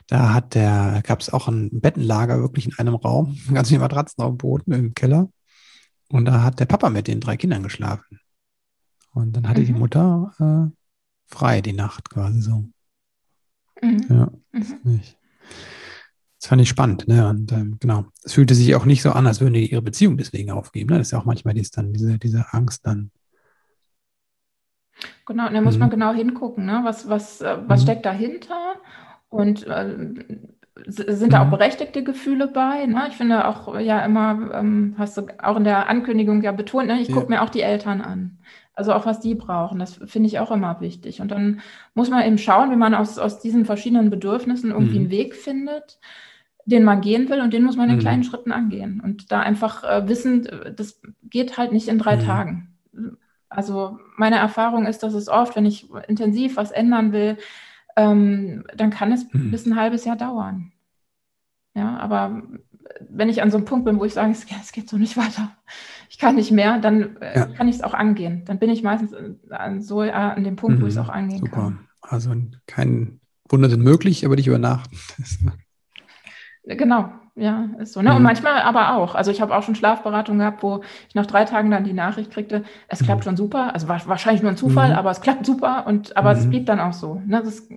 da 0.08 0.34
hat 0.34 0.54
der, 0.56 1.02
gab 1.06 1.20
es 1.22 1.32
auch 1.32 1.48
ein 1.48 1.70
Bettenlager 1.82 2.40
wirklich 2.40 2.68
in 2.68 2.78
einem 2.78 2.96
Raum, 2.96 3.38
ganz 3.54 3.70
viele 3.70 3.80
Matratzen 3.82 4.24
auf 4.24 4.32
dem 4.32 4.38
Boden 4.38 4.72
im 4.72 4.94
Keller. 4.94 5.30
Und 6.10 6.26
da 6.26 6.44
hat 6.44 6.60
der 6.60 6.66
Papa 6.66 6.90
mit 6.90 7.08
den 7.08 7.20
drei 7.20 7.36
Kindern 7.38 7.64
geschlafen. 7.64 8.20
Und 9.12 9.36
dann 9.36 9.48
hatte 9.50 9.64
die 9.64 9.74
Mhm. 9.74 9.80
Mutter 9.80 10.34
äh, 10.40 10.72
frei 11.26 11.62
die 11.62 11.74
Nacht 11.74 12.10
quasi 12.10 12.42
so. 12.42 12.66
Mhm. 13.82 14.06
Ja, 14.10 14.32
Mhm. 14.52 14.80
nicht. 14.84 15.18
Das 16.46 16.50
fand 16.50 16.62
ich 16.62 16.70
spannend, 16.70 17.08
ne? 17.08 17.28
Und 17.28 17.52
ähm, 17.54 17.78
genau, 17.80 18.06
es 18.24 18.34
fühlte 18.34 18.54
sich 18.54 18.76
auch 18.76 18.86
nicht 18.86 19.02
so 19.02 19.10
an, 19.10 19.26
als 19.26 19.42
würden 19.42 19.56
die 19.56 19.72
ihre 19.72 19.82
Beziehung 19.82 20.16
deswegen 20.16 20.52
aufgeben. 20.52 20.92
Ne? 20.92 21.00
Das 21.00 21.08
ist 21.08 21.12
ja 21.12 21.18
auch 21.18 21.26
manchmal 21.26 21.56
dies 21.56 21.72
dann, 21.72 21.92
diese, 21.92 22.20
diese 22.20 22.46
Angst 22.54 22.86
dann. 22.86 23.10
Genau, 25.26 25.48
und 25.48 25.56
da 25.56 25.62
muss 25.62 25.74
Mhm. 25.74 25.80
man 25.80 25.90
genau 25.90 26.14
hingucken, 26.14 26.68
ne? 26.68 26.82
Was, 26.84 27.10
was, 27.10 27.42
äh, 27.42 27.58
was 27.66 27.80
Mhm. 27.80 27.84
steckt 27.86 28.06
dahinter? 28.06 28.76
Und 29.30 29.66
äh, 29.66 30.14
sind 30.86 31.34
da 31.34 31.42
auch 31.42 31.48
Mhm. 31.48 31.52
berechtigte 31.52 32.04
Gefühle 32.04 32.48
bei? 32.48 32.86
Ne? 32.86 33.06
Ich 33.10 33.16
finde 33.18 33.48
auch 33.48 33.80
ja 33.80 34.06
immer, 34.06 34.52
ähm, 34.54 34.94
hast 35.00 35.18
du 35.18 35.26
auch 35.42 35.58
in 35.58 35.64
der 35.64 35.90
Ankündigung 35.90 36.44
ja 36.44 36.52
betont, 36.52 36.86
ne? 36.90 37.02
ich 37.02 37.08
Ja. 37.08 37.16
gucke 37.16 37.30
mir 37.30 37.42
auch 37.42 37.50
die 37.50 37.62
Eltern 37.62 38.02
an. 38.02 38.38
Also 38.76 38.94
auch 38.94 39.08
was 39.08 39.20
die 39.20 39.34
brauchen, 39.34 39.80
das 39.80 39.96
finde 40.06 40.28
ich 40.28 40.38
auch 40.38 40.52
immer 40.52 40.80
wichtig. 40.82 41.22
Und 41.22 41.32
dann 41.32 41.62
muss 41.96 42.10
man 42.12 42.24
eben 42.24 42.38
schauen, 42.38 42.70
wie 42.72 42.76
man 42.76 42.94
aus, 42.94 43.18
aus 43.18 43.40
diesen 43.40 43.66
verschiedenen 43.66 44.10
Bedürfnissen 44.12 44.70
irgendwie 44.72 45.00
Mhm. 45.00 45.06
einen 45.06 45.12
Weg 45.12 45.36
findet, 45.36 45.98
den 46.66 46.84
man 46.84 47.02
gehen 47.02 47.30
will 47.30 47.42
und 47.42 47.54
den 47.54 47.64
muss 47.64 47.78
man 47.78 47.90
in 47.90 47.96
Mhm. 47.98 48.00
kleinen 48.02 48.24
Schritten 48.24 48.52
angehen. 48.52 49.00
Und 49.02 49.32
da 49.32 49.40
einfach 49.42 49.84
äh, 49.84 50.08
wissen, 50.08 50.46
äh, 50.48 50.74
das 50.74 51.02
geht 51.24 51.58
halt 51.58 51.72
nicht 51.72 51.88
in 51.88 52.00
drei 52.00 52.16
Mhm. 52.18 52.22
Tagen. 52.22 52.78
Also 53.50 54.00
meine 54.18 54.38
Erfahrung 54.38 54.86
ist, 54.86 55.04
dass 55.04 55.14
es 55.14 55.30
oft, 55.30 55.56
wenn 55.56 55.66
ich 55.66 55.88
intensiv 56.08 56.58
was 56.58 56.72
ändern 56.72 57.12
will, 57.14 57.38
ähm, 57.96 58.66
dann 58.76 58.90
kann 58.90 59.12
es 59.12 59.26
Mhm. 59.32 59.52
bis 59.52 59.66
ein 59.66 59.76
halbes 59.76 60.06
Jahr 60.06 60.16
dauern. 60.18 60.72
Ja, 61.76 61.98
aber 61.98 62.42
wenn 63.10 63.30
ich 63.30 63.42
an 63.42 63.52
so 63.52 63.58
einem 63.58 63.66
Punkt 63.66 63.86
bin, 63.86 64.00
wo 64.00 64.06
ich 64.06 64.14
sage, 64.14 64.32
es, 64.32 64.46
es 64.46 64.72
geht 64.72 64.90
so 64.90 64.98
nicht 64.98 65.18
weiter, 65.18 65.52
ich 66.10 66.18
kann 66.18 66.36
nicht 66.36 66.52
mehr, 66.52 66.80
dann 66.80 67.18
äh, 67.18 67.40
Ja. 67.40 67.46
kann 67.48 67.68
ich 67.68 67.76
es 67.78 67.82
auch 67.84 67.94
angehen. 67.94 68.44
Dann 68.46 68.60
bin 68.60 68.70
ich 68.70 68.84
meistens 68.84 69.14
an, 69.50 69.82
so 69.82 70.02
äh, 70.02 70.12
an 70.12 70.44
dem 70.44 70.56
Punkt, 70.56 70.82
wo 70.82 70.86
ich 70.86 70.94
es 70.94 71.00
Mhm. 71.00 71.04
auch 71.04 71.10
angehen 71.10 71.40
Super. 71.40 71.56
kann. 71.56 71.88
Also 72.02 72.34
kein 72.68 73.20
Wunder 73.50 73.70
sind 73.70 73.84
möglich, 73.84 74.26
aber 74.26 74.36
nicht 74.36 74.48
über 74.48 74.60
Nacht. 74.60 74.90
Genau, 76.68 77.10
ja, 77.36 77.70
ist 77.80 77.94
so. 77.94 78.02
Ne? 78.02 78.12
Und 78.12 78.18
Mhm. 78.20 78.24
manchmal 78.24 78.62
aber 78.62 78.96
auch. 78.96 79.14
Also 79.16 79.30
ich 79.32 79.42
habe 79.42 79.56
auch 79.56 79.64
schon 79.64 79.76
Schlafberatung 79.76 80.40
gehabt, 80.40 80.64
wo 80.64 80.82
ich 81.08 81.16
nach 81.16 81.26
drei 81.28 81.46
Tagen 81.46 81.70
dann 81.70 81.84
die 81.84 81.94
Nachricht 81.94 82.32
kriegte, 82.32 82.64
es 82.88 83.02
Mhm. 83.02 83.06
klappt 83.06 83.24
schon 83.24 83.38
super. 83.38 83.74
Also 83.74 83.88
war 83.88 84.02
wahrscheinlich 84.08 84.42
nur 84.42 84.52
ein 84.52 84.58
Zufall, 84.58 84.90
Mhm. 84.90 84.96
aber 84.96 85.12
es 85.12 85.22
klappt 85.22 85.46
super. 85.46 85.86
Und 85.86 86.18
aber 86.18 86.32
es 86.32 86.46
Mhm. 86.46 86.50
blieb 86.50 86.66
dann 86.66 86.80
auch 86.80 86.94
so. 86.94 87.22
Ne? 87.26 87.42
Das, 87.44 87.68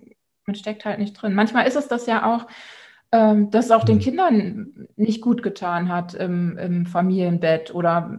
man 0.47 0.55
steckt 0.55 0.85
halt 0.87 0.99
nicht 0.99 1.15
drin. 1.15 1.35
Manchmal 1.35 1.67
ist 1.67 1.77
es 1.77 1.89
das 1.89 2.07
ja 2.07 2.25
auch, 2.25 2.47
ähm, 3.13 3.51
dass 3.51 3.67
es 3.67 3.71
auch 3.71 3.85
den 3.85 3.97
Mhm. 3.97 4.01
Kindern 4.01 4.73
nicht 4.97 5.21
gut 5.21 5.43
getan 5.43 5.91
hat 5.91 6.15
im, 6.15 6.57
im 6.59 6.87
Familienbett 6.87 7.75
oder 7.75 8.11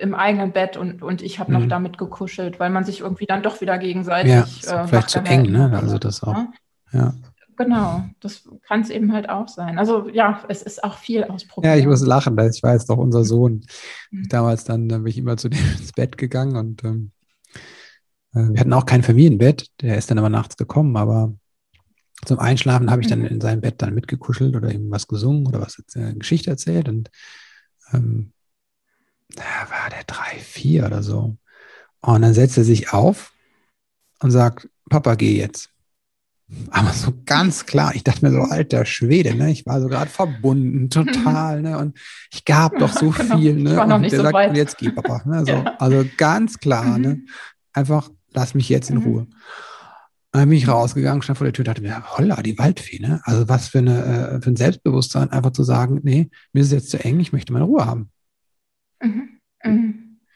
im 0.00 0.14
eigenen 0.14 0.52
Bett 0.52 0.76
und, 0.76 1.02
und 1.02 1.22
ich 1.22 1.38
habe 1.38 1.52
noch 1.52 1.64
Mhm. 1.64 1.68
damit 1.68 1.98
gekuschelt, 1.98 2.58
weil 2.58 2.70
man 2.70 2.84
sich 2.84 3.00
irgendwie 3.00 3.26
dann 3.26 3.42
doch 3.42 3.60
wieder 3.60 3.78
gegenseitig 3.78 4.32
Ja, 4.32 4.82
äh, 4.82 4.86
vielleicht 4.88 5.10
zu 5.10 5.20
eng, 5.20 5.50
ne? 5.52 5.70
Also 5.72 5.98
das 5.98 6.22
auch. 6.22 6.34
ne? 6.34 6.48
Ja. 6.92 7.14
Genau, 7.56 8.04
das 8.20 8.48
kann 8.66 8.82
es 8.82 8.90
eben 8.90 9.12
halt 9.12 9.28
auch 9.28 9.48
sein. 9.48 9.78
Also 9.78 10.08
ja, 10.08 10.42
es 10.48 10.62
ist 10.62 10.84
auch 10.84 10.98
viel 10.98 11.24
ausprobiert. 11.24 11.74
Ja, 11.74 11.80
ich 11.80 11.86
muss 11.86 12.04
lachen, 12.04 12.36
weil 12.36 12.50
ich 12.50 12.62
weiß 12.62 12.86
doch, 12.86 12.98
unser 12.98 13.24
Sohn, 13.24 13.64
Mhm. 14.10 14.28
damals 14.28 14.64
dann 14.64 14.90
äh, 14.90 14.98
bin 14.98 15.06
ich 15.06 15.18
immer 15.18 15.36
zu 15.36 15.48
dem 15.48 15.58
ins 15.78 15.92
Bett 15.92 16.18
gegangen 16.18 16.56
und 16.56 16.84
ähm, 16.84 17.12
äh, 18.34 18.48
wir 18.50 18.60
hatten 18.60 18.72
auch 18.72 18.86
kein 18.86 19.02
Familienbett, 19.02 19.68
der 19.80 19.96
ist 19.96 20.10
dann 20.10 20.18
aber 20.18 20.28
nachts 20.28 20.56
gekommen, 20.56 20.96
aber 20.96 21.34
zum 22.24 22.38
Einschlafen 22.38 22.90
habe 22.90 23.02
ich 23.02 23.08
dann 23.08 23.20
Mhm. 23.20 23.26
in 23.26 23.40
seinem 23.40 23.60
Bett 23.60 23.80
dann 23.82 23.94
mitgekuschelt 23.94 24.56
oder 24.56 24.72
ihm 24.72 24.90
was 24.90 25.06
gesungen 25.06 25.46
oder 25.46 25.60
was 25.60 25.82
äh, 25.94 26.14
Geschichte 26.14 26.50
erzählt 26.50 26.88
und 26.88 27.10
ähm, 27.92 28.32
da 29.28 29.42
war 29.70 29.90
der 29.90 30.04
drei, 30.04 30.38
vier 30.38 30.86
oder 30.86 31.02
so. 31.02 31.36
Und 32.00 32.22
dann 32.22 32.32
setzt 32.34 32.56
er 32.56 32.64
sich 32.64 32.92
auf 32.92 33.32
und 34.20 34.30
sagt, 34.30 34.68
Papa, 34.88 35.14
geh 35.14 35.36
jetzt. 35.36 35.70
Aber 36.70 36.92
so 36.92 37.12
ganz 37.24 37.66
klar, 37.66 37.94
ich 37.96 38.04
dachte 38.04 38.24
mir 38.24 38.30
so, 38.32 38.40
alter 38.42 38.84
Schwede, 38.86 39.34
ne? 39.34 39.50
Ich 39.50 39.66
war 39.66 39.80
so 39.80 39.88
gerade 39.88 40.10
verbunden, 40.10 40.90
total, 40.90 41.60
ne? 41.62 41.76
Und 41.78 41.98
ich 42.32 42.44
gab 42.44 42.78
doch 42.78 42.92
so 42.92 43.10
Genau, 43.10 43.36
viel, 43.38 43.56
ich 43.58 43.64
ne? 43.64 43.76
war 43.76 43.86
noch 43.86 43.96
und 43.96 44.02
nicht 44.02 44.12
der 44.12 44.18
so 44.20 44.22
sagt, 44.24 44.34
weit. 44.34 44.56
jetzt 44.56 44.78
geh, 44.78 44.90
Papa. 44.90 45.22
Ne? 45.26 45.44
So, 45.44 45.52
Ja. 45.52 45.74
Also 45.78 46.04
ganz 46.16 46.58
klar, 46.58 46.96
Mhm. 46.98 47.02
ne? 47.02 47.20
Einfach, 47.72 48.10
lass 48.32 48.54
mich 48.54 48.68
jetzt 48.68 48.90
in 48.90 48.98
Mhm. 48.98 49.02
Ruhe. 49.02 49.20
Und 49.22 50.40
dann 50.40 50.48
bin 50.48 50.56
ich 50.58 50.66
Mhm. 50.66 50.72
rausgegangen, 50.72 51.22
stand 51.22 51.38
vor 51.38 51.46
der 51.46 51.52
Tür, 51.52 51.64
dachte 51.64 51.82
mir, 51.82 52.00
holla, 52.16 52.40
die 52.42 52.58
Waldfee, 52.58 53.00
ne? 53.00 53.20
Also 53.24 53.48
was 53.48 53.66
für, 53.68 53.78
eine, 53.78 54.04
äh, 54.36 54.40
für 54.40 54.50
ein 54.50 54.56
Selbstbewusstsein, 54.56 55.30
einfach 55.32 55.50
zu 55.50 55.64
sagen, 55.64 56.00
nee, 56.04 56.30
mir 56.52 56.60
ist 56.60 56.68
es 56.68 56.72
jetzt 56.72 56.90
zu 56.90 57.02
eng, 57.02 57.18
ich 57.18 57.32
möchte 57.32 57.52
meine 57.52 57.64
Ruhe 57.64 57.86
haben. 57.86 58.10
Mhm. 59.02 59.40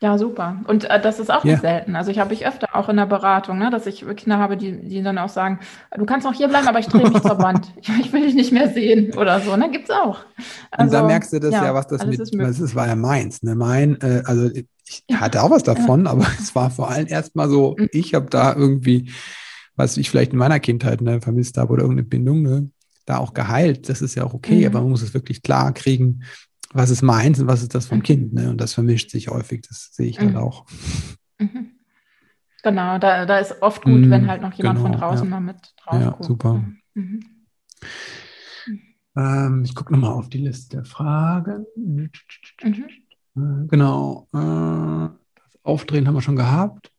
Ja, 0.02 0.16
super. 0.16 0.56
Und 0.66 0.84
äh, 0.88 0.98
das 1.00 1.18
ist 1.20 1.30
auch 1.30 1.44
Ja. 1.44 1.52
nicht 1.52 1.60
selten. 1.60 1.94
Also 1.94 2.10
ich 2.10 2.18
habe 2.18 2.32
ich 2.32 2.46
öfter 2.46 2.74
auch 2.74 2.88
in 2.88 2.96
der 2.96 3.04
Beratung, 3.06 3.58
ne, 3.58 3.70
dass 3.70 3.84
ich 3.86 4.04
Kinder 4.16 4.38
habe, 4.38 4.56
die, 4.56 4.80
die 4.88 5.02
dann 5.02 5.18
auch 5.18 5.28
sagen, 5.28 5.60
du 5.96 6.06
kannst 6.06 6.26
noch 6.26 6.32
hier 6.32 6.48
bleiben, 6.48 6.68
aber 6.68 6.78
ich 6.78 6.86
drehe 6.86 7.08
mich 7.08 7.20
zur 7.20 7.38
Wand. 7.38 7.70
Ich, 7.82 7.88
ich 8.00 8.12
will 8.12 8.22
dich 8.22 8.34
nicht 8.34 8.50
mehr 8.52 8.70
sehen 8.70 9.14
oder 9.16 9.40
so. 9.40 9.56
Ne, 9.56 9.70
gibt's 9.70 9.90
auch. 9.90 10.20
Und 10.78 10.92
da 10.92 11.02
merkst 11.06 11.32
du 11.34 11.40
das 11.40 11.52
ja, 11.52 11.74
was 11.74 11.86
das 11.86 12.06
mit, 12.06 12.18
was 12.18 12.60
es 12.60 12.74
war 12.74 12.86
ja 12.86 12.96
meins. 12.96 13.42
Ne? 13.42 13.54
Mein, 13.54 14.00
äh, 14.00 14.22
also 14.24 14.48
ich 14.50 14.66
hatte 15.12 15.42
auch 15.42 15.50
was 15.50 15.62
davon, 15.64 16.06
aber 16.06 16.26
es 16.38 16.54
war 16.54 16.70
vor 16.70 16.90
allem 16.90 17.06
erstmal 17.06 17.48
so, 17.50 17.76
Mhm. 17.78 17.88
ich 17.92 18.14
habe 18.14 18.26
da 18.30 18.54
irgendwie, 18.54 19.10
was 19.76 19.96
ich 19.98 20.08
vielleicht 20.08 20.32
in 20.32 20.38
meiner 20.38 20.60
Kindheit 20.60 21.02
ne, 21.02 21.20
vermisst 21.20 21.58
habe 21.58 21.72
oder 21.74 21.82
irgendeine 21.82 22.08
Bindung, 22.08 22.42
ne, 22.42 22.70
da 23.04 23.18
auch 23.18 23.34
geheilt. 23.34 23.88
Das 23.90 24.00
ist 24.00 24.14
ja 24.14 24.24
auch 24.24 24.32
okay, 24.32 24.60
Mhm. 24.60 24.66
aber 24.66 24.80
man 24.80 24.90
muss 24.90 25.02
es 25.02 25.12
wirklich 25.12 25.42
klar 25.42 25.72
kriegen, 25.74 26.22
was 26.72 26.90
ist 26.90 27.02
meins 27.02 27.40
und 27.40 27.46
was 27.48 27.62
ist 27.62 27.74
das 27.74 27.86
vom 27.86 27.98
Mhm. 27.98 28.02
Kind. 28.02 28.32
Ne? 28.34 28.50
Und 28.50 28.60
das 28.60 28.74
vermischt 28.74 29.10
sich 29.10 29.28
häufig, 29.28 29.62
das 29.62 29.90
sehe 29.92 30.06
ich 30.08 30.18
halt 30.18 30.30
Mhm. 30.32 30.36
auch. 30.36 30.66
Mhm. 31.38 31.72
Genau, 32.62 32.98
da, 32.98 33.24
da 33.24 33.38
ist 33.38 33.62
oft 33.62 33.82
gut, 33.82 34.02
Mm, 34.06 34.10
wenn 34.10 34.28
halt 34.28 34.42
noch 34.42 34.52
jemand 34.52 34.78
von 34.80 34.92
genau, 34.92 35.06
draußen 35.08 35.24
ja. 35.24 35.30
mal 35.30 35.40
mit 35.40 35.72
drauf 35.82 36.00
Ja, 36.00 36.10
guckt. 36.10 36.24
super. 36.24 36.64
Mhm. 36.94 37.20
Ähm, 39.16 39.62
ich 39.64 39.74
gucke 39.74 39.92
nochmal 39.92 40.12
auf 40.12 40.28
die 40.28 40.38
Liste 40.38 40.76
der 40.76 40.84
Fragen. 40.84 41.64
Mhm. 41.76 42.10
Genau. 43.68 44.28
Äh, 44.32 44.38
das 44.38 45.58
Aufdrehen 45.64 46.06
haben 46.06 46.14
wir 46.14 46.22
schon 46.22 46.36
gehabt. 46.36 46.92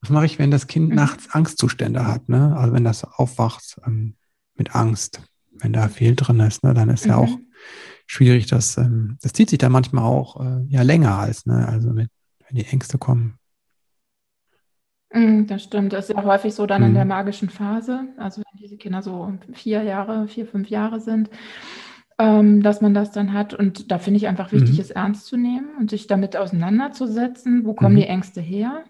Was 0.00 0.10
mache 0.10 0.26
ich, 0.26 0.38
wenn 0.38 0.50
das 0.50 0.66
Kind 0.66 0.90
Mhm. 0.90 0.94
nachts 0.96 1.30
Angstzustände 1.30 2.06
hat? 2.06 2.28
Ne? 2.28 2.56
Also 2.56 2.72
wenn 2.74 2.84
das 2.84 3.04
aufwacht 3.04 3.80
ähm, 3.86 4.16
mit 4.54 4.74
Angst, 4.74 5.22
wenn 5.52 5.72
da 5.72 5.88
viel 5.88 6.14
drin 6.16 6.40
ist, 6.40 6.62
ne? 6.64 6.74
dann 6.74 6.90
ist 6.90 7.06
ja 7.06 7.16
Mhm. 7.16 7.22
auch 7.22 7.38
schwierig. 8.06 8.46
Das, 8.46 8.76
ähm, 8.78 9.18
das 9.22 9.32
zieht 9.32 9.50
sich 9.50 9.58
dann 9.58 9.72
manchmal 9.72 10.04
auch 10.04 10.40
äh, 10.40 10.64
ja 10.68 10.82
länger 10.82 11.18
als, 11.18 11.46
ne? 11.46 11.66
also 11.68 11.90
mit, 11.92 12.10
wenn 12.48 12.56
die 12.56 12.66
Ängste 12.66 12.98
kommen. 12.98 13.38
Mm, 15.12 15.46
Das 15.46 15.62
stimmt. 15.62 15.92
Das 15.92 16.08
ist 16.08 16.16
ja 16.16 16.24
häufig 16.24 16.54
so 16.54 16.66
dann 16.66 16.82
in 16.82 16.90
Mhm. 16.90 16.94
der 16.94 17.04
magischen 17.04 17.48
Phase, 17.50 18.08
also 18.18 18.42
wenn 18.42 18.60
diese 18.60 18.76
Kinder 18.76 19.02
so 19.02 19.32
vier 19.52 19.82
Jahre, 19.82 20.26
vier, 20.28 20.46
fünf 20.46 20.68
Jahre 20.68 21.00
sind, 21.00 21.30
ähm, 22.18 22.62
dass 22.62 22.80
man 22.80 22.94
das 22.94 23.12
dann 23.12 23.32
hat. 23.32 23.54
Und 23.54 23.90
da 23.90 23.98
finde 23.98 24.18
ich 24.18 24.26
einfach 24.28 24.52
wichtig, 24.52 24.76
Mhm. 24.76 24.80
es 24.82 24.90
ernst 24.90 25.26
zu 25.26 25.36
nehmen 25.36 25.68
und 25.78 25.90
sich 25.90 26.06
damit 26.06 26.36
auseinanderzusetzen. 26.36 27.64
Wo 27.64 27.74
kommen 27.74 27.94
Mhm. 27.94 28.00
die 28.00 28.06
Ängste 28.06 28.40
her? 28.40 28.84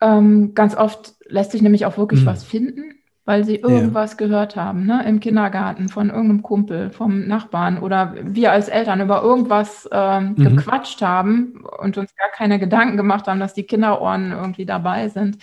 Ähm, 0.00 0.54
ganz 0.54 0.76
oft 0.76 1.14
lässt 1.26 1.52
sich 1.52 1.62
nämlich 1.62 1.86
auch 1.86 1.98
wirklich 1.98 2.22
Mhm. 2.22 2.26
was 2.26 2.44
finden, 2.44 2.95
weil 3.26 3.44
sie 3.44 3.56
irgendwas 3.56 4.16
gehört 4.18 4.56
haben, 4.56 4.86
ne? 4.86 5.04
Im 5.06 5.20
Kindergarten 5.20 5.88
von 5.90 6.10
irgendeinem 6.10 6.42
Kumpel, 6.42 6.90
vom 6.92 7.26
Nachbarn 7.28 7.78
oder 7.78 8.14
wir 8.22 8.52
als 8.52 8.68
Eltern 8.68 9.02
über 9.02 9.22
irgendwas 9.22 9.88
ähm, 9.92 10.36
Mhm. 10.38 10.44
gequatscht 10.44 11.02
haben 11.02 11.64
und 11.80 11.98
uns 11.98 12.14
gar 12.16 12.30
keine 12.30 12.58
Gedanken 12.60 12.96
gemacht 12.96 13.28
haben, 13.28 13.40
dass 13.40 13.54
die 13.54 13.64
Kinderohren 13.64 14.32
irgendwie 14.32 14.66
dabei 14.66 15.08
sind, 15.10 15.38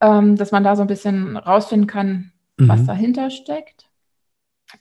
ähm, 0.00 0.36
dass 0.36 0.52
man 0.52 0.64
da 0.64 0.76
so 0.76 0.82
ein 0.82 0.88
bisschen 0.88 1.36
rausfinden 1.36 1.88
kann, 1.88 2.32
was 2.58 2.82
Mhm. 2.82 2.86
dahinter 2.86 3.30
steckt 3.30 3.90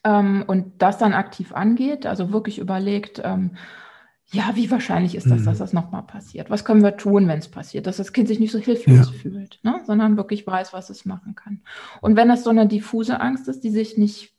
ähm, 0.04 0.44
und 0.48 0.82
das 0.82 0.98
dann 0.98 1.14
aktiv 1.14 1.54
angeht, 1.54 2.06
also 2.06 2.32
wirklich 2.32 2.60
überlegt, 2.60 3.22
ähm, 3.24 3.52
ja, 4.32 4.52
wie 4.56 4.70
wahrscheinlich 4.70 5.16
ist 5.16 5.30
das, 5.32 5.42
Mhm. 5.42 5.46
dass 5.46 5.58
das 5.60 5.74
nochmal 5.74 6.04
passiert? 6.04 6.50
Was 6.50 6.66
können 6.66 6.84
wir 6.84 6.98
tun, 6.98 7.28
wenn 7.28 7.40
es 7.40 7.48
passiert? 7.50 7.88
Dass 7.88 7.98
das 7.98 8.12
Kind 8.12 8.28
sich 8.28 8.40
nicht 8.40 8.52
so 8.52 8.60
hilflos 8.60 9.08
Ja. 9.08 9.14
fühlt, 9.14 9.60
ne? 9.64 9.82
sondern 9.86 10.18
wirklich 10.18 10.46
weiß, 10.46 10.74
was 10.74 10.90
es 10.90 11.06
machen 11.06 11.36
kann. 11.36 11.62
Und 12.02 12.16
wenn 12.18 12.28
das 12.28 12.44
so 12.44 12.50
eine 12.50 12.68
diffuse 12.68 13.20
Angst 13.22 13.48
ist, 13.48 13.64
die 13.64 13.70
sich 13.70 13.98
nicht 13.98 14.34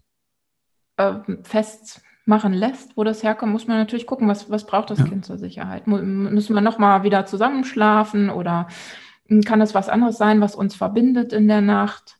äh, 0.98 1.14
festmachen 1.42 2.52
lässt, 2.52 2.96
wo 2.96 3.04
das 3.04 3.22
herkommt, 3.22 3.52
muss 3.52 3.66
man 3.66 3.78
natürlich 3.78 4.06
gucken, 4.06 4.28
was, 4.28 4.50
was 4.50 4.66
braucht 4.66 4.90
das 4.90 4.98
Ja. 4.98 5.04
Kind 5.06 5.24
zur 5.24 5.38
Sicherheit? 5.38 5.86
Müssen 5.86 6.54
wir 6.54 6.60
nochmal 6.60 7.02
wieder 7.02 7.24
zusammenschlafen 7.24 8.28
oder 8.30 8.68
hm, 9.28 9.42
kann 9.42 9.60
es 9.60 9.74
was 9.74 9.88
anderes 9.88 10.18
sein, 10.18 10.40
was 10.40 10.54
uns 10.54 10.74
verbindet 10.74 11.32
in 11.32 11.48
der 11.48 11.60
Nacht? 11.60 12.18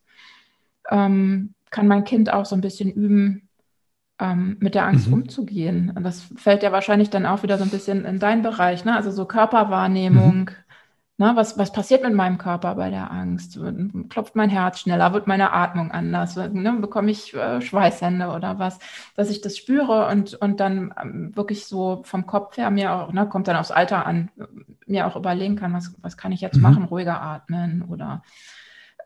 Ähm, 0.91 1.55
kann 1.71 1.87
mein 1.89 2.05
Kind 2.05 2.33
auch 2.33 2.47
so 2.47 2.55
ein 2.55 2.63
bisschen 2.63 2.91
üben, 2.91 3.48
ähm, 4.19 4.57
mit 4.61 4.75
der 4.75 4.87
Angst 4.87 5.09
Mhm. 5.09 5.15
umzugehen? 5.15 5.93
Und 5.95 6.05
das 6.05 6.23
fällt 6.37 6.63
ja 6.63 6.73
wahrscheinlich 6.73 7.11
dann 7.11 7.27
auch 7.27 7.43
wieder 7.43 7.59
so 7.59 7.65
ein 7.65 7.71
bisschen 7.71 8.05
in 8.05 8.19
deinen 8.19 8.43
Bereich, 8.43 8.85
ne? 8.85 8.97
Also 8.97 9.11
so 9.11 9.25
Körperwahrnehmung. 9.27 10.51
Ne? 11.21 11.33
Was, 11.35 11.59
was 11.59 11.73
passiert 11.73 12.05
mit 12.05 12.15
meinem 12.15 12.39
Körper 12.39 12.77
bei 12.77 12.91
der 12.91 13.11
Angst? 13.11 13.59
Klopft 14.09 14.37
mein 14.37 14.51
Herz 14.51 14.79
schneller? 14.81 15.13
Wird 15.13 15.27
meine 15.27 15.53
Atmung 15.53 15.91
anders? 15.91 16.37
Ne? 16.37 16.75
Bekomme 16.81 17.11
ich 17.11 17.35
äh, 17.35 17.61
Schweißhände 17.61 18.29
oder 18.29 18.61
was? 18.61 18.79
Dass 19.17 19.29
ich 19.29 19.41
das 19.41 19.57
spüre 19.57 20.07
und, 20.09 20.35
und 20.35 20.61
dann 20.61 20.95
ähm, 21.03 21.37
wirklich 21.37 21.67
so 21.67 22.03
vom 22.05 22.27
Kopf 22.27 22.57
her 22.57 22.71
mir 22.71 22.93
auch, 22.93 23.13
ne, 23.13 23.29
kommt 23.29 23.49
dann 23.49 23.57
aufs 23.57 23.73
Alter 23.73 24.07
an, 24.07 24.31
mir 24.87 25.09
auch 25.09 25.17
überlegen 25.17 25.57
kann, 25.57 25.73
was, 25.73 25.93
was 26.03 26.17
kann 26.17 26.31
ich 26.31 26.41
jetzt 26.41 26.57
Mhm. 26.57 26.63
machen? 26.63 26.85
Ruhiger 26.85 27.21
atmen 27.21 27.83
oder 27.89 28.23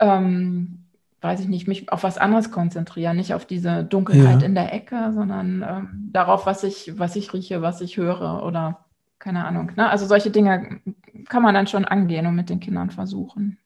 ähm, 0.01 0.85
weiß 1.23 1.41
ich 1.41 1.49
nicht, 1.49 1.69
mich 1.69 1.91
auf 1.93 2.03
was 2.03 2.19
anderes 2.19 2.51
konzentrieren, 2.51 3.17
nicht 3.17 3.33
auf 3.35 3.47
diese 3.47 3.85
Dunkelheit 3.85 4.41
Ja. 4.43 4.47
in 4.47 4.55
der 4.55 4.73
Ecke, 4.73 5.13
sondern 5.15 5.65
ähm, 5.69 6.09
darauf, 6.13 6.47
was 6.47 6.65
ich, 6.65 6.93
was 6.99 7.17
ich 7.17 7.33
rieche, 7.33 7.63
was 7.63 7.81
ich 7.81 7.97
höre 7.97 8.43
oder 8.45 8.85
keine 9.19 9.45
Ahnung. 9.45 9.71
Ne? 9.77 9.89
Also 9.89 10.07
solche 10.07 10.31
Dinge 10.31 10.81
kann 11.29 11.43
man 11.43 11.55
dann 11.55 11.69
schon 11.69 11.85
angehen 11.85 12.27
und 12.27 12.35
mit 12.35 12.51
den 12.51 12.59
Kindern 12.61 12.91
versuchen. 12.91 13.59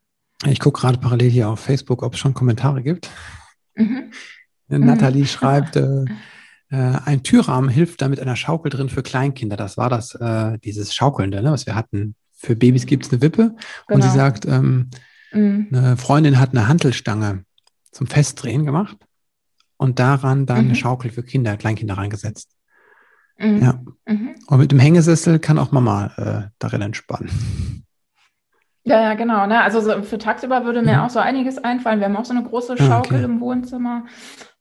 Ich 0.44 0.60
gucke 0.60 0.80
gerade 0.82 0.98
parallel 0.98 1.30
hier 1.30 1.48
auf 1.48 1.60
Facebook, 1.60 2.02
ob 2.02 2.12
es 2.12 2.20
schon 2.20 2.34
Kommentare 2.34 2.82
gibt. 2.82 3.08
Mhm. 3.74 4.10
Nathalie 4.68 5.24
schreibt, 5.26 5.76
äh, 5.76 6.04
äh, 6.70 6.98
ein 7.06 7.22
Türrahmen 7.22 7.70
hilft 7.70 8.02
da 8.02 8.08
mit 8.08 8.20
einer 8.20 8.36
Schaukel 8.36 8.68
drin 8.70 8.90
für 8.90 9.02
Kleinkinder. 9.02 9.56
Das 9.56 9.78
war 9.78 9.88
das, 9.88 10.14
äh, 10.16 10.58
dieses 10.58 10.94
Schaukelnde, 10.94 11.42
ne, 11.42 11.52
was 11.52 11.64
wir 11.64 11.74
hatten. 11.74 12.16
Für 12.34 12.54
Babys 12.54 12.84
gibt 12.84 13.06
es 13.06 13.12
eine 13.12 13.22
Wippe. 13.22 13.56
Und 13.88 14.02
sie 14.02 14.08
Genau. 14.08 14.14
sagt, 14.14 14.44
ähm, 14.44 14.90
Mhm. 15.32 15.68
eine 15.72 15.96
Freundin 15.96 16.38
hat 16.38 16.50
eine 16.50 16.68
Hantelstange 16.68 17.44
zum 17.96 18.06
Festdrehen 18.06 18.64
gemacht 18.66 18.96
und 19.76 19.98
daran 19.98 20.46
dann 20.46 20.58
Mhm. 20.58 20.64
eine 20.66 20.74
Schaukel 20.76 21.10
für 21.10 21.22
Kinder, 21.22 21.56
Kleinkinder 21.56 21.96
reingesetzt. 21.98 22.50
Mhm. 23.38 23.62
Ja. 23.62 23.80
Mhm. 24.06 24.34
Und 24.46 24.58
mit 24.58 24.70
dem 24.72 24.78
Hängesessel 24.78 25.38
kann 25.38 25.58
auch 25.58 25.72
Mama 25.72 26.06
äh, 26.16 26.48
darin 26.58 26.82
entspannen. 26.82 27.82
Ja, 28.84 29.00
ja, 29.02 29.14
genau. 29.14 29.46
Ne? 29.46 29.60
Also 29.60 29.80
so 29.80 30.02
für 30.02 30.18
tagsüber 30.18 30.64
würde 30.64 30.80
mir 30.82 30.94
Mhm. 30.98 31.00
auch 31.00 31.10
so 31.10 31.18
einiges 31.18 31.58
einfallen. 31.58 31.98
Wir 31.98 32.06
haben 32.06 32.16
auch 32.16 32.24
so 32.24 32.34
eine 32.34 32.44
große 32.44 32.74
Ah, 32.74 32.76
Schaukel 32.76 33.16
okay. 33.16 33.24
im 33.24 33.40
Wohnzimmer, 33.40 34.04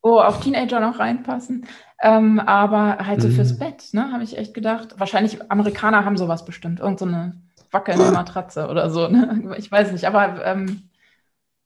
wo 0.02 0.20
auch 0.20 0.40
Teenager 0.40 0.80
noch 0.80 0.98
reinpassen. 0.98 1.68
Ähm, 2.02 2.40
aber 2.40 2.98
halt 3.06 3.22
so 3.22 3.28
Mhm. 3.28 3.34
fürs 3.34 3.60
Bett, 3.60 3.84
ne, 3.94 4.12
habe 4.12 4.24
ich 4.24 4.38
echt 4.38 4.54
gedacht. 4.56 4.96
Wahrscheinlich 4.98 5.52
Amerikaner 5.52 6.06
haben 6.06 6.18
sowas 6.18 6.44
bestimmt, 6.44 6.80
irgend 6.80 7.00
so 7.00 7.06
eine 7.06 7.40
wackelnde 7.72 8.12
Matratze 8.12 8.68
oder 8.68 8.90
so. 8.90 9.08
Ne? 9.10 9.54
Ich 9.58 9.72
weiß 9.72 9.92
nicht, 9.92 10.06
aber 10.06 10.44
ähm, 10.46 10.90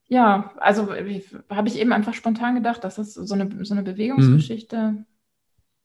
ja, 0.09 0.51
also 0.57 0.89
habe 0.91 1.67
ich 1.67 1.79
eben 1.79 1.93
einfach 1.93 2.13
spontan 2.13 2.55
gedacht, 2.55 2.83
dass 2.83 2.95
das 2.95 3.13
so 3.13 3.33
eine, 3.33 3.63
so 3.63 3.73
eine 3.73 3.83
Bewegungsgeschichte 3.83 5.05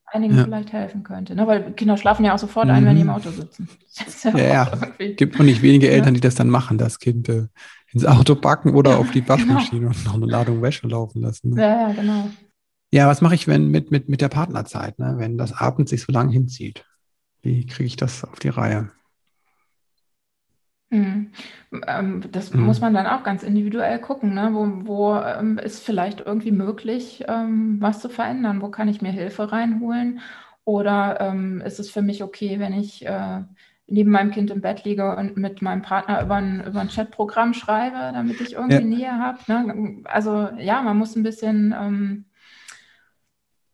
einigen 0.07 0.37
Ja. 0.37 0.45
vielleicht 0.45 0.73
helfen 0.73 1.03
könnte. 1.03 1.35
Ne? 1.35 1.47
Weil 1.47 1.73
Kinder 1.73 1.97
schlafen 1.97 2.25
ja 2.25 2.35
auch 2.35 2.39
sofort 2.39 2.69
ein, 2.69 2.85
wenn 2.85 2.95
die 2.95 3.03
im 3.03 3.09
Mhm. 3.09 3.13
Auto 3.15 3.31
sitzen. 3.31 3.69
Ja, 4.25 4.39
Ja, 4.39 4.73
irgendwie- 4.99 5.15
Gibt 5.17 5.39
auch 5.39 5.45
nicht 5.45 5.63
wenige 5.63 5.87
Ja. 5.87 5.93
Eltern, 5.93 6.15
die 6.15 6.21
das 6.21 6.35
dann 6.35 6.49
machen, 6.51 6.79
das 6.79 6.99
Kind 6.99 7.29
äh, 7.29 7.47
ins 7.93 8.05
Auto 8.05 8.35
packen 8.35 8.75
oder 8.75 8.93
Ja, 8.93 8.97
auf 8.99 9.11
die 9.11 9.21
genau. 9.23 9.35
Waschmaschine 9.35 9.87
und 9.89 10.05
noch 10.05 10.15
eine 10.15 10.27
Ladung 10.27 10.63
Wäsche 10.63 10.87
laufen 10.89 11.21
lassen. 11.23 11.51
Ne? 11.51 11.61
Ja, 11.63 11.89
ja, 11.89 11.93
genau. 11.93 12.29
Ja, 12.93 13.09
was 13.09 13.21
mache 13.23 13.35
ich, 13.35 13.47
wenn 13.49 13.69
mit, 13.71 13.91
mit, 13.91 14.09
mit 14.09 14.21
der 14.21 14.29
Partnerzeit, 14.29 14.99
ne? 14.99 15.15
wenn 15.19 15.37
das 15.37 15.53
Abend 15.53 15.89
sich 15.89 16.03
so 16.03 16.13
lang 16.13 16.29
hinzieht? 16.31 16.85
Wie 17.43 17.67
kriege 17.67 17.87
ich 17.87 17.97
das 17.97 18.25
auf 18.25 18.39
die 18.39 18.49
Reihe? 18.49 18.91
Mhm. 20.95 21.33
Ähm, 21.89 22.23
das 22.31 22.55
Mhm. 22.55 22.65
muss 22.67 22.81
man 22.81 22.95
dann 22.95 23.07
auch 23.07 23.25
ganz 23.25 23.43
individuell 23.43 23.99
gucken, 23.99 24.35
ne? 24.35 24.51
Wo, 24.53 24.87
wo 24.87 25.17
ähm, 25.17 25.59
ist 25.59 25.81
vielleicht 25.85 26.21
irgendwie 26.21 26.53
möglich, 26.53 27.25
ähm, 27.29 27.79
was 27.81 28.01
zu 28.01 28.09
verändern? 28.09 28.63
Wo 28.63 28.69
kann 28.71 28.87
ich 28.89 29.03
mir 29.03 29.11
Hilfe 29.11 29.51
reinholen? 29.51 30.21
Oder 30.65 31.21
ähm, 31.21 31.61
ist 31.63 31.81
es 31.81 31.91
für 31.91 32.01
mich 32.03 32.23
okay, 32.23 32.61
wenn 32.61 32.73
ich 32.73 33.05
äh, 33.07 33.43
neben 33.89 34.11
meinem 34.13 34.31
Kind 34.31 34.51
im 34.51 34.61
Bett 34.61 34.85
liege 34.85 35.17
und 35.17 35.37
mit 35.37 35.63
meinem 35.63 35.83
Partner 35.83 36.23
über 36.23 36.37
ein, 36.37 36.65
über 36.65 36.81
ein 36.81 36.89
Chatprogramm 36.89 37.55
schreibe, 37.55 37.97
damit 38.15 38.41
ich 38.41 38.53
irgendwie 38.55 38.75
Ja. 38.77 38.81
Nähe 38.81 39.19
habe? 39.19 39.39
Ne? 39.49 40.01
Also 40.05 40.49
ja, 40.59 40.81
man 40.83 40.97
muss 40.97 41.17
ein 41.17 41.23
bisschen 41.25 41.75
ähm, 41.79 42.25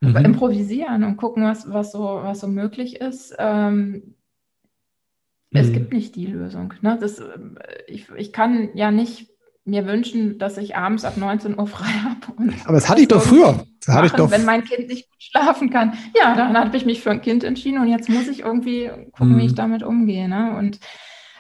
Mhm. 0.02 0.16
improvisieren 0.24 1.04
und 1.04 1.18
gucken, 1.18 1.44
was, 1.44 1.70
was, 1.70 1.92
so, 1.92 2.00
was 2.22 2.40
so 2.40 2.48
möglich 2.48 3.00
ist. 3.00 3.34
Ähm, 3.38 4.14
es 5.52 5.68
Mhm. 5.68 5.72
gibt 5.72 5.92
nicht 5.92 6.14
die 6.16 6.26
Lösung. 6.26 6.74
Ne? 6.80 6.96
Das, 7.00 7.18
äh, 7.18 7.24
ich, 7.86 8.08
ich 8.16 8.32
kann 8.32 8.70
ja 8.74 8.90
nicht 8.90 9.28
mir 9.64 9.86
wünschen, 9.86 10.38
dass 10.38 10.56
ich 10.56 10.74
abends 10.76 11.04
ab 11.04 11.16
19 11.16 11.58
Uhr 11.58 11.66
frei 11.66 11.84
habe. 12.04 12.52
Aber 12.64 12.74
das 12.74 12.88
hatte 12.88 13.02
ich 13.02 13.08
doch 13.08 13.22
früher. 13.22 13.64
Das 13.84 13.94
hatte 13.94 14.06
ich 14.06 14.12
doch. 14.12 14.30
Wenn 14.30 14.44
mein 14.44 14.64
Kind 14.64 14.88
nicht 14.88 15.08
gut 15.10 15.22
schlafen 15.22 15.70
kann. 15.70 15.92
Ja, 16.18 16.34
dann 16.34 16.56
habe 16.56 16.76
ich 16.76 16.86
mich 16.86 17.00
für 17.02 17.10
ein 17.10 17.20
Kind 17.20 17.44
entschieden 17.44 17.78
und 17.80 17.88
jetzt 17.88 18.08
muss 18.08 18.28
ich 18.28 18.40
irgendwie 18.40 18.88
gucken, 19.12 19.30
wie 19.36 19.42
Mhm. 19.42 19.46
ich 19.46 19.54
damit 19.54 19.82
umgehe. 19.82 20.28
Ne? 20.28 20.56
Und 20.56 20.80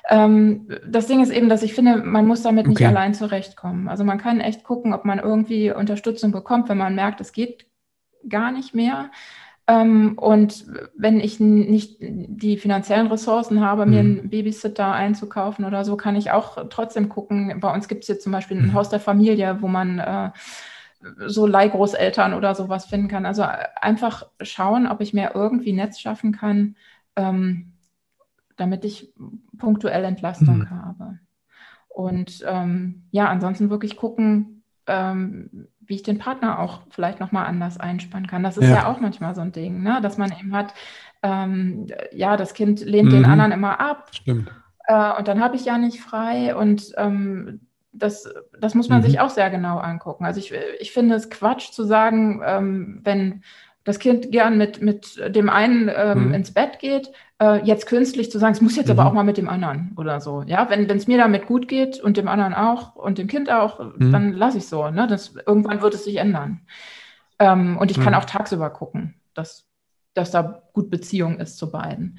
ähm, 0.08 0.68
das 0.86 1.06
Ding 1.06 1.22
ist 1.22 1.30
eben, 1.30 1.48
dass 1.48 1.62
ich 1.62 1.72
finde, 1.74 1.98
man 1.98 2.26
muss 2.26 2.42
damit 2.42 2.66
nicht 2.66 2.78
Okay. 2.78 2.86
allein 2.86 3.14
zurechtkommen. 3.14 3.88
Also 3.88 4.04
man 4.04 4.18
kann 4.18 4.40
echt 4.40 4.64
gucken, 4.64 4.92
ob 4.92 5.04
man 5.04 5.18
irgendwie 5.18 5.70
Unterstützung 5.72 6.32
bekommt, 6.32 6.68
wenn 6.68 6.78
man 6.78 6.94
merkt, 6.94 7.20
es 7.20 7.32
geht 7.32 7.66
gar 8.28 8.50
nicht 8.52 8.74
mehr. 8.74 9.10
Ähm, 9.70 10.18
und 10.18 10.66
wenn 10.96 11.20
ich 11.20 11.38
nicht 11.38 11.98
die 12.00 12.56
finanziellen 12.56 13.06
Ressourcen 13.06 13.60
habe, 13.60 13.86
mir 13.86 14.02
mhm. 14.02 14.18
einen 14.18 14.30
Babysitter 14.30 14.92
einzukaufen 14.92 15.64
oder 15.64 15.84
so, 15.84 15.96
kann 15.96 16.16
ich 16.16 16.32
auch 16.32 16.66
trotzdem 16.70 17.08
gucken. 17.08 17.60
Bei 17.60 17.72
uns 17.72 17.86
gibt 17.86 18.02
es 18.02 18.08
jetzt 18.08 18.24
zum 18.24 18.32
Beispiel 18.32 18.58
ein 18.58 18.68
mhm. 18.68 18.74
Haus 18.74 18.88
der 18.88 18.98
Familie, 18.98 19.58
wo 19.60 19.68
man 19.68 20.00
äh, 20.00 20.30
so 21.28 21.46
Leihgroßeltern 21.46 22.34
oder 22.34 22.56
sowas 22.56 22.86
finden 22.86 23.06
kann. 23.06 23.26
Also 23.26 23.44
einfach 23.80 24.26
schauen, 24.40 24.88
ob 24.88 25.00
ich 25.00 25.14
mir 25.14 25.32
irgendwie 25.34 25.72
Netz 25.72 26.00
schaffen 26.00 26.32
kann, 26.32 26.74
ähm, 27.14 27.74
damit 28.56 28.84
ich 28.84 29.12
punktuell 29.56 30.02
Entlastung 30.02 30.58
mhm. 30.58 30.70
habe. 30.70 31.20
Und 31.88 32.44
ähm, 32.44 33.04
ja, 33.12 33.28
ansonsten 33.28 33.70
wirklich 33.70 33.96
gucken, 33.96 34.64
ähm, 34.88 35.68
wie 35.90 35.96
ich 35.96 36.04
den 36.04 36.18
Partner 36.18 36.60
auch 36.60 36.82
vielleicht 36.88 37.18
nochmal 37.18 37.46
anders 37.46 37.78
einspannen 37.78 38.28
kann. 38.28 38.44
Das 38.44 38.56
ist 38.56 38.68
ja. 38.68 38.76
ja, 38.76 38.86
auch 38.86 39.00
manchmal 39.00 39.34
so 39.34 39.40
ein 39.40 39.50
Ding, 39.50 39.82
ne? 39.82 39.98
dass 40.00 40.18
man 40.18 40.32
eben 40.38 40.54
hat, 40.54 40.72
ähm, 41.22 41.88
ja, 42.12 42.36
das 42.36 42.54
Kind 42.54 42.80
lehnt 42.80 43.10
mhm. 43.10 43.16
den 43.16 43.24
anderen 43.24 43.50
immer 43.50 43.80
ab. 43.80 44.08
Stimmt. 44.12 44.52
Äh, 44.86 45.18
und 45.18 45.26
dann 45.26 45.42
habe 45.42 45.56
ich 45.56 45.64
ja 45.64 45.78
nicht 45.78 46.00
frei 46.00 46.54
und 46.54 46.92
ähm, 46.96 47.60
das, 47.92 48.32
das 48.60 48.76
muss 48.76 48.88
man 48.88 49.00
mhm. 49.00 49.06
sich 49.06 49.18
auch 49.18 49.30
sehr 49.30 49.50
genau 49.50 49.78
angucken. 49.78 50.24
Also 50.24 50.38
ich, 50.38 50.54
ich 50.78 50.92
finde 50.92 51.16
es 51.16 51.28
Quatsch 51.28 51.72
zu 51.72 51.82
sagen, 51.82 52.40
ähm, 52.46 53.00
wenn 53.02 53.42
das 53.82 53.98
Kind 53.98 54.30
gern 54.30 54.56
mit, 54.56 54.80
mit 54.80 55.20
dem 55.34 55.50
einen 55.50 55.90
ähm, 55.92 56.28
mhm. 56.28 56.34
ins 56.34 56.54
Bett 56.54 56.78
geht, 56.78 57.10
äh, 57.40 57.64
jetzt 57.64 57.86
künstlich 57.86 58.30
zu 58.30 58.38
sagen, 58.38 58.52
es 58.52 58.60
muss 58.60 58.76
jetzt 58.76 58.86
mhm. 58.86 58.98
aber 58.98 59.08
auch 59.08 59.14
mal 59.14 59.24
mit 59.24 59.38
dem 59.38 59.48
anderen 59.48 59.92
oder 59.96 60.20
so. 60.20 60.42
Ja, 60.46 60.68
wenn 60.68 60.88
es 60.88 61.06
mir 61.06 61.18
damit 61.18 61.46
gut 61.46 61.68
geht 61.68 61.98
und 61.98 62.16
dem 62.16 62.28
anderen 62.28 62.54
auch 62.54 62.94
und 62.94 63.18
dem 63.18 63.26
Kind 63.26 63.50
auch, 63.50 63.80
mhm. 63.96 64.12
dann 64.12 64.32
lasse 64.34 64.58
ich 64.58 64.66
so. 64.66 64.90
Ne? 64.90 65.06
Das, 65.06 65.34
irgendwann 65.46 65.80
wird 65.80 65.94
es 65.94 66.04
sich 66.04 66.16
ändern. 66.16 66.60
Ähm, 67.38 67.78
und 67.78 67.90
ich 67.90 67.98
kann 67.98 68.12
mhm. 68.12 68.18
auch 68.18 68.26
tagsüber 68.26 68.70
gucken, 68.70 69.14
dass, 69.34 69.66
dass 70.14 70.30
da 70.30 70.62
gut 70.74 70.90
Beziehung 70.90 71.38
ist 71.40 71.56
zu 71.56 71.70
beiden. 71.72 72.18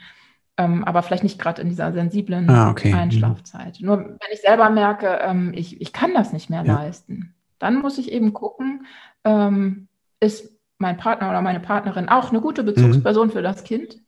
Ähm, 0.57 0.83
aber 0.83 1.03
vielleicht 1.03 1.23
nicht 1.23 1.39
gerade 1.39 1.61
in 1.61 1.69
dieser 1.69 1.93
sensiblen 1.93 2.49
ah, 2.49 2.71
okay. 2.71 2.89
Mhm. 2.89 2.99
Einschlafzeit. 2.99 3.77
Nur 3.79 3.99
wenn 3.99 4.33
ich 4.33 4.41
selber 4.41 4.69
merke, 4.69 5.19
ähm, 5.21 5.53
ich, 5.53 5.79
ich 5.79 5.93
kann 5.93 6.13
das 6.13 6.33
nicht 6.33 6.49
mehr 6.49 6.63
ja. 6.63 6.73
leisten, 6.73 7.35
dann 7.59 7.79
muss 7.79 7.99
ich 7.99 8.11
eben 8.11 8.33
gucken, 8.33 8.87
ähm, 9.23 9.87
ist 10.19 10.51
mein 10.79 10.97
Partner 10.97 11.29
oder 11.29 11.41
meine 11.41 11.59
Partnerin 11.59 12.09
auch 12.09 12.31
eine 12.31 12.41
gute 12.41 12.63
Bezugsperson 12.63 13.27
mhm. 13.27 13.31
für 13.31 13.43
das 13.43 13.63
Kind. 13.63 14.00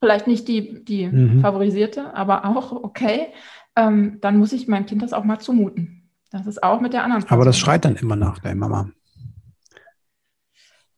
Vielleicht 0.00 0.26
nicht 0.26 0.46
die, 0.48 0.84
die 0.84 1.06
mhm. 1.06 1.40
favorisierte, 1.40 2.14
aber 2.14 2.44
auch 2.44 2.72
okay. 2.72 3.28
Ähm, 3.76 4.18
dann 4.20 4.38
muss 4.38 4.52
ich 4.52 4.68
meinem 4.68 4.86
Kind 4.86 5.02
das 5.02 5.12
auch 5.12 5.24
mal 5.24 5.38
zumuten. 5.38 6.10
Das 6.30 6.46
ist 6.46 6.62
auch 6.62 6.80
mit 6.80 6.92
der 6.92 7.04
anderen. 7.04 7.24
Aber 7.28 7.44
das 7.44 7.58
schreit 7.58 7.84
dann 7.84 7.96
immer 7.96 8.16
nach 8.16 8.38
der 8.38 8.54
Mama. 8.54 8.90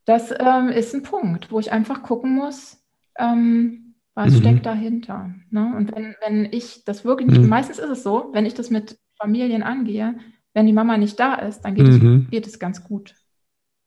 Das 0.05 0.31
ähm, 0.31 0.69
ist 0.69 0.95
ein 0.95 1.03
Punkt, 1.03 1.51
wo 1.51 1.59
ich 1.59 1.71
einfach 1.71 2.01
gucken 2.01 2.33
muss, 2.35 2.83
ähm, 3.17 3.93
was 4.15 4.33
mhm. 4.33 4.37
steckt 4.37 4.65
dahinter. 4.65 5.35
Ne? 5.51 5.73
Und 5.77 5.95
wenn, 5.95 6.15
wenn 6.25 6.45
ich 6.51 6.83
das 6.83 7.05
wirklich 7.05 7.29
nicht, 7.29 7.41
mhm. 7.41 7.49
meistens 7.49 7.77
ist 7.77 7.89
es 7.89 8.03
so, 8.03 8.29
wenn 8.33 8.45
ich 8.45 8.55
das 8.55 8.69
mit 8.69 8.97
Familien 9.17 9.61
angehe, 9.61 10.17
wenn 10.53 10.65
die 10.65 10.73
Mama 10.73 10.97
nicht 10.97 11.19
da 11.19 11.35
ist, 11.35 11.61
dann 11.61 11.75
geht, 11.75 11.87
es, 11.87 12.01
mhm. 12.01 12.27
geht 12.31 12.47
es 12.47 12.57
ganz 12.57 12.83
gut. 12.83 13.13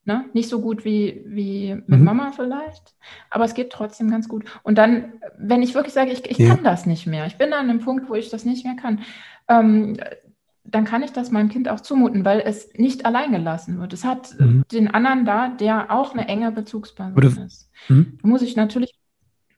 Ne? 0.04 0.24
Nicht 0.32 0.48
so 0.48 0.60
gut 0.60 0.84
wie, 0.84 1.22
wie 1.26 1.74
mit 1.74 2.00
mhm. 2.00 2.04
Mama 2.04 2.32
vielleicht, 2.32 2.96
aber 3.30 3.44
es 3.44 3.54
geht 3.54 3.70
trotzdem 3.70 4.10
ganz 4.10 4.28
gut. 4.28 4.44
Und 4.64 4.76
dann, 4.76 5.12
wenn 5.38 5.62
ich 5.62 5.74
wirklich 5.74 5.94
sage, 5.94 6.10
ich, 6.10 6.28
ich 6.28 6.38
ja. 6.38 6.48
kann 6.48 6.64
das 6.64 6.86
nicht 6.86 7.06
mehr, 7.06 7.26
ich 7.26 7.36
bin 7.36 7.52
an 7.52 7.70
einem 7.70 7.78
Punkt, 7.78 8.08
wo 8.08 8.14
ich 8.14 8.28
das 8.28 8.44
nicht 8.44 8.64
mehr 8.64 8.74
kann, 8.74 9.02
ähm, 9.46 9.96
dann 10.64 10.84
kann 10.84 11.04
ich 11.04 11.12
das 11.12 11.30
meinem 11.30 11.48
Kind 11.48 11.68
auch 11.68 11.80
zumuten, 11.80 12.24
weil 12.24 12.40
es 12.40 12.72
nicht 12.74 13.06
allein 13.06 13.30
gelassen 13.30 13.78
wird. 13.78 13.92
Es 13.92 14.04
hat 14.04 14.34
mhm. 14.40 14.64
den 14.72 14.88
anderen 14.88 15.24
da, 15.24 15.48
der 15.48 15.92
auch 15.92 16.14
eine 16.14 16.26
enge 16.26 16.50
Bezugsperson 16.50 17.16
Oder, 17.16 17.28
ist. 17.44 17.70
Mhm. 17.88 18.18
Da 18.20 18.28
muss 18.28 18.42
ich 18.42 18.56
natürlich 18.56 18.94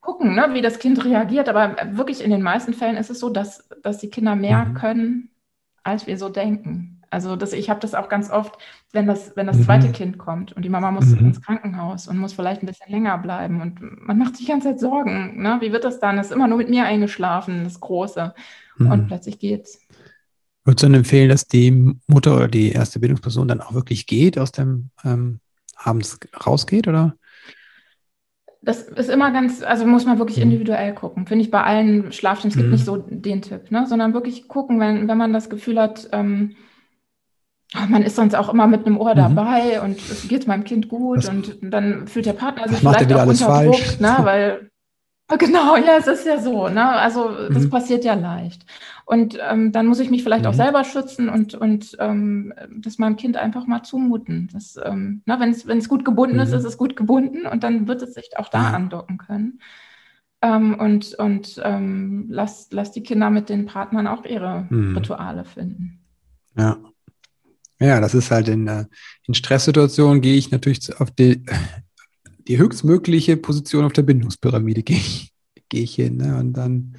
gucken, 0.00 0.34
ne, 0.34 0.50
wie 0.52 0.60
das 0.60 0.78
Kind 0.78 1.02
reagiert, 1.04 1.48
aber 1.48 1.76
wirklich 1.92 2.22
in 2.22 2.30
den 2.30 2.42
meisten 2.42 2.74
Fällen 2.74 2.96
ist 2.96 3.10
es 3.10 3.18
so, 3.18 3.30
dass, 3.30 3.66
dass 3.82 3.98
die 3.98 4.10
Kinder 4.10 4.36
mehr 4.36 4.66
mhm. 4.66 4.74
können, 4.74 5.30
als 5.82 6.06
wir 6.06 6.18
so 6.18 6.28
denken. 6.28 6.93
Also 7.14 7.36
das, 7.36 7.52
ich 7.52 7.70
habe 7.70 7.78
das 7.78 7.94
auch 7.94 8.08
ganz 8.08 8.28
oft, 8.28 8.58
wenn 8.92 9.06
das, 9.06 9.36
wenn 9.36 9.46
das 9.46 9.62
zweite 9.62 9.86
mhm. 9.86 9.92
Kind 9.92 10.18
kommt 10.18 10.52
und 10.52 10.64
die 10.64 10.68
Mama 10.68 10.90
muss 10.90 11.06
mhm. 11.06 11.26
ins 11.26 11.40
Krankenhaus 11.40 12.08
und 12.08 12.18
muss 12.18 12.32
vielleicht 12.32 12.62
ein 12.62 12.66
bisschen 12.66 12.90
länger 12.90 13.16
bleiben 13.18 13.60
und 13.60 13.80
man 14.04 14.18
macht 14.18 14.36
sich 14.36 14.46
die 14.46 14.50
ganze 14.50 14.70
Zeit 14.70 14.80
Sorgen. 14.80 15.40
Ne? 15.40 15.58
Wie 15.60 15.70
wird 15.70 15.84
das 15.84 16.00
dann? 16.00 16.16
Das 16.16 16.26
ist 16.26 16.32
immer 16.32 16.48
nur 16.48 16.58
mit 16.58 16.68
mir 16.68 16.84
eingeschlafen, 16.84 17.62
das 17.62 17.78
Große. 17.78 18.34
Mhm. 18.78 18.90
Und 18.90 19.06
plötzlich 19.06 19.38
geht's. 19.38 19.80
Würdest 20.64 20.82
du 20.82 20.86
dann 20.86 20.94
empfehlen, 20.94 21.28
dass 21.28 21.46
die 21.46 21.94
Mutter 22.08 22.34
oder 22.34 22.48
die 22.48 22.72
erste 22.72 22.98
Bildungsperson 22.98 23.46
dann 23.46 23.60
auch 23.60 23.74
wirklich 23.74 24.08
geht, 24.08 24.36
aus 24.36 24.50
dem 24.50 24.90
ähm, 25.04 25.38
abends 25.76 26.18
rausgeht, 26.44 26.88
oder? 26.88 27.14
Das 28.60 28.82
ist 28.82 29.10
immer 29.10 29.30
ganz, 29.30 29.62
also 29.62 29.86
muss 29.86 30.04
man 30.04 30.18
wirklich 30.18 30.38
mhm. 30.38 30.44
individuell 30.44 30.94
gucken. 30.94 31.28
Finde 31.28 31.44
ich 31.44 31.50
bei 31.52 31.62
allen 31.62 32.10
Schlafstellen, 32.10 32.50
es 32.50 32.56
gibt 32.56 32.68
mhm. 32.68 32.72
nicht 32.72 32.84
so 32.84 32.96
den 32.96 33.42
Tipp, 33.42 33.70
ne? 33.70 33.86
sondern 33.86 34.14
wirklich 34.14 34.48
gucken, 34.48 34.80
wenn, 34.80 35.06
wenn 35.06 35.18
man 35.18 35.32
das 35.32 35.48
Gefühl 35.48 35.78
hat, 35.78 36.08
ähm, 36.10 36.56
man 37.88 38.02
ist 38.02 38.16
sonst 38.16 38.34
auch 38.34 38.52
immer 38.52 38.66
mit 38.66 38.86
einem 38.86 38.98
Ohr 38.98 39.14
mhm. 39.14 39.18
dabei 39.18 39.82
und 39.82 39.98
es 39.98 40.28
geht 40.28 40.46
meinem 40.46 40.64
Kind 40.64 40.88
gut 40.88 41.18
das, 41.18 41.28
und 41.28 41.58
dann 41.62 42.06
fühlt 42.06 42.26
der 42.26 42.32
Partner 42.32 42.68
sich 42.68 42.78
vielleicht 42.78 43.12
auch 43.12 43.26
unter. 43.26 43.64
Druck, 43.64 44.00
ne, 44.00 44.16
weil 44.22 44.70
genau, 45.38 45.76
ja, 45.76 45.96
es 45.98 46.06
ist 46.06 46.26
ja 46.26 46.38
so, 46.38 46.68
ne? 46.68 46.86
Also 46.86 47.48
das 47.48 47.64
mhm. 47.64 47.70
passiert 47.70 48.04
ja 48.04 48.14
leicht. 48.14 48.64
Und 49.06 49.38
ähm, 49.48 49.72
dann 49.72 49.86
muss 49.86 50.00
ich 50.00 50.10
mich 50.10 50.22
vielleicht 50.22 50.44
mhm. 50.44 50.50
auch 50.50 50.54
selber 50.54 50.84
schützen 50.84 51.28
und, 51.28 51.54
und 51.54 51.96
ähm, 51.98 52.54
das 52.78 52.98
meinem 52.98 53.16
Kind 53.16 53.36
einfach 53.36 53.66
mal 53.66 53.82
zumuten. 53.82 54.48
Das, 54.52 54.78
ähm, 54.82 55.22
ne, 55.26 55.38
wenn 55.38 55.78
es 55.78 55.88
gut 55.88 56.04
gebunden 56.04 56.38
ist, 56.38 56.50
mhm. 56.50 56.58
ist 56.58 56.64
es 56.64 56.78
gut 56.78 56.96
gebunden 56.96 57.46
und 57.46 57.64
dann 57.64 57.88
wird 57.88 58.02
es 58.02 58.14
sich 58.14 58.30
auch 58.36 58.48
da 58.48 58.70
andocken 58.70 59.18
können. 59.18 59.60
Ähm, 60.42 60.78
und 60.78 61.14
und 61.14 61.60
ähm, 61.64 62.26
lass, 62.28 62.68
lass 62.70 62.92
die 62.92 63.02
Kinder 63.02 63.30
mit 63.30 63.48
den 63.48 63.66
Partnern 63.66 64.06
auch 64.06 64.24
ihre 64.24 64.66
mhm. 64.68 64.96
Rituale 64.96 65.44
finden. 65.44 66.00
Ja. 66.56 66.76
Ja, 67.84 68.00
das 68.00 68.14
ist 68.14 68.30
halt 68.30 68.48
in, 68.48 68.66
äh, 68.66 68.86
in 69.26 69.34
Stresssituationen 69.34 70.22
gehe 70.22 70.36
ich 70.36 70.50
natürlich 70.50 70.98
auf 70.98 71.10
die, 71.10 71.42
die 72.48 72.56
höchstmögliche 72.56 73.36
Position 73.36 73.84
auf 73.84 73.92
der 73.92 74.02
Bindungspyramide 74.02 74.82
gehe 74.82 74.96
ich, 74.96 75.32
gehe 75.68 75.82
ich 75.82 75.94
hin. 75.94 76.16
Ne? 76.16 76.36
Und 76.38 76.54
dann. 76.54 76.96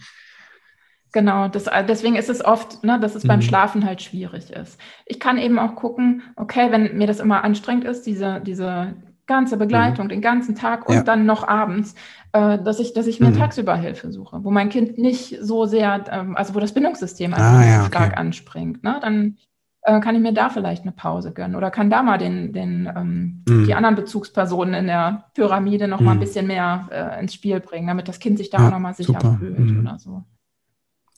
Genau, 1.12 1.48
das, 1.48 1.68
äh, 1.68 1.84
deswegen 1.84 2.18
ist 2.18 2.30
es 2.30 2.46
oft, 2.46 2.84
ne, 2.84 3.00
dass 3.00 3.16
es 3.16 3.24
mhm. 3.24 3.30
beim 3.30 3.42
Schlafen 3.42 3.86
halt 3.86 4.02
schwierig 4.02 4.52
ist. 4.52 4.80
Ich 5.06 5.20
kann 5.20 5.38
eben 5.40 5.58
auch 5.58 5.76
gucken, 5.76 6.22
okay, 6.36 6.72
wenn 6.72 6.98
mir 6.98 7.08
das 7.08 7.20
immer 7.20 7.44
anstrengend 7.44 7.86
ist, 7.86 8.04
diese, 8.04 8.42
diese 8.46 8.94
ganze 9.26 9.58
Begleitung, 9.58 10.06
mhm. 10.06 10.10
den 10.10 10.22
ganzen 10.22 10.54
Tag 10.54 10.88
und 10.88 10.96
ja. 10.96 11.04
dann 11.04 11.26
noch 11.26 11.48
abends, 11.48 11.96
äh, 12.34 12.60
dass 12.60 12.80
ich, 12.80 12.94
dass 12.94 13.08
ich 13.08 13.20
mir 13.20 13.30
mhm. 13.30 13.38
tagsüber 13.38 13.76
Hilfe 13.76 14.12
suche, 14.12 14.44
wo 14.44 14.52
mein 14.52 14.70
Kind 14.70 15.00
nicht 15.00 15.38
so 15.42 15.66
sehr, 15.66 16.04
ähm, 16.12 16.36
also 16.36 16.54
wo 16.54 16.60
das 16.60 16.74
Bindungssystem 16.74 17.34
ah, 17.34 17.66
ja, 17.66 17.80
okay. 17.80 17.88
stark 17.88 18.18
anspringt. 18.18 18.84
Ne? 18.84 19.00
Dann 19.02 19.38
äh, 19.86 20.00
kann 20.00 20.16
ich 20.16 20.22
mir 20.22 20.34
da 20.34 20.50
vielleicht 20.50 20.82
eine 20.82 20.92
Pause 20.92 21.32
gönnen 21.32 21.56
oder 21.56 21.70
kann 21.70 21.92
da 21.92 22.02
mal 22.02 22.18
den, 22.18 22.54
den, 22.54 22.92
ähm, 22.96 23.44
mhm. 23.48 23.66
die 23.66 23.76
anderen 23.76 23.96
Bezugspersonen 23.96 24.74
in 24.74 24.88
der 24.88 25.26
Pyramide 25.36 25.88
noch 25.88 26.00
mhm. 26.00 26.06
mal 26.08 26.12
ein 26.14 26.20
bisschen 26.20 26.48
mehr 26.48 26.90
äh, 26.92 27.20
ins 27.22 27.36
Spiel 27.36 27.60
bringen, 27.60 27.88
damit 27.88 28.08
das 28.08 28.18
Kind 28.18 28.40
sich 28.40 28.50
da 28.50 28.58
ja, 28.58 28.68
auch 28.68 28.72
noch 28.72 28.80
mal 28.80 28.96
sicher 28.96 29.14
super. 29.14 29.38
fühlt 29.40 29.60
mhm. 29.60 29.82
oder 29.82 30.00
so. 30.00 30.24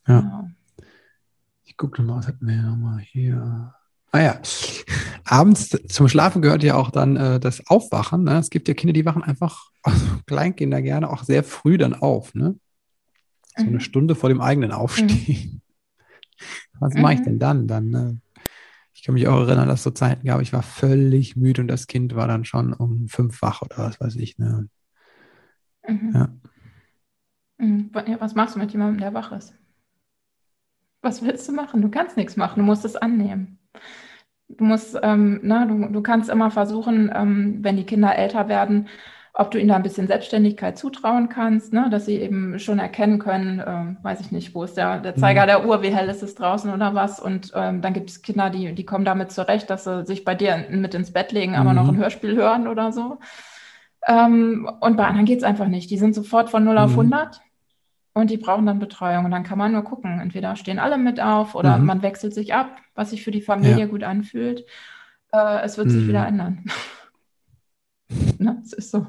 Ja. 0.05 0.19
ja. 0.19 0.49
Ich 1.63 1.77
gucke 1.77 2.01
mal, 2.01 2.17
was 2.17 2.27
hatten 2.27 2.45
wir 2.45 2.61
noch 2.61 2.75
mal 2.75 2.99
hier? 2.99 3.73
Ah 4.11 4.19
ja, 4.19 4.39
abends 5.23 5.69
zum 5.87 6.09
Schlafen 6.09 6.41
gehört 6.41 6.63
ja 6.63 6.75
auch 6.75 6.91
dann 6.91 7.15
äh, 7.15 7.39
das 7.39 7.65
Aufwachen. 7.67 8.25
Ne? 8.25 8.37
Es 8.37 8.49
gibt 8.49 8.67
ja 8.67 8.73
Kinder, 8.73 8.93
die 8.93 9.05
wachen 9.05 9.23
einfach, 9.23 9.69
also 9.83 10.05
Kleinkinder 10.25 10.81
gerne, 10.81 11.09
auch 11.09 11.23
sehr 11.23 11.43
früh 11.43 11.77
dann 11.77 11.93
auf. 11.93 12.35
Ne? 12.35 12.55
So 13.55 13.63
eine 13.63 13.71
mhm. 13.71 13.79
Stunde 13.79 14.15
vor 14.15 14.27
dem 14.27 14.41
eigenen 14.41 14.73
Aufstehen. 14.73 15.53
Mhm. 15.53 15.61
Was 16.79 16.93
mache 16.95 17.13
ich 17.13 17.19
mhm. 17.21 17.23
denn 17.23 17.39
dann? 17.39 17.67
Dann 17.67 17.89
ne? 17.89 18.21
Ich 18.97 19.03
kann 19.03 19.13
mich 19.13 19.27
auch 19.27 19.41
erinnern, 19.41 19.67
dass 19.67 19.81
es 19.81 19.83
so 19.83 19.91
Zeiten 19.91 20.25
gab, 20.25 20.41
ich 20.41 20.53
war 20.53 20.63
völlig 20.63 21.35
müde 21.35 21.61
und 21.61 21.67
das 21.67 21.85
Kind 21.85 22.15
war 22.15 22.27
dann 22.27 22.45
schon 22.45 22.73
um 22.73 23.07
fünf 23.07 23.43
wach 23.43 23.61
oder 23.61 23.77
was 23.77 24.01
weiß 24.01 24.15
ich. 24.15 24.39
Ne? 24.39 24.69
Mhm. 25.87 26.11
Ja. 26.15 26.29
Mhm. 27.59 27.91
Was 28.19 28.33
machst 28.33 28.55
du 28.55 28.59
mit 28.59 28.71
jemandem, 28.71 28.99
der 28.99 29.13
wach 29.13 29.31
ist? 29.33 29.53
Was 31.03 31.21
willst 31.21 31.47
du 31.47 31.51
machen? 31.53 31.83
Du 31.83 31.89
kannst 31.89 32.17
nichts 32.17 32.37
machen, 32.37 32.59
du 32.61 32.65
musst 32.65 32.85
es 32.85 32.95
annehmen. 32.95 33.59
Du 34.47 34.63
musst, 34.63 34.97
ähm, 35.03 35.41
na, 35.43 35.65
du, 35.65 35.89
du 35.89 36.01
kannst 36.01 36.31
immer 36.31 36.49
versuchen, 36.49 37.11
ähm, 37.13 37.59
wenn 37.61 37.77
die 37.77 37.85
Kinder 37.85 38.15
älter 38.15 38.47
werden, 38.47 38.87
ob 39.39 39.51
du 39.51 39.59
ihnen 39.59 39.69
da 39.69 39.75
ein 39.75 39.83
bisschen 39.83 40.07
Selbstständigkeit 40.07 40.79
zutrauen 40.79 41.29
kannst, 41.29 41.71
ne? 41.71 41.89
dass 41.91 42.07
sie 42.07 42.15
eben 42.15 42.57
schon 42.57 42.79
erkennen 42.79 43.19
können, 43.19 43.61
ähm, 43.65 43.97
weiß 44.01 44.19
ich 44.19 44.31
nicht, 44.31 44.55
wo 44.55 44.63
ist 44.63 44.77
der, 44.77 44.99
der 44.99 45.15
Zeiger 45.15 45.43
mhm. 45.43 45.47
der 45.47 45.67
Uhr, 45.67 45.83
wie 45.83 45.93
hell 45.93 46.09
ist 46.09 46.23
es 46.23 46.33
draußen 46.33 46.73
oder 46.73 46.95
was. 46.95 47.19
Und 47.19 47.51
ähm, 47.53 47.83
dann 47.83 47.93
gibt 47.93 48.09
es 48.09 48.23
Kinder, 48.23 48.49
die, 48.49 48.73
die 48.73 48.85
kommen 48.85 49.05
damit 49.05 49.31
zurecht, 49.31 49.69
dass 49.69 49.83
sie 49.83 50.07
sich 50.07 50.25
bei 50.25 50.33
dir 50.33 50.65
mit 50.71 50.95
ins 50.95 51.13
Bett 51.13 51.31
legen, 51.31 51.55
aber 51.55 51.69
mhm. 51.69 51.75
noch 51.75 51.87
ein 51.87 51.97
Hörspiel 51.97 52.35
hören 52.35 52.67
oder 52.67 52.91
so. 52.91 53.19
Ähm, 54.07 54.67
und 54.79 54.97
bei 54.97 55.05
anderen 55.05 55.27
geht 55.27 55.37
es 55.37 55.43
einfach 55.43 55.67
nicht. 55.67 55.91
Die 55.91 55.99
sind 55.99 56.15
sofort 56.15 56.49
von 56.49 56.63
0 56.63 56.73
mhm. 56.73 56.79
auf 56.79 56.91
100 56.91 57.41
und 58.13 58.31
die 58.31 58.37
brauchen 58.37 58.65
dann 58.65 58.79
Betreuung. 58.79 59.25
Und 59.25 59.31
dann 59.31 59.43
kann 59.43 59.59
man 59.59 59.71
nur 59.71 59.83
gucken, 59.83 60.19
entweder 60.19 60.55
stehen 60.55 60.79
alle 60.79 60.97
mit 60.97 61.21
auf 61.21 61.53
oder 61.53 61.77
mhm. 61.77 61.85
man 61.85 62.01
wechselt 62.01 62.33
sich 62.33 62.55
ab, 62.55 62.75
was 62.95 63.11
sich 63.11 63.23
für 63.23 63.31
die 63.31 63.41
Familie 63.41 63.81
ja. 63.81 63.85
gut 63.85 64.01
anfühlt. 64.01 64.65
Äh, 65.31 65.61
es 65.61 65.77
wird 65.77 65.91
sich 65.91 66.05
mhm. 66.05 66.07
wieder 66.07 66.25
ändern. 66.25 66.65
ne? 68.39 68.59
Es 68.63 68.73
ist 68.73 68.89
so. 68.89 69.05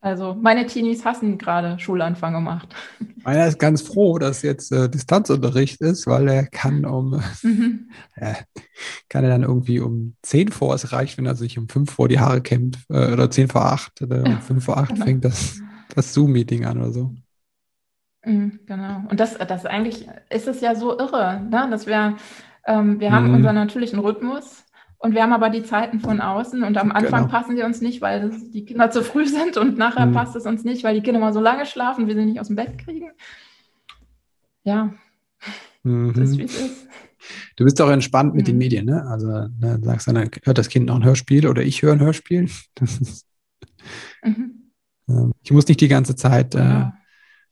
Also 0.00 0.34
meine 0.34 0.66
Teenies 0.66 1.04
hassen 1.04 1.38
gerade 1.38 1.78
Schulanfang 1.80 2.32
gemacht. 2.32 2.74
Meiner 3.24 3.46
ist 3.46 3.58
ganz 3.58 3.82
froh, 3.82 4.18
dass 4.18 4.42
jetzt 4.42 4.70
äh, 4.70 4.88
Distanzunterricht 4.88 5.80
ist, 5.80 6.06
weil 6.06 6.28
er 6.28 6.46
kann 6.46 6.84
um 6.84 7.20
mhm. 7.42 7.90
äh, 8.14 8.34
kann 9.08 9.24
er 9.24 9.30
dann 9.30 9.42
irgendwie 9.42 9.80
um 9.80 10.14
10 10.22 10.52
vor, 10.52 10.74
es 10.74 10.92
reicht, 10.92 11.18
wenn 11.18 11.26
er 11.26 11.34
sich 11.34 11.58
um 11.58 11.68
5 11.68 11.90
vor 11.90 12.08
die 12.08 12.20
Haare 12.20 12.40
kämmt 12.40 12.78
äh, 12.90 13.12
oder 13.12 13.30
10 13.30 13.48
vor 13.48 13.64
8 13.66 14.02
oder 14.02 14.24
um 14.24 14.40
5 14.40 14.64
vor 14.64 14.78
8 14.78 14.90
genau. 14.90 15.04
fängt 15.04 15.24
das, 15.24 15.60
das 15.94 16.14
Zoom-Meeting 16.14 16.64
an 16.64 16.78
oder 16.78 16.92
so. 16.92 17.14
Mhm, 18.24 18.60
genau. 18.66 19.02
Und 19.10 19.18
das, 19.18 19.36
das 19.36 19.66
eigentlich 19.66 20.08
ist 20.30 20.46
es 20.46 20.60
ja 20.60 20.76
so 20.76 20.96
irre, 20.96 21.40
ne? 21.40 21.68
dass 21.70 21.86
wir, 21.86 22.16
ähm, 22.66 23.00
wir 23.00 23.10
haben 23.10 23.28
mhm. 23.28 23.34
unseren 23.34 23.56
natürlichen 23.56 23.98
Rhythmus 23.98 24.64
und 24.98 25.14
wir 25.14 25.22
haben 25.22 25.32
aber 25.32 25.48
die 25.48 25.62
Zeiten 25.62 26.00
von 26.00 26.20
außen 26.20 26.64
und 26.64 26.76
am 26.76 26.90
Anfang 26.90 27.26
genau. 27.26 27.32
passen 27.32 27.56
sie 27.56 27.62
uns 27.62 27.80
nicht, 27.80 28.00
weil 28.00 28.28
das, 28.28 28.50
die 28.50 28.64
Kinder 28.64 28.90
zu 28.90 29.02
früh 29.02 29.26
sind 29.28 29.56
und 29.56 29.78
nachher 29.78 30.06
mhm. 30.06 30.12
passt 30.12 30.34
es 30.34 30.44
uns 30.44 30.64
nicht, 30.64 30.82
weil 30.82 30.94
die 30.94 31.02
Kinder 31.02 31.20
mal 31.20 31.32
so 31.32 31.40
lange 31.40 31.66
schlafen, 31.66 32.08
wir 32.08 32.14
sie 32.14 32.24
nicht 32.24 32.40
aus 32.40 32.48
dem 32.48 32.56
Bett 32.56 32.78
kriegen. 32.78 33.10
Ja, 34.64 34.92
mhm. 35.84 36.12
das 36.14 36.30
ist 36.30 36.38
wie 36.38 36.42
es 36.44 36.60
ist. 36.60 36.88
Du 37.56 37.64
bist 37.64 37.80
auch 37.80 37.90
entspannt 37.90 38.34
mit 38.34 38.46
mhm. 38.46 38.50
den 38.50 38.58
Medien, 38.58 38.86
ne? 38.86 39.04
Also 39.06 39.26
ne, 39.26 39.80
sagst 39.82 40.06
du, 40.06 40.12
dann 40.12 40.30
hört 40.44 40.58
das 40.58 40.68
Kind 40.68 40.86
noch 40.86 40.96
ein 40.96 41.04
Hörspiel 41.04 41.46
oder 41.46 41.62
ich 41.62 41.82
höre 41.82 41.92
ein 41.92 42.00
Hörspiel. 42.00 42.44
Ist, 42.80 43.26
mhm. 44.24 44.70
äh, 45.08 45.30
ich 45.42 45.52
muss 45.52 45.66
nicht 45.68 45.80
die 45.80 45.88
ganze 45.88 46.16
Zeit 46.16 46.54
äh, 46.54 46.58
ja. 46.58 46.94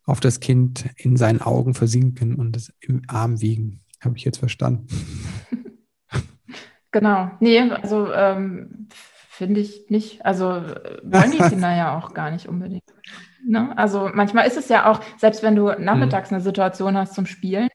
auf 0.04 0.20
das 0.20 0.40
Kind 0.40 0.86
in 0.96 1.16
seinen 1.16 1.40
Augen 1.40 1.74
versinken 1.74 2.34
und 2.34 2.56
es 2.56 2.72
im 2.80 3.02
Arm 3.08 3.40
wiegen. 3.40 3.82
Habe 4.00 4.16
ich 4.16 4.24
jetzt 4.24 4.38
verstanden. 4.38 4.86
Genau. 6.96 7.30
Nee, 7.40 7.60
also 7.60 8.10
ähm, 8.10 8.88
finde 9.28 9.60
ich 9.60 9.90
nicht. 9.90 10.24
Also 10.24 10.62
wollen 11.02 11.30
die 11.30 11.36
Kinder 11.50 11.76
ja 11.76 11.98
auch 11.98 12.14
gar 12.14 12.30
nicht 12.30 12.48
unbedingt. 12.48 12.84
Ne? 13.46 13.76
Also 13.76 14.08
manchmal 14.14 14.46
ist 14.46 14.56
es 14.56 14.70
ja 14.70 14.90
auch, 14.90 15.00
selbst 15.18 15.42
wenn 15.42 15.54
du 15.54 15.72
nachmittags 15.78 16.32
eine 16.32 16.40
Situation 16.40 16.96
hast 16.96 17.12
zum 17.12 17.26
Spielen, 17.26 17.68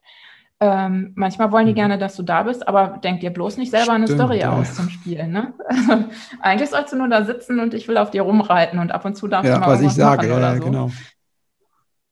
ähm, 0.58 1.12
manchmal 1.14 1.52
wollen 1.52 1.66
die 1.66 1.72
mhm. 1.72 1.76
gerne, 1.76 1.98
dass 1.98 2.16
du 2.16 2.24
da 2.24 2.42
bist, 2.42 2.66
aber 2.66 2.98
denk 3.02 3.20
dir 3.20 3.30
bloß 3.30 3.58
nicht 3.58 3.70
selber 3.70 3.92
eine 3.92 4.06
Stimmt, 4.06 4.20
Story 4.20 4.40
ja. 4.40 4.50
aus 4.50 4.74
zum 4.74 4.90
Spielen. 4.90 5.30
Ne? 5.30 5.54
Also, 5.66 6.04
eigentlich 6.40 6.70
sollst 6.70 6.92
du 6.92 6.96
nur 6.96 7.08
da 7.08 7.24
sitzen 7.24 7.60
und 7.60 7.74
ich 7.74 7.86
will 7.86 7.98
auf 7.98 8.10
dir 8.10 8.22
rumreiten 8.22 8.80
und 8.80 8.90
ab 8.90 9.04
und 9.04 9.16
zu 9.16 9.28
darfst 9.28 9.48
ja, 9.48 9.54
du 9.54 9.60
mal 9.60 9.68
was 9.68 9.82
ich 9.82 9.92
sage, 9.92 10.28
machen 10.28 10.30
ja, 10.30 10.36
oder 10.36 10.56
so. 10.56 10.64
genau. 10.64 10.90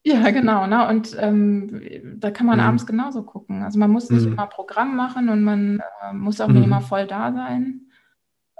Ja, 0.03 0.31
genau. 0.31 0.67
Ne? 0.67 0.89
Und 0.89 1.15
ähm, 1.19 2.17
da 2.19 2.31
kann 2.31 2.47
man 2.47 2.59
mhm. 2.59 2.65
abends 2.65 2.87
genauso 2.87 3.23
gucken. 3.23 3.63
Also 3.63 3.79
man 3.79 3.91
muss 3.91 4.09
nicht 4.11 4.25
mhm. 4.25 4.33
immer 4.33 4.47
Programm 4.47 4.97
machen 4.97 5.29
und 5.29 5.43
man 5.43 5.81
äh, 6.03 6.13
muss 6.15 6.41
auch 6.41 6.49
nicht 6.49 6.65
immer 6.65 6.81
voll 6.81 7.07
da 7.07 7.33
sein. 7.33 7.83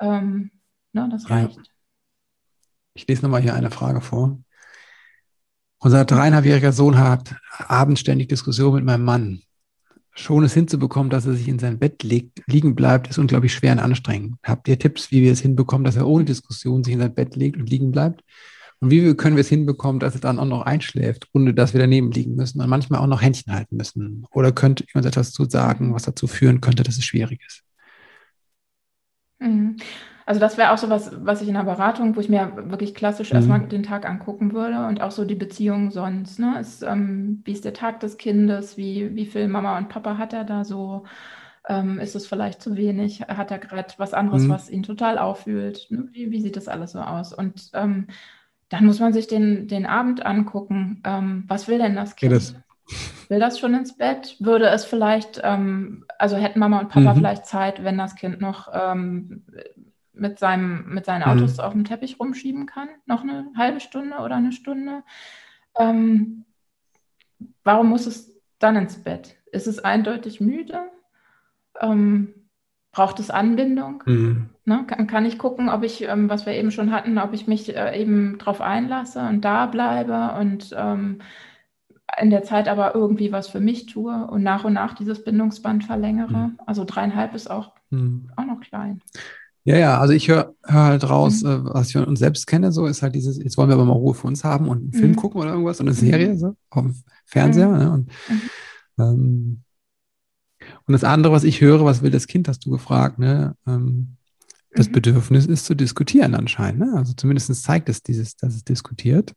Ähm, 0.01 0.51
ne, 0.93 1.09
das 1.11 1.31
reicht. 1.31 1.57
Ja. 1.57 1.63
Ich 2.95 3.07
lese 3.07 3.23
nochmal 3.23 3.41
hier 3.41 3.55
eine 3.55 3.71
Frage 3.71 4.01
vor. 4.01 4.39
Unser 5.79 6.05
dreieinhalbjähriger 6.05 6.73
Sohn 6.73 6.99
hat 6.99 7.37
abends 7.59 8.01
ständig 8.03 8.29
Diskussionen 8.29 8.77
mit 8.77 8.85
meinem 8.85 9.05
Mann. 9.05 9.43
Schon 10.13 10.45
es 10.45 10.53
hinzubekommen, 10.53 11.09
dass 11.09 11.25
er 11.25 11.33
sich 11.33 11.49
in 11.49 11.59
sein 11.59 11.79
Bett 11.79 12.03
legt, 12.03 12.43
liegen 12.47 12.75
bleibt, 12.75 13.09
ist 13.09 13.17
unglaublich 13.17 13.55
schwer 13.55 13.73
und 13.73 13.79
anstrengend. 13.79 14.37
Habt 14.43 14.69
ihr 14.69 14.79
Tipps, 14.79 15.11
wie 15.11 15.23
wir 15.23 15.33
es 15.33 15.41
hinbekommen, 15.41 15.85
dass 15.85 15.97
er 15.97 16.07
ohne 16.07 16.25
Diskussion 16.27 16.85
sich 16.85 16.93
in 16.93 17.01
sein 17.01 17.15
Bett 17.15 17.37
legt 17.37 17.57
und 17.57 17.71
liegen 17.71 17.93
bleibt? 17.93 18.23
Und 18.81 18.91
wie 18.91 19.15
können 19.15 19.37
wir 19.37 19.43
es 19.43 19.49
hinbekommen, 19.49 20.01
dass 20.01 20.15
es 20.15 20.23
dann 20.23 20.39
auch 20.39 20.47
noch 20.47 20.63
einschläft, 20.63 21.29
ohne 21.35 21.53
dass 21.53 21.75
wir 21.75 21.81
daneben 21.81 22.11
liegen 22.13 22.35
müssen 22.35 22.61
und 22.61 22.69
manchmal 22.69 23.01
auch 23.01 23.07
noch 23.07 23.21
Händchen 23.21 23.53
halten 23.53 23.77
müssen? 23.77 24.27
Oder 24.33 24.53
könnte 24.53 24.85
jemand 24.93 25.07
etwas 25.07 25.33
zu 25.33 25.45
sagen, 25.45 25.95
was 25.95 26.05
dazu 26.05 26.27
führen 26.27 26.63
könnte, 26.63 26.83
dass 26.83 26.97
es 26.97 27.05
schwierig 27.05 27.41
ist? 27.47 27.63
Mhm. 29.39 29.77
Also 30.25 30.41
das 30.41 30.57
wäre 30.57 30.71
auch 30.71 30.79
so 30.79 30.89
was, 30.89 31.11
was 31.25 31.43
ich 31.43 31.49
in 31.49 31.55
der 31.55 31.65
Beratung, 31.65 32.15
wo 32.15 32.21
ich 32.21 32.29
mir 32.29 32.53
wirklich 32.71 32.95
klassisch 32.95 33.31
mhm. 33.31 33.37
erstmal 33.37 33.69
den 33.69 33.83
Tag 33.83 34.09
angucken 34.09 34.53
würde 34.55 34.87
und 34.87 35.03
auch 35.03 35.11
so 35.11 35.25
die 35.25 35.35
Beziehung 35.35 35.91
sonst. 35.91 36.39
Ne? 36.39 36.59
Ist, 36.61 36.83
ähm, 36.83 37.43
wie 37.45 37.53
ist 37.53 37.65
der 37.65 37.75
Tag 37.75 38.01
des 38.01 38.17
Kindes? 38.17 38.77
Wie, 38.77 39.15
wie 39.15 39.27
viel 39.27 39.49
Mama 39.49 39.77
und 39.77 39.89
Papa 39.89 40.17
hat 40.17 40.33
er 40.33 40.45
da 40.45 40.65
so? 40.65 41.05
Ähm, 41.69 41.99
ist 41.99 42.15
es 42.15 42.27
vielleicht 42.27 42.63
zu 42.63 42.77
wenig? 42.77 43.23
Hat 43.23 43.51
er 43.51 43.59
gerade 43.59 43.93
was 43.99 44.15
anderes, 44.15 44.45
mhm. 44.45 44.49
was 44.51 44.71
ihn 44.71 44.83
total 44.83 45.19
auffühlt? 45.19 45.89
Ne? 45.91 46.09
Wie, 46.13 46.31
wie 46.31 46.41
sieht 46.41 46.57
das 46.57 46.69
alles 46.69 46.93
so 46.93 47.01
aus? 47.01 47.35
Und 47.35 47.71
ähm, 47.75 48.07
dann 48.71 48.87
muss 48.87 49.01
man 49.01 49.13
sich 49.13 49.27
den, 49.27 49.69
den 49.69 49.85
Abend 49.85 50.25
angucken. 50.25 51.03
Ähm, 51.05 51.45
was 51.49 51.69
will 51.69 51.79
denn 51.79 51.97
das 51.97 52.17
Kind? 52.17 52.33
Das? 52.33 52.55
Will 53.29 53.39
das 53.39 53.59
schon 53.59 53.75
ins 53.75 53.97
Bett? 53.97 54.37
Würde 54.39 54.69
es 54.69 54.85
vielleicht, 54.85 55.41
ähm, 55.45 56.05
also 56.19 56.37
hätten 56.37 56.61
Mama 56.61 56.81
und 56.81 56.89
Papa 56.89 57.13
mhm. 57.13 57.19
vielleicht 57.19 57.47
Zeit, 57.47 57.85
wenn 57.85 57.99
das 57.99 58.15
Kind 58.15 58.41
noch 58.41 58.69
ähm, 58.73 59.45
mit, 60.13 60.39
seinem, 60.39 60.89
mit 60.89 61.05
seinen 61.05 61.25
Autos 61.25 61.59
mhm. 61.59 61.65
auf 61.65 61.73
dem 61.73 61.85
Teppich 61.85 62.19
rumschieben 62.19 62.67
kann? 62.67 62.89
Noch 63.07 63.23
eine 63.23 63.47
halbe 63.57 63.81
Stunde 63.81 64.19
oder 64.19 64.37
eine 64.37 64.53
Stunde? 64.53 65.03
Ähm, 65.77 66.45
warum 67.65 67.89
muss 67.89 68.07
es 68.07 68.41
dann 68.61 68.77
ins 68.77 69.03
Bett? 69.03 69.37
Ist 69.53 69.67
es 69.67 69.81
eindeutig 69.81 70.41
müde? 70.41 70.81
Ähm, 71.81 72.35
braucht 72.93 73.21
es 73.21 73.31
Anbindung? 73.31 74.03
Mhm. 74.07 74.51
Ne? 74.65 74.85
Kann, 74.87 75.07
kann, 75.07 75.27
ich 75.27 75.39
gucken, 75.39 75.69
ob 75.69 75.83
ich, 75.83 76.03
ähm, 76.03 76.29
was 76.29 76.47
wir 76.47 76.55
eben 76.55 76.71
schon 76.71 76.93
hatten, 76.93 77.19
ob 77.19 77.33
ich 77.33 77.47
mich 77.47 77.75
äh, 77.75 78.01
eben 78.01 78.39
drauf 78.39 78.61
einlasse 78.61 79.21
und 79.21 79.45
da 79.45 79.67
bleibe 79.67 80.35
und 80.41 80.75
ähm, 80.77 81.19
in 82.21 82.31
der 82.31 82.43
Zeit 82.43 82.69
aber 82.69 82.95
irgendwie 82.95 83.33
was 83.33 83.49
für 83.49 83.61
mich 83.61 83.87
tue 83.87 84.27
und 84.27 84.43
nach 84.43 84.65
und 84.65 84.73
nach 84.73 84.95
dieses 84.95 85.23
Bindungsband 85.23 85.85
verlängere. 85.85 86.49
Mhm. 86.49 86.59
Also 86.67 86.85
dreieinhalb 86.85 87.35
ist 87.35 87.51
auch, 87.51 87.73
mhm. 87.91 88.31
auch 88.37 88.45
noch 88.45 88.61
klein. 88.61 89.01
Ja, 89.65 89.77
ja, 89.77 89.99
also 89.99 90.15
ich 90.15 90.27
höre 90.29 90.55
hör 90.65 90.85
halt 90.85 91.09
raus, 91.09 91.43
mhm. 91.43 91.51
äh, 91.51 91.75
was 91.75 91.89
ich 91.89 91.93
von 91.93 92.05
uns 92.05 92.19
selbst 92.19 92.47
kenne, 92.47 92.73
so 92.73 92.87
ist 92.87 93.03
halt 93.03 93.15
dieses, 93.15 93.39
jetzt 93.39 93.59
wollen 93.59 93.69
wir 93.69 93.75
aber 93.75 93.85
mal 93.85 93.93
Ruhe 93.93 94.15
für 94.15 94.27
uns 94.27 94.43
haben 94.43 94.69
und 94.69 94.79
einen 94.79 94.93
Film 94.93 95.13
mhm. 95.13 95.17
gucken 95.17 95.41
oder 95.41 95.51
irgendwas 95.51 95.81
und 95.81 95.87
eine 95.87 95.95
Serie 95.95 96.31
mhm. 96.31 96.39
so 96.39 96.57
auf 96.71 96.83
dem 96.83 96.95
Fernseher. 97.27 97.69
Ne? 97.69 97.93
Und 97.93 98.11
ähm, 98.99 99.63
und 100.87 100.93
das 100.93 101.05
andere, 101.05 101.33
was 101.33 101.45
ich 101.45 101.61
höre, 101.61 101.85
was 101.85 102.03
will 102.03 102.11
das 102.11 102.27
Kind, 102.27 102.49
hast 102.49 102.65
du 102.67 102.71
gefragt, 102.71 103.19
ne? 103.19 103.55
Ähm, 103.67 104.17
das 104.73 104.89
mhm. 104.89 104.93
Bedürfnis 104.93 105.47
ist 105.47 105.67
zu 105.67 105.75
diskutieren 105.75 106.35
anscheinend. 106.35 106.81
Ne? 106.81 106.95
Also 106.97 107.13
zumindest 107.15 107.55
zeigt 107.63 107.89
es 107.89 108.03
dieses, 108.03 108.37
dass 108.37 108.55
es 108.55 108.65
diskutiert 108.65 109.33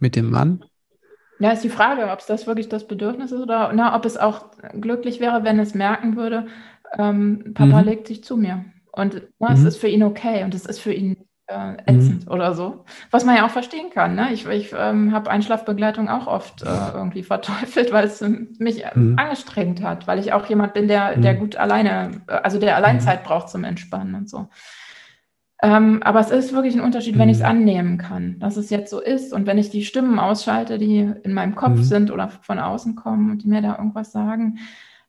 mit 0.00 0.16
dem 0.16 0.30
Mann. 0.30 0.64
Ja, 1.38 1.50
ist 1.50 1.64
die 1.64 1.68
Frage, 1.68 2.10
ob 2.10 2.20
es 2.20 2.26
das 2.26 2.46
wirklich 2.46 2.68
das 2.68 2.86
Bedürfnis 2.86 3.32
ist 3.32 3.40
oder 3.40 3.72
na, 3.74 3.96
ob 3.96 4.04
es 4.04 4.16
auch 4.16 4.46
glücklich 4.80 5.20
wäre, 5.20 5.44
wenn 5.44 5.58
es 5.58 5.74
merken 5.74 6.16
würde, 6.16 6.46
ähm, 6.96 7.52
Papa 7.54 7.80
mhm. 7.80 7.88
legt 7.88 8.06
sich 8.06 8.22
zu 8.24 8.36
mir. 8.36 8.64
Und 8.92 9.22
na, 9.38 9.50
mhm. 9.50 9.56
es 9.56 9.64
ist 9.64 9.76
für 9.76 9.88
ihn 9.88 10.02
okay 10.02 10.44
und 10.44 10.54
es 10.54 10.64
ist 10.64 10.78
für 10.78 10.92
ihn 10.92 11.23
äh, 11.46 11.74
ätzend 11.86 12.26
mhm. 12.26 12.32
oder 12.32 12.54
so. 12.54 12.84
Was 13.10 13.24
man 13.24 13.36
ja 13.36 13.46
auch 13.46 13.50
verstehen 13.50 13.90
kann. 13.90 14.14
Ne? 14.14 14.32
Ich, 14.32 14.46
ich 14.46 14.74
ähm, 14.76 15.12
habe 15.12 15.30
Einschlafbegleitung 15.30 16.08
auch 16.08 16.26
oft 16.26 16.62
äh, 16.62 16.92
irgendwie 16.94 17.22
verteufelt, 17.22 17.92
weil 17.92 18.06
es 18.06 18.20
mich 18.20 18.84
mhm. 18.94 19.18
angestrengt 19.18 19.82
hat, 19.82 20.06
weil 20.06 20.18
ich 20.18 20.32
auch 20.32 20.46
jemand 20.46 20.74
bin, 20.74 20.88
der, 20.88 21.16
der 21.16 21.34
mhm. 21.34 21.38
gut 21.38 21.56
alleine, 21.56 22.22
äh, 22.28 22.32
also 22.32 22.58
der 22.58 22.76
Alleinzeit 22.76 23.22
mhm. 23.22 23.26
braucht 23.26 23.50
zum 23.50 23.64
Entspannen 23.64 24.14
und 24.14 24.30
so. 24.30 24.48
Ähm, 25.62 26.02
aber 26.02 26.20
es 26.20 26.30
ist 26.30 26.52
wirklich 26.52 26.74
ein 26.74 26.80
Unterschied, 26.80 27.18
wenn 27.18 27.28
ich 27.28 27.36
es 27.36 27.42
mhm. 27.42 27.48
annehmen 27.48 27.98
kann, 27.98 28.38
dass 28.38 28.56
es 28.56 28.70
jetzt 28.70 28.90
so 28.90 29.00
ist 29.00 29.32
und 29.32 29.46
wenn 29.46 29.58
ich 29.58 29.70
die 29.70 29.84
Stimmen 29.84 30.18
ausschalte, 30.18 30.78
die 30.78 31.10
in 31.22 31.32
meinem 31.32 31.54
Kopf 31.54 31.80
sind 31.80 32.10
oder 32.10 32.28
von 32.28 32.58
außen 32.58 32.96
kommen 32.96 33.30
und 33.30 33.44
die 33.44 33.48
mir 33.48 33.62
da 33.62 33.76
irgendwas 33.76 34.12
sagen. 34.12 34.58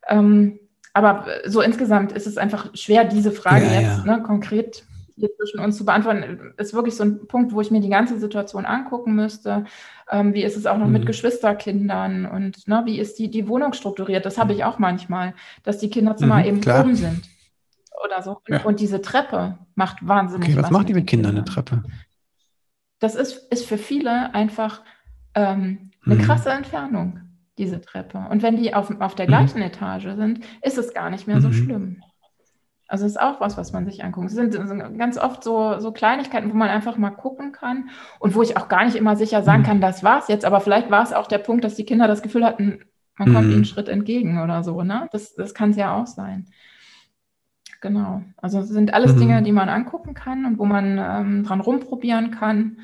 Ähm, 0.08 0.60
aber 0.94 1.26
so 1.46 1.62
insgesamt 1.62 2.14
ist 2.14 2.26
es 2.26 2.38
einfach 2.38 2.70
schwer, 2.74 3.04
diese 3.04 3.32
Frage 3.32 3.66
ja, 3.66 3.82
jetzt 3.82 4.06
ja. 4.06 4.18
Ne, 4.18 4.24
konkret 4.24 4.86
hier 5.16 5.30
zwischen 5.38 5.60
uns 5.60 5.78
zu 5.78 5.86
beantworten, 5.86 6.54
ist 6.58 6.74
wirklich 6.74 6.96
so 6.96 7.04
ein 7.04 7.28
Punkt, 7.28 7.54
wo 7.54 7.62
ich 7.62 7.72
mir 7.72 7.82
die 7.82 7.90
ganze 7.90 8.20
Situation 8.20 8.66
angucken 8.66 9.16
müsste. 9.16 9.66
Ähm, 10.12 10.34
wie 10.34 10.44
ist 10.44 10.58
es 10.58 10.66
auch 10.66 10.78
noch 10.78 10.88
mhm. 10.88 10.94
mit 10.94 11.06
Geschwisterkindern 11.06 12.26
und 12.26 12.68
ne, 12.68 12.84
wie 12.86 13.00
ist 13.00 13.18
die, 13.18 13.30
die 13.30 13.48
Wohnung 13.48 13.74
strukturiert? 13.74 14.26
Das 14.26 14.38
habe 14.38 14.54
ich 14.54 14.64
auch 14.64 14.78
manchmal, 14.78 15.34
dass 15.64 15.78
die 15.78 15.90
Kinderzimmer 15.90 16.40
mhm, 16.40 16.46
eben 16.46 16.62
klar. 16.62 16.84
oben 16.84 16.96
sind 16.96 17.30
oder 18.04 18.22
so. 18.22 18.42
Ja. 18.48 18.64
Und 18.64 18.80
diese 18.80 19.02
Treppe 19.02 19.58
macht 19.76 20.06
wahnsinnig. 20.06 20.50
Okay, 20.50 20.58
was, 20.58 20.66
was 20.66 20.72
macht 20.72 20.90
die 20.90 20.94
mit 20.94 21.08
Kindern, 21.08 21.36
eine 21.36 21.46
Treppe? 21.46 21.84
Das 23.00 23.16
ist, 23.16 23.52
ist 23.52 23.66
für 23.66 23.78
viele 23.78 24.34
einfach 24.34 24.82
ähm, 25.34 25.92
eine 26.06 26.16
mhm. 26.16 26.22
krasse 26.22 26.50
Entfernung, 26.50 27.22
diese 27.58 27.82
Treppe. 27.82 28.26
Und 28.30 28.44
wenn 28.44 28.58
die 28.58 28.74
auf, 28.74 28.90
auf 29.00 29.16
der 29.16 29.26
mhm. 29.26 29.30
gleichen 29.30 29.62
Etage 29.62 30.16
sind, 30.16 30.40
ist 30.62 30.78
es 30.78 30.94
gar 30.94 31.10
nicht 31.10 31.28
mehr 31.28 31.42
so 31.42 31.50
mhm. 31.50 31.54
schlimm. 31.54 32.04
Also 32.88 33.06
ist 33.06 33.20
auch 33.20 33.40
was, 33.40 33.58
was 33.58 33.74
man 33.74 33.86
sich 33.86 34.04
anguckt. 34.04 34.28
Es 34.28 34.34
sind, 34.34 34.54
sind 34.54 35.00
ganz 35.00 35.18
oft 35.18 35.44
so, 35.44 35.80
so 35.80 35.92
Kleinigkeiten, 35.92 36.52
wo 36.52 36.56
man 36.56 36.70
einfach 36.70 36.98
mal 36.98 37.10
gucken 37.10 37.52
kann 37.52 37.90
und 38.20 38.36
wo 38.36 38.44
ich 38.44 38.58
auch 38.58 38.68
gar 38.68 38.86
nicht 38.86 38.96
immer 38.96 39.16
sicher 39.16 39.42
sagen 39.42 39.64
mhm. 39.64 39.66
kann, 39.66 39.82
das 39.82 40.04
war's 40.04 40.28
jetzt. 40.28 40.46
Aber 40.46 40.60
vielleicht 40.60 40.92
war 40.92 41.04
es 41.04 41.14
auch 41.14 41.28
der 41.28 41.40
Punkt, 41.40 41.64
dass 41.64 41.76
die 41.76 41.86
Kinder 41.86 42.08
das 42.08 42.22
Gefühl 42.22 42.46
hatten, 42.46 42.82
man 43.18 43.34
kommt 43.34 43.46
mhm. 43.46 43.52
ihnen 43.52 43.56
einen 43.60 43.66
Schritt 43.66 43.90
entgegen 43.90 44.42
oder 44.42 44.64
so. 44.64 44.84
Ne? 44.84 45.10
Das, 45.12 45.34
das 45.34 45.54
kann 45.54 45.72
es 45.72 45.78
ja 45.78 45.96
auch 45.96 46.06
sein. 46.06 46.48
Genau. 47.82 48.24
Also 48.38 48.60
es 48.60 48.70
sind 48.70 48.94
alles 48.94 49.16
mhm. 49.16 49.20
Dinge, 49.20 49.44
die 49.44 49.52
man 49.52 49.70
angucken 49.70 50.14
kann 50.14 50.46
und 50.46 50.60
wo 50.60 50.66
man 50.66 50.98
ähm, 50.98 51.44
dran 51.44 51.62
rumprobieren 51.62 52.32
kann. 52.32 52.80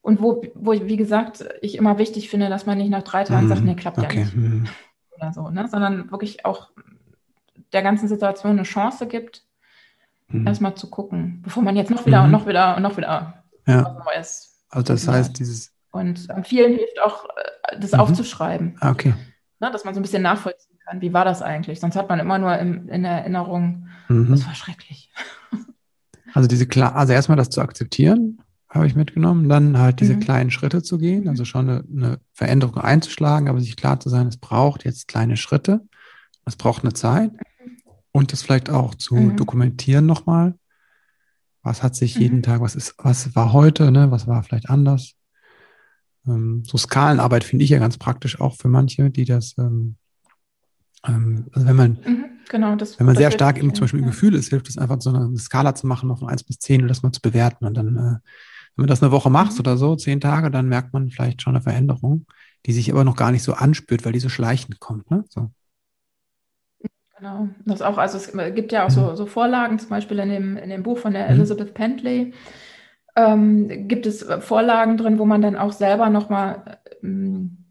Und 0.00 0.20
wo, 0.20 0.42
wo, 0.54 0.72
wie 0.72 0.96
gesagt, 0.96 1.46
ich 1.62 1.76
immer 1.76 1.98
wichtig 1.98 2.28
finde, 2.28 2.48
dass 2.48 2.66
man 2.66 2.78
nicht 2.78 2.90
nach 2.90 3.02
drei 3.02 3.24
Tagen 3.24 3.48
sagt, 3.48 3.62
mhm. 3.62 3.68
nee, 3.68 3.74
klappt 3.74 3.98
okay. 3.98 4.18
ja 4.18 4.24
nicht. 4.24 4.36
Mhm. 4.36 4.66
Oder 5.16 5.32
so, 5.32 5.48
ne? 5.48 5.66
Sondern 5.68 6.10
wirklich 6.10 6.44
auch 6.44 6.70
der 7.72 7.82
ganzen 7.82 8.08
Situation 8.08 8.52
eine 8.52 8.64
Chance 8.64 9.06
gibt, 9.06 9.43
mhm. 10.28 10.46
erstmal 10.46 10.74
zu 10.74 10.90
gucken, 10.90 11.40
bevor 11.42 11.62
man 11.62 11.76
jetzt 11.76 11.90
noch 11.90 12.06
wieder 12.06 12.20
mhm. 12.20 12.24
und 12.26 12.30
noch 12.32 12.46
wieder 12.46 12.76
und 12.76 12.82
noch 12.82 12.96
wieder 12.96 13.44
ja. 13.66 13.84
was 13.84 14.04
Neues 14.04 14.64
Also 14.70 14.92
das 14.92 15.08
heißt, 15.08 15.38
dieses. 15.38 15.72
Und 15.90 16.26
vielen 16.42 16.72
hilft 16.72 17.00
auch, 17.02 17.24
äh, 17.24 17.78
das 17.78 17.92
mhm. 17.92 18.00
aufzuschreiben. 18.00 18.76
Ah, 18.80 18.90
okay. 18.90 19.14
Ne, 19.60 19.70
dass 19.70 19.84
man 19.84 19.94
so 19.94 20.00
ein 20.00 20.02
bisschen 20.02 20.22
nachvollziehen 20.22 20.78
kann, 20.84 21.00
wie 21.00 21.12
war 21.12 21.24
das 21.24 21.40
eigentlich? 21.40 21.80
Sonst 21.80 21.96
hat 21.96 22.08
man 22.08 22.18
immer 22.18 22.38
nur 22.38 22.58
in, 22.58 22.88
in 22.88 23.04
Erinnerung, 23.04 23.88
mhm. 24.08 24.30
das 24.30 24.46
war 24.46 24.54
schrecklich. 24.54 25.10
Also 26.36 26.48
diese 26.48 26.66
klar, 26.66 26.96
also 26.96 27.12
erstmal 27.12 27.36
das 27.36 27.48
zu 27.48 27.60
akzeptieren, 27.60 28.42
habe 28.68 28.88
ich 28.88 28.96
mitgenommen, 28.96 29.48
dann 29.48 29.78
halt 29.78 30.00
diese 30.00 30.16
mhm. 30.16 30.20
kleinen 30.20 30.50
Schritte 30.50 30.82
zu 30.82 30.98
gehen, 30.98 31.28
also 31.28 31.44
schon 31.44 31.70
eine, 31.70 31.84
eine, 31.96 32.18
Veränderung 32.32 32.78
einzuschlagen, 32.78 33.48
aber 33.48 33.60
sich 33.60 33.76
klar 33.76 34.00
zu 34.00 34.08
sein, 34.08 34.26
es 34.26 34.36
braucht 34.36 34.84
jetzt 34.84 35.06
kleine 35.06 35.36
Schritte, 35.36 35.82
es 36.44 36.56
braucht 36.56 36.82
eine 36.82 36.92
Zeit 36.92 37.30
und 38.14 38.32
das 38.32 38.42
vielleicht 38.42 38.70
auch 38.70 38.94
zu 38.94 39.16
mhm. 39.16 39.36
dokumentieren 39.36 40.06
nochmal. 40.06 40.54
Was 41.62 41.82
hat 41.82 41.96
sich 41.96 42.14
jeden 42.16 42.38
mhm. 42.38 42.42
Tag, 42.42 42.60
was 42.60 42.76
ist, 42.76 42.94
was 42.98 43.34
war 43.34 43.52
heute, 43.52 43.90
ne, 43.90 44.10
was 44.10 44.28
war 44.28 44.42
vielleicht 44.44 44.70
anders? 44.70 45.14
Ähm, 46.26 46.62
so 46.64 46.78
Skalenarbeit 46.78 47.42
finde 47.42 47.64
ich 47.64 47.70
ja 47.70 47.78
ganz 47.78 47.98
praktisch 47.98 48.40
auch 48.40 48.56
für 48.56 48.68
manche, 48.68 49.10
die 49.10 49.24
das, 49.24 49.56
ähm, 49.58 49.96
ähm, 51.04 51.46
also 51.52 51.66
wenn 51.66 51.76
man, 51.76 51.90
mhm, 52.06 52.24
genau, 52.48 52.76
das, 52.76 52.98
wenn 52.98 53.06
man 53.06 53.16
sehr 53.16 53.32
stark 53.32 53.58
im, 53.58 53.74
zum 53.74 53.82
Beispiel 53.82 54.00
im 54.00 54.06
Gefühl 54.06 54.34
ist, 54.34 54.50
hilft 54.50 54.68
es 54.68 54.78
einfach 54.78 55.00
so 55.00 55.10
eine 55.10 55.36
Skala 55.36 55.74
zu 55.74 55.88
machen, 55.88 56.08
noch 56.08 56.20
von 56.20 56.28
1 56.28 56.44
bis 56.44 56.60
10 56.60 56.82
und 56.82 56.88
das 56.88 57.02
mal 57.02 57.12
zu 57.12 57.20
bewerten 57.20 57.66
und 57.66 57.74
dann 57.74 57.96
äh, 57.96 58.18
wenn 58.76 58.84
man 58.84 58.88
das 58.88 59.02
eine 59.02 59.12
Woche 59.12 59.30
macht 59.30 59.54
mhm. 59.54 59.60
oder 59.60 59.76
so, 59.76 59.96
zehn 59.96 60.20
Tage, 60.20 60.50
dann 60.50 60.68
merkt 60.68 60.92
man 60.92 61.10
vielleicht 61.10 61.42
schon 61.42 61.54
eine 61.54 61.62
Veränderung, 61.62 62.26
die 62.66 62.72
sich 62.72 62.90
aber 62.92 63.04
noch 63.04 63.16
gar 63.16 63.30
nicht 63.30 63.42
so 63.42 63.54
anspürt, 63.54 64.04
weil 64.04 64.12
die 64.12 64.20
so 64.20 64.28
schleichend 64.28 64.80
kommt. 64.80 65.10
Ne? 65.10 65.24
So. 65.28 65.50
Genau, 67.18 67.48
das 67.64 67.80
auch, 67.80 67.96
also 67.96 68.18
es 68.18 68.32
gibt 68.54 68.72
ja 68.72 68.86
auch 68.86 68.90
so, 68.90 69.14
so 69.14 69.26
Vorlagen, 69.26 69.78
zum 69.78 69.88
Beispiel 69.88 70.18
in 70.18 70.30
dem, 70.30 70.56
in 70.56 70.70
dem 70.70 70.82
Buch 70.82 70.98
von 70.98 71.12
der 71.12 71.26
mhm. 71.26 71.36
Elizabeth 71.36 71.72
Pentley, 71.72 72.34
ähm, 73.16 73.88
gibt 73.88 74.06
es 74.06 74.26
Vorlagen 74.40 74.96
drin, 74.96 75.18
wo 75.18 75.24
man 75.24 75.40
dann 75.40 75.56
auch 75.56 75.72
selber 75.72 76.10
nochmal 76.10 76.78
ähm, 77.02 77.64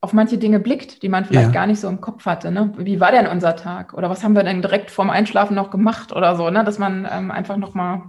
auf 0.00 0.12
manche 0.12 0.38
Dinge 0.38 0.60
blickt, 0.60 1.02
die 1.02 1.08
man 1.08 1.24
vielleicht 1.24 1.48
ja. 1.48 1.52
gar 1.52 1.66
nicht 1.66 1.80
so 1.80 1.88
im 1.88 2.00
Kopf 2.00 2.24
hatte. 2.26 2.50
Ne? 2.50 2.72
Wie 2.78 3.00
war 3.00 3.10
denn 3.10 3.26
unser 3.26 3.56
Tag? 3.56 3.94
Oder 3.94 4.10
was 4.10 4.22
haben 4.22 4.34
wir 4.34 4.44
denn 4.44 4.62
direkt 4.62 4.90
vorm 4.90 5.10
Einschlafen 5.10 5.54
noch 5.54 5.70
gemacht 5.70 6.12
oder 6.12 6.36
so, 6.36 6.50
ne? 6.50 6.64
dass 6.64 6.78
man 6.78 7.06
ähm, 7.10 7.30
einfach 7.30 7.56
nochmal 7.56 8.02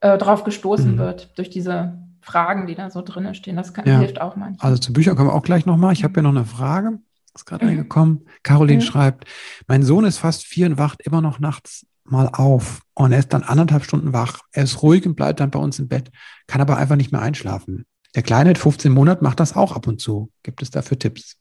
äh, 0.00 0.18
drauf 0.18 0.44
gestoßen 0.44 0.92
mhm. 0.92 0.98
wird 0.98 1.36
durch 1.36 1.50
diese 1.50 1.98
Fragen, 2.20 2.66
die 2.66 2.74
da 2.74 2.90
so 2.90 3.02
drin 3.02 3.34
stehen. 3.34 3.56
Das 3.56 3.74
kann, 3.74 3.86
ja. 3.86 3.98
hilft 3.98 4.20
auch 4.20 4.36
manchmal. 4.36 4.70
Also 4.70 4.80
zu 4.80 4.92
Büchern 4.92 5.16
kommen 5.16 5.28
wir 5.28 5.34
auch 5.34 5.42
gleich 5.42 5.66
nochmal. 5.66 5.92
Ich 5.92 6.04
habe 6.04 6.14
ja 6.16 6.22
noch 6.22 6.30
eine 6.30 6.44
Frage. 6.44 6.98
Ist 7.34 7.46
gerade 7.46 7.64
mhm. 7.64 7.70
reingekommen. 7.70 8.28
Caroline 8.42 8.82
mhm. 8.82 8.86
schreibt, 8.86 9.24
mein 9.66 9.82
Sohn 9.82 10.04
ist 10.04 10.18
fast 10.18 10.44
vier 10.44 10.66
und 10.66 10.78
wacht 10.78 11.02
immer 11.02 11.20
noch 11.20 11.38
nachts 11.38 11.86
mal 12.04 12.28
auf. 12.28 12.82
Und 12.94 13.12
er 13.12 13.18
ist 13.18 13.32
dann 13.32 13.42
anderthalb 13.42 13.84
Stunden 13.84 14.12
wach. 14.12 14.40
Er 14.52 14.64
ist 14.64 14.82
ruhig 14.82 15.06
und 15.06 15.16
bleibt 15.16 15.40
dann 15.40 15.50
bei 15.50 15.58
uns 15.58 15.78
im 15.78 15.88
Bett, 15.88 16.10
kann 16.46 16.60
aber 16.60 16.76
einfach 16.76 16.96
nicht 16.96 17.12
mehr 17.12 17.22
einschlafen. 17.22 17.86
Der 18.14 18.22
Kleine 18.22 18.50
mit 18.50 18.58
15 18.58 18.92
Monaten 18.92 19.24
macht 19.24 19.40
das 19.40 19.56
auch 19.56 19.72
ab 19.72 19.86
und 19.86 20.00
zu. 20.00 20.30
Gibt 20.42 20.62
es 20.62 20.70
dafür 20.70 20.98
Tipps? 20.98 21.36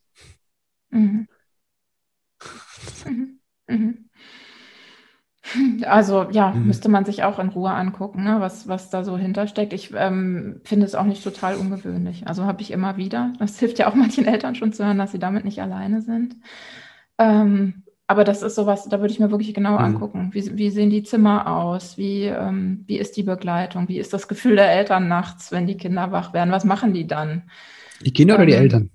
Mhm. 0.90 1.28
mhm. 3.06 3.40
mhm. 3.68 4.03
Also 5.86 6.28
ja, 6.32 6.52
mhm. 6.52 6.68
müsste 6.68 6.90
man 6.90 7.06
sich 7.06 7.24
auch 7.24 7.40
in 7.40 7.50
Ruhe 7.50 7.72
angucken, 7.72 8.24
ne, 8.24 8.38
was, 8.40 8.68
was 8.68 8.90
da 8.90 9.04
so 9.04 9.18
hintersteckt. 9.18 9.74
Ich 9.74 9.94
ähm, 9.96 10.62
finde 10.64 10.86
es 10.86 10.96
auch 10.96 11.04
nicht 11.04 11.24
total 11.24 11.56
ungewöhnlich. 11.56 12.28
Also 12.28 12.46
habe 12.46 12.62
ich 12.62 12.72
immer 12.72 12.98
wieder. 12.98 13.34
Das 13.40 13.60
hilft 13.60 13.80
ja 13.80 13.88
auch 13.88 13.96
manchen 13.96 14.26
Eltern 14.26 14.56
schon 14.56 14.74
zu 14.74 14.86
hören, 14.86 14.98
dass 14.98 15.12
sie 15.12 15.20
damit 15.20 15.46
nicht 15.46 15.62
alleine 15.62 16.02
sind. 16.02 16.36
Ähm, 17.18 17.84
aber 18.08 18.24
das 18.24 18.44
ist 18.44 18.56
sowas, 18.56 18.88
da 18.90 19.00
würde 19.00 19.14
ich 19.14 19.20
mir 19.20 19.32
wirklich 19.32 19.54
genau 19.54 19.74
mhm. 19.74 19.86
angucken. 19.86 20.30
Wie, 20.34 20.58
wie 20.58 20.70
sehen 20.70 20.90
die 20.90 21.04
Zimmer 21.04 21.48
aus? 21.48 21.98
Wie, 21.98 22.26
ähm, 22.26 22.84
wie 22.86 22.98
ist 22.98 23.18
die 23.18 23.24
Begleitung? 23.24 23.88
Wie 23.88 23.98
ist 23.98 24.14
das 24.14 24.28
Gefühl 24.28 24.56
der 24.56 24.72
Eltern 24.72 25.08
nachts, 25.08 25.52
wenn 25.52 25.68
die 25.68 25.78
Kinder 25.78 26.12
wach 26.12 26.34
werden? 26.34 26.52
Was 26.52 26.66
machen 26.66 26.94
die 26.94 27.08
dann? 27.08 27.44
Die 28.02 28.12
Kinder 28.12 28.36
oder 28.36 28.46
die 28.46 28.54
ähm, 28.54 28.62
Eltern? 28.62 28.90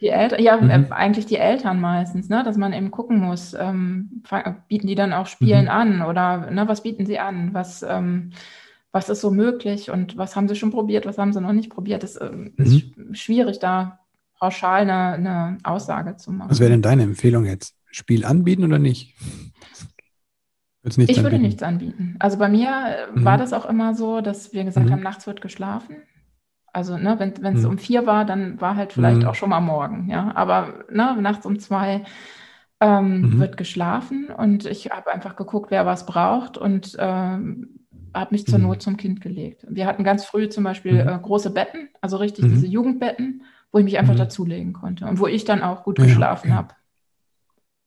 Die 0.00 0.08
Eltern, 0.08 0.42
ja, 0.42 0.56
mhm. 0.56 0.70
äh, 0.70 0.86
eigentlich 0.90 1.26
die 1.26 1.36
Eltern 1.36 1.80
meistens, 1.80 2.28
ne? 2.28 2.42
dass 2.42 2.56
man 2.56 2.72
eben 2.72 2.90
gucken 2.90 3.20
muss, 3.20 3.54
ähm, 3.54 4.22
bieten 4.68 4.86
die 4.86 4.94
dann 4.94 5.12
auch 5.12 5.26
Spielen 5.26 5.64
mhm. 5.64 5.70
an 5.70 6.02
oder 6.02 6.50
ne, 6.50 6.66
was 6.68 6.82
bieten 6.82 7.04
sie 7.04 7.18
an? 7.18 7.52
Was, 7.52 7.82
ähm, 7.82 8.30
was 8.92 9.08
ist 9.08 9.20
so 9.20 9.30
möglich 9.30 9.90
und 9.90 10.16
was 10.16 10.36
haben 10.36 10.48
sie 10.48 10.56
schon 10.56 10.70
probiert, 10.70 11.06
was 11.06 11.18
haben 11.18 11.32
sie 11.32 11.40
noch 11.40 11.52
nicht 11.52 11.70
probiert? 11.70 12.02
Das 12.02 12.20
ähm, 12.20 12.54
mhm. 12.56 12.64
ist 12.64 13.18
schwierig, 13.18 13.58
da 13.58 14.00
pauschal 14.38 14.82
eine, 14.82 15.12
eine 15.12 15.58
Aussage 15.62 16.16
zu 16.16 16.32
machen. 16.32 16.50
Was 16.50 16.60
wäre 16.60 16.70
denn 16.70 16.82
deine 16.82 17.02
Empfehlung 17.02 17.44
jetzt? 17.44 17.76
Spiel 17.90 18.24
anbieten 18.24 18.64
oder 18.64 18.78
nicht? 18.78 19.14
ich 20.82 20.96
anbieten? 20.98 21.22
würde 21.22 21.38
nichts 21.38 21.62
anbieten. 21.62 22.16
Also 22.18 22.38
bei 22.38 22.48
mir 22.48 22.68
äh, 22.68 23.24
war 23.24 23.36
mhm. 23.36 23.40
das 23.40 23.52
auch 23.52 23.66
immer 23.66 23.94
so, 23.94 24.22
dass 24.22 24.52
wir 24.52 24.64
gesagt 24.64 24.86
mhm. 24.86 24.92
haben, 24.92 25.02
nachts 25.02 25.26
wird 25.26 25.42
geschlafen. 25.42 25.96
Also, 26.72 26.96
ne, 26.96 27.16
wenn 27.18 27.56
es 27.56 27.62
mhm. 27.62 27.70
um 27.70 27.78
vier 27.78 28.06
war, 28.06 28.24
dann 28.24 28.60
war 28.60 28.76
halt 28.76 28.92
vielleicht 28.92 29.22
mhm. 29.22 29.26
auch 29.26 29.34
schon 29.34 29.50
mal 29.50 29.60
morgen, 29.60 30.08
ja. 30.08 30.32
Aber 30.34 30.84
ne, 30.90 31.16
nachts 31.20 31.46
um 31.46 31.58
zwei 31.58 32.04
ähm, 32.80 33.20
mhm. 33.20 33.40
wird 33.40 33.56
geschlafen 33.56 34.28
und 34.36 34.66
ich 34.66 34.90
habe 34.90 35.12
einfach 35.12 35.36
geguckt, 35.36 35.70
wer 35.70 35.84
was 35.84 36.06
braucht 36.06 36.56
und 36.56 36.96
ähm, 36.98 37.80
habe 38.14 38.34
mich 38.34 38.46
zur 38.46 38.58
mhm. 38.58 38.66
Not 38.66 38.82
zum 38.82 38.96
Kind 38.96 39.20
gelegt. 39.20 39.66
Wir 39.68 39.86
hatten 39.86 40.02
ganz 40.02 40.24
früh 40.24 40.48
zum 40.48 40.64
Beispiel 40.64 41.02
mhm. 41.02 41.08
äh, 41.08 41.18
große 41.20 41.50
Betten, 41.50 41.90
also 42.00 42.16
richtig 42.16 42.46
mhm. 42.46 42.50
diese 42.50 42.66
Jugendbetten, 42.66 43.42
wo 43.72 43.78
ich 43.78 43.84
mich 43.84 43.98
einfach 43.98 44.16
dazulegen 44.16 44.72
konnte 44.72 45.06
und 45.06 45.20
wo 45.20 45.26
ich 45.26 45.44
dann 45.44 45.62
auch 45.62 45.84
gut 45.84 45.96
geschlafen 45.96 46.48
ja, 46.48 46.54
okay. 46.54 46.64
habe. 46.64 46.74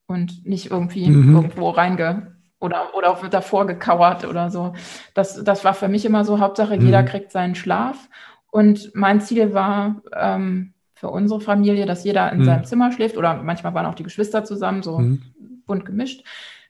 Und 0.06 0.46
nicht 0.46 0.70
irgendwie 0.70 1.06
irgendwo 1.06 1.70
reinge 1.70 2.36
oder, 2.60 2.96
oder 2.96 3.18
davor 3.30 3.66
gekauert 3.66 4.26
oder 4.26 4.50
so. 4.50 4.74
Das, 5.14 5.44
das 5.44 5.66
war 5.66 5.74
für 5.74 5.88
mich 5.88 6.06
immer 6.06 6.24
so, 6.24 6.40
Hauptsache, 6.40 6.76
jeder 6.76 7.04
kriegt 7.04 7.32
seinen 7.32 7.56
Schlaf. 7.56 8.10
Und 8.54 8.92
mein 8.94 9.20
Ziel 9.20 9.56
war 9.56 10.04
ähm, 10.16 10.74
für 10.94 11.10
unsere 11.10 11.42
Familie, 11.42 11.88
dass 11.88 12.04
jeder 12.04 12.32
in 12.32 12.42
mhm. 12.42 12.44
seinem 12.46 12.66
Zimmer 12.66 12.92
schläft 12.92 13.18
oder 13.18 13.42
manchmal 13.42 13.74
waren 13.74 13.88
auch 13.88 13.96
die 13.96 14.04
Geschwister 14.04 14.44
zusammen, 14.44 14.84
so 14.84 15.00
mhm. 15.00 15.24
bunt 15.66 15.86
gemischt. 15.86 16.24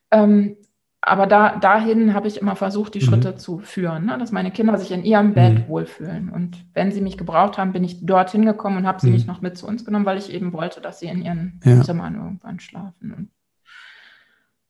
Ähm, 0.09 0.55
aber 1.01 1.27
da, 1.27 1.57
dahin 1.57 2.13
habe 2.13 2.29
ich 2.29 2.39
immer 2.39 2.55
versucht, 2.55 2.93
die 2.93 3.01
mhm. 3.01 3.03
Schritte 3.03 3.35
zu 3.35 3.59
führen, 3.59 4.05
ne? 4.05 4.17
dass 4.17 4.31
meine 4.31 4.51
Kinder 4.51 4.77
sich 4.77 4.91
in 4.91 5.03
ihrem 5.03 5.33
Bett 5.33 5.55
mhm. 5.55 5.67
wohlfühlen. 5.67 6.29
Und 6.29 6.65
wenn 6.73 6.93
sie 6.93 7.01
mich 7.01 7.17
gebraucht 7.17 7.57
haben, 7.57 7.73
bin 7.73 7.83
ich 7.83 8.05
dorthin 8.05 8.45
gekommen 8.45 8.77
und 8.77 8.87
habe 8.87 9.01
sie 9.01 9.07
mhm. 9.07 9.13
nicht 9.15 9.27
noch 9.27 9.41
mit 9.41 9.57
zu 9.57 9.67
uns 9.67 9.83
genommen, 9.83 10.05
weil 10.05 10.17
ich 10.17 10.31
eben 10.31 10.53
wollte, 10.53 10.79
dass 10.79 11.01
sie 11.01 11.07
in 11.07 11.21
ihren 11.21 11.59
ja. 11.65 11.81
Zimmern 11.81 12.15
irgendwann 12.15 12.61
schlafen. 12.61 13.13
Und 13.13 13.29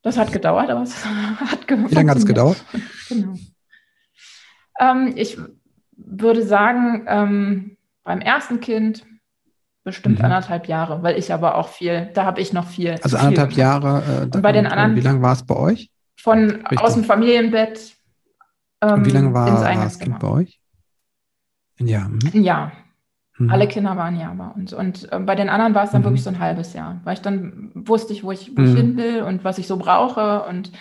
das 0.01 0.18
hat 0.18 0.34
gedauert, 0.34 0.72
aber 0.72 0.82
es 0.82 1.05
hat 1.05 1.70
Wie 1.70 1.93
lange 1.93 2.09
hat 2.09 2.18
es 2.18 2.26
gedauert? 2.26 2.66
genau. 3.07 3.36
Ähm, 4.80 5.14
ich 5.16 5.38
würde 5.98 6.44
sagen, 6.44 7.06
ähm, 7.08 7.78
beim 8.04 8.22
ersten 8.22 8.60
Kind 8.60 9.06
bestimmt 9.84 10.20
mhm. 10.20 10.26
anderthalb 10.26 10.68
Jahre, 10.68 11.04
weil 11.04 11.18
ich 11.18 11.34
aber 11.34 11.56
auch 11.56 11.68
viel, 11.68 12.10
da 12.14 12.26
habe 12.26 12.41
ich 12.41 12.54
noch 12.54 12.68
viel. 12.68 12.96
Also 13.02 13.18
anderthalb 13.18 13.52
viel 13.52 13.60
Jahre. 13.60 14.04
Äh, 14.08 14.24
und 14.24 14.41
bei 14.41 14.52
den 14.52 14.66
anderen. 14.66 14.96
Wie 14.96 15.02
lange 15.02 15.22
war 15.22 15.34
es 15.34 15.46
bei 15.46 15.56
euch? 15.56 15.91
Von 16.16 16.50
Richtig. 16.52 16.80
aus 16.80 16.94
dem 16.94 17.04
Familienbett. 17.04 17.96
Ähm, 18.82 19.06
wie 19.06 19.12
lange 19.12 19.34
war, 19.34 19.62
war 19.62 19.76
das 19.76 20.00
Kind 20.00 20.20
bei 20.20 20.28
euch? 20.28 20.60
Ein 21.80 21.88
Jahr. 21.88 22.10
Mhm. 22.10 22.20
Ein 22.34 22.44
Jahr. 22.44 22.72
Mhm. 23.38 23.50
Alle 23.50 23.68
Kinder 23.68 23.98
waren 23.98 24.16
ein 24.16 24.20
Jahr 24.20 24.36
bei 24.36 24.48
uns. 24.48 24.74
Und 24.74 25.12
äh, 25.12 25.20
bei 25.20 25.36
den 25.36 25.50
anderen 25.50 25.76
war 25.76 25.84
es 25.84 25.91
dann 25.91 26.02
mhm. 26.02 26.06
wirklich 26.06 26.24
so 26.24 26.30
ein 26.30 26.39
halbes 26.39 26.74
Jahr, 26.74 27.02
weil 27.04 27.16
ich 27.16 27.22
dann 27.22 27.72
wusste 27.74 28.14
ich, 28.14 28.24
wo 28.24 28.32
ich, 28.32 28.56
wo 28.56 28.62
ich 28.62 28.72
mhm. 28.72 28.76
hin 28.76 28.98
will 28.98 29.22
und 29.24 29.44
was 29.44 29.58
ich 29.58 29.68
so 29.68 29.78
brauche 29.78 30.44
und 30.44 30.72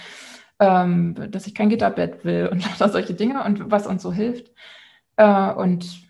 ähm, 0.60 1.16
dass 1.30 1.46
ich 1.46 1.54
kein 1.54 1.70
Gitterbett 1.70 2.24
will 2.24 2.48
und 2.52 2.62
solche 2.78 3.14
Dinge 3.14 3.42
und 3.44 3.70
was 3.70 3.86
uns 3.86 4.02
so 4.02 4.12
hilft. 4.12 4.50
Äh, 5.16 5.52
und 5.52 6.02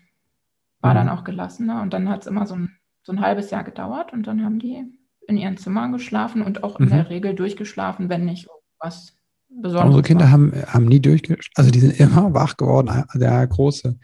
war 0.81 0.93
mhm. 0.93 0.97
dann 0.97 1.09
auch 1.09 1.23
gelassener. 1.23 1.81
Und 1.81 1.93
dann 1.93 2.09
hat 2.09 2.21
es 2.21 2.27
immer 2.27 2.45
so 2.45 2.55
ein, 2.55 2.77
so 3.03 3.11
ein 3.11 3.21
halbes 3.21 3.51
Jahr 3.51 3.63
gedauert 3.63 4.13
und 4.13 4.27
dann 4.27 4.43
haben 4.43 4.59
die 4.59 4.83
in 5.27 5.37
ihren 5.37 5.57
Zimmern 5.57 5.91
geschlafen 5.91 6.41
und 6.41 6.63
auch 6.63 6.79
in 6.79 6.85
mhm. 6.85 6.89
der 6.89 7.09
Regel 7.09 7.33
durchgeschlafen, 7.33 8.09
wenn 8.09 8.25
nicht 8.25 8.47
was 8.79 9.17
Besonderes. 9.49 9.85
Unsere 9.85 10.03
Kinder 10.03 10.31
haben, 10.31 10.51
haben 10.67 10.85
nie 10.85 10.99
durchgeschlafen, 10.99 11.51
also 11.55 11.71
die 11.71 11.79
sind 11.79 11.99
immer 11.99 12.33
wach 12.33 12.57
geworden, 12.57 13.05
der 13.13 13.45
Große. 13.47 13.97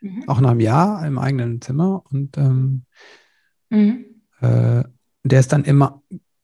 Mhm. 0.00 0.24
Auch 0.28 0.40
nach 0.40 0.50
einem 0.50 0.60
Jahr 0.60 1.06
im 1.06 1.18
eigenen 1.18 1.60
Zimmer 1.60 2.02
und 2.10 2.36
ähm, 2.38 2.84
mhm. 3.70 4.04
äh, 4.40 4.84
der 5.24 5.40
ist 5.40 5.52
dann 5.52 5.64
immer 5.64 6.02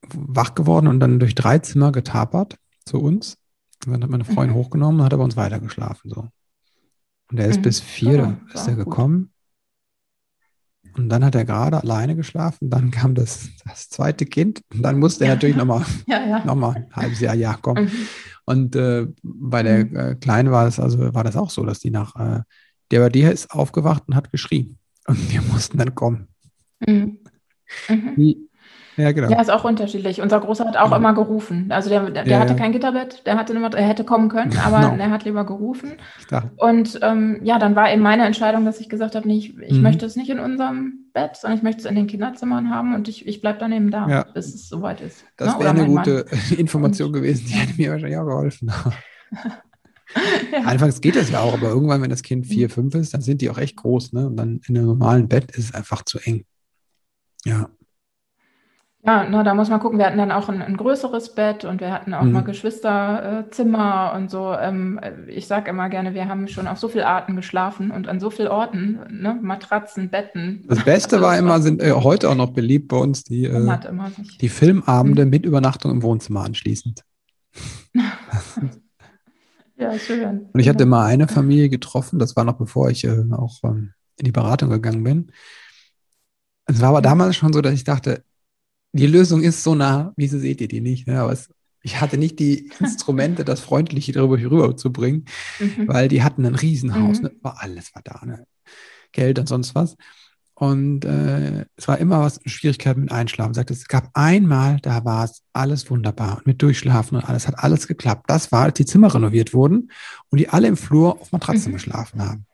wach 0.09 0.55
geworden 0.55 0.87
und 0.87 1.01
dann 1.01 1.19
durch 1.19 1.35
drei 1.35 1.59
Zimmer 1.59 1.93
getapert 1.93 2.59
zu 2.85 3.01
uns. 3.01 3.39
Und 3.85 3.93
dann 3.93 4.03
hat 4.03 4.11
meine 4.11 4.25
Freundin 4.25 4.57
mhm. 4.57 4.61
hochgenommen 4.61 5.01
und 5.01 5.07
hat 5.07 5.15
aber 5.15 5.25
uns 5.25 5.37
weitergeschlafen. 5.37 6.11
So. 6.11 6.29
Und 7.31 7.39
er 7.39 7.49
ist 7.49 7.59
mhm. 7.59 7.62
bis 7.62 7.81
vier, 7.81 8.39
oh, 8.41 8.55
ist 8.55 8.68
er 8.68 8.77
gekommen. 8.77 9.33
Und 10.97 11.11
dann 11.11 11.24
hat 11.24 11.35
er 11.35 11.45
gerade 11.45 11.83
alleine 11.83 12.16
geschlafen. 12.16 12.70
Dann 12.70 12.91
kam 12.91 13.14
das, 13.14 13.51
das 13.66 13.91
zweite 13.91 14.24
Kind. 14.24 14.62
Und 14.72 14.83
dann 14.83 14.99
musste 14.99 15.24
er 15.24 15.35
natürlich 15.35 15.57
nochmal 15.57 15.85
ja, 16.07 16.24
ja. 16.24 16.45
noch 16.45 16.74
ein 16.74 16.87
halbes 16.93 17.20
Jahr 17.20 17.35
ja 17.35 17.55
kommen. 17.55 17.85
Mhm. 17.85 18.09
Und 18.47 18.77
äh, 18.77 19.07
bei 19.22 19.62
der 19.62 19.85
mhm. 19.85 19.97
äh, 19.97 20.14
Kleinen 20.14 20.51
war 20.51 20.64
das 20.64 20.81
also 20.81 21.12
war 21.14 21.24
das 21.24 21.37
auch 21.37 21.51
so, 21.51 21.64
dass 21.64 21.81
die 21.81 21.91
nach 21.91 22.16
äh, 22.16 22.43
der 22.91 23.01
bei 23.01 23.09
dir 23.09 23.33
ist 23.33 23.51
aufgewacht 23.51 24.05
und 24.07 24.14
hat 24.14 24.31
geschrien. 24.31 24.79
Und 25.07 25.33
wir 25.33 25.43
mussten 25.43 25.79
dann 25.79 25.95
kommen. 25.95 26.29
Mhm. 26.87 27.18
mhm. 27.89 28.12
Wie, 28.16 28.46
Ja, 28.97 29.13
genau. 29.13 29.29
Ja, 29.29 29.41
ist 29.41 29.51
auch 29.51 29.65
unterschiedlich. 29.65 30.23
Unser 30.23 30.41
Großer 30.41 30.67
hat 30.67 30.77
auch 30.77 30.91
ja. 30.91 30.97
immer 30.97 31.13
gerufen. 31.13 31.67
Also 31.71 31.91
der, 31.91 32.11
der, 32.11 32.25
der 32.25 32.41
hatte 32.41 32.55
ja. 32.55 32.59
kein 32.59 32.73
Gitterbett, 32.73 33.27
der 33.27 33.37
hatte 33.37 33.53
immer, 33.53 33.73
er 33.75 33.87
hätte 33.87 34.05
kommen 34.05 34.29
können, 34.29 34.57
aber 34.65 34.81
no. 34.81 34.97
er 34.99 35.11
hat 35.11 35.25
lieber 35.25 35.45
gerufen. 35.45 35.93
Und 36.57 36.99
ähm, 37.03 37.41
ja, 37.43 37.59
dann 37.59 37.77
war 37.77 37.93
eben 37.93 38.03
meine 38.03 38.25
Entscheidung, 38.25 38.65
dass 38.65 38.81
ich 38.81 38.89
gesagt 38.89 39.15
habe, 39.15 39.29
nee, 39.29 39.39
ich, 39.39 39.59
ich 39.59 39.73
mhm. 39.73 39.83
möchte 39.83 40.07
es 40.07 40.17
nicht 40.17 40.31
in 40.31 40.39
unserem 40.39 41.07
Bett, 41.13 41.37
sondern 41.37 41.59
ich 41.59 41.63
möchte 41.63 41.81
es 41.81 41.87
in 41.87 41.95
den 41.95 42.07
Kinderzimmern 42.07 42.71
haben 42.71 42.95
und 42.95 43.09
ich, 43.09 43.27
ich 43.27 43.41
bleibe 43.41 43.59
dann 43.59 43.73
eben 43.73 43.91
da, 43.91 44.09
ja. 44.09 44.23
bis 44.35 44.55
es 44.55 44.69
soweit 44.69 45.01
ist. 45.01 45.25
Das 45.37 45.55
ne? 45.55 45.65
wäre 45.65 45.71
eine 45.71 45.87
gute 45.87 46.27
Mann. 46.31 46.41
Information 46.59 47.13
gewesen, 47.13 47.47
die 47.47 47.55
hätte 47.55 47.73
mir 47.77 47.91
wahrscheinlich 47.91 48.19
auch 48.19 48.27
geholfen. 48.27 48.73
ja. 50.53 50.59
Anfangs 50.65 51.01
geht 51.01 51.17
das 51.17 51.31
ja 51.31 51.41
auch, 51.41 51.55
aber 51.55 51.69
irgendwann, 51.69 52.01
wenn 52.01 52.11
das 52.11 52.23
Kind 52.23 52.47
vier, 52.47 52.71
fünf 52.71 52.95
ist, 52.95 53.13
dann 53.13 53.21
sind 53.21 53.43
die 53.43 53.51
auch 53.51 53.59
echt 53.59 53.77
groß, 53.77 54.13
ne? 54.13 54.27
Und 54.27 54.37
dann 54.37 54.61
in 54.67 54.77
einem 54.77 54.87
normalen 54.87 55.29
Bett 55.29 55.51
ist 55.53 55.65
es 55.65 55.75
einfach 55.75 56.03
zu 56.05 56.19
eng. 56.19 56.45
Ja. 57.45 57.69
Ja, 59.07 59.25
na, 59.31 59.45
da 59.45 59.55
muss 59.55 59.71
man 59.71 59.79
gucken. 59.79 60.01
Wir 60.01 60.07
hatten 60.07 60.19
dann 60.19 60.33
auch 60.33 60.49
ein, 60.49 60.61
ein 60.61 60.77
größeres 60.77 61.37
Bett 61.37 61.65
und 61.65 61.81
wir 61.81 61.93
hatten 61.93 62.13
auch 62.13 62.25
mhm. 62.25 62.33
mal 62.33 62.43
Geschwisterzimmer 62.43 64.13
und 64.17 64.33
so. 64.33 64.53
Ähm, 64.53 64.99
ich 65.29 65.47
sage 65.47 65.71
immer 65.71 65.89
gerne, 65.89 66.13
wir 66.13 66.27
haben 66.29 66.49
schon 66.49 66.67
auf 66.67 66.79
so 66.79 66.89
viele 66.89 67.07
Arten 67.07 67.37
geschlafen 67.37 67.93
und 67.93 68.09
an 68.09 68.19
so 68.19 68.31
vielen 68.31 68.49
Orten, 68.49 68.99
ne? 69.11 69.39
Matratzen, 69.41 70.11
Betten. 70.11 70.65
Das 70.67 70.85
Beste 70.85 71.21
war 71.21 71.39
immer, 71.39 71.61
sind 71.61 71.81
äh, 71.81 71.93
heute 71.93 72.29
auch 72.29 72.35
noch 72.35 72.51
beliebt 72.51 72.89
bei 72.89 72.97
uns, 72.97 73.23
die, 73.23 73.45
äh, 73.45 73.79
die 74.41 74.49
Filmabende 74.49 75.25
mhm. 75.25 75.31
mit 75.31 75.47
Übernachtung 75.47 75.93
im 75.93 76.03
Wohnzimmer 76.03 76.41
anschließend. 76.41 77.05
ja, 79.77 79.97
schön. 80.01 80.49
Und 80.53 80.59
ich 80.59 80.69
hatte 80.69 80.85
mal 80.85 81.07
eine 81.07 81.29
Familie 81.29 81.69
getroffen, 81.69 82.19
das 82.19 82.35
war 82.35 82.43
noch 82.43 82.59
bevor 82.59 82.91
ich 82.91 83.05
äh, 83.05 83.23
auch 83.31 83.63
ähm, 83.63 83.93
in 84.19 84.25
die 84.25 84.33
Beratung 84.33 84.71
gegangen 84.71 85.05
bin. 85.05 85.31
Es 86.65 86.81
war 86.81 86.89
aber 86.89 87.03
damals 87.03 87.37
schon 87.37 87.53
so, 87.53 87.61
dass 87.61 87.73
ich 87.73 87.85
dachte, 87.85 88.25
die 88.97 89.07
Lösung 89.07 89.43
ist 89.43 89.63
so 89.63 89.75
nah, 89.75 90.13
wieso 90.17 90.39
seht 90.39 90.61
ihr 90.61 90.69
die 90.69 90.81
nicht? 90.81 91.07
Ne? 91.07 91.21
Aber 91.21 91.33
es, 91.33 91.49
ich 91.83 92.01
hatte 92.01 92.19
nicht 92.19 92.39
die 92.39 92.71
Instrumente, 92.81 93.45
das 93.45 93.61
freundlich 93.61 94.11
darüber 94.13 94.39
rüberzubringen, 94.39 95.27
mhm. 95.59 95.89
weil 95.89 96.09
die 96.09 96.23
hatten 96.23 96.45
ein 96.45 96.55
Riesenhaus, 96.55 97.19
mhm. 97.19 97.25
ne? 97.25 97.33
war 97.43 97.63
alles 97.63 97.95
war 97.95 98.03
da, 98.03 98.25
ne? 98.25 98.47
Geld 99.13 99.39
und 99.39 99.49
sonst 99.49 99.75
was. 99.75 99.97
Und 100.59 101.05
äh, 101.05 101.67
es 101.77 101.87
war 101.87 101.99
immer 101.99 102.21
was 102.21 102.41
Schwierigkeiten 102.47 103.03
mit 103.03 103.13
Einschlafen. 103.13 103.53
Sagt, 103.53 103.71
es 103.71 103.89
gab 103.89 104.09
einmal, 104.15 104.79
da 104.81 105.05
war 105.05 105.25
es 105.25 105.43
alles 105.53 105.91
wunderbar 105.91 106.39
und 106.39 106.47
mit 106.47 106.63
Durchschlafen 106.63 107.19
und 107.19 107.29
alles 107.29 107.47
hat 107.47 107.59
alles 107.59 107.87
geklappt. 107.87 108.25
Das 108.29 108.53
war, 108.53 108.65
als 108.65 108.75
die 108.75 108.87
Zimmer 108.87 109.15
renoviert 109.15 109.53
wurden 109.53 109.91
und 110.31 110.39
die 110.39 110.49
alle 110.49 110.69
im 110.69 110.79
Flur 110.79 111.21
auf 111.21 111.31
Matratzen 111.31 111.73
mhm. 111.73 111.77
geschlafen 111.77 112.23
haben. 112.23 112.47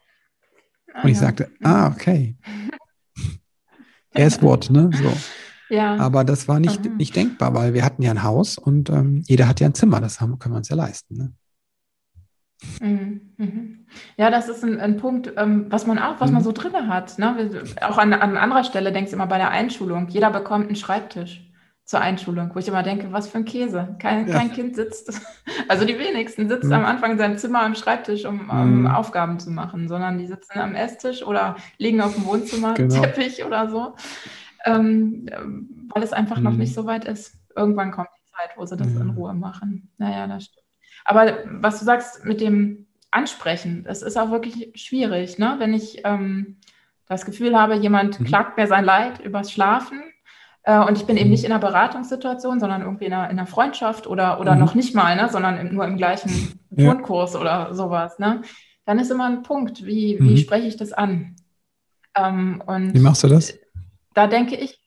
Und 1.01 1.09
ich 1.09 1.18
sagte, 1.18 1.51
ah, 1.62 1.88
okay. 1.88 2.36
Guess 4.14 4.43
what, 4.43 4.68
ne? 4.68 4.90
So. 4.93 5.12
Ja. 5.72 5.96
Aber 5.96 6.22
das 6.22 6.48
war 6.48 6.60
nicht, 6.60 6.84
mhm. 6.84 6.98
nicht 6.98 7.16
denkbar, 7.16 7.54
weil 7.54 7.72
wir 7.72 7.82
hatten 7.82 8.02
ja 8.02 8.10
ein 8.10 8.22
Haus 8.22 8.58
und 8.58 8.90
ähm, 8.90 9.22
jeder 9.26 9.48
hat 9.48 9.58
ja 9.58 9.66
ein 9.66 9.74
Zimmer. 9.74 10.02
Das 10.02 10.20
haben, 10.20 10.38
können 10.38 10.54
wir 10.54 10.58
uns 10.58 10.68
ja 10.68 10.76
leisten. 10.76 11.16
Ne? 11.16 11.32
Mhm, 12.80 13.20
mhm. 13.38 13.86
Ja, 14.18 14.30
das 14.30 14.50
ist 14.50 14.62
ein, 14.62 14.78
ein 14.80 14.98
Punkt, 14.98 15.32
ähm, 15.38 15.66
was 15.70 15.86
man 15.86 15.98
auch, 15.98 16.20
was 16.20 16.28
mhm. 16.28 16.34
man 16.34 16.44
so 16.44 16.52
drin 16.52 16.88
hat. 16.88 17.18
Ne? 17.18 17.64
Auch 17.80 17.96
an, 17.96 18.12
an 18.12 18.36
anderer 18.36 18.64
Stelle 18.64 18.92
denkst 18.92 19.12
du 19.12 19.16
immer 19.16 19.26
bei 19.26 19.38
der 19.38 19.50
Einschulung. 19.50 20.08
Jeder 20.08 20.30
bekommt 20.30 20.66
einen 20.66 20.76
Schreibtisch 20.76 21.48
zur 21.86 22.02
Einschulung, 22.02 22.50
wo 22.52 22.58
ich 22.58 22.68
immer 22.68 22.82
denke, 22.82 23.10
was 23.10 23.28
für 23.28 23.38
ein 23.38 23.46
Käse. 23.46 23.96
Kein, 23.98 24.28
ja. 24.28 24.38
kein 24.38 24.52
Kind 24.52 24.76
sitzt, 24.76 25.20
also 25.68 25.86
die 25.86 25.98
wenigsten 25.98 26.50
sitzen 26.50 26.66
mhm. 26.66 26.74
am 26.74 26.84
Anfang 26.84 27.12
in 27.12 27.18
seinem 27.18 27.38
Zimmer 27.38 27.62
am 27.62 27.74
Schreibtisch, 27.74 28.26
um, 28.26 28.50
um 28.50 28.80
mhm. 28.80 28.86
Aufgaben 28.88 29.38
zu 29.38 29.50
machen, 29.50 29.88
sondern 29.88 30.18
die 30.18 30.26
sitzen 30.26 30.58
am 30.58 30.74
Esstisch 30.74 31.22
oder 31.22 31.56
liegen 31.78 32.02
auf 32.02 32.14
dem 32.14 32.26
Wohnzimmer, 32.26 32.74
genau. 32.74 33.00
Teppich 33.00 33.42
oder 33.42 33.70
so 33.70 33.94
ähm, 34.64 35.26
weil 35.92 36.02
es 36.02 36.12
einfach 36.12 36.38
mhm. 36.38 36.44
noch 36.44 36.52
nicht 36.52 36.74
so 36.74 36.86
weit 36.86 37.04
ist. 37.04 37.36
Irgendwann 37.54 37.90
kommt 37.90 38.08
die 38.16 38.30
Zeit, 38.32 38.50
wo 38.56 38.64
sie 38.64 38.76
das 38.76 38.92
ja. 38.94 39.00
in 39.00 39.10
Ruhe 39.10 39.34
machen. 39.34 39.90
Naja, 39.98 40.26
das 40.26 40.44
stimmt. 40.44 40.66
Aber 41.04 41.38
was 41.46 41.80
du 41.80 41.84
sagst 41.84 42.24
mit 42.24 42.40
dem 42.40 42.86
Ansprechen, 43.10 43.84
das 43.84 44.02
ist 44.02 44.16
auch 44.16 44.30
wirklich 44.30 44.72
schwierig, 44.74 45.38
ne? 45.38 45.56
wenn 45.58 45.74
ich 45.74 46.02
ähm, 46.04 46.58
das 47.08 47.24
Gefühl 47.24 47.58
habe, 47.58 47.74
jemand 47.74 48.20
mhm. 48.20 48.24
klagt 48.24 48.56
mir 48.56 48.66
sein 48.66 48.84
Leid 48.84 49.20
übers 49.20 49.52
Schlafen 49.52 50.02
äh, 50.62 50.78
und 50.78 50.96
ich 50.96 51.04
bin 51.04 51.16
eben 51.16 51.26
mhm. 51.26 51.32
nicht 51.32 51.44
in 51.44 51.52
einer 51.52 51.60
Beratungssituation, 51.60 52.60
sondern 52.60 52.82
irgendwie 52.82 53.06
in 53.06 53.12
einer, 53.12 53.30
in 53.30 53.38
einer 53.38 53.46
Freundschaft 53.46 54.06
oder, 54.06 54.40
oder 54.40 54.54
mhm. 54.54 54.60
noch 54.60 54.74
nicht 54.74 54.94
mal, 54.94 55.16
ne? 55.16 55.28
sondern 55.28 55.58
im, 55.58 55.74
nur 55.74 55.84
im 55.84 55.96
gleichen 55.96 56.60
ja. 56.70 56.92
Grundkurs 56.92 57.36
oder 57.36 57.74
sowas. 57.74 58.18
Ne? 58.18 58.42
Dann 58.86 58.98
ist 58.98 59.10
immer 59.10 59.26
ein 59.26 59.42
Punkt, 59.42 59.84
wie, 59.84 60.18
wie 60.20 60.32
mhm. 60.32 60.36
spreche 60.36 60.66
ich 60.66 60.76
das 60.76 60.92
an? 60.92 61.36
Ähm, 62.16 62.62
und 62.66 62.94
wie 62.94 63.00
machst 63.00 63.24
du 63.24 63.28
das? 63.28 63.58
Da 64.14 64.26
denke 64.26 64.56
ich, 64.56 64.80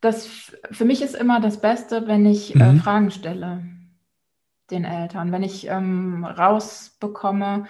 dass 0.00 0.52
für 0.70 0.84
mich 0.84 1.02
ist 1.02 1.14
immer 1.14 1.40
das 1.40 1.60
Beste, 1.60 2.06
wenn 2.06 2.26
ich 2.26 2.54
äh, 2.54 2.58
mhm. 2.58 2.78
äh, 2.78 2.80
Fragen 2.80 3.10
stelle 3.10 3.64
den 4.70 4.84
Eltern, 4.84 5.32
wenn 5.32 5.42
ich 5.42 5.68
ähm, 5.68 6.24
rausbekomme, 6.24 7.66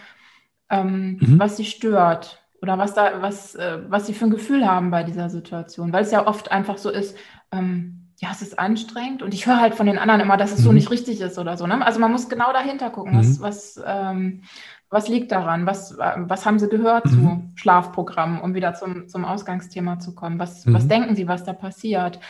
ähm, 0.71 1.19
mhm. 1.21 1.39
was 1.39 1.57
sie 1.57 1.65
stört 1.65 2.43
oder 2.63 2.79
was 2.79 2.95
da, 2.95 3.21
was, 3.21 3.55
äh, 3.55 3.79
was 3.89 4.07
sie 4.07 4.15
für 4.15 4.27
ein 4.27 4.31
Gefühl 4.31 4.67
haben 4.67 4.91
bei 4.91 5.03
dieser 5.03 5.29
Situation, 5.29 5.93
weil 5.93 6.03
es 6.03 6.11
ja 6.11 6.27
oft 6.27 6.51
einfach 6.51 6.79
so 6.79 6.91
ist, 6.91 7.17
ähm, 7.53 8.05
ja, 8.21 8.31
es 8.31 8.43
ist 8.43 8.59
anstrengend 8.59 9.23
und 9.23 9.35
ich 9.35 9.47
höre 9.47 9.61
halt 9.61 9.75
von 9.75 9.87
den 9.87 9.99
anderen 9.99 10.21
immer, 10.21 10.37
dass 10.37 10.53
es 10.53 10.61
mhm. 10.61 10.65
so 10.65 10.73
nicht 10.73 10.91
richtig 10.91 11.21
ist 11.21 11.39
oder 11.39 11.57
so. 11.57 11.67
Ne? 11.67 11.85
Also 11.85 12.01
man 12.01 12.13
muss 12.13 12.29
genau 12.29 12.53
dahinter 12.53 12.91
gucken, 12.91 13.19
was, 13.19 13.39
mhm. 13.39 13.43
was, 13.43 13.83
ähm, 13.85 14.43
was 14.91 15.09
liegt 15.09 15.33
daran? 15.33 15.67
Was, 15.67 15.99
was 15.99 16.47
haben 16.47 16.59
Sie 16.59 16.69
gehört 16.69 17.07
mhm. 17.07 17.11
zu 17.11 17.51
Schlafprogrammen, 17.57 18.41
um 18.41 18.55
wieder 18.55 18.75
zum, 18.75 19.09
zum 19.09 19.25
Ausgangsthema 19.25 19.99
zu 19.99 20.15
kommen? 20.15 20.39
Was, 20.39 20.67
mhm. 20.67 20.75
was 20.75 20.87
denken 20.87 21.17
Sie, 21.17 21.27
was 21.27 21.45
da 21.45 21.53
passiert? 21.53 22.21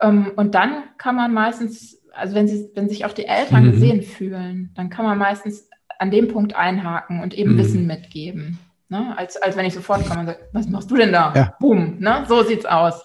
Ähm, 0.00 0.32
und 0.36 0.54
dann 0.54 0.84
kann 0.98 1.16
man 1.16 1.32
meistens, 1.32 2.00
also 2.12 2.34
wenn, 2.34 2.48
sie, 2.48 2.70
wenn 2.74 2.88
sich 2.88 3.04
auch 3.04 3.12
die 3.12 3.26
Eltern 3.26 3.66
mhm. 3.66 3.70
gesehen 3.72 4.02
fühlen, 4.02 4.70
dann 4.74 4.90
kann 4.90 5.04
man 5.04 5.18
meistens 5.18 5.68
an 5.98 6.10
dem 6.10 6.28
Punkt 6.28 6.54
einhaken 6.54 7.22
und 7.22 7.34
eben 7.34 7.54
mhm. 7.54 7.58
Wissen 7.58 7.86
mitgeben. 7.86 8.58
Ne? 8.88 9.16
Als, 9.16 9.36
als 9.36 9.56
wenn 9.56 9.66
ich 9.66 9.74
sofort 9.74 10.06
komme 10.06 10.20
und 10.20 10.26
sage, 10.26 10.48
was 10.52 10.68
machst 10.68 10.90
du 10.90 10.96
denn 10.96 11.12
da? 11.12 11.32
Ja. 11.34 11.54
Boom, 11.58 11.98
ne? 11.98 12.24
so 12.28 12.42
sieht's 12.42 12.66
aus. 12.66 13.02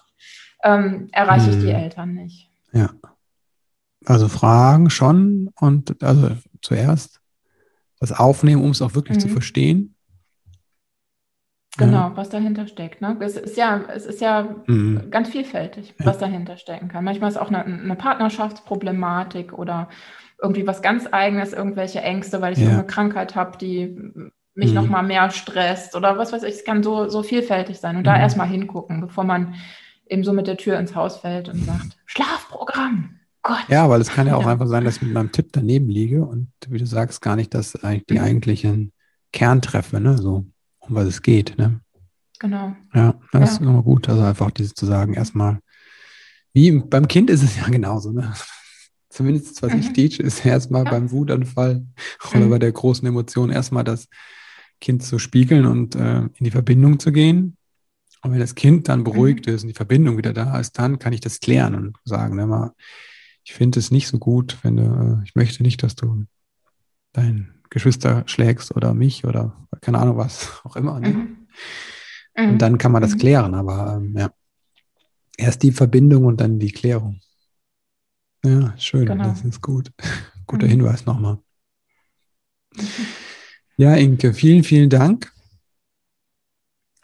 Ähm, 0.64 1.08
erreiche 1.12 1.50
ich 1.50 1.58
die 1.58 1.74
mhm. 1.74 1.76
Eltern 1.76 2.14
nicht. 2.14 2.50
Ja. 2.72 2.92
Also 4.06 4.28
Fragen 4.28 4.90
schon 4.90 5.50
und 5.60 6.04
also 6.04 6.32
zuerst 6.62 7.21
das 8.02 8.12
aufnehmen, 8.12 8.64
um 8.64 8.72
es 8.72 8.82
auch 8.82 8.96
wirklich 8.96 9.18
mhm. 9.18 9.22
zu 9.22 9.30
verstehen. 9.30 9.96
Genau, 11.78 12.10
ja. 12.10 12.12
was 12.16 12.30
dahinter 12.30 12.68
steckt. 12.68 13.00
Ne? 13.00 13.16
Es 13.22 13.38
ist 13.38 13.56
ja, 13.56 13.84
es 13.94 14.06
ist 14.06 14.20
ja 14.20 14.56
mhm. 14.68 15.10
ganz 15.10 15.30
vielfältig, 15.30 15.96
was 16.00 16.20
ja. 16.20 16.28
dahinter 16.28 16.58
stecken 16.58 16.90
kann. 16.90 17.06
Manchmal 17.06 17.30
ist 17.30 17.38
auch 17.38 17.48
eine, 17.48 17.64
eine, 17.64 17.96
Partnerschaftsproblematik 17.96 19.54
oder 19.54 19.88
irgendwie 20.42 20.68
was 20.68 20.82
ganz 20.82 21.08
Eigenes, 21.10 21.54
irgendwelche 21.54 22.02
Ängste, 22.02 22.42
weil 22.42 22.54
ich 22.54 22.60
ja. 22.60 22.72
eine 22.72 22.86
Krankheit 22.86 23.36
habe, 23.36 23.58
die 23.58 23.96
mich 24.54 24.70
mhm. 24.70 24.76
nochmal 24.76 25.04
mehr 25.04 25.30
stresst 25.30 25.96
oder 25.96 26.18
was 26.18 26.34
weiß 26.34 26.44
ich. 26.44 26.56
Es 26.56 26.66
kann 26.66 26.84
so, 26.84 27.08
so 27.08 27.24
vielfältig 27.24 27.80
sein. 27.80 27.96
Und 27.96 28.04
da 28.04 28.16
mhm. 28.16 28.22
erstmal 28.22 28.48
hingucken, 28.48 29.00
bevor 29.00 29.24
man 29.24 29.56
eben 30.08 30.26
so 30.26 30.34
mit 30.34 30.48
der 30.48 30.58
Tür 30.58 30.78
ins 30.78 30.94
Haus 30.94 31.18
fällt 31.18 31.48
und 31.48 31.64
sagt, 31.64 31.98
Schlafprogramm. 32.06 33.21
Gott. 33.44 33.66
Ja, 33.70 33.90
weil 33.90 34.02
es 34.02 34.10
kann 34.10 34.28
ja 34.28 34.36
auch 34.36 34.46
einfach 34.46 34.68
sein, 34.68 34.86
dass 34.86 34.98
ich 34.98 35.02
mit 35.02 35.14
meinem 35.14 35.32
Tipp 35.32 35.50
daneben 35.52 35.90
liege 35.90 36.24
und 36.24 36.52
wie 36.68 36.78
du 36.78 36.86
sagst, 36.86 37.22
gar 37.22 37.36
nicht 37.36 37.54
das 37.54 37.76
eigentlich 37.84 38.06
die 38.06 38.20
mhm. 38.20 38.26
eigentlichen 38.26 38.94
Kern 39.34 39.62
treffe, 39.62 40.00
ne? 40.00 40.18
So, 40.18 40.46
um 40.80 40.96
was 40.96 41.08
es 41.08 41.22
geht, 41.22 41.58
ne? 41.58 41.82
Genau. 42.40 42.76
Ja, 42.94 43.20
das 43.32 43.42
ja. 43.42 43.56
ist 43.56 43.62
immer 43.62 43.82
gut. 43.84 44.10
Also 44.10 44.24
einfach 44.24 44.52
dieses 44.52 44.74
zu 44.74 44.86
sagen, 44.86 45.14
erstmal, 45.14 45.60
wie 46.54 46.72
beim 46.72 47.08
Kind 47.08 47.30
ist 47.30 47.44
es 47.44 47.58
ja 47.58 47.68
genauso, 47.68 48.12
ne? 48.12 48.34
Zumindest 49.10 49.62
was 49.62 49.74
mhm. 49.74 49.80
ich 49.80 49.94
teach, 49.94 50.20
ist 50.20 50.46
erstmal 50.46 50.86
ja. 50.86 50.92
beim 50.92 51.12
Wutanfall 51.12 51.86
oder 52.34 52.46
mhm. 52.46 52.50
bei 52.50 52.60
der 52.60 52.72
großen 52.72 53.08
Emotion 53.08 53.50
erstmal 53.50 53.84
das 53.84 54.08
Kind 54.80 55.04
zu 55.04 55.20
spiegeln 55.20 55.66
und 55.66 55.96
äh, 55.96 56.22
in 56.22 56.32
die 56.40 56.52
Verbindung 56.52 57.00
zu 57.00 57.12
gehen. 57.12 57.58
Und 58.24 58.32
wenn 58.32 58.40
das 58.40 58.56
Kind 58.56 58.88
dann 58.88 59.04
beruhigt 59.04 59.48
mhm. 59.48 59.54
ist 59.54 59.64
und 59.64 59.70
die 59.70 59.76
Verbindung 59.76 60.18
wieder 60.18 60.34
da 60.34 60.60
ist, 60.60 60.78
dann 60.78 61.00
kann 61.00 61.14
ich 61.14 61.22
das 61.22 61.40
klären 61.40 61.76
und 61.76 61.98
sagen, 62.06 62.36
ne, 62.36 62.46
mal, 62.48 62.72
ich 63.44 63.54
finde 63.54 63.80
es 63.80 63.92
nicht 63.92 64.08
so 64.08 64.20
gut, 64.20 64.58
wenn 64.64 64.78
du, 64.78 64.84
äh, 64.84 65.24
ich 65.26 65.36
möchte 65.36 65.64
nicht, 65.64 65.84
dass 65.84 65.96
du 65.96 66.26
dein 67.14 67.54
Geschwister 67.70 68.24
schlägst 68.26 68.76
oder 68.76 68.94
mich 68.94 69.26
oder 69.26 69.68
keine 69.82 70.00
Ahnung 70.00 70.18
was 70.18 70.62
auch 70.64 70.76
immer. 70.76 71.00
Ne? 71.00 71.10
Mhm. 71.10 71.38
Und 72.36 72.62
dann 72.62 72.78
kann 72.78 72.92
man 72.92 73.02
das 73.02 73.14
mhm. 73.14 73.18
klären, 73.18 73.54
aber 73.56 73.98
ähm, 73.98 74.16
ja. 74.18 74.32
Erst 75.38 75.64
die 75.64 75.72
Verbindung 75.72 76.26
und 76.26 76.40
dann 76.40 76.60
die 76.60 76.72
Klärung. 76.72 77.20
Ja, 78.44 78.78
schön, 78.78 79.06
genau. 79.06 79.24
das 79.24 79.44
ist 79.44 79.62
gut. 79.62 79.92
Guter 80.46 80.68
mhm. 80.68 80.72
Hinweis 80.72 81.06
nochmal. 81.06 81.40
Mhm. 82.76 82.84
Ja, 83.78 83.96
Inke, 83.96 84.34
vielen, 84.34 84.64
vielen 84.64 84.90
Dank. 84.90 85.32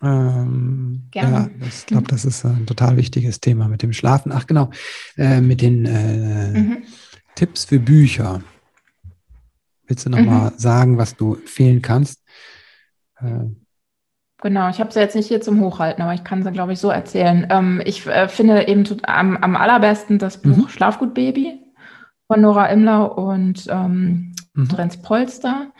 Ähm, 0.01 1.07
Gerne. 1.11 1.51
Ja, 1.59 1.67
ich 1.67 1.85
glaube, 1.87 2.07
das 2.07 2.25
ist 2.25 2.45
ein 2.45 2.65
total 2.65 2.97
wichtiges 2.97 3.39
Thema 3.39 3.67
mit 3.67 3.81
dem 3.81 3.93
Schlafen. 3.93 4.31
Ach 4.31 4.45
genau, 4.45 4.69
äh, 5.17 5.41
mit 5.41 5.61
den 5.61 5.85
äh, 5.85 6.59
mhm. 6.59 6.83
Tipps 7.35 7.65
für 7.65 7.79
Bücher. 7.79 8.41
Willst 9.87 10.05
du 10.05 10.09
nochmal 10.09 10.51
mhm. 10.51 10.57
sagen, 10.57 10.97
was 10.97 11.15
du 11.15 11.35
empfehlen 11.35 11.81
kannst? 11.81 12.21
Äh, 13.19 13.45
Genau, 14.39 14.69
ich 14.69 14.79
habe 14.79 14.91
sie 14.91 14.99
jetzt 14.99 15.15
nicht 15.15 15.27
hier 15.27 15.41
zum 15.41 15.61
Hochhalten, 15.61 16.03
aber 16.03 16.13
ich 16.13 16.23
kann 16.23 16.43
sie, 16.43 16.51
glaube 16.51 16.73
ich, 16.73 16.79
so 16.79 16.91
erzählen. 16.91 17.47
Ähm, 17.49 17.81
ich 17.83 18.05
äh, 18.05 18.27
finde 18.27 18.67
eben 18.67 18.85
am, 19.03 19.35
am, 19.35 19.55
allerbesten 19.55 20.19
das 20.19 20.41
Buch 20.43 20.57
mhm. 20.57 20.69
Schlafgut 20.69 21.15
Baby 21.15 21.59
von 22.27 22.41
Nora 22.41 22.67
Imler 22.67 23.17
und 23.17 23.65
ähm, 23.67 24.35
mhm. 24.53 24.67
Drenz 24.67 25.01
Polster, 25.01 25.71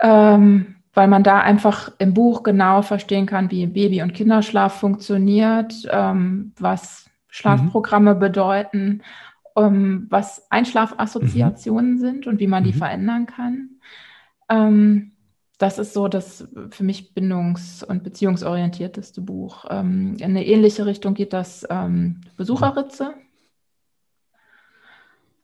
ähm, 0.00 0.76
weil 0.92 1.08
man 1.08 1.22
da 1.22 1.40
einfach 1.40 1.92
im 1.98 2.14
Buch 2.14 2.42
genau 2.42 2.82
verstehen 2.82 3.26
kann, 3.26 3.50
wie 3.50 3.66
Baby- 3.66 4.02
und 4.02 4.12
Kinderschlaf 4.12 4.80
funktioniert, 4.80 5.88
ähm, 5.90 6.52
was 6.58 7.08
Schlafprogramme 7.28 8.14
mhm. 8.16 8.18
bedeuten, 8.18 9.02
ähm, 9.56 10.06
was 10.10 10.50
Einschlafassoziationen 10.50 11.94
mhm. 11.94 11.98
sind 11.98 12.26
und 12.26 12.40
wie 12.40 12.48
man 12.48 12.64
die 12.64 12.72
mhm. 12.72 12.78
verändern 12.78 13.26
kann. 13.26 13.70
Ähm, 14.48 15.12
das 15.58 15.78
ist 15.78 15.92
so 15.92 16.08
das 16.08 16.48
für 16.70 16.84
mich 16.84 17.12
bindungs- 17.14 17.84
und 17.84 18.02
beziehungsorientierteste 18.02 19.20
Buch. 19.20 19.66
Ähm, 19.68 20.16
in 20.18 20.30
eine 20.30 20.46
ähnliche 20.46 20.86
Richtung 20.86 21.14
geht 21.14 21.32
das 21.34 21.66
ähm, 21.68 22.22
Besucherritze. 22.36 23.14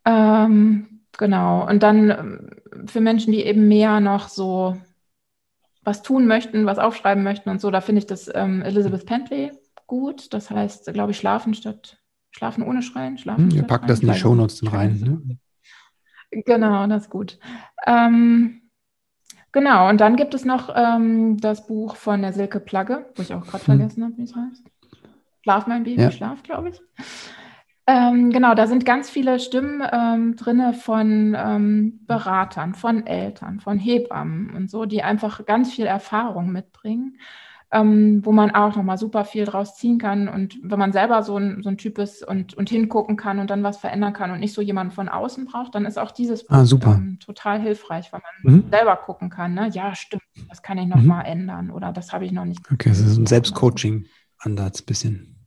Ähm, 0.07 1.01
genau. 1.18 1.68
Und 1.68 1.82
dann 1.82 2.51
für 2.86 3.03
Menschen, 3.03 3.32
die 3.32 3.44
eben 3.44 3.68
mehr 3.68 4.01
noch 4.01 4.28
so 4.28 4.78
was 5.87 6.03
tun 6.03 6.26
möchten, 6.26 6.66
was 6.66 6.78
aufschreiben 6.78 7.22
möchten 7.22 7.49
und 7.49 7.61
so, 7.61 7.70
da 7.70 7.80
finde 7.80 8.01
ich 8.01 8.07
das 8.07 8.30
ähm, 8.34 8.61
Elizabeth 8.62 9.07
Pentley 9.07 9.53
gut. 9.87 10.34
Das 10.34 10.51
heißt, 10.51 10.93
glaube 10.93 11.12
ich, 11.12 11.18
schlafen 11.18 11.55
statt 11.55 12.03
schlafen 12.32 12.64
ohne 12.64 12.82
Schreien. 12.82 13.16
Schlafen 13.16 13.51
hm, 13.51 13.57
ihr 13.57 13.62
packt 13.62 13.89
das 13.89 14.01
in 14.01 14.09
die 14.09 14.18
Shownotes 14.18 14.61
rein. 14.70 14.99
Ne? 14.99 15.39
Genau, 16.45 16.87
das 16.89 17.05
ist 17.05 17.11
gut. 17.11 17.39
Ähm, 17.87 18.62
Genau, 19.57 19.89
und 19.89 20.03
dann 20.03 20.16
gibt 20.16 20.34
es 20.34 20.45
noch 20.45 20.68
ähm, 20.76 21.39
das 21.39 21.66
Buch 21.66 21.97
von 21.97 22.20
der 22.20 22.34
Silke 22.34 22.61
Plagge, 22.61 23.07
wo 23.14 23.22
ich 23.22 23.32
auch 23.32 23.41
gerade 23.47 23.66
hm. 23.66 23.78
vergessen 23.78 24.05
habe, 24.05 24.12
wie 24.18 24.24
es 24.24 24.37
heißt. 24.37 24.66
Schlaf, 25.41 25.66
mein 25.66 25.82
Baby, 25.82 26.03
ja. 26.03 26.11
schlaf, 26.11 26.43
glaube 26.43 26.68
ich. 26.68 26.80
Ähm, 27.89 28.30
genau, 28.30 28.55
da 28.55 28.66
sind 28.66 28.84
ganz 28.84 29.09
viele 29.09 29.39
Stimmen 29.39 29.80
ähm, 29.93 30.34
drin 30.34 30.74
von 30.74 31.37
ähm, 31.39 32.01
Beratern, 32.07 32.74
von 32.74 33.07
Eltern, 33.07 33.61
von 33.61 33.78
Hebammen 33.78 34.57
und 34.57 34.70
so, 34.70 34.87
die 34.87 35.03
einfach 35.03 35.47
ganz 35.47 35.72
viel 35.72 35.87
Erfahrung 35.87 36.51
mitbringen 36.51 37.18
ähm, 37.72 38.24
wo 38.24 38.32
man 38.32 38.53
auch 38.53 38.76
nochmal 38.76 38.97
super 38.97 39.24
viel 39.24 39.45
draus 39.45 39.76
ziehen 39.76 39.99
kann. 39.99 40.28
Und 40.28 40.59
wenn 40.62 40.78
man 40.78 40.93
selber 40.93 41.22
so 41.22 41.37
ein, 41.37 41.62
so 41.62 41.68
ein 41.68 41.78
Typ 41.78 41.99
ist 41.99 42.26
und, 42.26 42.55
und 42.55 42.68
hingucken 42.68 43.16
kann 43.16 43.39
und 43.39 43.51
dann 43.51 43.62
was 43.62 43.78
verändern 43.78 44.12
kann 44.12 44.30
und 44.30 44.41
nicht 44.41 44.55
so 44.55 44.62
jemanden 44.62 44.93
von 44.93 45.09
außen 45.09 45.47
braucht, 45.47 45.74
dann 45.74 45.84
ist 45.84 45.99
auch 45.99 46.12
dieses 46.12 46.49
ah, 46.49 46.62
Buch 46.62 46.87
ähm, 46.87 47.18
total 47.20 47.61
hilfreich, 47.61 48.12
weil 48.12 48.22
man 48.45 48.55
mhm. 48.55 48.70
selber 48.70 48.97
gucken 48.97 49.30
kann. 49.30 49.55
Ne? 49.55 49.68
Ja, 49.72 49.95
stimmt, 49.95 50.22
das 50.49 50.62
kann 50.62 50.78
ich 50.78 50.87
nochmal 50.87 51.24
mhm. 51.24 51.41
ändern 51.41 51.70
oder 51.70 51.93
das 51.93 52.12
habe 52.12 52.24
ich 52.24 52.32
noch 52.32 52.45
nicht. 52.45 52.61
Okay, 52.72 52.89
das 52.89 53.01
ist 53.01 53.16
ein 53.16 53.26
Selbstcoaching-Ansatz, 53.26 54.82
bisschen. 54.82 55.47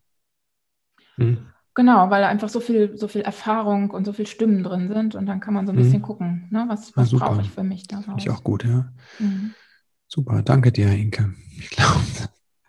Mhm. 1.16 1.48
Genau, 1.76 2.10
weil 2.10 2.24
einfach 2.24 2.50
so 2.50 2.60
viel, 2.60 2.98
so 2.98 3.08
viel 3.08 3.22
Erfahrung 3.22 3.92
und 3.92 4.06
so 4.06 4.12
viel 4.12 4.28
Stimmen 4.28 4.64
drin 4.64 4.88
sind 4.88 5.16
und 5.16 5.26
dann 5.28 5.40
kann 5.40 5.54
man 5.54 5.66
so 5.66 5.72
ein 5.72 5.76
mhm. 5.78 5.84
bisschen 5.84 6.02
gucken, 6.02 6.48
ne? 6.50 6.66
was, 6.68 6.96
was 6.98 7.12
brauche 7.12 7.42
ich 7.42 7.50
für 7.50 7.64
mich 7.64 7.88
daraus. 7.88 8.06
Finde 8.06 8.22
ich 8.22 8.30
auch 8.30 8.44
gut, 8.44 8.66
ja. 8.66 8.92
Mhm. 9.20 9.54
Super, 10.08 10.42
danke 10.42 10.72
dir, 10.72 10.90
Inke. 10.90 11.34
Ich 11.58 11.70
glaube. 11.70 12.00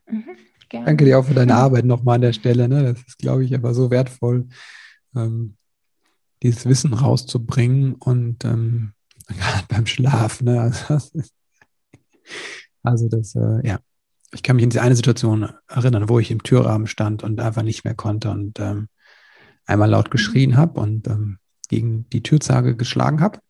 Mhm, 0.06 0.36
danke 0.70 1.04
dir 1.06 1.18
auch 1.18 1.24
für 1.24 1.34
deine 1.34 1.54
Arbeit 1.54 1.86
nochmal 1.86 2.16
an 2.16 2.20
der 2.20 2.32
Stelle. 2.34 2.68
Ne? 2.68 2.82
Das 2.82 3.02
ist, 3.02 3.18
glaube 3.18 3.44
ich, 3.44 3.54
aber 3.54 3.72
so 3.72 3.90
wertvoll, 3.90 4.48
ähm, 5.16 5.56
dieses 6.42 6.66
Wissen 6.66 6.92
rauszubringen 6.92 7.94
und 7.94 8.44
ähm, 8.44 8.92
gerade 9.26 9.64
beim 9.68 9.86
Schlaf. 9.86 10.42
Ne? 10.42 10.60
Also 10.60 10.84
das, 10.88 11.12
also 12.82 13.08
das 13.08 13.34
äh, 13.34 13.66
ja. 13.66 13.78
Ich 14.32 14.42
kann 14.42 14.56
mich 14.56 14.62
in 14.62 14.70
diese 14.70 14.82
eine 14.82 14.96
Situation 14.96 15.50
erinnern, 15.68 16.08
wo 16.08 16.18
ich 16.18 16.30
im 16.30 16.42
Türrahmen 16.42 16.86
stand 16.86 17.22
und 17.22 17.40
einfach 17.40 17.62
nicht 17.62 17.84
mehr 17.84 17.94
konnte 17.94 18.30
und 18.30 18.60
ähm, 18.60 18.88
einmal 19.66 19.90
laut 19.90 20.10
geschrien 20.10 20.56
habe 20.56 20.80
und 20.80 21.08
ähm, 21.08 21.38
gegen 21.68 22.08
die 22.10 22.22
Türzage 22.22 22.76
geschlagen 22.76 23.20
habe. 23.20 23.40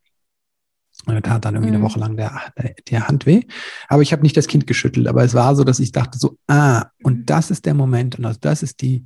Und 1.07 1.14
er 1.14 1.22
tat 1.22 1.45
dann 1.45 1.55
irgendwie 1.55 1.70
mhm. 1.70 1.76
eine 1.76 1.85
Woche 1.85 1.99
lang 1.99 2.16
der, 2.16 2.53
der, 2.59 2.74
der 2.89 3.09
Hand 3.09 3.24
weh. 3.24 3.43
Aber 3.89 4.03
ich 4.03 4.12
habe 4.12 4.22
nicht 4.22 4.37
das 4.37 4.49
Kind 4.49 4.66
geschüttelt, 4.66 5.09
aber 5.09 5.24
es 5.24 5.35
war 5.35 5.57
so, 5.57 5.64
dass 5.64 5.81
ich 5.81 5.93
dachte 5.93 6.18
so, 6.18 6.37
ah, 6.47 6.87
und 7.03 7.20
mhm. 7.20 7.26
das 7.26 7.51
ist 7.51 7.64
der 7.64 7.74
Moment 7.74 8.18
und 8.18 8.24
also 8.24 8.39
das 8.41 8.62
ist 8.62 8.83
die, 8.83 9.05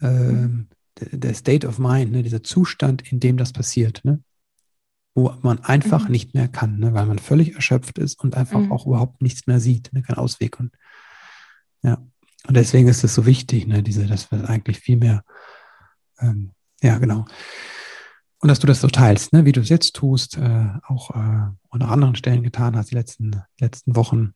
äh, 0.00 0.48
der 1.00 1.34
State 1.34 1.66
of 1.66 1.78
Mind, 1.78 2.12
ne, 2.12 2.22
dieser 2.22 2.42
Zustand, 2.42 3.10
in 3.10 3.18
dem 3.18 3.36
das 3.36 3.52
passiert, 3.52 4.04
ne? 4.04 4.22
wo 5.14 5.34
man 5.42 5.58
einfach 5.60 6.04
mhm. 6.04 6.12
nicht 6.12 6.34
mehr 6.34 6.48
kann, 6.48 6.78
ne, 6.78 6.94
weil 6.94 7.06
man 7.06 7.18
völlig 7.18 7.54
erschöpft 7.54 7.98
ist 7.98 8.22
und 8.22 8.36
einfach 8.36 8.60
mhm. 8.60 8.72
auch 8.72 8.86
überhaupt 8.86 9.20
nichts 9.20 9.46
mehr 9.46 9.60
sieht, 9.60 9.92
ne, 9.92 10.02
kein 10.02 10.16
Ausweg. 10.16 10.60
Und, 10.60 10.72
ja. 11.82 11.98
und 12.46 12.56
deswegen 12.56 12.88
ist 12.88 13.04
es 13.04 13.14
so 13.14 13.26
wichtig, 13.26 13.66
ne, 13.66 13.82
diese, 13.82 14.06
dass 14.06 14.30
wir 14.30 14.48
eigentlich 14.48 14.78
viel 14.78 14.96
mehr, 14.96 15.24
ähm, 16.20 16.52
ja, 16.82 16.98
genau. 16.98 17.24
Und 18.42 18.48
dass 18.48 18.58
du 18.58 18.66
das 18.66 18.80
so 18.80 18.88
teilst, 18.88 19.32
ne? 19.32 19.44
wie 19.44 19.52
du 19.52 19.60
es 19.60 19.68
jetzt 19.68 19.94
tust, 19.94 20.36
äh, 20.36 20.68
auch 20.88 21.10
äh, 21.10 21.18
an 21.18 21.82
anderen 21.82 22.16
Stellen 22.16 22.42
getan 22.42 22.76
hast, 22.76 22.90
die 22.90 22.96
letzten, 22.96 23.40
letzten 23.60 23.94
Wochen, 23.94 24.34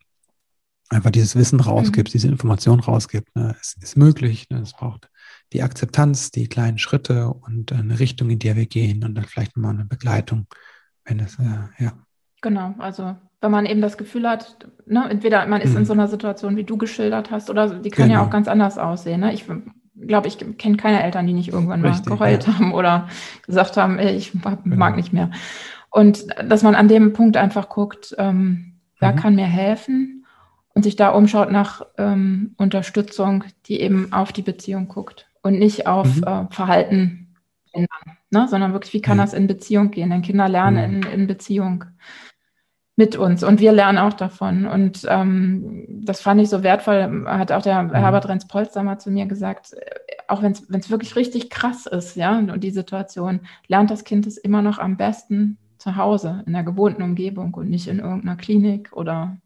einfach 0.88 1.10
dieses 1.10 1.34
Wissen 1.34 1.58
rausgibst, 1.58 2.12
mhm. 2.12 2.16
diese 2.16 2.28
Information 2.28 2.78
rausgibt. 2.78 3.34
Ne? 3.34 3.56
Es 3.60 3.76
ist 3.80 3.96
möglich, 3.96 4.48
ne? 4.48 4.60
es 4.60 4.72
braucht 4.74 5.10
die 5.52 5.62
Akzeptanz, 5.62 6.30
die 6.30 6.48
kleinen 6.48 6.78
Schritte 6.78 7.28
und 7.28 7.72
eine 7.72 7.98
Richtung, 7.98 8.30
in 8.30 8.38
der 8.38 8.54
wir 8.54 8.66
gehen 8.66 9.02
und 9.02 9.16
dann 9.16 9.24
vielleicht 9.24 9.56
mal 9.56 9.70
eine 9.70 9.84
Begleitung, 9.84 10.46
wenn 11.04 11.18
es, 11.18 11.38
äh, 11.40 11.84
ja. 11.84 11.92
Genau, 12.42 12.76
also 12.78 13.16
wenn 13.40 13.50
man 13.50 13.66
eben 13.66 13.80
das 13.80 13.98
Gefühl 13.98 14.28
hat, 14.28 14.56
ne, 14.86 15.06
entweder 15.08 15.46
man 15.46 15.60
ist 15.60 15.72
mhm. 15.72 15.78
in 15.78 15.84
so 15.84 15.92
einer 15.92 16.08
Situation, 16.08 16.56
wie 16.56 16.64
du 16.64 16.76
geschildert 16.76 17.30
hast, 17.30 17.50
oder 17.50 17.68
die 17.68 17.90
kann 17.90 18.08
genau. 18.08 18.20
ja 18.20 18.26
auch 18.26 18.30
ganz 18.30 18.48
anders 18.48 18.78
aussehen. 18.78 19.20
Ne? 19.20 19.32
Ich 19.34 19.44
glaube, 20.00 20.28
ich 20.28 20.38
kenne 20.58 20.76
keine 20.76 21.02
Eltern, 21.02 21.26
die 21.26 21.32
nicht 21.32 21.52
irgendwann 21.52 21.84
Richtig, 21.84 22.06
mal 22.06 22.16
geheult 22.16 22.46
ja. 22.46 22.54
haben 22.54 22.72
oder 22.72 23.08
gesagt 23.46 23.76
haben, 23.76 23.98
ey, 23.98 24.16
ich 24.16 24.34
mag 24.34 24.64
genau. 24.64 24.90
nicht 24.90 25.12
mehr. 25.12 25.30
Und 25.90 26.26
dass 26.44 26.62
man 26.62 26.74
an 26.74 26.88
dem 26.88 27.12
Punkt 27.12 27.36
einfach 27.36 27.68
guckt, 27.68 28.14
ähm, 28.18 28.74
wer 28.98 29.12
mhm. 29.12 29.16
kann 29.16 29.34
mir 29.34 29.46
helfen 29.46 30.26
und 30.74 30.82
sich 30.82 30.96
da 30.96 31.10
umschaut 31.10 31.50
nach 31.50 31.82
ähm, 31.96 32.54
Unterstützung, 32.58 33.44
die 33.66 33.80
eben 33.80 34.12
auf 34.12 34.32
die 34.32 34.42
Beziehung 34.42 34.88
guckt 34.88 35.28
und 35.42 35.58
nicht 35.58 35.86
auf 35.86 36.16
mhm. 36.16 36.24
äh, 36.24 36.46
Verhalten 36.50 37.34
ändern, 37.72 38.18
ne? 38.30 38.46
sondern 38.48 38.72
wirklich, 38.72 38.92
wie 38.92 39.00
kann 39.00 39.16
mhm. 39.16 39.22
das 39.22 39.34
in 39.34 39.46
Beziehung 39.46 39.90
gehen? 39.90 40.10
Denn 40.10 40.22
Kinder 40.22 40.48
lernen 40.48 40.98
mhm. 40.98 41.02
in, 41.02 41.20
in 41.20 41.26
Beziehung 41.26 41.84
mit 42.96 43.14
uns 43.14 43.44
und 43.44 43.60
wir 43.60 43.72
lernen 43.72 43.98
auch 43.98 44.14
davon. 44.14 44.66
Und 44.66 45.06
ähm, 45.08 45.84
das 45.88 46.22
fand 46.22 46.40
ich 46.40 46.48
so 46.48 46.62
wertvoll, 46.62 47.24
hat 47.26 47.52
auch 47.52 47.62
der 47.62 47.82
mhm. 47.82 47.94
Herbert 47.94 48.28
Renz-Polster 48.28 48.82
mal 48.82 48.98
zu 48.98 49.10
mir 49.10 49.26
gesagt, 49.26 49.74
äh, 49.74 49.80
auch 50.28 50.42
wenn 50.42 50.52
es 50.52 50.90
wirklich 50.90 51.14
richtig 51.14 51.50
krass 51.50 51.86
ist, 51.86 52.16
ja, 52.16 52.38
und 52.38 52.64
die 52.64 52.70
Situation, 52.70 53.40
lernt 53.68 53.90
das 53.90 54.04
Kind 54.04 54.26
es 54.26 54.38
immer 54.38 54.62
noch 54.62 54.78
am 54.78 54.96
besten 54.96 55.58
zu 55.78 55.96
Hause, 55.96 56.42
in 56.46 56.54
der 56.54 56.64
gewohnten 56.64 57.02
Umgebung 57.02 57.54
und 57.54 57.68
nicht 57.68 57.86
in 57.86 58.00
irgendeiner 58.00 58.36
Klinik 58.36 58.90
oder 58.92 59.36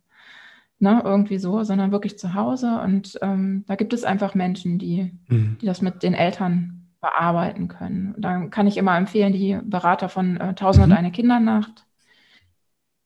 ne, 0.79 1.03
irgendwie 1.05 1.39
so, 1.39 1.65
sondern 1.65 1.91
wirklich 1.91 2.19
zu 2.19 2.35
Hause. 2.35 2.81
Und 2.83 3.19
ähm, 3.21 3.65
da 3.67 3.75
gibt 3.75 3.93
es 3.93 4.05
einfach 4.05 4.35
Menschen, 4.35 4.79
die, 4.79 5.13
mhm. 5.29 5.59
die 5.61 5.67
das 5.67 5.83
mit 5.83 6.05
den 6.05 6.15
Eltern 6.15 6.87
bearbeiten 7.01 7.67
können. 7.67 8.15
Und 8.15 8.23
dann 8.23 8.51
kann 8.51 8.69
ich 8.69 8.77
immer 8.77 8.97
empfehlen, 8.97 9.33
die 9.33 9.59
Berater 9.63 10.09
von 10.09 10.37
äh, 10.37 10.51
1000 10.51 10.85
und 10.85 10.91
mhm. 10.91 10.97
eine 10.97 11.11
Kindernacht 11.11 11.85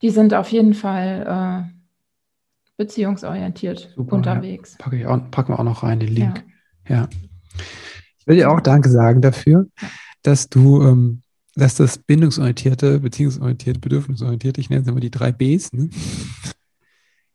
die 0.05 0.11
sind 0.11 0.34
auf 0.34 0.52
jeden 0.52 0.74
Fall 0.74 1.66
äh, 1.66 1.74
beziehungsorientiert 2.76 3.94
Super, 3.96 4.16
unterwegs. 4.16 4.72
Ja. 4.72 4.84
Packe 4.84 4.98
ich 4.98 5.07
auch, 5.07 5.30
packen 5.30 5.55
wir 5.55 5.59
auch 5.59 5.64
noch 5.64 5.82
rein, 5.82 5.98
den 5.98 6.14
Link. 6.14 6.44
Ja. 6.86 6.94
ja. 6.94 7.09
Ich 8.18 8.26
will 8.26 8.36
dir 8.36 8.50
auch 8.50 8.61
Danke 8.61 8.90
sagen 8.90 9.22
dafür, 9.22 9.66
dass 10.20 10.50
du, 10.50 10.82
ähm, 10.82 11.22
dass 11.55 11.76
das 11.76 11.96
bindungsorientierte, 11.96 13.00
beziehungsorientierte, 13.00 13.80
bedürfnisorientierte, 13.80 14.61
ich 14.61 14.68
nenne 14.68 14.82
es 14.82 14.88
immer 14.88 15.00
die 15.00 15.11
drei 15.11 15.32
Bs, 15.32 15.72
ne? 15.72 15.88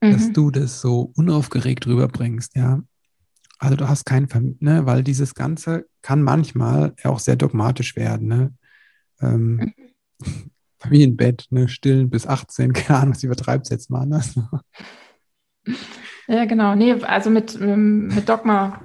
mhm. 0.02 0.12
dass 0.12 0.32
du 0.32 0.52
das 0.52 0.80
so 0.80 1.12
unaufgeregt 1.16 1.88
rüberbringst, 1.88 2.56
ja. 2.56 2.84
Also 3.58 3.78
du 3.78 3.90
hast 3.90 4.06
keinen, 4.06 4.58
ne, 4.60 4.86
weil 4.86 5.04
dieses 5.04 5.34
Ganze 5.34 5.88
kann 6.04 6.22
manchmal 6.22 6.94
auch 7.04 7.18
sehr 7.18 7.36
dogmatisch 7.36 7.96
werden, 7.96 8.28
ne? 8.28 8.54
Ähm, 9.22 9.74
mhm. 10.20 10.52
Familienbett, 10.80 11.48
ne, 11.50 11.68
stillen 11.68 12.10
bis 12.10 12.28
18, 12.28 12.74
keine 12.74 13.00
Ahnung, 13.00 13.16
was 13.16 13.24
übertreibt 13.24 13.66
es 13.66 13.72
jetzt 13.72 13.90
mal 13.90 14.02
anders. 14.02 14.40
Ja, 16.28 16.46
genau. 16.46 16.76
Nee, 16.76 16.94
also 16.94 17.32
mit, 17.32 17.60
ähm, 17.60 18.08
mit 18.08 18.30
Dogma 18.30 18.82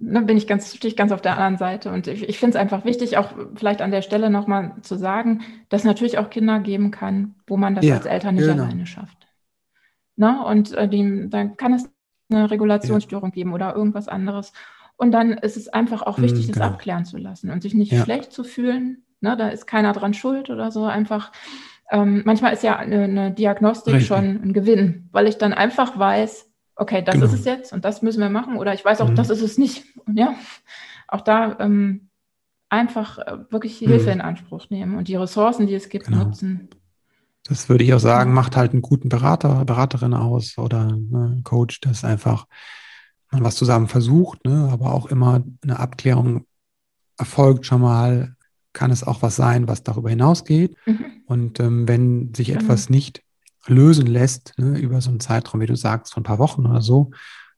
ne, 0.00 0.22
bin 0.22 0.36
ich 0.36 0.46
ganz, 0.46 0.74
stehe 0.74 0.90
ich 0.90 0.96
ganz 0.96 1.12
auf 1.12 1.22
der 1.22 1.32
anderen 1.32 1.58
Seite. 1.58 1.92
Und 1.92 2.06
ich, 2.06 2.28
ich 2.28 2.38
finde 2.38 2.56
es 2.56 2.60
einfach 2.60 2.84
wichtig, 2.84 3.16
auch 3.16 3.32
vielleicht 3.54 3.82
an 3.82 3.90
der 3.90 4.02
Stelle 4.02 4.30
nochmal 4.30 4.74
zu 4.82 4.96
sagen, 4.96 5.42
dass 5.68 5.82
es 5.82 5.86
natürlich 5.86 6.18
auch 6.18 6.30
Kinder 6.30 6.58
geben 6.60 6.90
kann, 6.90 7.36
wo 7.46 7.56
man 7.56 7.74
das 7.74 7.84
ja, 7.84 7.94
als 7.94 8.06
Eltern 8.06 8.34
nicht 8.34 8.46
genau. 8.46 8.64
alleine 8.64 8.86
schafft. 8.86 9.28
Ne? 10.16 10.44
Und 10.44 10.72
äh, 10.72 10.88
die, 10.88 11.28
dann 11.28 11.56
kann 11.56 11.72
es 11.72 11.88
eine 12.30 12.50
Regulationsstörung 12.50 13.30
ja. 13.30 13.34
geben 13.34 13.52
oder 13.52 13.74
irgendwas 13.74 14.08
anderes. 14.08 14.52
Und 14.96 15.12
dann 15.12 15.32
ist 15.32 15.56
es 15.56 15.68
einfach 15.68 16.02
auch 16.02 16.18
wichtig, 16.18 16.48
mhm, 16.48 16.52
genau. 16.52 16.64
das 16.66 16.74
abklären 16.74 17.04
zu 17.04 17.16
lassen 17.16 17.50
und 17.50 17.62
sich 17.62 17.74
nicht 17.74 17.92
ja. 17.92 18.04
schlecht 18.04 18.32
zu 18.32 18.44
fühlen, 18.44 19.04
Ne, 19.20 19.36
da 19.36 19.48
ist 19.48 19.66
keiner 19.66 19.92
dran 19.92 20.14
schuld 20.14 20.50
oder 20.50 20.70
so. 20.70 20.84
Einfach, 20.84 21.32
ähm, 21.90 22.22
manchmal 22.24 22.52
ist 22.52 22.62
ja 22.62 22.76
eine, 22.76 23.04
eine 23.04 23.30
Diagnostik 23.32 23.94
Richtig. 23.94 24.08
schon 24.08 24.42
ein 24.42 24.52
Gewinn, 24.52 25.08
weil 25.12 25.26
ich 25.26 25.36
dann 25.38 25.52
einfach 25.52 25.98
weiß, 25.98 26.50
okay, 26.76 27.02
das 27.02 27.14
genau. 27.14 27.26
ist 27.26 27.34
es 27.34 27.44
jetzt 27.44 27.72
und 27.72 27.84
das 27.84 28.02
müssen 28.02 28.20
wir 28.20 28.30
machen 28.30 28.56
oder 28.56 28.72
ich 28.72 28.84
weiß 28.84 29.02
auch, 29.02 29.10
mhm. 29.10 29.16
das 29.16 29.30
ist 29.30 29.42
es 29.42 29.58
nicht. 29.58 29.84
Und 30.06 30.16
ja, 30.18 30.34
auch 31.08 31.20
da 31.20 31.58
ähm, 31.60 32.08
einfach 32.70 33.18
äh, 33.18 33.38
wirklich 33.50 33.76
Hilfe 33.76 34.06
mhm. 34.06 34.12
in 34.12 34.20
Anspruch 34.22 34.70
nehmen 34.70 34.96
und 34.96 35.08
die 35.08 35.16
Ressourcen, 35.16 35.66
die 35.66 35.74
es 35.74 35.88
gibt, 35.88 36.06
genau. 36.06 36.24
nutzen. 36.24 36.70
Das 37.44 37.68
würde 37.68 37.84
ich 37.84 37.92
auch 37.92 38.00
sagen, 38.00 38.32
macht 38.32 38.56
halt 38.56 38.72
einen 38.72 38.82
guten 38.82 39.08
Berater, 39.08 39.64
Beraterin 39.64 40.14
aus 40.14 40.56
oder 40.56 40.96
ne, 40.96 41.40
Coach, 41.44 41.80
das 41.80 42.04
einfach 42.04 42.46
man 43.30 43.44
was 43.44 43.56
zusammen 43.56 43.88
versucht, 43.88 44.44
ne, 44.44 44.68
aber 44.72 44.92
auch 44.92 45.06
immer 45.06 45.42
eine 45.62 45.78
Abklärung 45.78 46.46
erfolgt 47.16 47.66
schon 47.66 47.80
mal, 47.82 48.34
kann 48.72 48.90
es 48.90 49.04
auch 49.04 49.22
was 49.22 49.36
sein, 49.36 49.68
was 49.68 49.82
darüber 49.82 50.10
hinausgeht. 50.10 50.76
Mhm. 50.86 51.04
Und 51.26 51.60
ähm, 51.60 51.88
wenn 51.88 52.34
sich 52.34 52.48
genau. 52.48 52.60
etwas 52.60 52.90
nicht 52.90 53.22
lösen 53.66 54.06
lässt, 54.06 54.54
ne, 54.58 54.78
über 54.78 55.00
so 55.00 55.10
einen 55.10 55.20
Zeitraum, 55.20 55.60
wie 55.60 55.66
du 55.66 55.76
sagst, 55.76 56.14
von 56.14 56.22
ein 56.22 56.24
paar 56.24 56.38
Wochen 56.38 56.66
oder 56.66 56.80
so, 56.80 57.10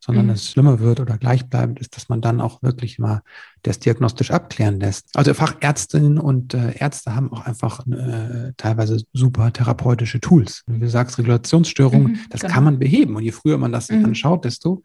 sondern 0.05 0.27
mhm. 0.27 0.33
es 0.33 0.51
schlimmer 0.51 0.81
wird 0.81 0.99
oder 0.99 1.17
gleichbleibend 1.17 1.79
ist, 1.79 1.95
dass 1.95 2.09
man 2.09 2.21
dann 2.21 2.41
auch 2.41 2.61
wirklich 2.61 2.99
mal 2.99 3.23
das 3.63 3.79
diagnostisch 3.79 4.33
abklären 4.33 4.81
lässt. 4.81 5.07
Also 5.15 5.33
Fachärztinnen 5.33 6.19
und 6.19 6.55
äh, 6.55 6.77
Ärzte 6.77 7.15
haben 7.15 7.33
auch 7.33 7.47
einfach 7.47 7.87
äh, 7.87 8.53
teilweise 8.57 9.05
super 9.13 9.53
therapeutische 9.53 10.21
Tools. 10.21 10.65
Wie 10.67 10.81
du 10.81 10.89
sagst, 10.89 11.19
Regulationsstörungen, 11.19 12.13
mhm, 12.13 12.19
das 12.31 12.41
genau. 12.41 12.53
kann 12.53 12.65
man 12.65 12.79
beheben. 12.81 13.15
Und 13.15 13.23
je 13.23 13.31
früher 13.31 13.59
man 13.59 13.71
das 13.71 13.91
mhm. 13.91 14.07
anschaut, 14.07 14.45
desto 14.45 14.83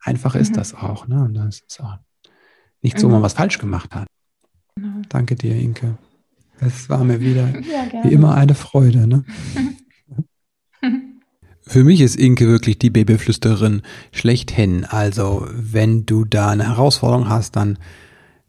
einfacher 0.00 0.38
ist 0.38 0.50
mhm. 0.50 0.56
das 0.56 0.74
auch. 0.74 1.08
Ne? 1.08 1.24
Und 1.24 1.34
das 1.34 1.60
ist 1.66 1.80
auch 1.80 1.96
nicht 2.82 2.98
so, 2.98 3.06
wenn 3.06 3.12
man 3.12 3.20
mhm. 3.20 3.24
was 3.24 3.32
falsch 3.32 3.58
gemacht 3.58 3.94
hat. 3.94 4.06
Genau. 4.80 5.02
Danke 5.08 5.34
dir, 5.34 5.56
Inke. 5.56 5.98
Es 6.60 6.88
war 6.88 7.02
mir 7.04 7.20
wieder 7.20 7.48
ja, 7.60 8.04
wie 8.04 8.12
immer 8.12 8.34
eine 8.34 8.54
Freude. 8.54 9.06
Ne? 9.06 9.24
Für 11.62 11.84
mich 11.84 12.00
ist 12.00 12.16
Inke 12.16 12.46
wirklich 12.46 12.78
die 12.78 12.90
Babyflüsterin 12.90 13.82
schlechthin. 14.12 14.84
Also, 14.84 15.46
wenn 15.52 16.06
du 16.06 16.24
da 16.24 16.50
eine 16.50 16.68
Herausforderung 16.68 17.28
hast, 17.28 17.56
dann 17.56 17.78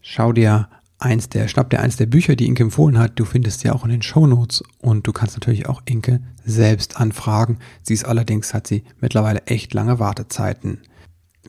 schau 0.02 0.32
dir 0.32 0.70
eins 1.00 1.30
der, 1.30 1.48
schnapp 1.48 1.70
dir 1.70 1.80
eins 1.80 1.98
der 1.98 2.06
Bücher, 2.06 2.36
die 2.36 2.46
Inke 2.46 2.64
empfohlen 2.64 2.98
hat. 2.98 3.20
Du 3.20 3.26
findest 3.26 3.62
sie 3.62 3.72
auch 3.72 3.84
in 3.84 3.90
den 3.90 4.02
Show 4.02 4.28
Notes 4.28 4.64
und 4.80 5.08
du 5.08 5.12
kannst 5.12 5.36
natürlich 5.36 5.68
auch 5.68 5.82
Inke 5.86 6.22
selbst 6.46 6.98
anfragen. 6.98 7.58
Sie 7.82 7.94
ist 7.94 8.06
allerdings, 8.06 8.54
hat 8.54 8.68
sie 8.68 8.84
mittlerweile 9.02 9.42
echt 9.48 9.74
lange 9.74 10.00
Wartezeiten. 10.00 10.80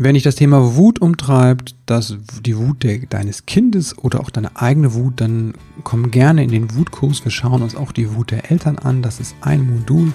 Wenn 0.02 0.14
dich 0.14 0.22
das 0.22 0.34
Thema 0.36 0.76
Wut 0.76 1.02
umtreibt, 1.02 1.76
das, 1.84 2.16
die 2.40 2.56
Wut 2.56 2.84
der, 2.84 3.00
deines 3.00 3.44
Kindes 3.44 3.98
oder 3.98 4.20
auch 4.20 4.30
deine 4.30 4.56
eigene 4.56 4.94
Wut, 4.94 5.20
dann 5.20 5.52
komm 5.84 6.10
gerne 6.10 6.42
in 6.42 6.50
den 6.50 6.74
Wutkurs. 6.74 7.22
Wir 7.22 7.30
schauen 7.30 7.60
uns 7.60 7.76
auch 7.76 7.92
die 7.92 8.14
Wut 8.14 8.30
der 8.30 8.50
Eltern 8.50 8.78
an. 8.78 9.02
Das 9.02 9.20
ist 9.20 9.36
ein 9.42 9.70
Modul 9.70 10.14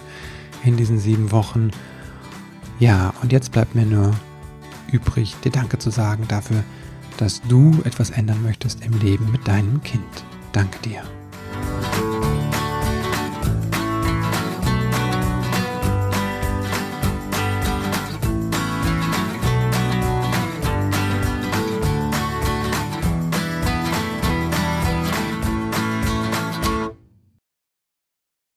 in 0.64 0.76
diesen 0.76 0.98
sieben 0.98 1.32
Wochen. 1.32 1.70
Ja, 2.80 3.14
und 3.22 3.32
jetzt 3.32 3.52
bleibt 3.52 3.76
mir 3.76 3.86
nur 3.86 4.16
übrig, 4.92 5.36
dir 5.44 5.52
Danke 5.52 5.78
zu 5.78 5.92
sagen 5.92 6.26
dafür, 6.28 6.64
dass 7.18 7.44
du 7.44 7.72
etwas 7.84 8.10
ändern 8.10 8.42
möchtest 8.42 8.84
im 8.84 9.00
Leben 9.00 9.32
mit 9.32 9.48
deinem 9.48 9.84
Kind. 9.84 10.02
Danke 10.52 10.80
dir. 10.80 11.04